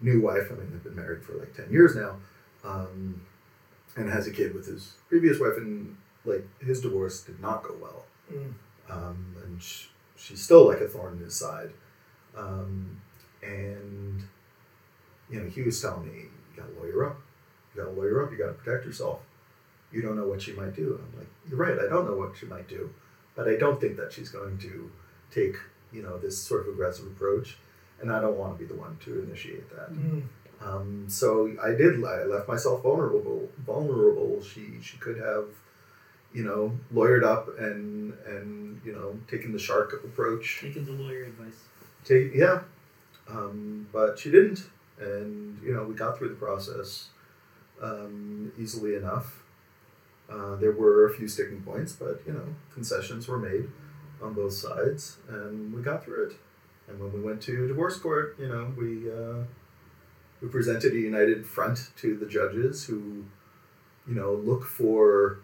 new 0.00 0.20
wife. 0.20 0.48
I 0.50 0.54
mean, 0.56 0.70
they've 0.70 0.84
been 0.84 0.96
married 0.96 1.22
for 1.22 1.34
like 1.34 1.54
ten 1.54 1.70
years 1.70 1.96
now, 1.96 2.16
um, 2.64 3.22
and 3.96 4.10
has 4.10 4.26
a 4.26 4.30
kid 4.30 4.54
with 4.54 4.66
his 4.66 4.92
previous 5.08 5.40
wife. 5.40 5.56
And 5.56 5.96
like 6.26 6.46
his 6.60 6.80
divorce 6.82 7.22
did 7.22 7.40
not 7.40 7.62
go 7.62 7.74
well, 7.80 8.04
Mm. 8.32 8.52
Um, 8.90 9.34
and 9.44 9.62
sh- 9.62 9.86
she's 10.16 10.42
still 10.42 10.66
like 10.68 10.80
a 10.80 10.88
thorn 10.88 11.14
in 11.18 11.24
his 11.24 11.34
side. 11.34 11.70
Um, 12.36 13.00
and 13.42 14.22
you 15.30 15.40
know, 15.40 15.48
he 15.48 15.62
was 15.62 15.80
telling 15.80 16.06
me, 16.06 16.20
"You 16.22 16.56
got 16.62 16.66
to 16.74 16.80
lawyer 16.80 17.06
up. 17.06 17.16
You 17.74 17.82
got 17.82 17.90
to 17.90 17.96
lawyer 17.96 18.24
up. 18.24 18.30
You 18.32 18.38
got 18.38 18.46
to 18.48 18.52
protect 18.54 18.86
yourself. 18.86 19.20
you 19.92 20.02
don't 20.02 20.16
know 20.16 20.26
what 20.26 20.42
she 20.42 20.52
might 20.52 20.74
do. 20.74 21.00
I'm 21.02 21.18
like, 21.18 21.28
you're 21.48 21.58
right, 21.58 21.78
I 21.78 21.88
don't 21.88 22.06
know 22.08 22.16
what 22.16 22.36
she 22.36 22.46
might 22.46 22.68
do, 22.68 22.90
but 23.36 23.48
I 23.48 23.56
don't 23.56 23.80
think 23.80 23.96
that 23.96 24.12
she's 24.12 24.28
going 24.28 24.58
to 24.58 24.90
take 25.30 25.56
you 25.92 26.02
know 26.02 26.18
this 26.18 26.36
sort 26.36 26.62
of 26.62 26.74
aggressive 26.74 27.06
approach, 27.06 27.56
and 28.00 28.12
I 28.12 28.20
don't 28.20 28.36
want 28.36 28.58
to 28.58 28.64
be 28.64 28.66
the 28.72 28.78
one 28.78 28.96
to 29.04 29.22
initiate 29.22 29.70
that. 29.70 29.92
Mm. 29.92 30.22
Um, 30.60 31.04
so 31.08 31.52
I 31.62 31.70
did. 31.70 32.02
I 32.04 32.24
left 32.24 32.48
myself 32.48 32.82
vulnerable. 32.82 33.48
Vulnerable. 33.64 34.42
She 34.42 34.78
she 34.82 34.96
could 34.98 35.18
have, 35.18 35.46
you 36.36 36.44
know, 36.44 36.78
lawyered 36.94 37.24
up 37.24 37.48
and 37.58 38.12
and 38.26 38.78
you 38.84 38.92
know 38.92 39.18
taking 39.26 39.52
the 39.52 39.58
shark 39.58 39.94
approach. 40.04 40.58
Taking 40.60 40.84
the 40.84 40.92
lawyer 40.92 41.24
advice. 41.24 41.64
Take 42.04 42.34
yeah, 42.34 42.60
um, 43.26 43.88
but 43.90 44.18
she 44.18 44.30
didn't, 44.30 44.64
and 45.00 45.58
you 45.64 45.72
know 45.72 45.84
we 45.84 45.94
got 45.94 46.18
through 46.18 46.28
the 46.28 46.34
process 46.34 47.08
um, 47.80 48.52
easily 48.58 48.96
enough. 48.96 49.42
Uh, 50.30 50.56
there 50.56 50.72
were 50.72 51.06
a 51.06 51.14
few 51.14 51.26
sticking 51.26 51.62
points, 51.62 51.92
but 51.94 52.20
you 52.26 52.34
know 52.34 52.54
concessions 52.74 53.26
were 53.26 53.38
made 53.38 53.70
on 54.22 54.34
both 54.34 54.52
sides, 54.52 55.16
and 55.30 55.72
we 55.72 55.80
got 55.80 56.04
through 56.04 56.26
it. 56.26 56.32
And 56.86 57.00
when 57.00 57.14
we 57.14 57.20
went 57.20 57.40
to 57.44 57.66
divorce 57.66 57.96
court, 57.98 58.36
you 58.38 58.48
know 58.48 58.74
we. 58.76 59.10
Uh, 59.10 59.44
we 60.42 60.48
presented 60.48 60.92
a 60.92 60.98
united 60.98 61.46
front 61.46 61.92
to 61.96 62.14
the 62.14 62.26
judges 62.26 62.84
who, 62.84 63.24
you 64.06 64.14
know, 64.14 64.34
look 64.34 64.64
for. 64.64 65.38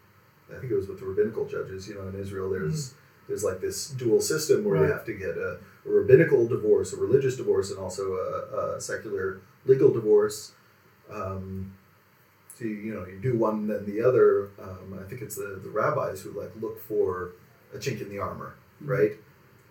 I 0.56 0.60
think 0.60 0.72
it 0.72 0.76
was 0.76 0.88
with 0.88 1.00
the 1.00 1.06
rabbinical 1.06 1.46
judges. 1.46 1.88
You 1.88 1.94
know, 1.96 2.08
in 2.08 2.18
Israel, 2.20 2.50
there's 2.50 2.94
there's 3.28 3.44
like 3.44 3.60
this 3.60 3.90
dual 3.90 4.20
system 4.20 4.64
where 4.64 4.76
you 4.86 4.92
have 4.92 5.04
to 5.06 5.12
get 5.14 5.36
a, 5.38 5.58
a 5.86 5.90
rabbinical 5.90 6.46
divorce, 6.48 6.92
a 6.92 6.96
religious 6.96 7.36
divorce, 7.36 7.70
and 7.70 7.78
also 7.78 8.14
a, 8.14 8.76
a 8.76 8.80
secular 8.80 9.40
legal 9.64 9.92
divorce. 9.92 10.52
Um, 11.10 11.74
so 12.58 12.64
you, 12.64 12.70
you 12.74 12.94
know, 12.94 13.06
you 13.06 13.18
do 13.20 13.36
one 13.38 13.66
then 13.68 13.84
the 13.86 14.02
other. 14.02 14.50
Um, 14.60 14.98
I 15.00 15.08
think 15.08 15.22
it's 15.22 15.36
the, 15.36 15.60
the 15.62 15.70
rabbis 15.70 16.22
who 16.22 16.30
like 16.38 16.50
look 16.60 16.80
for 16.80 17.32
a 17.74 17.78
chink 17.78 18.00
in 18.02 18.08
the 18.08 18.18
armor, 18.18 18.54
right? 18.80 19.12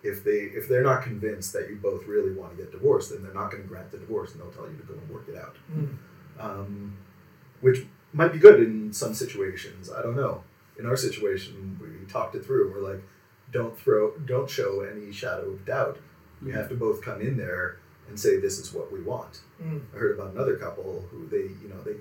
If 0.02 0.24
they 0.24 0.50
if 0.58 0.68
they're 0.68 0.82
not 0.82 1.02
convinced 1.02 1.52
that 1.52 1.68
you 1.70 1.76
both 1.76 2.06
really 2.06 2.32
want 2.32 2.56
to 2.56 2.62
get 2.62 2.72
divorced, 2.72 3.10
then 3.12 3.22
they're 3.22 3.34
not 3.34 3.50
going 3.52 3.62
to 3.62 3.68
grant 3.68 3.90
the 3.92 3.98
divorce, 3.98 4.32
and 4.32 4.40
they'll 4.40 4.50
tell 4.50 4.68
you 4.68 4.76
to 4.76 4.82
go 4.82 4.94
and 4.94 5.08
work 5.10 5.26
it 5.28 5.36
out 5.36 5.56
Mm. 5.72 5.96
um, 6.40 6.96
which 7.60 7.86
might 8.12 8.32
be 8.32 8.38
good 8.38 8.60
in 8.60 8.92
some 8.92 9.14
situations. 9.14 9.90
I 9.92 10.02
don't 10.02 10.16
know. 10.16 10.42
In 10.82 10.88
our 10.88 10.96
situation, 10.96 11.78
we 11.80 12.10
talked 12.10 12.34
it 12.34 12.44
through. 12.44 12.72
We're 12.72 12.92
like, 12.92 13.04
don't 13.52 13.78
throw, 13.78 14.18
don't 14.18 14.50
show 14.50 14.80
any 14.80 15.12
shadow 15.12 15.50
of 15.50 15.64
doubt. 15.64 15.98
We 16.42 16.50
have 16.50 16.68
to 16.70 16.74
both 16.74 17.02
come 17.02 17.20
in 17.20 17.36
there 17.36 17.78
and 18.08 18.18
say 18.18 18.40
this 18.40 18.58
is 18.58 18.74
what 18.74 18.92
we 18.92 19.00
want. 19.00 19.42
Mm. 19.62 19.82
I 19.94 19.96
heard 19.96 20.18
about 20.18 20.32
another 20.32 20.56
couple 20.56 21.04
who 21.08 21.28
they, 21.28 21.54
you 21.62 21.68
know, 21.68 21.80
they, 21.82 21.94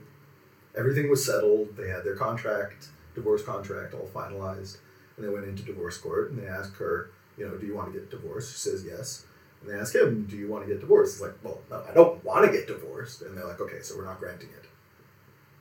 everything 0.75 1.11
was 1.11 1.23
settled. 1.23 1.77
They 1.77 1.89
had 1.89 2.03
their 2.03 2.15
contract, 2.15 2.87
divorce 3.13 3.43
contract, 3.43 3.93
all 3.93 4.09
finalized, 4.11 4.77
and 5.15 5.23
they 5.23 5.29
went 5.29 5.45
into 5.45 5.61
divorce 5.61 5.99
court 5.99 6.31
and 6.31 6.41
they 6.41 6.47
asked 6.47 6.77
her, 6.77 7.11
you 7.37 7.47
know, 7.47 7.57
do 7.57 7.67
you 7.67 7.75
want 7.75 7.93
to 7.93 7.99
get 7.99 8.09
divorced? 8.09 8.51
She 8.53 8.57
says 8.69 8.83
yes. 8.83 9.27
And 9.61 9.69
they 9.69 9.77
ask 9.77 9.93
him, 9.93 10.25
do 10.25 10.35
you 10.35 10.49
want 10.49 10.65
to 10.65 10.73
get 10.73 10.81
divorced? 10.81 11.17
He's 11.17 11.21
like, 11.21 11.35
well, 11.43 11.61
no, 11.69 11.83
I 11.87 11.93
don't 11.93 12.23
want 12.25 12.47
to 12.47 12.51
get 12.51 12.65
divorced. 12.65 13.21
And 13.21 13.37
they're 13.37 13.45
like, 13.45 13.61
okay, 13.61 13.81
so 13.83 13.95
we're 13.95 14.05
not 14.05 14.19
granting 14.19 14.49
it. 14.49 14.65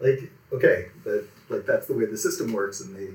Like, 0.01 0.31
okay, 0.53 0.87
but 1.05 1.25
like 1.49 1.67
that's 1.67 1.87
the 1.87 1.95
way 1.95 2.07
the 2.07 2.17
system 2.17 2.53
works. 2.53 2.81
And 2.81 2.97
they, 2.97 3.09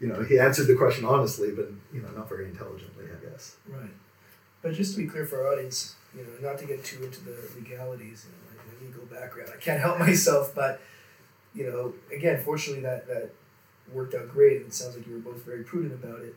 you 0.00 0.12
know, 0.12 0.22
he 0.22 0.38
answered 0.38 0.66
the 0.66 0.74
question 0.74 1.04
honestly, 1.04 1.50
but 1.52 1.70
you 1.92 2.02
know, 2.02 2.08
not 2.10 2.28
very 2.28 2.46
intelligently, 2.46 3.04
I 3.06 3.24
guess. 3.30 3.56
Right. 3.68 3.90
But 4.62 4.74
just 4.74 4.94
to 4.94 4.98
be 5.00 5.06
clear 5.06 5.24
for 5.24 5.46
our 5.46 5.52
audience, 5.52 5.94
you 6.14 6.22
know, 6.22 6.48
not 6.48 6.58
to 6.58 6.66
get 6.66 6.84
too 6.84 7.04
into 7.04 7.24
the 7.24 7.36
legalities, 7.56 8.26
you 8.26 8.32
know, 8.32 8.62
my, 8.64 8.72
my 8.72 8.86
legal 8.86 9.06
background, 9.06 9.50
I 9.54 9.60
can't 9.60 9.80
help 9.80 9.98
myself, 10.08 10.54
but 10.54 10.80
you 11.54 11.64
know, 11.64 11.94
again, 12.14 12.40
fortunately 12.42 12.82
that 12.82 13.06
that 13.06 13.30
worked 13.92 14.14
out 14.14 14.28
great, 14.28 14.58
and 14.58 14.66
it 14.66 14.74
sounds 14.74 14.96
like 14.96 15.06
you 15.06 15.14
were 15.14 15.20
both 15.20 15.44
very 15.44 15.62
prudent 15.64 15.94
about 15.94 16.20
it. 16.20 16.34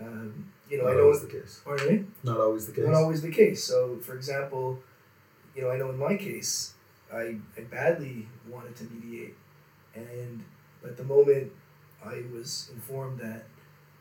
Um, 0.00 0.50
you 0.68 0.78
know, 0.78 0.84
not 0.84 0.92
I 0.92 0.96
know 0.96 1.02
always 1.04 1.20
the 1.20 1.28
case. 1.28 1.60
pardon 1.64 1.88
me? 1.88 2.04
Not 2.22 2.38
always 2.38 2.66
the 2.66 2.72
case. 2.72 2.84
Not 2.84 2.94
always 2.94 3.22
the 3.22 3.30
case. 3.30 3.62
So, 3.62 3.98
for 4.02 4.14
example, 4.14 4.78
you 5.54 5.62
know, 5.62 5.70
I 5.70 5.76
know 5.76 5.90
in 5.90 5.98
my 5.98 6.16
case, 6.16 6.74
I, 7.14 7.36
I 7.56 7.62
badly 7.70 8.28
wanted 8.48 8.76
to 8.76 8.84
mediate, 8.84 9.34
and 9.94 10.42
but 10.82 10.96
the 10.96 11.04
moment 11.04 11.52
I 12.04 12.22
was 12.32 12.70
informed 12.74 13.20
that 13.20 13.44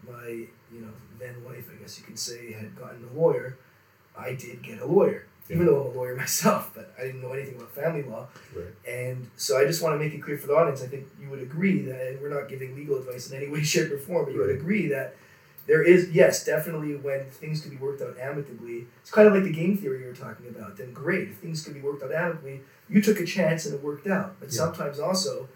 my 0.07 0.27
you 0.27 0.81
know 0.81 0.91
then 1.19 1.43
wife, 1.45 1.69
I 1.71 1.81
guess 1.81 1.97
you 1.97 2.05
could 2.05 2.19
say, 2.19 2.51
had 2.51 2.75
gotten 2.75 3.07
a 3.13 3.19
lawyer, 3.19 3.57
I 4.17 4.33
did 4.33 4.61
get 4.61 4.79
a 4.79 4.85
lawyer, 4.85 5.25
even 5.49 5.65
though 5.65 5.81
I'm 5.81 5.95
a 5.95 5.99
lawyer 5.99 6.15
myself, 6.25 6.71
but 6.75 6.93
I 6.97 7.03
didn't 7.03 7.21
know 7.21 7.33
anything 7.33 7.55
about 7.55 7.71
family 7.71 8.03
law. 8.03 8.27
Right. 8.55 8.65
And 8.87 9.29
so 9.37 9.57
I 9.57 9.65
just 9.65 9.81
want 9.81 9.95
to 9.95 10.03
make 10.03 10.13
it 10.13 10.21
clear 10.21 10.37
for 10.37 10.47
the 10.47 10.55
audience. 10.55 10.81
I 10.83 10.87
think 10.87 11.07
you 11.21 11.29
would 11.29 11.41
agree 11.41 11.83
that, 11.83 12.07
and 12.07 12.21
we're 12.21 12.33
not 12.33 12.49
giving 12.49 12.75
legal 12.75 12.97
advice 12.97 13.31
in 13.31 13.37
any 13.37 13.47
way, 13.47 13.63
shape, 13.63 13.91
or 13.91 13.97
form, 13.97 14.25
but 14.25 14.33
you 14.33 14.39
would 14.39 14.49
agree 14.49 14.87
that 14.87 15.15
there 15.65 15.81
is, 15.81 16.11
yes, 16.11 16.43
definitely 16.45 16.95
when 16.95 17.29
things 17.29 17.61
can 17.61 17.71
be 17.71 17.77
worked 17.77 18.01
out 18.01 18.17
amicably. 18.19 18.87
It's 19.01 19.11
kind 19.11 19.27
of 19.27 19.33
like 19.33 19.43
the 19.43 19.51
game 19.51 19.77
theory 19.77 20.01
you 20.01 20.07
were 20.07 20.13
talking 20.13 20.47
about. 20.49 20.75
Then 20.77 20.91
great, 20.93 21.29
if 21.29 21.37
things 21.37 21.63
can 21.63 21.73
be 21.73 21.79
worked 21.81 22.03
out 22.03 22.11
amicably, 22.11 22.61
you 22.89 23.01
took 23.01 23.19
a 23.19 23.25
chance 23.25 23.65
and 23.65 23.73
it 23.75 23.81
worked 23.83 24.07
out. 24.07 24.35
But 24.39 24.49
Yeah. 24.49 24.57
sometimes 24.57 24.99
also, 24.99 25.47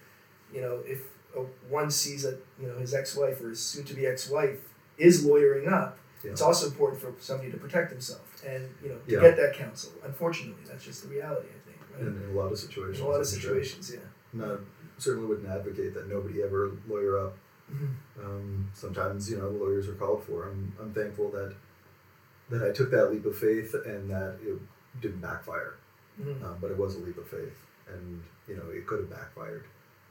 you 0.54 0.62
know, 0.62 0.80
if 0.86 1.02
uh, 1.38 1.42
one 1.70 1.92
sees 1.92 2.24
that 2.24 2.38
you 2.60 2.68
know 2.68 2.78
his 2.78 2.94
ex-wife 2.94 3.42
or 3.44 3.50
his 3.50 3.60
soon-to-be 3.60 4.08
ex-wife 4.08 4.60
is 4.98 5.26
lawyering 5.26 5.68
up, 5.68 5.98
Yeah. 6.24 6.32
it's 6.32 6.42
also 6.42 6.68
important 6.68 7.02
for 7.02 7.14
somebody 7.20 7.52
to 7.52 7.58
protect 7.58 7.92
himself 7.92 8.22
and 8.48 8.70
you 8.82 8.90
know 8.90 8.96
to 9.08 9.12
Yeah. 9.14 9.20
get 9.22 9.36
that 9.38 9.54
counsel. 9.54 9.92
Unfortunately, 10.04 10.64
that's 10.68 10.86
just 10.86 11.04
the 11.04 11.10
reality. 11.10 11.50
I 11.50 11.70
think. 11.70 11.82
Right? 11.92 12.02
In, 12.08 12.24
in 12.24 12.30
a 12.36 12.40
lot 12.40 12.52
of 12.52 12.58
situations. 12.58 13.00
In 13.00 13.06
a 13.06 13.10
lot 13.10 13.20
of 13.20 13.28
situations, 13.28 13.92
yeah. 13.94 14.00
No, 14.34 14.60
certainly 14.98 15.28
wouldn't 15.28 15.48
advocate 15.50 15.94
that 15.96 16.08
nobody 16.08 16.42
ever 16.42 16.72
lawyer 16.88 17.20
up. 17.20 17.36
Um, 18.24 18.70
sometimes 18.74 19.30
you 19.30 19.38
know 19.38 19.50
lawyers 19.50 19.88
are 19.88 19.94
called 19.94 20.24
for. 20.24 20.50
I'm 20.50 20.74
I'm 20.80 20.94
thankful 20.94 21.30
that 21.32 21.54
that 22.50 22.64
I 22.68 22.72
took 22.72 22.92
that 22.92 23.12
leap 23.12 23.26
of 23.26 23.38
faith 23.38 23.74
and 23.86 24.10
that 24.10 24.38
it 24.42 24.58
didn't 25.02 25.20
backfire. 25.22 25.76
Mhm. 26.20 26.44
Um, 26.44 26.58
but 26.62 26.72
it 26.72 26.78
was 26.78 26.96
a 26.96 27.00
leap 27.00 27.18
of 27.18 27.28
faith, 27.28 27.58
and 27.88 28.24
you 28.48 28.56
know 28.56 28.70
it 28.72 28.88
could 28.88 29.00
have 29.00 29.10
backfired, 29.10 29.66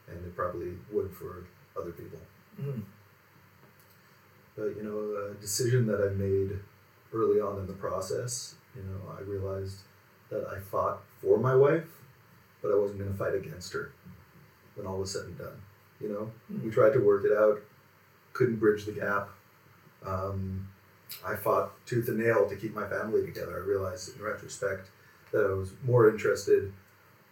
and 0.09 0.25
it 0.25 0.37
probably 0.37 0.73
would 0.93 1.11
for 1.13 1.45
other 1.79 1.93
people. 1.93 2.21
Mhm. 2.61 2.83
But 4.55 4.77
you 4.77 4.83
know, 4.83 5.31
a 5.31 5.35
decision 5.35 5.87
that 5.87 6.01
I 6.01 6.15
made 6.15 6.59
early 7.13 7.41
on 7.41 7.59
in 7.59 7.67
the 7.67 7.73
process, 7.75 8.55
you 8.75 8.83
know, 8.83 9.15
I 9.17 9.23
realized 9.23 9.81
that 10.31 10.47
I 10.49 10.59
fought 10.61 11.03
for 11.21 11.39
my 11.39 11.55
wife, 11.55 11.89
but 12.63 12.73
I 12.73 12.77
wasn't 12.77 12.99
going 13.01 13.13
to 13.13 13.17
fight 13.19 13.35
against 13.35 13.73
her 13.73 13.93
when 14.75 14.87
all 14.87 14.99
was 14.99 15.13
said 15.13 15.25
and 15.27 15.39
done. 15.39 15.61
You 16.01 16.09
know, 16.09 16.31
we 16.63 16.71
tried 16.71 16.93
to 16.93 17.01
work 17.01 17.25
it 17.25 17.37
out, 17.37 17.61
couldn't 18.33 18.57
bridge 18.57 18.85
the 18.85 18.93
gap. 18.93 19.29
Um, 20.05 20.69
I 21.25 21.37
fought 21.37 21.73
tooth 21.87 22.09
and 22.09 22.19
nail 22.19 22.49
to 22.49 22.57
keep 22.57 22.75
my 22.75 22.87
family 22.87 23.25
together. 23.25 23.57
I 23.57 23.67
realized 23.67 24.15
in 24.15 24.23
retrospect 24.23 24.91
that 25.33 25.47
I 25.47 25.55
was 25.55 25.71
more 25.85 26.11
interested. 26.11 26.73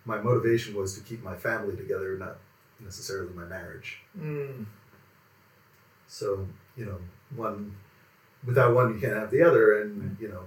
My 0.05 0.21
motivation 0.21 0.75
was 0.75 0.97
to 0.97 1.05
keep 1.05 1.23
my 1.23 1.37
family 1.37 1.77
together, 1.77 2.17
not 2.17 2.37
necessarily 2.81 3.33
my 3.35 3.45
marriage. 3.45 4.01
Mm. 4.19 4.67
So 6.07 6.47
you 6.77 6.87
know, 6.87 6.99
one 7.35 7.75
without 8.47 8.75
one 8.75 8.95
you 8.95 9.01
can't 9.01 9.15
have 9.15 9.31
the 9.31 9.43
other, 9.43 9.81
and 9.83 10.17
you 10.21 10.29
know. 10.29 10.45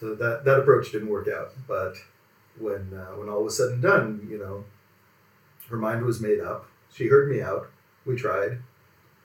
So 0.00 0.14
that 0.14 0.44
that 0.44 0.60
approach 0.60 0.92
didn't 0.92 1.08
work 1.08 1.28
out. 1.28 1.52
But 1.66 1.94
when 2.58 2.92
uh, 2.94 3.16
when 3.16 3.28
all 3.28 3.44
was 3.44 3.56
said 3.56 3.70
and 3.70 3.82
done, 3.82 4.26
you 4.30 4.38
know, 4.38 4.64
her 5.68 5.76
mind 5.76 6.04
was 6.04 6.20
made 6.20 6.40
up. 6.40 6.66
She 6.92 7.06
heard 7.06 7.30
me 7.30 7.40
out. 7.40 7.70
We 8.04 8.16
tried. 8.16 8.58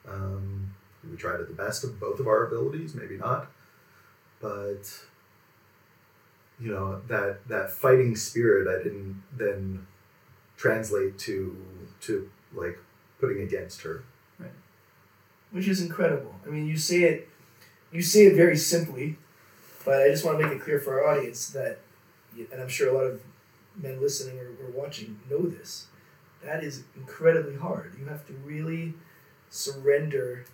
Um, 0.08 0.74
we 1.10 1.18
tried 1.18 1.42
at 1.42 1.48
the 1.48 1.54
best 1.54 1.84
of 1.84 2.00
both 2.00 2.20
of 2.20 2.28
our 2.28 2.46
abilities. 2.46 2.96
Maybe 2.96 3.18
not, 3.18 3.48
but 4.42 4.84
you 6.60 6.72
know 6.72 7.02
that 7.08 7.48
that 7.48 7.72
fighting 7.72 8.16
spirit 8.16 8.68
I 8.68 8.84
didn't 8.84 9.22
then 9.36 9.86
translate 10.56 11.18
to 11.20 11.56
to 12.02 12.30
like 12.54 12.80
putting 13.20 13.42
against 13.42 13.82
her. 13.82 14.04
Right, 14.40 14.52
which 15.52 15.68
is 15.68 15.82
incredible. 15.82 16.36
I 16.46 16.50
mean, 16.50 16.68
you 16.68 16.78
say 16.78 17.04
it, 17.04 17.30
you 17.92 18.02
say 18.02 18.28
it 18.28 18.36
very 18.36 18.58
simply, 18.58 19.18
but 19.84 20.02
I 20.02 20.10
just 20.10 20.24
want 20.24 20.40
to 20.40 20.46
make 20.46 20.56
it 20.56 20.62
clear 20.62 20.80
for 20.80 21.02
our 21.02 21.18
audience 21.18 21.50
that, 21.50 21.80
and 22.52 22.62
I'm 22.62 22.70
sure 22.70 22.90
a 22.90 22.94
lot 22.94 23.06
of 23.06 23.22
men 23.76 24.02
listening 24.02 24.40
or, 24.40 24.50
or 24.64 24.72
watching 24.72 25.20
know 25.30 25.42
this. 25.42 25.88
That 26.44 26.64
is 26.64 26.84
incredibly 26.96 27.56
hard. 27.56 27.96
You 28.00 28.06
have 28.06 28.26
to 28.28 28.34
really 28.46 28.94
surrender 29.50 30.46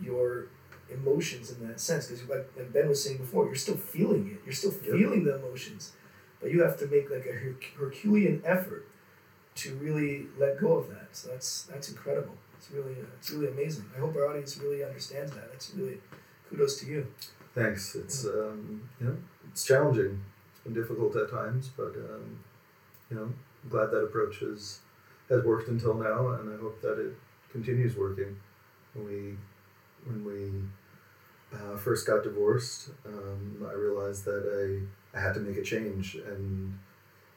your 0.00 0.46
emotions 0.90 1.50
in 1.50 1.66
that 1.68 1.80
sense 1.80 2.06
because 2.06 2.28
like, 2.28 2.50
like 2.56 2.72
ben 2.72 2.88
was 2.88 3.02
saying 3.02 3.18
before 3.18 3.46
you're 3.46 3.54
still 3.54 3.76
feeling 3.76 4.30
it. 4.32 4.40
You're 4.44 4.54
still 4.54 4.70
feeling 4.70 5.24
the 5.24 5.36
emotions 5.36 5.92
but 6.42 6.50
you 6.50 6.60
have 6.62 6.76
to 6.78 6.86
make 6.88 7.08
like 7.08 7.24
a 7.24 7.32
Her- 7.32 7.56
herculean 7.78 8.42
effort 8.44 8.86
to 9.54 9.74
really 9.76 10.26
let 10.38 10.60
go 10.60 10.76
of 10.76 10.88
that. 10.90 11.08
So 11.12 11.28
that's 11.28 11.62
that's 11.62 11.88
incredible. 11.88 12.34
It's 12.58 12.70
really 12.70 12.92
uh, 12.92 13.14
it's 13.18 13.30
really 13.30 13.48
amazing. 13.48 13.84
I 13.96 14.00
hope 14.00 14.16
our 14.16 14.28
audience 14.28 14.58
really 14.58 14.84
understands 14.84 15.32
that. 15.32 15.50
That's 15.52 15.70
really 15.74 15.98
kudos 16.50 16.80
to 16.80 16.86
you. 16.86 17.06
Thanks. 17.54 17.94
It's 17.94 18.24
um, 18.26 18.88
you 19.00 19.06
know 19.06 19.16
it's 19.50 19.64
challenging. 19.64 20.20
It's 20.50 20.60
been 20.60 20.74
difficult 20.74 21.14
at 21.16 21.30
times, 21.30 21.70
but 21.76 21.94
um, 21.96 22.40
you 23.10 23.16
know 23.16 23.32
I'm 23.62 23.70
glad 23.70 23.90
that 23.90 23.98
approach 23.98 24.40
has 24.40 24.78
has 25.28 25.44
worked 25.44 25.68
until 25.68 25.94
now, 25.94 26.28
and 26.28 26.52
I 26.52 26.60
hope 26.60 26.80
that 26.82 26.98
it 26.98 27.14
continues 27.50 27.96
working. 27.96 28.36
When 28.94 29.06
we 29.06 29.36
when 30.04 30.24
we 30.24 31.56
uh, 31.56 31.76
first 31.76 32.06
got 32.06 32.24
divorced, 32.24 32.90
um, 33.06 33.66
I 33.68 33.72
realized 33.74 34.24
that 34.24 34.42
I, 35.14 35.16
I 35.16 35.20
had 35.20 35.34
to 35.34 35.40
make 35.40 35.56
a 35.56 35.62
change, 35.62 36.14
and 36.14 36.78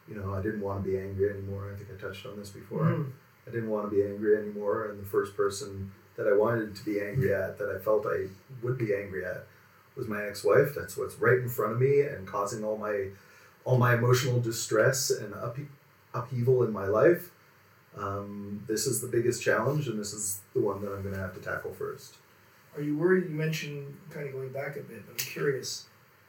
you 0.07 0.15
know 0.15 0.33
I 0.33 0.41
didn't 0.41 0.61
want 0.61 0.83
to 0.83 0.89
be 0.89 0.97
angry 0.97 1.29
anymore. 1.29 1.71
I 1.71 1.77
think 1.77 1.89
I 1.91 2.01
touched 2.01 2.25
on 2.25 2.37
this 2.37 2.49
before. 2.49 2.85
Mm. 2.85 3.11
I 3.47 3.51
didn't 3.51 3.69
want 3.69 3.89
to 3.89 3.95
be 3.95 4.03
angry 4.03 4.37
anymore, 4.37 4.85
and 4.89 4.99
the 4.99 5.05
first 5.05 5.37
person 5.37 5.91
that 6.15 6.27
I 6.27 6.35
wanted 6.35 6.75
to 6.75 6.85
be 6.85 6.99
angry 6.99 7.33
at, 7.33 7.57
that 7.59 7.69
I 7.69 7.83
felt 7.83 8.05
I 8.07 8.27
would 8.63 8.77
be 8.77 8.95
angry 8.95 9.25
at, 9.25 9.45
was 9.95 10.07
my 10.07 10.23
ex-wife. 10.23 10.73
That's 10.75 10.97
what's 10.97 11.15
right 11.15 11.37
in 11.37 11.49
front 11.49 11.73
of 11.73 11.79
me 11.79 12.01
and 12.01 12.25
causing 12.25 12.63
all 12.63 12.77
my 12.77 13.09
all 13.65 13.77
my 13.77 13.95
emotional 13.95 14.39
distress 14.39 15.09
and 15.09 15.33
uphe- 15.33 15.67
upheaval 16.19 16.63
in 16.63 16.71
my 16.71 16.85
life. 16.87 17.31
Um, 17.97 18.63
this 18.67 18.87
is 18.87 19.01
the 19.01 19.07
biggest 19.07 19.41
challenge, 19.43 19.87
and 19.87 19.99
this 19.99 20.13
is 20.13 20.39
the 20.53 20.61
one 20.61 20.81
that 20.81 20.91
I'm 20.91 21.01
going 21.01 21.13
to 21.15 21.19
have 21.21 21.33
to 21.35 21.39
tackle 21.39 21.73
first. 21.73 22.15
Are 22.75 22.81
you 22.81 22.97
worried? 22.97 23.25
You 23.29 23.35
mentioned 23.35 23.95
kind 24.09 24.27
of 24.27 24.33
going 24.33 24.49
back 24.49 24.75
a 24.75 24.81
bit, 24.81 25.05
but 25.05 25.11
I'm 25.11 25.17
curious. 25.17 25.85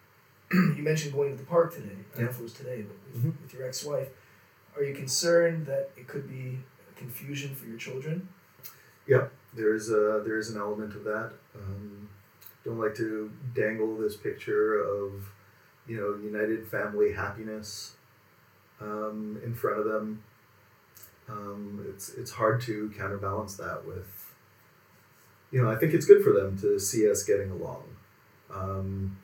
you 0.53 0.83
mentioned 0.83 1.13
going 1.13 1.33
to 1.33 1.37
the 1.37 1.49
park 1.49 1.75
today. 1.75 1.89
I 2.15 2.17
don't 2.19 2.25
know 2.27 2.31
if 2.31 2.39
it 2.39 2.43
was 2.43 2.53
today, 2.53 2.83
but 2.83 2.97
with, 3.13 3.25
Mhm. 3.25 3.43
with 3.43 3.53
your 3.55 3.67
ex-wife. 3.67 4.09
Are 4.77 4.83
you 4.85 4.95
concerned 4.95 5.67
that 5.67 5.91
it 5.97 6.07
could 6.07 6.29
be 6.29 6.61
confusion 6.97 7.55
for 7.55 7.67
your 7.67 7.79
children? 7.79 8.29
There 9.55 9.75
is 9.75 9.91
a 9.91 10.23
there 10.25 10.37
is 10.37 10.51
an 10.51 10.61
element 10.61 10.95
of 10.95 11.05
that. 11.05 11.33
Um, 11.55 12.09
don't 12.63 12.79
like 12.79 12.95
to 12.97 13.33
dangle 13.55 13.97
this 13.97 14.15
picture 14.15 14.79
of 14.83 15.33
you 15.89 15.97
know 15.97 16.15
united 16.23 16.67
family 16.69 17.13
happiness 17.13 17.93
um, 18.81 19.41
in 19.45 19.55
front 19.55 19.79
of 19.79 19.85
them. 19.85 20.23
Um, 21.29 21.85
it's 21.89 22.15
it's 22.15 22.31
hard 22.31 22.61
to 22.63 22.93
counterbalance 22.97 23.57
that 23.57 23.85
with 23.85 24.35
you 25.51 25.63
know 25.63 25.71
I 25.71 25.77
think 25.77 25.93
it's 25.93 26.07
good 26.07 26.23
for 26.23 26.33
them 26.33 26.57
to 26.59 26.79
see 26.79 27.11
us 27.11 27.25
getting 27.25 27.51
along. 27.51 27.85
Um, 28.53 29.19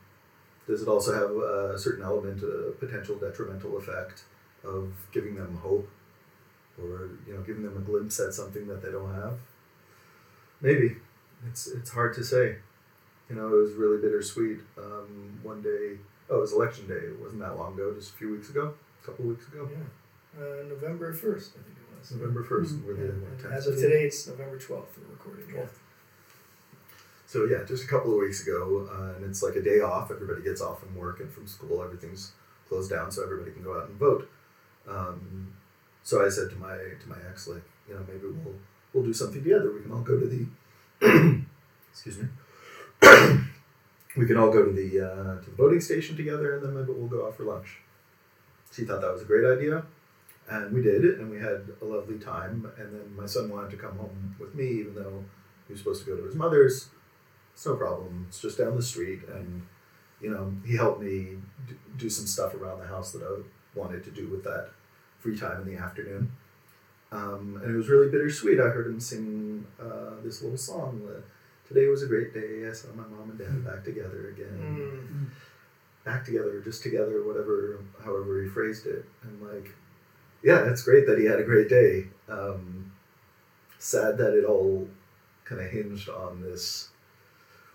does 0.66 0.82
it 0.82 0.88
also 0.88 1.12
have 1.12 1.30
a 1.30 1.78
certain 1.78 2.04
element, 2.04 2.42
a 2.42 2.72
potential 2.72 3.16
detrimental 3.16 3.76
effect 3.76 4.24
of 4.64 4.92
giving 5.12 5.34
them 5.34 5.56
hope, 5.56 5.88
or 6.78 7.10
you 7.26 7.34
know 7.34 7.40
giving 7.42 7.62
them 7.62 7.76
a 7.76 7.80
glimpse 7.80 8.18
at 8.20 8.34
something 8.34 8.66
that 8.68 8.82
they 8.82 8.90
don't 8.90 9.14
have? 9.14 9.38
Maybe 10.60 10.96
it's 11.48 11.66
it's 11.66 11.90
hard 11.90 12.14
to 12.14 12.24
say. 12.24 12.56
You 13.28 13.36
know, 13.36 13.48
it 13.48 13.62
was 13.62 13.72
really 13.72 13.98
bittersweet. 13.98 14.58
Um, 14.76 15.38
one 15.42 15.62
day, 15.62 15.98
oh, 16.28 16.38
it 16.38 16.40
was 16.40 16.52
election 16.52 16.86
day. 16.86 16.94
It 16.94 17.18
wasn't 17.18 17.40
that 17.40 17.56
long 17.56 17.74
ago, 17.74 17.94
just 17.94 18.10
a 18.10 18.14
few 18.14 18.30
weeks 18.30 18.50
ago, 18.50 18.74
a 19.02 19.06
couple 19.06 19.24
of 19.24 19.30
weeks 19.30 19.48
ago, 19.48 19.68
Yeah, 19.70 20.42
uh, 20.42 20.62
November 20.68 21.12
first, 21.12 21.52
I 21.58 21.62
think 21.62 21.76
it 21.76 21.98
was. 21.98 22.10
November 22.12 22.42
1st 22.44 22.80
Yeah, 22.80 22.86
Were 22.86 22.94
the 22.94 23.02
and 23.10 23.22
what, 23.22 23.52
as 23.52 23.66
of 23.66 23.74
10th? 23.74 23.80
today, 23.80 24.04
it's 24.04 24.26
November 24.26 24.58
twelfth. 24.58 24.98
We're 24.98 25.12
recording. 25.12 25.54
Yeah. 25.54 25.66
So 27.26 27.44
yeah, 27.46 27.64
just 27.64 27.84
a 27.84 27.86
couple 27.86 28.12
of 28.12 28.18
weeks 28.18 28.42
ago, 28.42 28.88
uh, 28.92 29.16
and 29.16 29.24
it's 29.24 29.42
like 29.42 29.56
a 29.56 29.62
day 29.62 29.80
off. 29.80 30.10
Everybody 30.10 30.42
gets 30.42 30.60
off 30.60 30.80
from 30.80 30.94
work 30.94 31.20
and 31.20 31.30
from 31.32 31.46
school. 31.46 31.82
Everything's 31.82 32.32
closed 32.68 32.90
down, 32.90 33.10
so 33.10 33.22
everybody 33.22 33.52
can 33.52 33.62
go 33.62 33.78
out 33.78 33.88
and 33.88 33.98
vote. 33.98 34.28
Um, 34.86 35.54
so 36.02 36.24
I 36.24 36.28
said 36.28 36.50
to 36.50 36.56
my 36.56 36.76
to 36.76 37.08
my 37.08 37.16
ex, 37.30 37.48
like, 37.48 37.62
you 37.88 37.94
know, 37.94 38.00
maybe 38.06 38.26
we'll 38.26 38.54
we'll 38.92 39.04
do 39.04 39.14
something 39.14 39.42
together. 39.42 39.72
We 39.72 39.80
can 39.80 39.92
all 39.92 40.02
go 40.02 40.20
to 40.20 40.26
the 40.26 40.46
excuse 41.90 42.18
me. 42.18 42.28
we 44.16 44.26
can 44.26 44.36
all 44.36 44.50
go 44.50 44.64
to 44.66 44.72
the 44.72 45.00
uh, 45.00 45.40
to 45.42 45.50
the 45.50 45.56
voting 45.56 45.80
station 45.80 46.16
together, 46.16 46.56
and 46.56 46.64
then 46.66 46.74
maybe 46.74 46.92
we'll 46.92 47.08
go 47.08 47.26
out 47.26 47.36
for 47.36 47.44
lunch. 47.44 47.78
She 48.73 48.85
thought 48.85 49.01
that 49.03 49.12
was 49.12 49.23
a 49.23 49.27
great 49.27 49.44
idea, 49.44 49.85
and 50.49 50.73
we 50.73 50.82
did, 50.82 51.05
and 51.05 51.31
we 51.31 51.39
had 51.39 51.69
a 51.81 51.85
lovely 51.85 52.19
time. 52.19 52.70
And 52.78 52.94
then 52.94 53.16
my 53.16 53.27
son 53.27 53.51
wanted 53.51 53.70
to 53.73 53.77
come 53.77 53.99
home 53.99 54.35
with 54.40 54.55
me, 54.55 54.66
even 54.81 54.94
though 54.94 55.24
he 55.66 55.74
was 55.74 55.81
supposed 55.81 56.05
to 56.05 56.11
go 56.11 56.16
to 56.16 56.24
his 56.24 56.35
mother's. 56.35 56.89
It's 57.53 57.66
no 57.66 57.77
problem. 57.77 58.27
It's 58.28 58.40
just 58.40 58.59
down 58.59 58.74
the 58.77 58.82
street, 58.82 59.20
and 59.28 59.62
you 60.20 60.31
know 60.31 60.55
he 60.65 60.77
helped 60.77 61.03
me 61.03 61.36
do 61.97 62.09
some 62.09 62.27
stuff 62.27 62.55
around 62.55 62.81
the 62.81 62.86
house 62.86 63.12
that 63.12 63.23
I 63.23 63.78
wanted 63.78 64.05
to 64.05 64.11
do 64.11 64.28
with 64.28 64.43
that 64.44 64.70
free 65.19 65.39
time 65.39 65.62
in 65.62 65.74
the 65.74 65.81
afternoon. 65.81 66.32
Um, 67.12 67.61
and 67.62 67.74
it 67.74 67.77
was 67.77 67.89
really 67.90 68.11
bittersweet. 68.11 68.59
I 68.59 68.69
heard 68.69 68.86
him 68.86 68.99
sing 68.99 69.66
uh, 69.78 70.15
this 70.24 70.40
little 70.40 70.57
song. 70.57 71.07
Today 71.69 71.86
was 71.89 72.03
a 72.03 72.07
great 72.07 72.32
day. 72.32 72.69
I 72.69 72.73
saw 72.73 72.89
my 72.94 73.05
mom 73.05 73.31
and 73.31 73.39
dad 73.39 73.65
back 73.65 73.85
together 73.85 74.31
again. 74.31 74.59
Mm. 74.59 75.51
Back 76.04 76.24
together, 76.24 76.60
just 76.60 76.82
together, 76.82 77.24
whatever, 77.24 77.78
however 78.04 78.42
he 78.42 78.48
phrased 78.48 78.86
it. 78.86 79.04
And 79.22 79.40
like, 79.40 79.74
yeah, 80.42 80.68
it's 80.68 80.82
great 80.82 81.06
that 81.06 81.18
he 81.18 81.26
had 81.26 81.38
a 81.38 81.44
great 81.44 81.68
day. 81.68 82.08
Um, 82.28 82.92
sad 83.78 84.18
that 84.18 84.34
it 84.34 84.44
all 84.44 84.88
kind 85.44 85.60
of 85.60 85.70
hinged 85.70 86.08
on 86.08 86.40
this, 86.40 86.88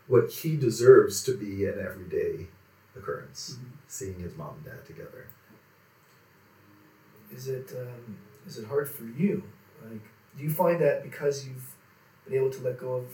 what 0.07 0.29
he 0.29 0.55
deserves 0.55 1.23
to 1.23 1.37
be 1.37 1.65
an 1.65 1.79
everyday 1.79 2.47
occurrence, 2.95 3.57
seeing 3.87 4.19
his 4.19 4.35
mom 4.35 4.55
and 4.55 4.65
dad 4.65 4.85
together. 4.85 5.27
Is 7.33 7.47
it 7.47 7.71
um, 7.77 8.17
is 8.45 8.57
it 8.57 8.65
hard 8.65 8.89
for 8.89 9.03
you? 9.03 9.43
Like, 9.83 10.01
do 10.37 10.43
you 10.43 10.49
find 10.49 10.81
that 10.81 11.03
because 11.03 11.45
you've 11.45 11.75
been 12.25 12.35
able 12.35 12.49
to 12.51 12.61
let 12.61 12.79
go 12.79 12.95
of 12.95 13.05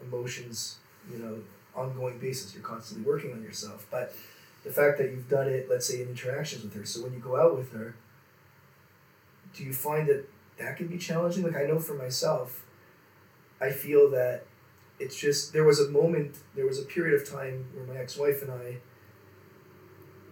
emotions, 0.00 0.76
you 1.10 1.18
know, 1.18 1.38
ongoing 1.74 2.18
basis, 2.18 2.54
you're 2.54 2.62
constantly 2.62 3.04
working 3.04 3.32
on 3.32 3.42
yourself, 3.42 3.86
but 3.90 4.14
the 4.64 4.70
fact 4.70 4.98
that 4.98 5.10
you've 5.10 5.28
done 5.28 5.48
it, 5.48 5.68
let's 5.70 5.86
say, 5.86 6.02
in 6.02 6.08
interactions 6.08 6.62
with 6.62 6.74
her, 6.74 6.84
so 6.84 7.02
when 7.02 7.12
you 7.12 7.18
go 7.18 7.36
out 7.36 7.56
with 7.56 7.72
her, 7.72 7.94
do 9.54 9.64
you 9.64 9.72
find 9.72 10.08
that 10.08 10.28
that 10.58 10.76
can 10.76 10.86
be 10.86 10.98
challenging? 10.98 11.42
Like, 11.42 11.56
I 11.56 11.64
know 11.64 11.78
for 11.78 11.94
myself, 11.94 12.64
I 13.60 13.70
feel 13.70 14.10
that 14.10 14.44
it's 14.98 15.16
just 15.16 15.52
there 15.52 15.64
was 15.64 15.80
a 15.80 15.90
moment, 15.90 16.36
there 16.54 16.66
was 16.66 16.78
a 16.78 16.82
period 16.82 17.20
of 17.20 17.28
time 17.28 17.66
where 17.74 17.86
my 17.86 18.00
ex-wife 18.00 18.42
and 18.42 18.52
I, 18.52 18.76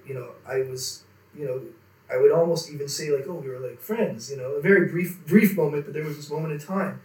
you 0.06 0.14
know, 0.14 0.32
I 0.46 0.59
was, 0.62 1.05
you 1.34 1.46
know, 1.46 1.62
I 2.10 2.16
would 2.16 2.32
almost 2.32 2.70
even 2.70 2.88
say 2.88 3.10
like, 3.10 3.26
oh, 3.26 3.34
we 3.34 3.48
were 3.48 3.59
like 3.59 3.80
friends, 3.80 4.30
you 4.30 4.36
know, 4.36 4.52
a 4.52 4.60
very 4.60 4.88
brief 4.88 5.26
brief 5.26 5.56
moment, 5.56 5.84
but 5.84 5.94
there 5.94 6.05
was 6.05 6.16
this 6.16 6.30
moment 6.30 6.52
in 6.52 6.59
time, 6.59 7.00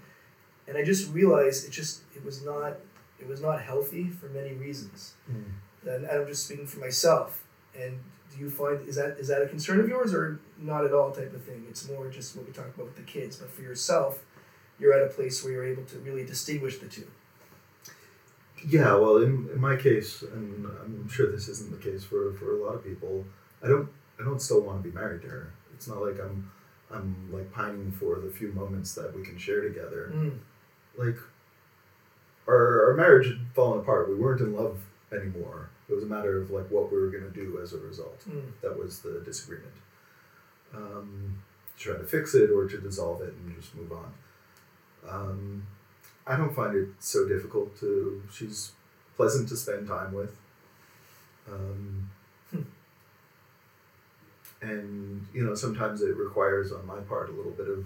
and 0.68 0.78
I 0.78 0.84
just 0.84 1.14
realized 1.14 1.66
it 1.66 1.72
just 1.72 2.04
it 2.16 2.24
was 2.24 2.44
not 2.45 2.78
it 3.20 3.28
was 3.28 3.41
not 3.41 3.62
healthy 3.62 4.10
for 4.10 4.28
many 4.28 4.54
reasons, 4.54 5.14
hmm. 5.28 5.44
And 5.86 6.06
I'm 6.08 6.28
just 6.28 6.46
speaking 6.46 6.68
for 6.68 6.80
myself. 6.80 7.44
And 7.78 8.00
do 8.32 8.40
you 8.40 8.50
find 8.50 8.88
is 8.88 8.96
that 8.96 9.18
is 9.20 9.28
that 9.28 9.42
a 9.42 9.48
concern 9.48 9.80
of 9.80 9.88
yours 9.88 10.14
or 10.14 10.40
not 10.58 10.86
at 10.86 10.94
all 10.94 11.12
type 11.12 11.34
of 11.34 11.44
thing? 11.44 11.66
It's 11.70 11.88
more 11.88 12.10
just 12.10 12.36
what 12.36 12.46
we 12.46 12.52
talk 12.52 12.68
about 12.74 12.86
with 12.86 12.96
the 12.96 13.04
kids, 13.04 13.38
but 13.38 13.50
for 13.50 13.62
yourself, 13.62 14.24
you're 14.80 14.94
at 14.94 15.04
a 15.04 15.14
place 15.14 15.44
where 15.44 15.54
you're 15.54 15.66
able 15.66 15.84
to 15.86 15.98
really 16.00 16.26
distinguish 16.26 16.80
the 16.80 16.88
two. 16.88 17.08
Yeah, 18.66 18.96
well, 18.96 19.18
in, 19.18 19.50
in 19.54 19.60
my 19.60 19.76
case, 19.76 20.22
and 20.22 20.66
I'm 20.66 21.10
sure 21.10 21.30
this 21.30 21.50
isn't 21.50 21.72
the 21.72 21.92
case 21.92 22.06
for, 22.06 22.34
for 22.34 22.56
a 22.56 22.64
lot 22.64 22.76
of 22.76 22.84
people, 22.84 23.26
I 23.62 23.68
don't 23.68 23.90
I 24.20 24.24
don't 24.24 24.42
still 24.42 24.62
want 24.62 24.82
to 24.84 24.90
be 24.90 24.96
married 24.96 25.22
to 25.24 25.28
her. 25.28 25.54
It's 25.74 25.88
not 25.88 26.02
like 26.02 26.20
I'm 26.20 26.52
I'm 26.92 27.30
like 27.32 27.52
pining 27.52 27.92
for 27.92 28.20
the 28.20 28.30
few 28.30 28.52
moments 28.52 28.94
that 28.96 29.16
we 29.16 29.24
can 29.24 29.38
share 29.38 29.62
together. 29.62 30.12
Mm. 30.14 30.38
Like 30.98 31.18
our 32.48 32.88
our 32.88 32.94
marriage 32.94 33.28
had 33.28 33.40
fallen 33.54 33.80
apart. 33.80 34.10
We 34.10 34.16
weren't 34.16 34.42
in 34.42 34.56
love 34.56 34.80
anymore. 35.12 35.70
It 35.90 35.94
was 35.94 36.04
a 36.04 36.08
matter 36.08 36.42
of 36.42 36.52
like 36.52 36.70
what 36.72 36.92
we 36.92 37.00
were 37.00 37.10
gonna 37.10 37.30
do 37.30 37.60
as 37.62 37.74
a 37.74 37.78
result. 37.78 38.24
Mm. 38.30 38.52
That 38.62 38.78
was 38.78 39.00
the 39.00 39.22
disagreement. 39.26 39.74
Um, 40.74 41.42
to 41.78 41.84
try 41.84 41.98
to 41.98 42.04
fix 42.04 42.34
it 42.36 42.50
or 42.50 42.68
to 42.68 42.78
dissolve 42.80 43.22
it 43.22 43.34
and 43.34 43.56
just 43.56 43.76
move 43.76 43.92
on. 43.92 44.14
Um, 45.08 45.68
I 46.26 46.38
don't 46.38 46.56
find 46.56 46.76
it 46.76 46.88
so 47.00 47.28
difficult 47.28 47.78
to. 47.82 48.24
She's 48.32 48.72
pleasant 49.18 49.50
to 49.50 49.58
spend 49.58 49.88
time 49.88 50.14
with. 50.14 50.36
Um, 51.52 52.10
Hmm. 52.52 52.62
And 54.62 55.28
you 55.34 55.44
know, 55.44 55.56
sometimes 55.56 56.02
it 56.02 56.16
requires 56.16 56.72
on 56.72 56.86
my 56.86 57.00
part 57.02 57.30
a 57.30 57.34
little 57.34 57.52
bit 57.52 57.68
of, 57.68 57.86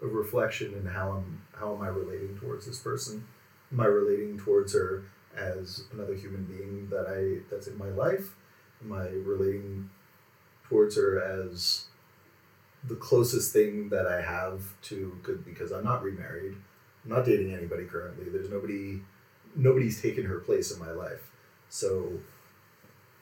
of 0.00 0.14
reflection 0.14 0.74
in 0.74 0.86
how 0.86 1.12
I'm 1.12 1.42
how 1.54 1.74
am 1.74 1.82
I 1.82 1.88
relating 1.88 2.38
towards 2.38 2.66
this 2.66 2.78
person? 2.78 3.26
Am 3.72 3.80
I 3.80 3.86
relating 3.86 4.38
towards 4.38 4.72
her 4.74 5.04
as 5.36 5.84
another 5.92 6.14
human 6.14 6.44
being 6.44 6.88
that 6.90 7.06
I 7.06 7.44
that's 7.50 7.66
in 7.66 7.76
my 7.78 7.88
life? 7.88 8.34
Am 8.82 8.92
I 8.92 9.08
relating 9.08 9.90
towards 10.68 10.96
her 10.96 11.22
as 11.22 11.86
the 12.86 12.96
closest 12.96 13.52
thing 13.52 13.88
that 13.88 14.06
I 14.06 14.20
have 14.20 14.62
to 14.82 15.18
could 15.22 15.44
because 15.44 15.72
I'm 15.72 15.84
not 15.84 16.02
remarried. 16.02 16.56
I'm 17.04 17.10
not 17.10 17.24
dating 17.24 17.54
anybody 17.54 17.84
currently. 17.84 18.26
There's 18.28 18.50
nobody 18.50 19.00
nobody's 19.56 20.00
taken 20.02 20.24
her 20.24 20.38
place 20.40 20.72
in 20.72 20.78
my 20.78 20.90
life. 20.90 21.30
So 21.68 22.12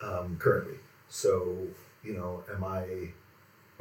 um, 0.03 0.37
currently. 0.39 0.79
So, 1.09 1.67
you 2.03 2.15
know, 2.15 2.43
am 2.53 2.65
I 2.65 3.13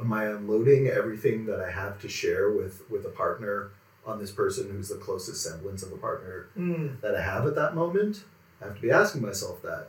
am 0.00 0.12
I 0.12 0.26
unloading 0.26 0.88
everything 0.88 1.46
that 1.46 1.60
I 1.60 1.70
have 1.70 2.00
to 2.02 2.08
share 2.08 2.50
with 2.50 2.82
with 2.90 3.04
a 3.04 3.10
partner 3.10 3.70
on 4.04 4.18
this 4.18 4.30
person 4.32 4.68
who's 4.70 4.88
the 4.88 4.96
closest 4.96 5.42
semblance 5.42 5.82
of 5.82 5.92
a 5.92 5.96
partner 5.96 6.46
Mm. 6.58 7.00
that 7.00 7.14
I 7.14 7.20
have 7.22 7.46
at 7.46 7.54
that 7.54 7.74
moment? 7.74 8.24
I 8.60 8.64
have 8.66 8.76
to 8.76 8.82
be 8.82 8.90
asking 8.90 9.22
myself 9.22 9.62
that. 9.62 9.88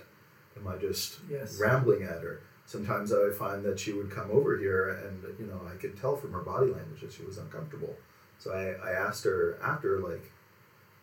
Am 0.57 0.67
I 0.67 0.77
just 0.77 1.19
Yes. 1.29 1.59
rambling 1.59 2.03
at 2.03 2.21
her? 2.21 2.39
sometimes 2.65 3.11
I 3.11 3.17
would 3.19 3.35
find 3.35 3.63
that 3.65 3.77
she 3.77 3.91
would 3.91 4.09
come 4.09 4.31
over 4.31 4.57
here, 4.57 4.87
and 4.89 5.21
you 5.37 5.45
know, 5.45 5.59
I 5.71 5.75
could 5.75 5.97
tell 5.99 6.15
from 6.15 6.31
her 6.31 6.39
body 6.39 6.67
language 6.71 7.01
that 7.01 7.11
she 7.11 7.21
was 7.23 7.37
uncomfortable. 7.37 7.93
So 8.39 8.51
I, 8.53 8.71
I 8.89 8.91
asked 8.93 9.25
her 9.25 9.57
after, 9.61 9.99
like, 9.99 10.31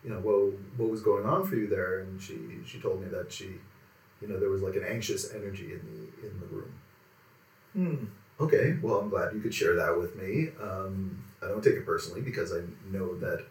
you 0.03 0.09
know, 0.09 0.19
well, 0.19 0.51
what 0.77 0.89
was 0.89 1.01
going 1.01 1.25
on 1.27 1.45
for 1.45 1.55
you 1.55 1.67
there? 1.67 1.99
And 1.99 2.19
she 2.19 2.39
she 2.65 2.79
told 2.79 2.99
me 3.03 3.07
that 3.09 3.31
she, 3.31 3.59
you 4.21 4.27
know, 4.27 4.39
there 4.39 4.49
was 4.49 4.63
like 4.63 4.75
an 4.75 4.83
anxious 4.83 5.31
energy 5.33 5.71
in 5.73 5.79
the 5.85 6.27
in 6.27 6.39
the 6.39 6.47
room. 6.47 6.73
Hmm. 7.73 8.05
Okay, 8.41 8.75
well, 8.81 8.99
I'm 8.99 9.09
glad 9.09 9.33
you 9.33 9.39
could 9.39 9.53
share 9.53 9.75
that 9.75 9.97
with 9.97 10.15
me. 10.15 10.49
Um, 10.61 11.23
I 11.43 11.47
don't 11.47 11.63
take 11.63 11.75
it 11.75 11.85
personally 11.85 12.21
because 12.21 12.51
I 12.53 12.61
know 12.91 13.15
that 13.19 13.45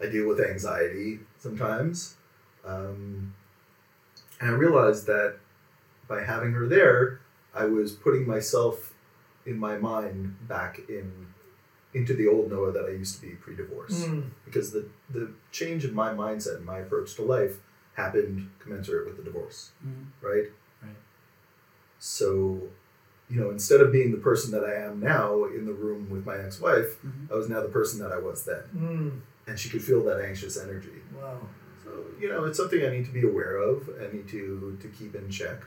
I 0.00 0.06
deal 0.06 0.28
with 0.28 0.40
anxiety 0.40 1.20
sometimes. 1.38 2.16
Um, 2.64 3.34
and 4.40 4.50
I 4.50 4.52
realized 4.54 5.06
that 5.06 5.36
by 6.08 6.22
having 6.22 6.52
her 6.52 6.66
there, 6.66 7.20
I 7.54 7.64
was 7.64 7.92
putting 7.92 8.26
myself 8.26 8.94
in 9.46 9.58
my 9.58 9.76
mind 9.78 10.36
back 10.46 10.80
in 10.88 11.28
into 11.94 12.12
the 12.12 12.28
old 12.28 12.50
Noah 12.50 12.70
that 12.72 12.84
I 12.84 12.90
used 12.90 13.14
to 13.18 13.22
be 13.26 13.34
pre-divorce 13.34 14.04
Hmm. 14.06 14.20
because 14.44 14.72
the 14.72 14.86
the 15.08 15.30
change 15.52 15.86
in 15.86 15.94
my 15.94 16.12
mindset 16.12 16.56
and 16.56 16.66
my 16.66 16.78
approach 16.80 17.14
to 17.14 17.22
life 17.22 17.56
happened 17.94 18.50
commensurate 18.58 19.06
with 19.06 19.16
the 19.16 19.22
divorce, 19.22 19.72
Mhm. 19.84 20.04
right? 20.20 20.50
Right. 20.82 20.96
So, 21.98 22.68
you 23.30 23.38
know, 23.40 23.50
instead 23.50 23.80
of 23.80 23.92
being 23.92 24.10
the 24.10 24.16
person 24.18 24.50
that 24.52 24.64
I 24.64 24.74
am 24.74 25.00
now 25.00 25.44
in 25.44 25.66
the 25.66 25.72
room 25.72 26.08
with 26.10 26.24
my 26.24 26.36
ex-wife, 26.38 26.98
Mhm. 27.04 27.30
I 27.30 27.34
was 27.34 27.48
now 27.48 27.60
the 27.60 27.68
person 27.68 28.00
that 28.00 28.10
I 28.12 28.18
was 28.18 28.44
then, 28.44 28.62
Hmm. 28.72 29.08
and 29.46 29.58
she 29.58 29.68
could 29.68 29.82
feel 29.82 30.02
that 30.04 30.20
anxious 30.20 30.56
energy. 30.56 31.02
Wow. 31.14 31.40
So, 31.84 31.90
you 32.20 32.28
know, 32.28 32.44
it's 32.44 32.56
something 32.56 32.82
I 32.84 32.88
need 32.90 33.04
to 33.06 33.12
be 33.12 33.22
aware 33.26 33.56
of. 33.58 33.88
I 34.00 34.10
need 34.14 34.28
to 34.28 34.76
to 34.80 34.88
keep 34.88 35.14
in 35.14 35.28
check, 35.30 35.62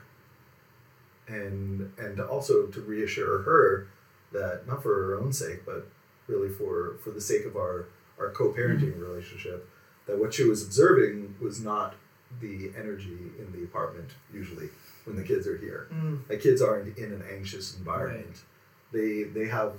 and 1.28 1.92
and 1.98 2.20
also 2.20 2.66
to 2.66 2.80
reassure 2.80 3.42
her 3.42 3.86
that 4.32 4.66
not 4.66 4.82
for 4.82 4.94
her 4.94 5.14
own 5.20 5.32
sake, 5.32 5.60
but 5.64 5.86
really 6.26 6.48
for 6.48 6.94
for 7.02 7.10
the 7.10 7.20
sake 7.20 7.44
of 7.44 7.56
our 7.56 7.86
our 8.18 8.30
co-parenting 8.30 9.00
relationship, 9.00 9.68
that 10.06 10.18
what 10.18 10.34
she 10.34 10.44
was 10.44 10.62
observing 10.62 11.34
was 11.40 11.60
not 11.60 11.94
the 12.40 12.72
energy 12.76 13.18
in 13.38 13.52
the 13.52 13.62
apartment 13.64 14.10
usually 14.32 14.68
when 15.04 15.16
the 15.16 15.22
kids 15.22 15.46
are 15.46 15.56
here. 15.58 15.88
Hmm. 15.90 16.16
The 16.28 16.36
kids 16.36 16.62
aren't 16.62 16.96
in 16.96 17.12
an 17.12 17.22
anxious 17.32 17.76
environment. 17.76 18.42
They 18.92 19.24
they 19.24 19.46
have 19.48 19.74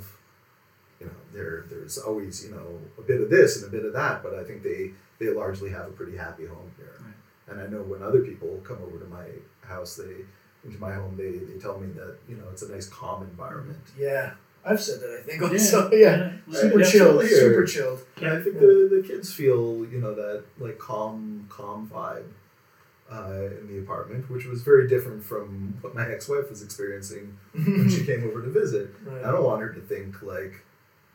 you 1.00 1.06
know 1.08 1.14
there 1.34 1.66
there's 1.70 1.98
always 1.98 2.46
you 2.46 2.52
know 2.52 2.80
a 2.98 3.02
bit 3.02 3.22
of 3.22 3.30
this 3.30 3.62
and 3.62 3.66
a 3.68 3.72
bit 3.76 3.86
of 3.86 3.94
that, 3.94 4.24
but 4.24 4.34
I 4.36 4.44
think 4.44 4.64
they 4.64 4.92
they 5.20 5.30
largely 5.34 5.70
have 5.72 5.88
a 5.88 5.92
pretty 5.92 6.18
happy 6.18 6.46
home 6.46 6.72
here. 6.78 6.96
Right. 7.00 7.14
And 7.50 7.62
I 7.62 7.68
know 7.68 7.84
when 7.84 8.02
other 8.02 8.22
people 8.22 8.60
come 8.64 8.78
over 8.86 8.98
to 9.00 9.06
my 9.06 9.26
house, 9.62 9.96
they 9.96 10.26
into 10.66 10.80
my 10.80 10.94
home, 10.94 11.18
they, 11.18 11.32
they 11.32 11.60
tell 11.60 11.78
me 11.78 11.88
that 11.94 12.18
you 12.28 12.36
know 12.38 12.46
it's 12.52 12.62
a 12.64 12.72
nice 12.72 12.88
calm 12.88 13.24
environment. 13.24 13.80
Yeah. 13.98 14.32
I've 14.66 14.82
said 14.82 15.02
that. 15.02 15.20
I 15.20 15.22
think 15.30 15.42
also. 15.42 15.92
Yeah. 15.94 16.32
yeah. 16.48 16.58
Super 16.62 16.80
Yeah, 16.80 16.90
chilled. 16.90 17.22
absolutely. 17.22 17.28
Super 17.28 17.66
chilled. 17.66 18.00
And 18.18 18.28
I 18.28 18.42
think 18.42 18.60
the, 18.60 19.02
the 19.02 19.06
kids 19.06 19.34
feel 19.34 19.86
you 19.92 20.00
know 20.00 20.16
that 20.16 20.46
like 20.58 20.80
calm 20.80 21.46
calm 21.50 21.90
vibe 21.94 22.24
uh, 23.14 23.50
in 23.60 23.68
the 23.68 23.80
apartment, 23.80 24.30
which 24.30 24.46
was 24.46 24.64
very 24.64 24.88
different 24.88 25.24
from 25.24 25.78
what 25.82 25.94
my 25.94 26.08
ex 26.10 26.28
wife 26.28 26.50
was 26.50 26.64
experiencing 26.64 27.38
when 27.54 27.90
she 27.90 28.06
came 28.06 28.24
over 28.24 28.42
to 28.42 28.50
visit. 28.50 28.90
Right. 29.06 29.24
I 29.24 29.32
don't 29.32 29.44
want 29.44 29.62
her 29.62 29.72
to 29.72 29.82
think 29.82 30.24
like 30.24 30.66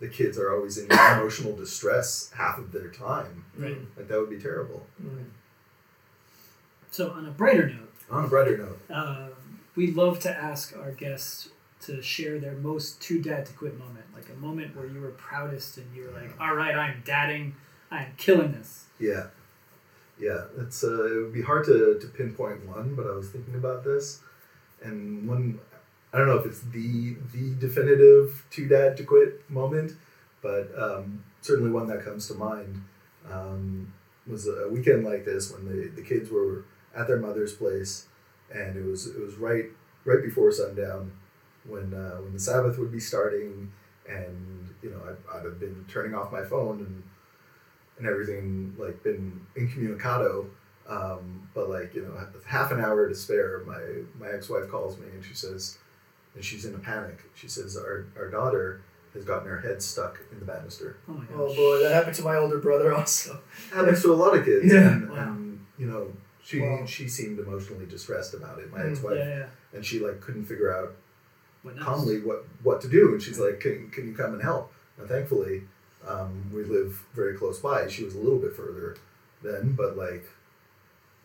the 0.00 0.08
kids 0.08 0.38
are 0.38 0.54
always 0.54 0.78
in 0.78 0.84
emotional 0.92 1.56
distress 1.56 2.30
half 2.36 2.58
of 2.58 2.70
their 2.72 2.88
time. 2.88 3.44
Right. 3.56 3.78
Like 3.96 4.08
that 4.08 4.18
would 4.20 4.30
be 4.30 4.38
terrible. 4.38 4.86
Hmm. 5.00 5.24
So 6.90 7.10
on 7.10 7.26
a 7.26 7.30
brighter 7.30 7.68
note, 7.68 7.92
On 8.10 8.24
a 8.24 8.28
brighter 8.28 8.56
note, 8.56 8.80
um, 8.90 9.60
we 9.74 9.90
love 9.90 10.20
to 10.20 10.30
ask 10.30 10.76
our 10.76 10.92
guests 10.92 11.50
to 11.80 12.00
share 12.02 12.38
their 12.38 12.54
most 12.54 13.00
too 13.00 13.20
dad 13.20 13.46
to 13.46 13.52
quit 13.52 13.78
moment, 13.78 14.06
like 14.14 14.28
a 14.30 14.40
moment 14.40 14.74
where 14.76 14.86
you 14.86 15.00
were 15.00 15.10
proudest 15.10 15.76
and 15.76 15.94
you 15.94 16.04
were 16.04 16.12
like, 16.12 16.40
"All 16.40 16.54
right, 16.54 16.74
I'm 16.74 17.02
dadding, 17.04 17.54
I'm 17.90 18.14
killing 18.16 18.52
this." 18.52 18.86
yeah, 18.98 19.26
yeah. 20.20 20.44
It's 20.58 20.84
uh, 20.84 21.04
it 21.04 21.22
would 21.22 21.32
be 21.32 21.42
hard 21.42 21.64
to, 21.66 21.98
to 22.00 22.06
pinpoint 22.08 22.66
one, 22.66 22.94
but 22.94 23.06
I 23.06 23.14
was 23.14 23.30
thinking 23.30 23.54
about 23.54 23.84
this, 23.84 24.20
and 24.82 25.28
one 25.28 25.60
I 26.12 26.18
don't 26.18 26.26
know 26.26 26.38
if 26.38 26.46
it's 26.46 26.60
the 26.60 27.16
the 27.32 27.54
definitive 27.58 28.46
too 28.50 28.66
dad 28.66 28.96
to 28.96 29.04
quit 29.04 29.48
moment, 29.50 29.92
but 30.42 30.70
um, 30.76 31.24
certainly 31.42 31.70
one 31.70 31.86
that 31.88 32.04
comes 32.04 32.28
to 32.28 32.34
mind 32.34 32.82
um, 33.30 33.92
was 34.26 34.48
a 34.48 34.68
weekend 34.68 35.04
like 35.04 35.24
this 35.24 35.52
when 35.52 35.64
the, 35.64 35.88
the 35.88 36.02
kids 36.02 36.30
were 36.30 36.64
at 36.94 37.06
their 37.06 37.18
mother's 37.18 37.52
place, 37.52 38.06
and 38.52 38.76
it 38.76 38.84
was 38.84 39.06
it 39.06 39.20
was 39.20 39.34
right 39.34 39.66
right 40.04 40.22
before 40.22 40.50
sundown 40.50 41.12
when 41.66 41.92
uh, 41.92 42.16
when 42.22 42.32
the 42.32 42.40
Sabbath 42.40 42.78
would 42.78 42.92
be 42.92 43.00
starting, 43.00 43.70
and 44.08 44.68
you 44.82 44.90
know 44.90 45.00
I'd, 45.06 45.38
I'd 45.38 45.44
have 45.44 45.60
been 45.60 45.84
turning 45.88 46.14
off 46.14 46.32
my 46.32 46.44
phone 46.44 46.78
and 46.78 47.02
and 47.98 48.06
everything 48.06 48.74
like 48.78 49.02
been 49.02 49.40
incommunicado. 49.56 50.46
Um, 50.88 51.48
but 51.54 51.68
like 51.68 51.94
you 51.94 52.02
know, 52.02 52.14
half 52.46 52.70
an 52.72 52.80
hour 52.80 53.08
to 53.08 53.14
spare, 53.14 53.62
my 53.66 53.80
my 54.18 54.32
ex 54.32 54.48
wife 54.48 54.68
calls 54.70 54.98
me 54.98 55.06
and 55.12 55.22
she 55.24 55.34
says, 55.34 55.78
and 56.34 56.42
she's 56.44 56.64
in 56.64 56.74
a 56.74 56.78
panic. 56.78 57.18
She 57.34 57.48
says 57.48 57.76
our 57.76 58.06
our 58.16 58.28
daughter 58.30 58.80
has 59.14 59.24
gotten 59.24 59.48
her 59.48 59.58
head 59.60 59.82
stuck 59.82 60.18
in 60.32 60.38
the 60.38 60.44
banister. 60.46 60.96
Oh 61.08 61.12
my 61.12 61.24
gosh. 61.24 61.34
Oh 61.36 61.54
boy, 61.54 61.82
that 61.82 61.92
happened 61.94 62.14
to 62.16 62.22
my 62.22 62.36
older 62.36 62.58
brother 62.58 62.94
also. 62.98 63.40
Happens 63.72 64.02
to 64.02 64.12
a 64.12 64.14
lot 64.16 64.36
of 64.36 64.44
kids. 64.44 64.72
Yeah. 64.72 64.92
And, 64.92 65.10
Wow. 65.10 65.16
and 65.16 65.66
you 65.78 65.86
know, 65.86 66.12
she 66.42 66.60
Wow. 66.60 66.84
she 66.86 67.06
seemed 67.08 67.38
emotionally 67.38 67.84
distressed 67.86 68.32
about 68.34 68.58
it. 68.58 68.70
My 68.72 68.78
Mm, 68.80 68.90
ex 68.92 69.02
wife, 69.02 69.16
yeah, 69.18 69.38
yeah. 69.40 69.46
and 69.74 69.84
she 69.84 69.98
like 69.98 70.20
couldn't 70.22 70.44
figure 70.46 70.74
out 70.74 70.94
What 71.62 71.78
calmly 71.78 72.20
what 72.22 72.46
what 72.62 72.80
to 72.80 72.88
do 72.88 73.12
and 73.12 73.20
she's 73.22 73.38
like 73.38 73.60
can, 73.60 73.90
can 73.90 74.06
you 74.08 74.14
come 74.14 74.32
and 74.32 74.42
help 74.42 74.72
and 74.98 75.06
thankfully 75.08 75.64
um, 76.08 76.30
we 76.52 76.64
live 76.64 77.04
very 77.14 77.36
close 77.36 77.58
by. 77.60 77.86
She 77.88 78.04
was 78.04 78.14
a 78.14 78.18
little 78.18 78.38
bit 78.38 78.54
further 78.54 78.96
then 79.42 79.72
but 79.76 79.96
like 79.96 80.24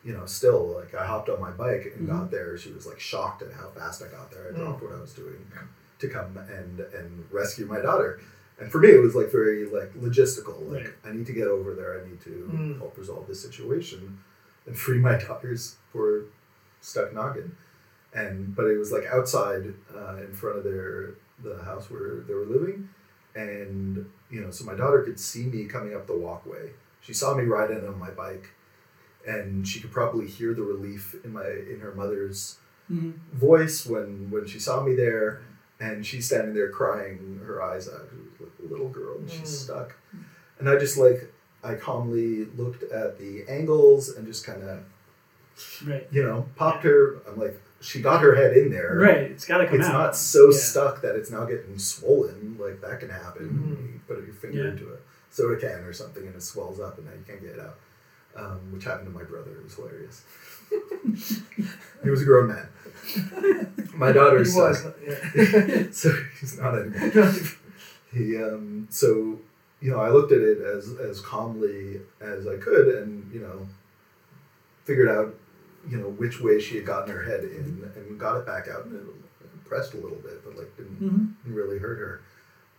you 0.03 0.13
know 0.13 0.25
still 0.25 0.67
like 0.77 0.93
i 0.93 1.05
hopped 1.05 1.29
on 1.29 1.39
my 1.41 1.51
bike 1.51 1.93
and 1.95 2.07
got 2.07 2.29
there. 2.29 2.57
She 2.57 2.71
was 2.71 2.85
like 2.85 2.99
shocked 2.99 3.41
at 3.41 3.51
how 3.53 3.69
fast 3.69 4.03
i 4.03 4.07
got 4.07 4.29
there. 4.31 4.49
I 4.53 4.57
dropped 4.57 4.83
what 4.83 4.91
i 4.93 4.99
was 4.99 5.13
doing 5.13 5.37
to 5.99 6.07
come 6.09 6.37
and 6.37 6.79
and 6.79 7.25
rescue 7.31 7.65
my 7.65 7.79
daughter. 7.79 8.19
And 8.59 8.71
for 8.71 8.79
me 8.79 8.89
it 8.89 9.01
was 9.01 9.15
like 9.15 9.31
very 9.31 9.65
like 9.65 9.93
logistical 9.95 10.69
like 10.71 10.83
Right. 10.83 10.93
i 11.05 11.11
need 11.11 11.25
to 11.27 11.33
get 11.33 11.47
over 11.47 11.73
there. 11.73 12.01
I 12.03 12.07
need 12.09 12.21
to 12.21 12.49
Mm. 12.53 12.77
help 12.79 12.97
resolve 12.97 13.27
this 13.27 13.41
situation 13.41 14.19
and 14.67 14.77
free 14.77 14.99
my 14.99 15.17
daughter's 15.27 15.75
poor 15.91 16.23
stuck 16.81 17.13
noggin 17.13 17.55
and 18.13 18.55
but 18.55 18.65
it 18.65 18.77
was 18.77 18.91
like 18.91 19.05
outside 19.05 19.73
uh, 19.95 20.17
in 20.17 20.33
front 20.33 20.57
of 20.57 20.63
their 20.65 21.11
the 21.43 21.63
house 21.63 21.89
where 21.89 22.15
they 22.27 22.33
were 22.33 22.45
living 22.45 22.89
and 23.35 24.09
you 24.29 24.41
know 24.41 24.51
so 24.51 24.63
my 24.65 24.75
daughter 24.75 25.01
could 25.03 25.19
see 25.19 25.45
me 25.45 25.65
coming 25.65 25.95
up 25.95 26.05
the 26.07 26.15
walkway 26.15 26.69
she 27.01 27.13
saw 27.13 27.33
me 27.35 27.43
ride 27.43 27.71
in 27.71 27.85
on 27.87 27.97
my 27.99 28.09
bike 28.11 28.49
and 29.25 29.67
she 29.67 29.79
could 29.79 29.91
probably 29.91 30.27
hear 30.27 30.53
the 30.53 30.61
relief 30.61 31.15
in 31.23 31.31
my 31.33 31.47
in 31.47 31.79
her 31.81 31.93
mother's 31.93 32.57
Mhm. 32.91 33.13
voice 33.33 33.85
when 33.85 34.29
when 34.29 34.45
she 34.45 34.59
saw 34.59 34.83
me 34.83 34.93
there 34.95 35.41
and 35.79 36.05
she's 36.05 36.25
standing 36.25 36.53
there 36.53 36.69
crying 36.69 37.39
her 37.45 37.61
eyes 37.61 37.87
out 37.87 38.07
she 38.11 38.17
was 38.17 38.41
like 38.41 38.51
a 38.69 38.71
little 38.71 38.89
girl 38.89 39.17
and 39.17 39.29
she's 39.29 39.49
Mm. 39.51 39.63
stuck 39.65 39.95
and 40.59 40.69
i 40.69 40.75
just 40.77 40.97
like 40.97 41.31
i 41.63 41.75
calmly 41.75 42.45
looked 42.57 42.83
at 42.91 43.17
the 43.19 43.45
angles 43.47 44.09
and 44.09 44.27
just 44.27 44.45
kind 44.45 44.63
of 44.63 44.79
Right. 45.87 46.07
you 46.11 46.23
know 46.23 46.47
popped 46.55 46.83
her 46.83 47.19
i'm 47.27 47.39
like 47.39 47.59
she 47.83 48.01
got 48.01 48.21
her 48.21 48.33
head 48.35 48.55
in 48.57 48.71
there 48.71 48.95
Right. 48.97 49.31
It's 49.31 49.45
got 49.45 49.57
to 49.59 49.65
come 49.67 49.75
out. 49.75 49.79
it's 49.81 49.89
out. 49.89 49.93
not 49.93 50.15
so 50.15 50.49
Yeah. 50.51 50.57
stuck 50.57 51.01
that 51.01 51.15
it's 51.15 51.29
now 51.29 51.45
getting 51.45 51.77
swollen. 51.77 52.57
Like 52.59 52.81
that 52.81 52.99
can 52.99 53.09
happen. 53.09 53.49
Mhm. 53.49 53.93
You 53.93 53.99
put 54.07 54.25
your 54.25 54.33
finger 54.33 54.63
Yeah. 54.63 54.69
into 54.71 54.85
a 54.93 54.97
soda 55.29 55.57
can 55.59 55.83
or 55.83 55.93
something 55.93 56.25
and 56.25 56.35
it 56.35 56.41
swells 56.41 56.79
up 56.79 56.97
and 56.97 57.05
now 57.07 57.13
you 57.13 57.23
can't 57.27 57.41
get 57.41 57.51
it 57.51 57.59
out. 57.59 57.77
Um, 58.35 58.71
which 58.71 58.83
happened 58.85 59.07
to 59.07 59.13
my 59.13 59.23
brother. 59.23 59.51
It 59.51 59.63
was 59.63 59.75
hilarious. 59.75 60.23
he 62.03 62.09
was 62.09 62.21
a 62.21 62.25
grown 62.25 62.47
man. 62.47 62.67
My 63.95 64.07
He 64.07 64.13
daughter's 64.13 64.55
was. 64.55 64.79
stuck. 64.79 64.95
Yeah. 65.05 65.83
so 65.91 66.11
he's 66.39 66.57
not 66.59 66.75
anymore. 66.79 67.31
He 68.13 68.37
um, 68.37 68.85
so 68.91 69.39
you 69.81 69.89
know 69.89 69.99
I 69.99 70.09
looked 70.11 70.31
at 70.31 70.39
it 70.41 70.59
as 70.61 70.93
as 70.99 71.19
calmly 71.19 71.99
as 72.21 72.45
I 72.47 72.57
could 72.57 72.87
and 72.95 73.27
you 73.33 73.39
know 73.39 73.67
figured 74.85 75.09
out 75.09 75.33
you 75.89 75.97
know 75.97 76.09
which 76.09 76.39
way 76.41 76.59
she 76.59 76.75
had 76.77 76.85
gotten 76.85 77.13
her 77.13 77.23
head 77.23 77.43
in 77.43 77.91
and 77.95 78.19
got 78.19 78.37
it 78.37 78.45
back 78.45 78.67
out 78.67 78.85
and 78.85 78.95
it 78.95 79.65
pressed 79.65 79.93
a 79.93 79.97
little 79.97 80.17
bit 80.19 80.43
but 80.43 80.55
like 80.55 80.75
didn't, 80.77 80.99
Mhm. 81.01 81.33
didn't 81.43 81.55
really 81.57 81.77
hurt 81.79 81.97
her 81.99 82.21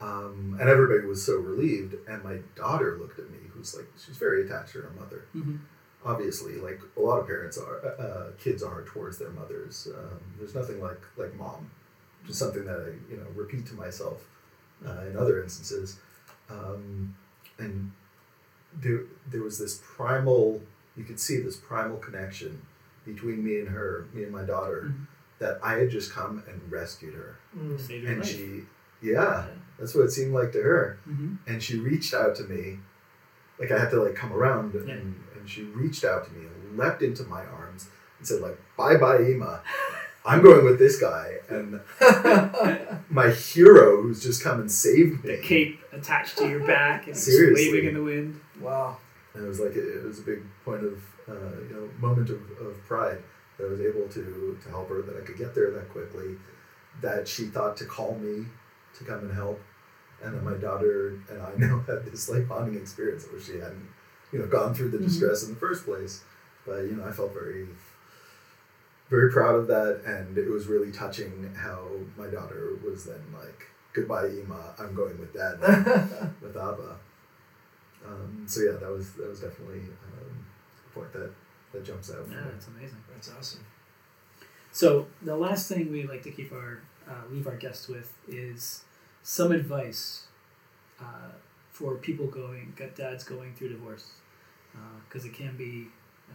um, 0.01 0.57
and 0.61 0.69
everybody 0.69 1.07
was 1.07 1.25
so 1.25 1.37
relieved 1.39 1.95
and 2.09 2.23
my 2.25 2.39
daughter 2.57 2.97
looked 2.99 3.19
at 3.19 3.31
me 3.31 3.39
who's 3.53 3.75
like 3.77 3.87
she's 3.99 4.17
very 4.17 4.45
attached 4.45 4.73
to 4.73 4.81
her 4.83 4.91
mother 4.99 5.25
Mhm. 5.37 5.59
obviously 6.05 6.55
like 6.57 6.81
a 6.97 7.01
lot 7.01 7.19
of 7.21 7.27
parents 7.27 7.57
are 7.59 7.77
uh, 7.85 8.03
uh, 8.03 8.31
kids 8.39 8.63
are 8.63 8.83
towards 8.85 9.19
their 9.19 9.31
mothers 9.31 9.89
um, 9.97 10.21
there's 10.39 10.55
nothing 10.55 10.81
like 10.81 11.01
like 11.17 11.35
mom 11.37 11.71
just 12.27 12.39
something 12.39 12.65
that 12.65 12.81
i 12.81 13.11
you 13.13 13.19
know 13.19 13.27
repeat 13.35 13.67
to 13.67 13.75
myself 13.75 14.27
uh, 14.87 15.03
in 15.11 15.17
other 15.17 15.43
instances 15.43 15.99
um, 16.51 17.15
and 17.59 17.91
there, 18.81 19.01
there 19.31 19.43
was 19.43 19.59
this 19.59 19.81
primal 19.85 20.61
you 20.97 21.05
could 21.05 21.21
see 21.21 21.39
this 21.41 21.57
primal 21.57 21.97
connection 21.99 22.61
between 23.05 23.45
me 23.45 23.59
and 23.61 23.69
her 23.69 24.07
me 24.13 24.23
and 24.25 24.33
my 24.33 24.43
daughter 24.43 24.93
that 25.39 25.59
I 25.63 25.75
had 25.75 25.91
just 25.91 26.13
come 26.13 26.43
and 26.49 26.61
rescued 26.71 27.15
her, 27.15 27.37
Mm. 27.57 27.79
Saved 27.81 28.05
your 28.05 28.13
and 28.13 28.25
she, 28.25 28.63
yeah, 29.03 29.47
that's 29.79 29.95
what 29.95 30.05
it 30.07 30.11
seemed 30.13 30.33
like 30.33 30.53
to 30.53 30.63
her. 30.63 30.99
Mhm. 31.09 31.39
And 31.47 31.63
she 31.63 31.79
reached 31.79 32.15
out 32.15 32.35
to 32.37 32.45
me, 32.45 32.79
like 33.59 33.71
I 33.71 33.79
had 33.79 33.91
to 33.91 34.03
like 34.03 34.15
come 34.15 34.33
around, 34.33 34.75
and, 34.75 34.89
Yeah. 34.89 34.95
and 34.95 35.49
she 35.49 35.63
reached 35.65 36.05
out 36.05 36.25
to 36.27 36.33
me 36.33 36.47
and 36.47 36.79
leapt 36.79 37.03
into 37.03 37.25
my 37.25 37.45
arms 37.45 37.89
and 38.19 38.27
said 38.27 38.41
like, 38.41 38.59
"Bye 38.77 38.97
bye, 38.97 39.23
Ema." 39.23 39.63
I'm 40.27 40.41
going 40.43 40.65
with 40.65 40.79
this 40.79 40.99
guy, 40.99 41.35
and 41.51 41.81
my 43.11 43.31
hero 43.31 44.01
who's 44.03 44.23
just 44.23 44.43
come 44.43 44.59
and 44.61 44.71
saved 44.73 45.23
me. 45.25 45.37
The 45.37 45.43
cape 45.43 45.81
attached 45.93 46.39
to 46.39 46.49
your 46.49 46.67
back 46.67 47.03
and 47.03 47.11
it's 47.11 47.25
Seriously. 47.25 47.71
waving 47.73 47.89
in 47.91 47.95
the 47.95 48.03
wind. 48.03 48.41
wow. 48.61 48.97
And 49.35 49.45
it 49.45 49.49
was 49.49 49.61
like 49.61 49.73
it, 49.77 49.85
it 49.85 50.05
was 50.05 50.21
a 50.21 50.23
big 50.23 50.41
point 50.65 50.85
of 50.85 50.99
uh, 51.29 51.33
you 51.69 51.71
know 51.75 51.89
moment 52.09 52.31
of, 52.31 52.41
of 52.61 52.85
pride 52.87 53.19
that 53.59 53.67
I 53.67 53.69
was 53.69 53.81
able 53.81 54.09
to 54.09 54.59
to 54.63 54.69
help 54.69 54.89
her 54.89 55.03
that 55.03 55.17
I 55.17 55.25
could 55.27 55.39
get 55.39 55.55
there 55.55 55.71
that 55.73 55.89
quickly 55.91 56.37
that 57.03 57.27
she 57.29 57.45
thought 57.47 57.77
to 57.79 57.85
call 57.85 58.15
me 58.17 58.47
to 58.99 59.05
come 59.05 59.21
and 59.21 59.33
help 59.35 59.61
and 60.23 60.35
then 60.35 60.45
my 60.45 60.55
daughter 60.55 61.19
and 61.31 61.43
I 61.43 61.53
now 61.59 61.81
had 61.87 62.05
this 62.05 62.29
like 62.29 62.49
bonding 62.49 62.77
experience 62.81 63.27
where 63.31 63.41
she 63.41 63.55
hadn't 63.55 63.89
you 64.33 64.39
know 64.41 64.47
gone 64.47 64.75
through 64.75 64.91
the 64.91 64.99
Mhm. 64.99 65.05
distress 65.05 65.43
in 65.45 65.55
the 65.55 65.61
first 65.61 65.85
place 65.85 66.23
but 66.67 66.79
you 66.83 66.93
know 66.97 67.05
I 67.05 67.13
felt 67.13 67.33
very 67.35 67.67
very 69.11 69.31
proud 69.31 69.55
of 69.57 69.67
that 69.69 70.03
and 70.07 70.37
it 70.39 70.49
was 70.49 70.67
really 70.67 70.91
touching 70.91 71.53
how 71.55 71.87
my 72.17 72.27
daughter 72.27 72.71
was 72.85 73.05
then 73.05 73.21
like 73.33 73.67
goodbye 73.93 74.29
Ema 74.29 74.75
I'm 74.79 74.95
going 74.95 75.19
with 75.19 75.33
dad 75.35 75.61
with 76.43 76.57
Abba. 76.57 76.97
Um, 78.07 78.45
so 78.47 78.61
yeah, 78.63 78.73
that 78.73 78.91
was 78.91 79.13
that 79.15 79.29
was 79.29 79.41
definitely 79.41 79.81
um, 79.81 80.34
point 80.95 81.13
that 81.13 81.31
that 81.73 81.85
jumps 81.85 82.11
out. 82.11 82.27
Yeah, 82.31 82.39
that's 82.51 82.69
amazing. 82.69 82.99
That's 83.13 83.31
awesome. 83.33 83.65
So 84.73 85.07
the 85.23 85.37
last 85.37 85.69
thing 85.69 85.91
we 85.93 86.05
like 86.05 86.23
to 86.23 86.31
keep 86.31 86.53
our 86.53 86.81
uh, 87.09 87.23
leave 87.31 87.47
our 87.47 87.57
guests 87.57 87.89
with 87.89 88.13
is 88.29 88.83
some 89.23 89.53
advice 89.53 90.25
uh, 91.01 91.33
for 91.71 91.97
people 91.97 92.27
going 92.27 92.73
got 92.77 92.95
dads 92.95 93.25
going 93.25 93.55
through 93.55 93.71
divorce 93.71 94.13
because 95.09 95.25
it 95.25 95.33
can 95.33 95.57
be, 95.57 95.87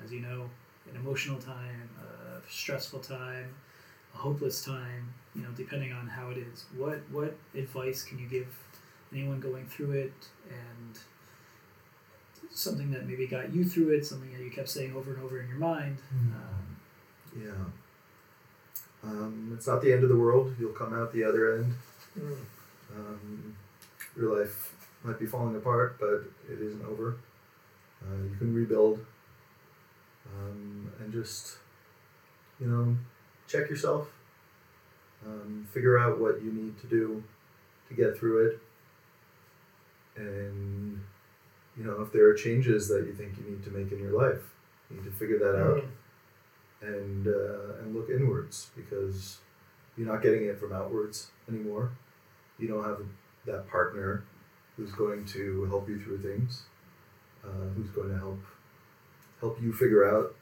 as 0.04 0.12
you 0.14 0.22
know, 0.22 0.50
an 0.90 0.96
emotional 0.96 1.38
time, 1.38 1.90
a 2.02 2.52
stressful 2.52 3.00
time, 3.00 3.54
a 4.14 4.18
hopeless 4.18 4.64
time. 4.64 5.14
You 5.36 5.44
know, 5.44 5.50
depending 5.56 5.94
on 5.94 6.08
how 6.08 6.30
it 6.30 6.38
is. 6.38 6.66
What 6.76 7.02
what 7.12 7.36
advice 7.56 8.04
can 8.04 8.20
you 8.20 8.28
give 8.28 8.48
anyone 9.14 9.40
going 9.40 9.66
through 9.66 9.92
it 9.92 10.14
and 10.50 11.00
something 12.52 12.92
that 12.92 13.08
maybe 13.08 13.28
got 13.28 13.54
you 13.54 13.64
through 13.64 13.90
it, 13.96 14.06
something 14.06 14.32
that 14.34 14.42
you 14.42 14.52
kept 14.52 14.70
saying 14.70 14.96
over 14.96 15.14
and 15.14 15.24
over 15.24 15.40
in 15.42 15.48
your 15.48 15.58
mind. 15.58 15.98
Um, 16.14 16.78
Yeah. 17.42 17.66
Um, 19.04 19.54
it's 19.56 19.68
not 19.68 19.82
the 19.82 19.94
end 19.94 20.04
of 20.04 20.10
the 20.10 20.18
world. 20.18 20.56
You'll 20.60 20.74
come 20.74 20.94
out 20.94 21.14
the 21.14 21.24
other 21.24 21.56
end. 21.58 21.74
Mm. 22.20 22.38
Um, 22.96 23.56
your 24.18 24.38
life 24.40 24.74
might 25.04 25.20
be 25.20 25.26
falling 25.26 25.56
apart, 25.56 25.98
but 26.00 26.26
it 26.52 26.60
isn't 26.60 26.84
over. 26.86 27.18
Uh, 28.02 28.24
you 28.24 28.36
can 28.38 28.54
rebuild. 28.54 29.06
Um, 30.36 30.92
and 31.00 31.14
just, 31.14 31.58
you 32.60 32.68
know, 32.68 32.96
check 33.48 33.70
yourself. 33.70 34.08
Um, 35.26 35.68
figure 35.72 35.98
out 35.98 36.20
what 36.20 36.42
you 36.42 36.52
need 36.52 36.80
to 36.82 36.88
do 36.88 37.24
to 37.88 37.94
get 37.94 38.18
through 38.18 38.48
it. 38.48 38.60
And, 40.18 41.00
you 41.80 41.86
know, 41.86 42.02
if 42.02 42.12
there 42.12 42.28
are 42.28 42.34
changes 42.34 42.88
that 42.90 43.06
you 43.08 43.14
think 43.14 43.38
you 43.38 43.50
need 43.50 43.64
to 43.64 43.72
make 43.72 43.92
in 43.94 44.00
your 44.00 44.12
life, 44.12 44.42
you 44.90 44.98
need 44.98 45.06
to 45.06 45.12
figure 45.12 45.40
that 45.40 45.56
out 45.58 45.84
Mm. 45.84 45.90
and 46.82 47.28
uh, 47.28 47.80
and 47.82 47.96
look 47.96 48.10
inwards 48.10 48.70
because 48.76 49.40
you're 49.98 50.08
not 50.08 50.22
getting 50.22 50.44
it 50.46 50.60
from 50.60 50.74
outwards 50.74 51.32
anymore. 51.50 51.92
You 52.58 52.68
don't 52.68 52.84
have 52.84 53.02
that 53.46 53.70
partner 53.70 54.24
who's 54.76 54.92
going 54.92 55.26
to 55.28 55.66
help 55.66 55.88
you 55.90 56.00
through 56.02 56.20
things, 56.22 56.64
uh, 57.44 57.68
who's 57.76 57.90
going 57.90 58.10
to 58.10 58.18
help 58.18 58.40
help 59.40 59.62
you 59.62 59.72
figure 59.74 60.04
out 60.14 60.36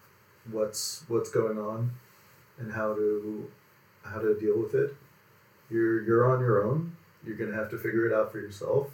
what's 0.52 1.04
what's 1.08 1.30
going 1.30 1.58
on 1.60 1.92
and 2.60 2.72
how 2.74 2.94
to 2.96 3.50
how 4.04 4.20
to 4.20 4.40
deal 4.40 4.58
with 4.60 4.74
it. 4.74 4.96
You're 5.70 6.02
you're 6.04 6.26
on 6.32 6.40
your 6.40 6.64
own. 6.64 6.96
You're 7.26 7.36
gonna 7.38 7.56
have 7.56 7.70
to 7.72 7.78
figure 7.78 8.06
it 8.08 8.14
out 8.14 8.32
for 8.32 8.40
yourself, 8.40 8.88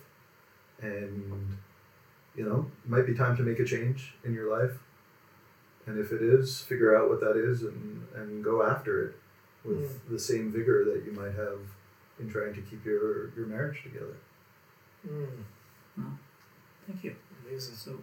and 0.81 1.57
you 2.35 2.43
know 2.43 2.65
it 2.83 2.89
might 2.89 3.05
be 3.05 3.13
time 3.13 3.35
to 3.37 3.43
make 3.43 3.59
a 3.59 3.65
change 3.65 4.13
in 4.23 4.33
your 4.33 4.49
life 4.49 4.77
and 5.85 5.99
if 5.99 6.11
it 6.11 6.21
is, 6.21 6.61
figure 6.61 6.95
out 6.95 7.09
what 7.09 7.19
that 7.19 7.35
is 7.35 7.63
and, 7.63 8.07
and 8.15 8.43
go 8.43 8.63
after 8.63 9.07
it 9.07 9.15
with 9.65 10.09
the 10.09 10.19
same 10.19 10.51
vigor 10.51 10.85
that 10.85 11.03
you 11.05 11.11
might 11.11 11.33
have 11.35 11.59
in 12.19 12.29
trying 12.29 12.53
to 12.53 12.61
keep 12.61 12.85
your, 12.85 13.33
your 13.35 13.47
marriage 13.47 13.83
together. 13.83 14.15
Mm. 15.07 16.17
thank 16.87 17.03
you. 17.03 17.15
Amazing. 17.45 17.75
So, 17.75 17.99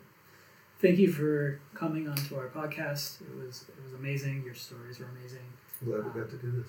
thank 0.80 0.98
you 0.98 1.10
for 1.10 1.60
coming 1.74 2.06
onto 2.06 2.36
our 2.36 2.48
podcast. 2.48 3.22
It 3.22 3.34
was 3.34 3.64
it 3.68 3.82
was 3.82 3.94
amazing. 3.94 4.42
Your 4.44 4.54
stories 4.54 4.98
were 4.98 5.06
amazing. 5.18 5.46
I'm 5.80 5.88
glad 5.88 6.04
we 6.04 6.20
got 6.20 6.30
to 6.30 6.36
do 6.36 6.50
this. 6.50 6.68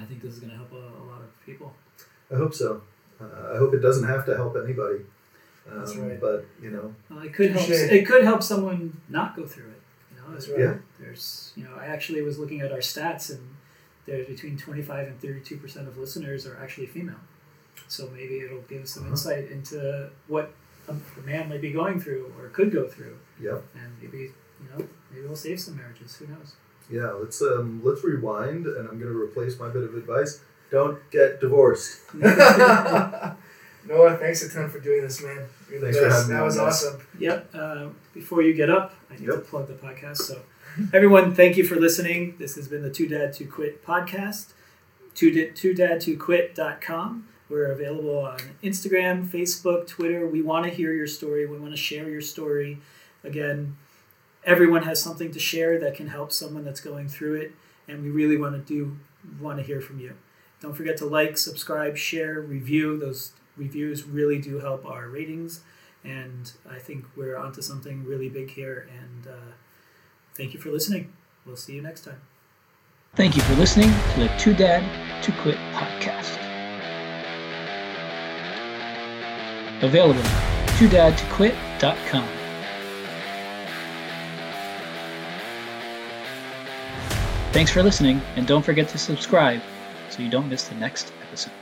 I 0.00 0.04
think 0.04 0.22
this 0.22 0.34
is 0.34 0.40
going 0.40 0.50
to 0.50 0.56
help 0.56 0.72
a, 0.72 0.76
a 0.76 1.06
lot 1.06 1.20
of 1.20 1.46
people. 1.46 1.72
I 2.32 2.36
hope 2.36 2.54
so. 2.54 2.82
Uh, 3.20 3.54
I 3.54 3.58
hope 3.58 3.74
it 3.74 3.80
doesn't 3.80 4.08
have 4.08 4.26
to 4.26 4.34
help 4.34 4.56
anybody. 4.56 5.04
Um, 5.70 5.78
That's 5.78 5.96
right. 5.96 6.20
But, 6.20 6.46
you 6.62 6.70
know, 6.70 6.94
Well, 7.10 7.20
it 7.24 7.32
could 7.34 7.50
help. 7.52 7.66
Touche. 7.66 7.90
It 7.90 8.06
could 8.06 8.24
help 8.24 8.42
someone 8.42 9.00
not 9.08 9.36
go 9.36 9.46
through 9.46 9.70
it. 9.70 9.80
You 10.14 10.20
know, 10.22 10.32
That's 10.32 10.46
There's- 10.46 10.58
right. 10.68 10.76
Yeah. 10.76 10.80
There's 11.04 11.52
you 11.56 11.64
know 11.64 11.74
I 11.78 11.86
actually 11.86 12.22
was 12.22 12.38
looking 12.38 12.60
at 12.60 12.70
our 12.72 12.78
stats 12.78 13.30
and 13.30 13.40
there's 14.06 14.26
between 14.26 14.56
25 14.58 15.08
and 15.08 15.20
32 15.20 15.56
percent 15.58 15.88
of 15.88 15.96
listeners 15.98 16.46
are 16.46 16.58
actually 16.62 16.86
female. 16.86 17.20
So 17.88 18.08
maybe 18.14 18.38
it'll 18.40 18.60
give 18.62 18.82
us 18.82 18.90
some 18.90 19.04
Uh-huh. 19.04 19.12
insight 19.12 19.50
into 19.50 20.10
what 20.28 20.52
a, 20.88 20.92
a 20.92 21.22
man 21.24 21.48
might 21.48 21.60
be 21.60 21.72
going 21.72 22.00
through 22.00 22.32
or 22.38 22.48
could 22.48 22.70
go 22.72 22.86
through, 22.88 23.16
yep. 23.40 23.62
and 23.74 23.92
maybe 24.02 24.18
you 24.62 24.68
know 24.70 24.84
maybe 25.10 25.26
we'll 25.26 25.36
save 25.36 25.60
some 25.60 25.76
marriages. 25.76 26.16
Who 26.16 26.26
knows? 26.26 26.54
Yeah, 26.90 27.10
let's 27.12 27.40
um, 27.42 27.80
let's 27.84 28.02
rewind, 28.04 28.66
and 28.66 28.88
I'm 28.88 28.98
going 28.98 29.12
to 29.12 29.18
replace 29.18 29.58
my 29.58 29.68
bit 29.68 29.84
of 29.84 29.94
advice. 29.94 30.40
Don't 30.70 30.98
get 31.10 31.40
divorced. 31.40 32.00
Noah, 33.86 34.16
thanks 34.16 34.42
a 34.42 34.48
ton 34.48 34.68
for 34.68 34.78
doing 34.78 35.02
this, 35.02 35.22
man. 35.22 35.46
You're 35.70 35.80
the 35.80 35.86
Thanks 35.86 35.98
for 35.98 36.04
best. 36.08 36.16
having 36.22 36.28
me 36.30 36.38
That 36.38 36.44
was 36.44 36.56
guys. 36.56 36.66
awesome. 36.84 37.00
Yep. 37.18 37.50
Uh, 37.54 37.86
before 38.14 38.42
you 38.42 38.52
get 38.54 38.68
up, 38.70 38.94
I 39.10 39.14
need 39.18 39.26
to 39.26 39.38
plug 39.38 39.68
the 39.68 39.74
podcast. 39.74 40.18
So, 40.18 40.40
everyone, 40.92 41.34
thank 41.34 41.56
you 41.56 41.64
for 41.64 41.76
listening. 41.76 42.36
This 42.38 42.54
has 42.56 42.68
been 42.68 42.82
the 42.82 42.90
Too 42.90 43.08
Dad 43.08 43.32
to 43.34 43.44
Quit 43.46 43.84
podcast. 43.84 44.52
Two, 45.14 45.30
da- 45.32 45.50
too 45.52 45.74
Dad 45.74 46.00
to 46.02 46.16
Quit.com. 46.16 47.26
We're 47.48 47.72
available 47.72 48.18
on 48.20 48.38
Instagram, 48.62 49.26
Facebook, 49.26 49.88
Twitter. 49.88 50.26
We 50.26 50.40
want 50.42 50.66
to 50.66 50.70
hear 50.70 50.92
your 50.92 51.08
story. 51.08 51.46
We 51.46 51.58
want 51.58 51.72
to 51.72 51.76
share 51.76 52.08
your 52.08 52.20
story. 52.20 52.78
Again, 53.24 53.76
everyone 54.44 54.84
has 54.84 55.02
something 55.02 55.32
to 55.32 55.38
share 55.40 55.78
that 55.80 55.94
can 55.96 56.08
help 56.08 56.30
someone 56.32 56.64
that's 56.64 56.80
going 56.80 57.08
through 57.08 57.34
it, 57.40 57.52
and 57.88 58.04
we 58.04 58.10
really 58.10 58.36
want 58.36 58.54
to 58.54 58.60
do 58.60 58.96
want 59.40 59.58
to 59.58 59.64
hear 59.64 59.80
from 59.80 59.98
you. 59.98 60.14
Don't 60.60 60.74
forget 60.74 60.96
to 60.98 61.06
like, 61.06 61.36
subscribe, 61.38 61.96
share, 61.96 62.40
review. 62.40 62.96
Those 62.98 63.32
reviews 63.60 64.04
really 64.04 64.38
do 64.38 64.58
help 64.58 64.84
our 64.84 65.08
ratings 65.08 65.60
and 66.04 66.52
I 66.68 66.78
think 66.78 67.04
we're 67.16 67.36
onto 67.36 67.62
something 67.62 68.04
really 68.04 68.28
big 68.28 68.50
here. 68.50 68.88
And 68.98 69.26
uh, 69.26 69.52
thank 70.34 70.54
you 70.54 70.60
for 70.60 70.70
listening. 70.70 71.12
We'll 71.46 71.56
see 71.56 71.74
you 71.74 71.82
next 71.82 72.04
time. 72.04 72.20
Thank 73.16 73.36
you 73.36 73.42
for 73.42 73.54
listening 73.54 73.90
to 74.14 74.20
the 74.20 74.28
Too 74.38 74.54
Dad 74.54 74.82
to 75.24 75.32
Quit 75.32 75.56
podcast. 75.72 76.38
Available 79.82 80.20
at 80.20 80.68
toodadtoquit.com. 80.78 82.28
Thanks 87.52 87.72
for 87.72 87.82
listening, 87.82 88.20
and 88.36 88.46
don't 88.46 88.64
forget 88.64 88.88
to 88.90 88.98
subscribe 88.98 89.60
so 90.08 90.22
you 90.22 90.30
don't 90.30 90.48
miss 90.48 90.68
the 90.68 90.76
next 90.76 91.12
episode. 91.26 91.52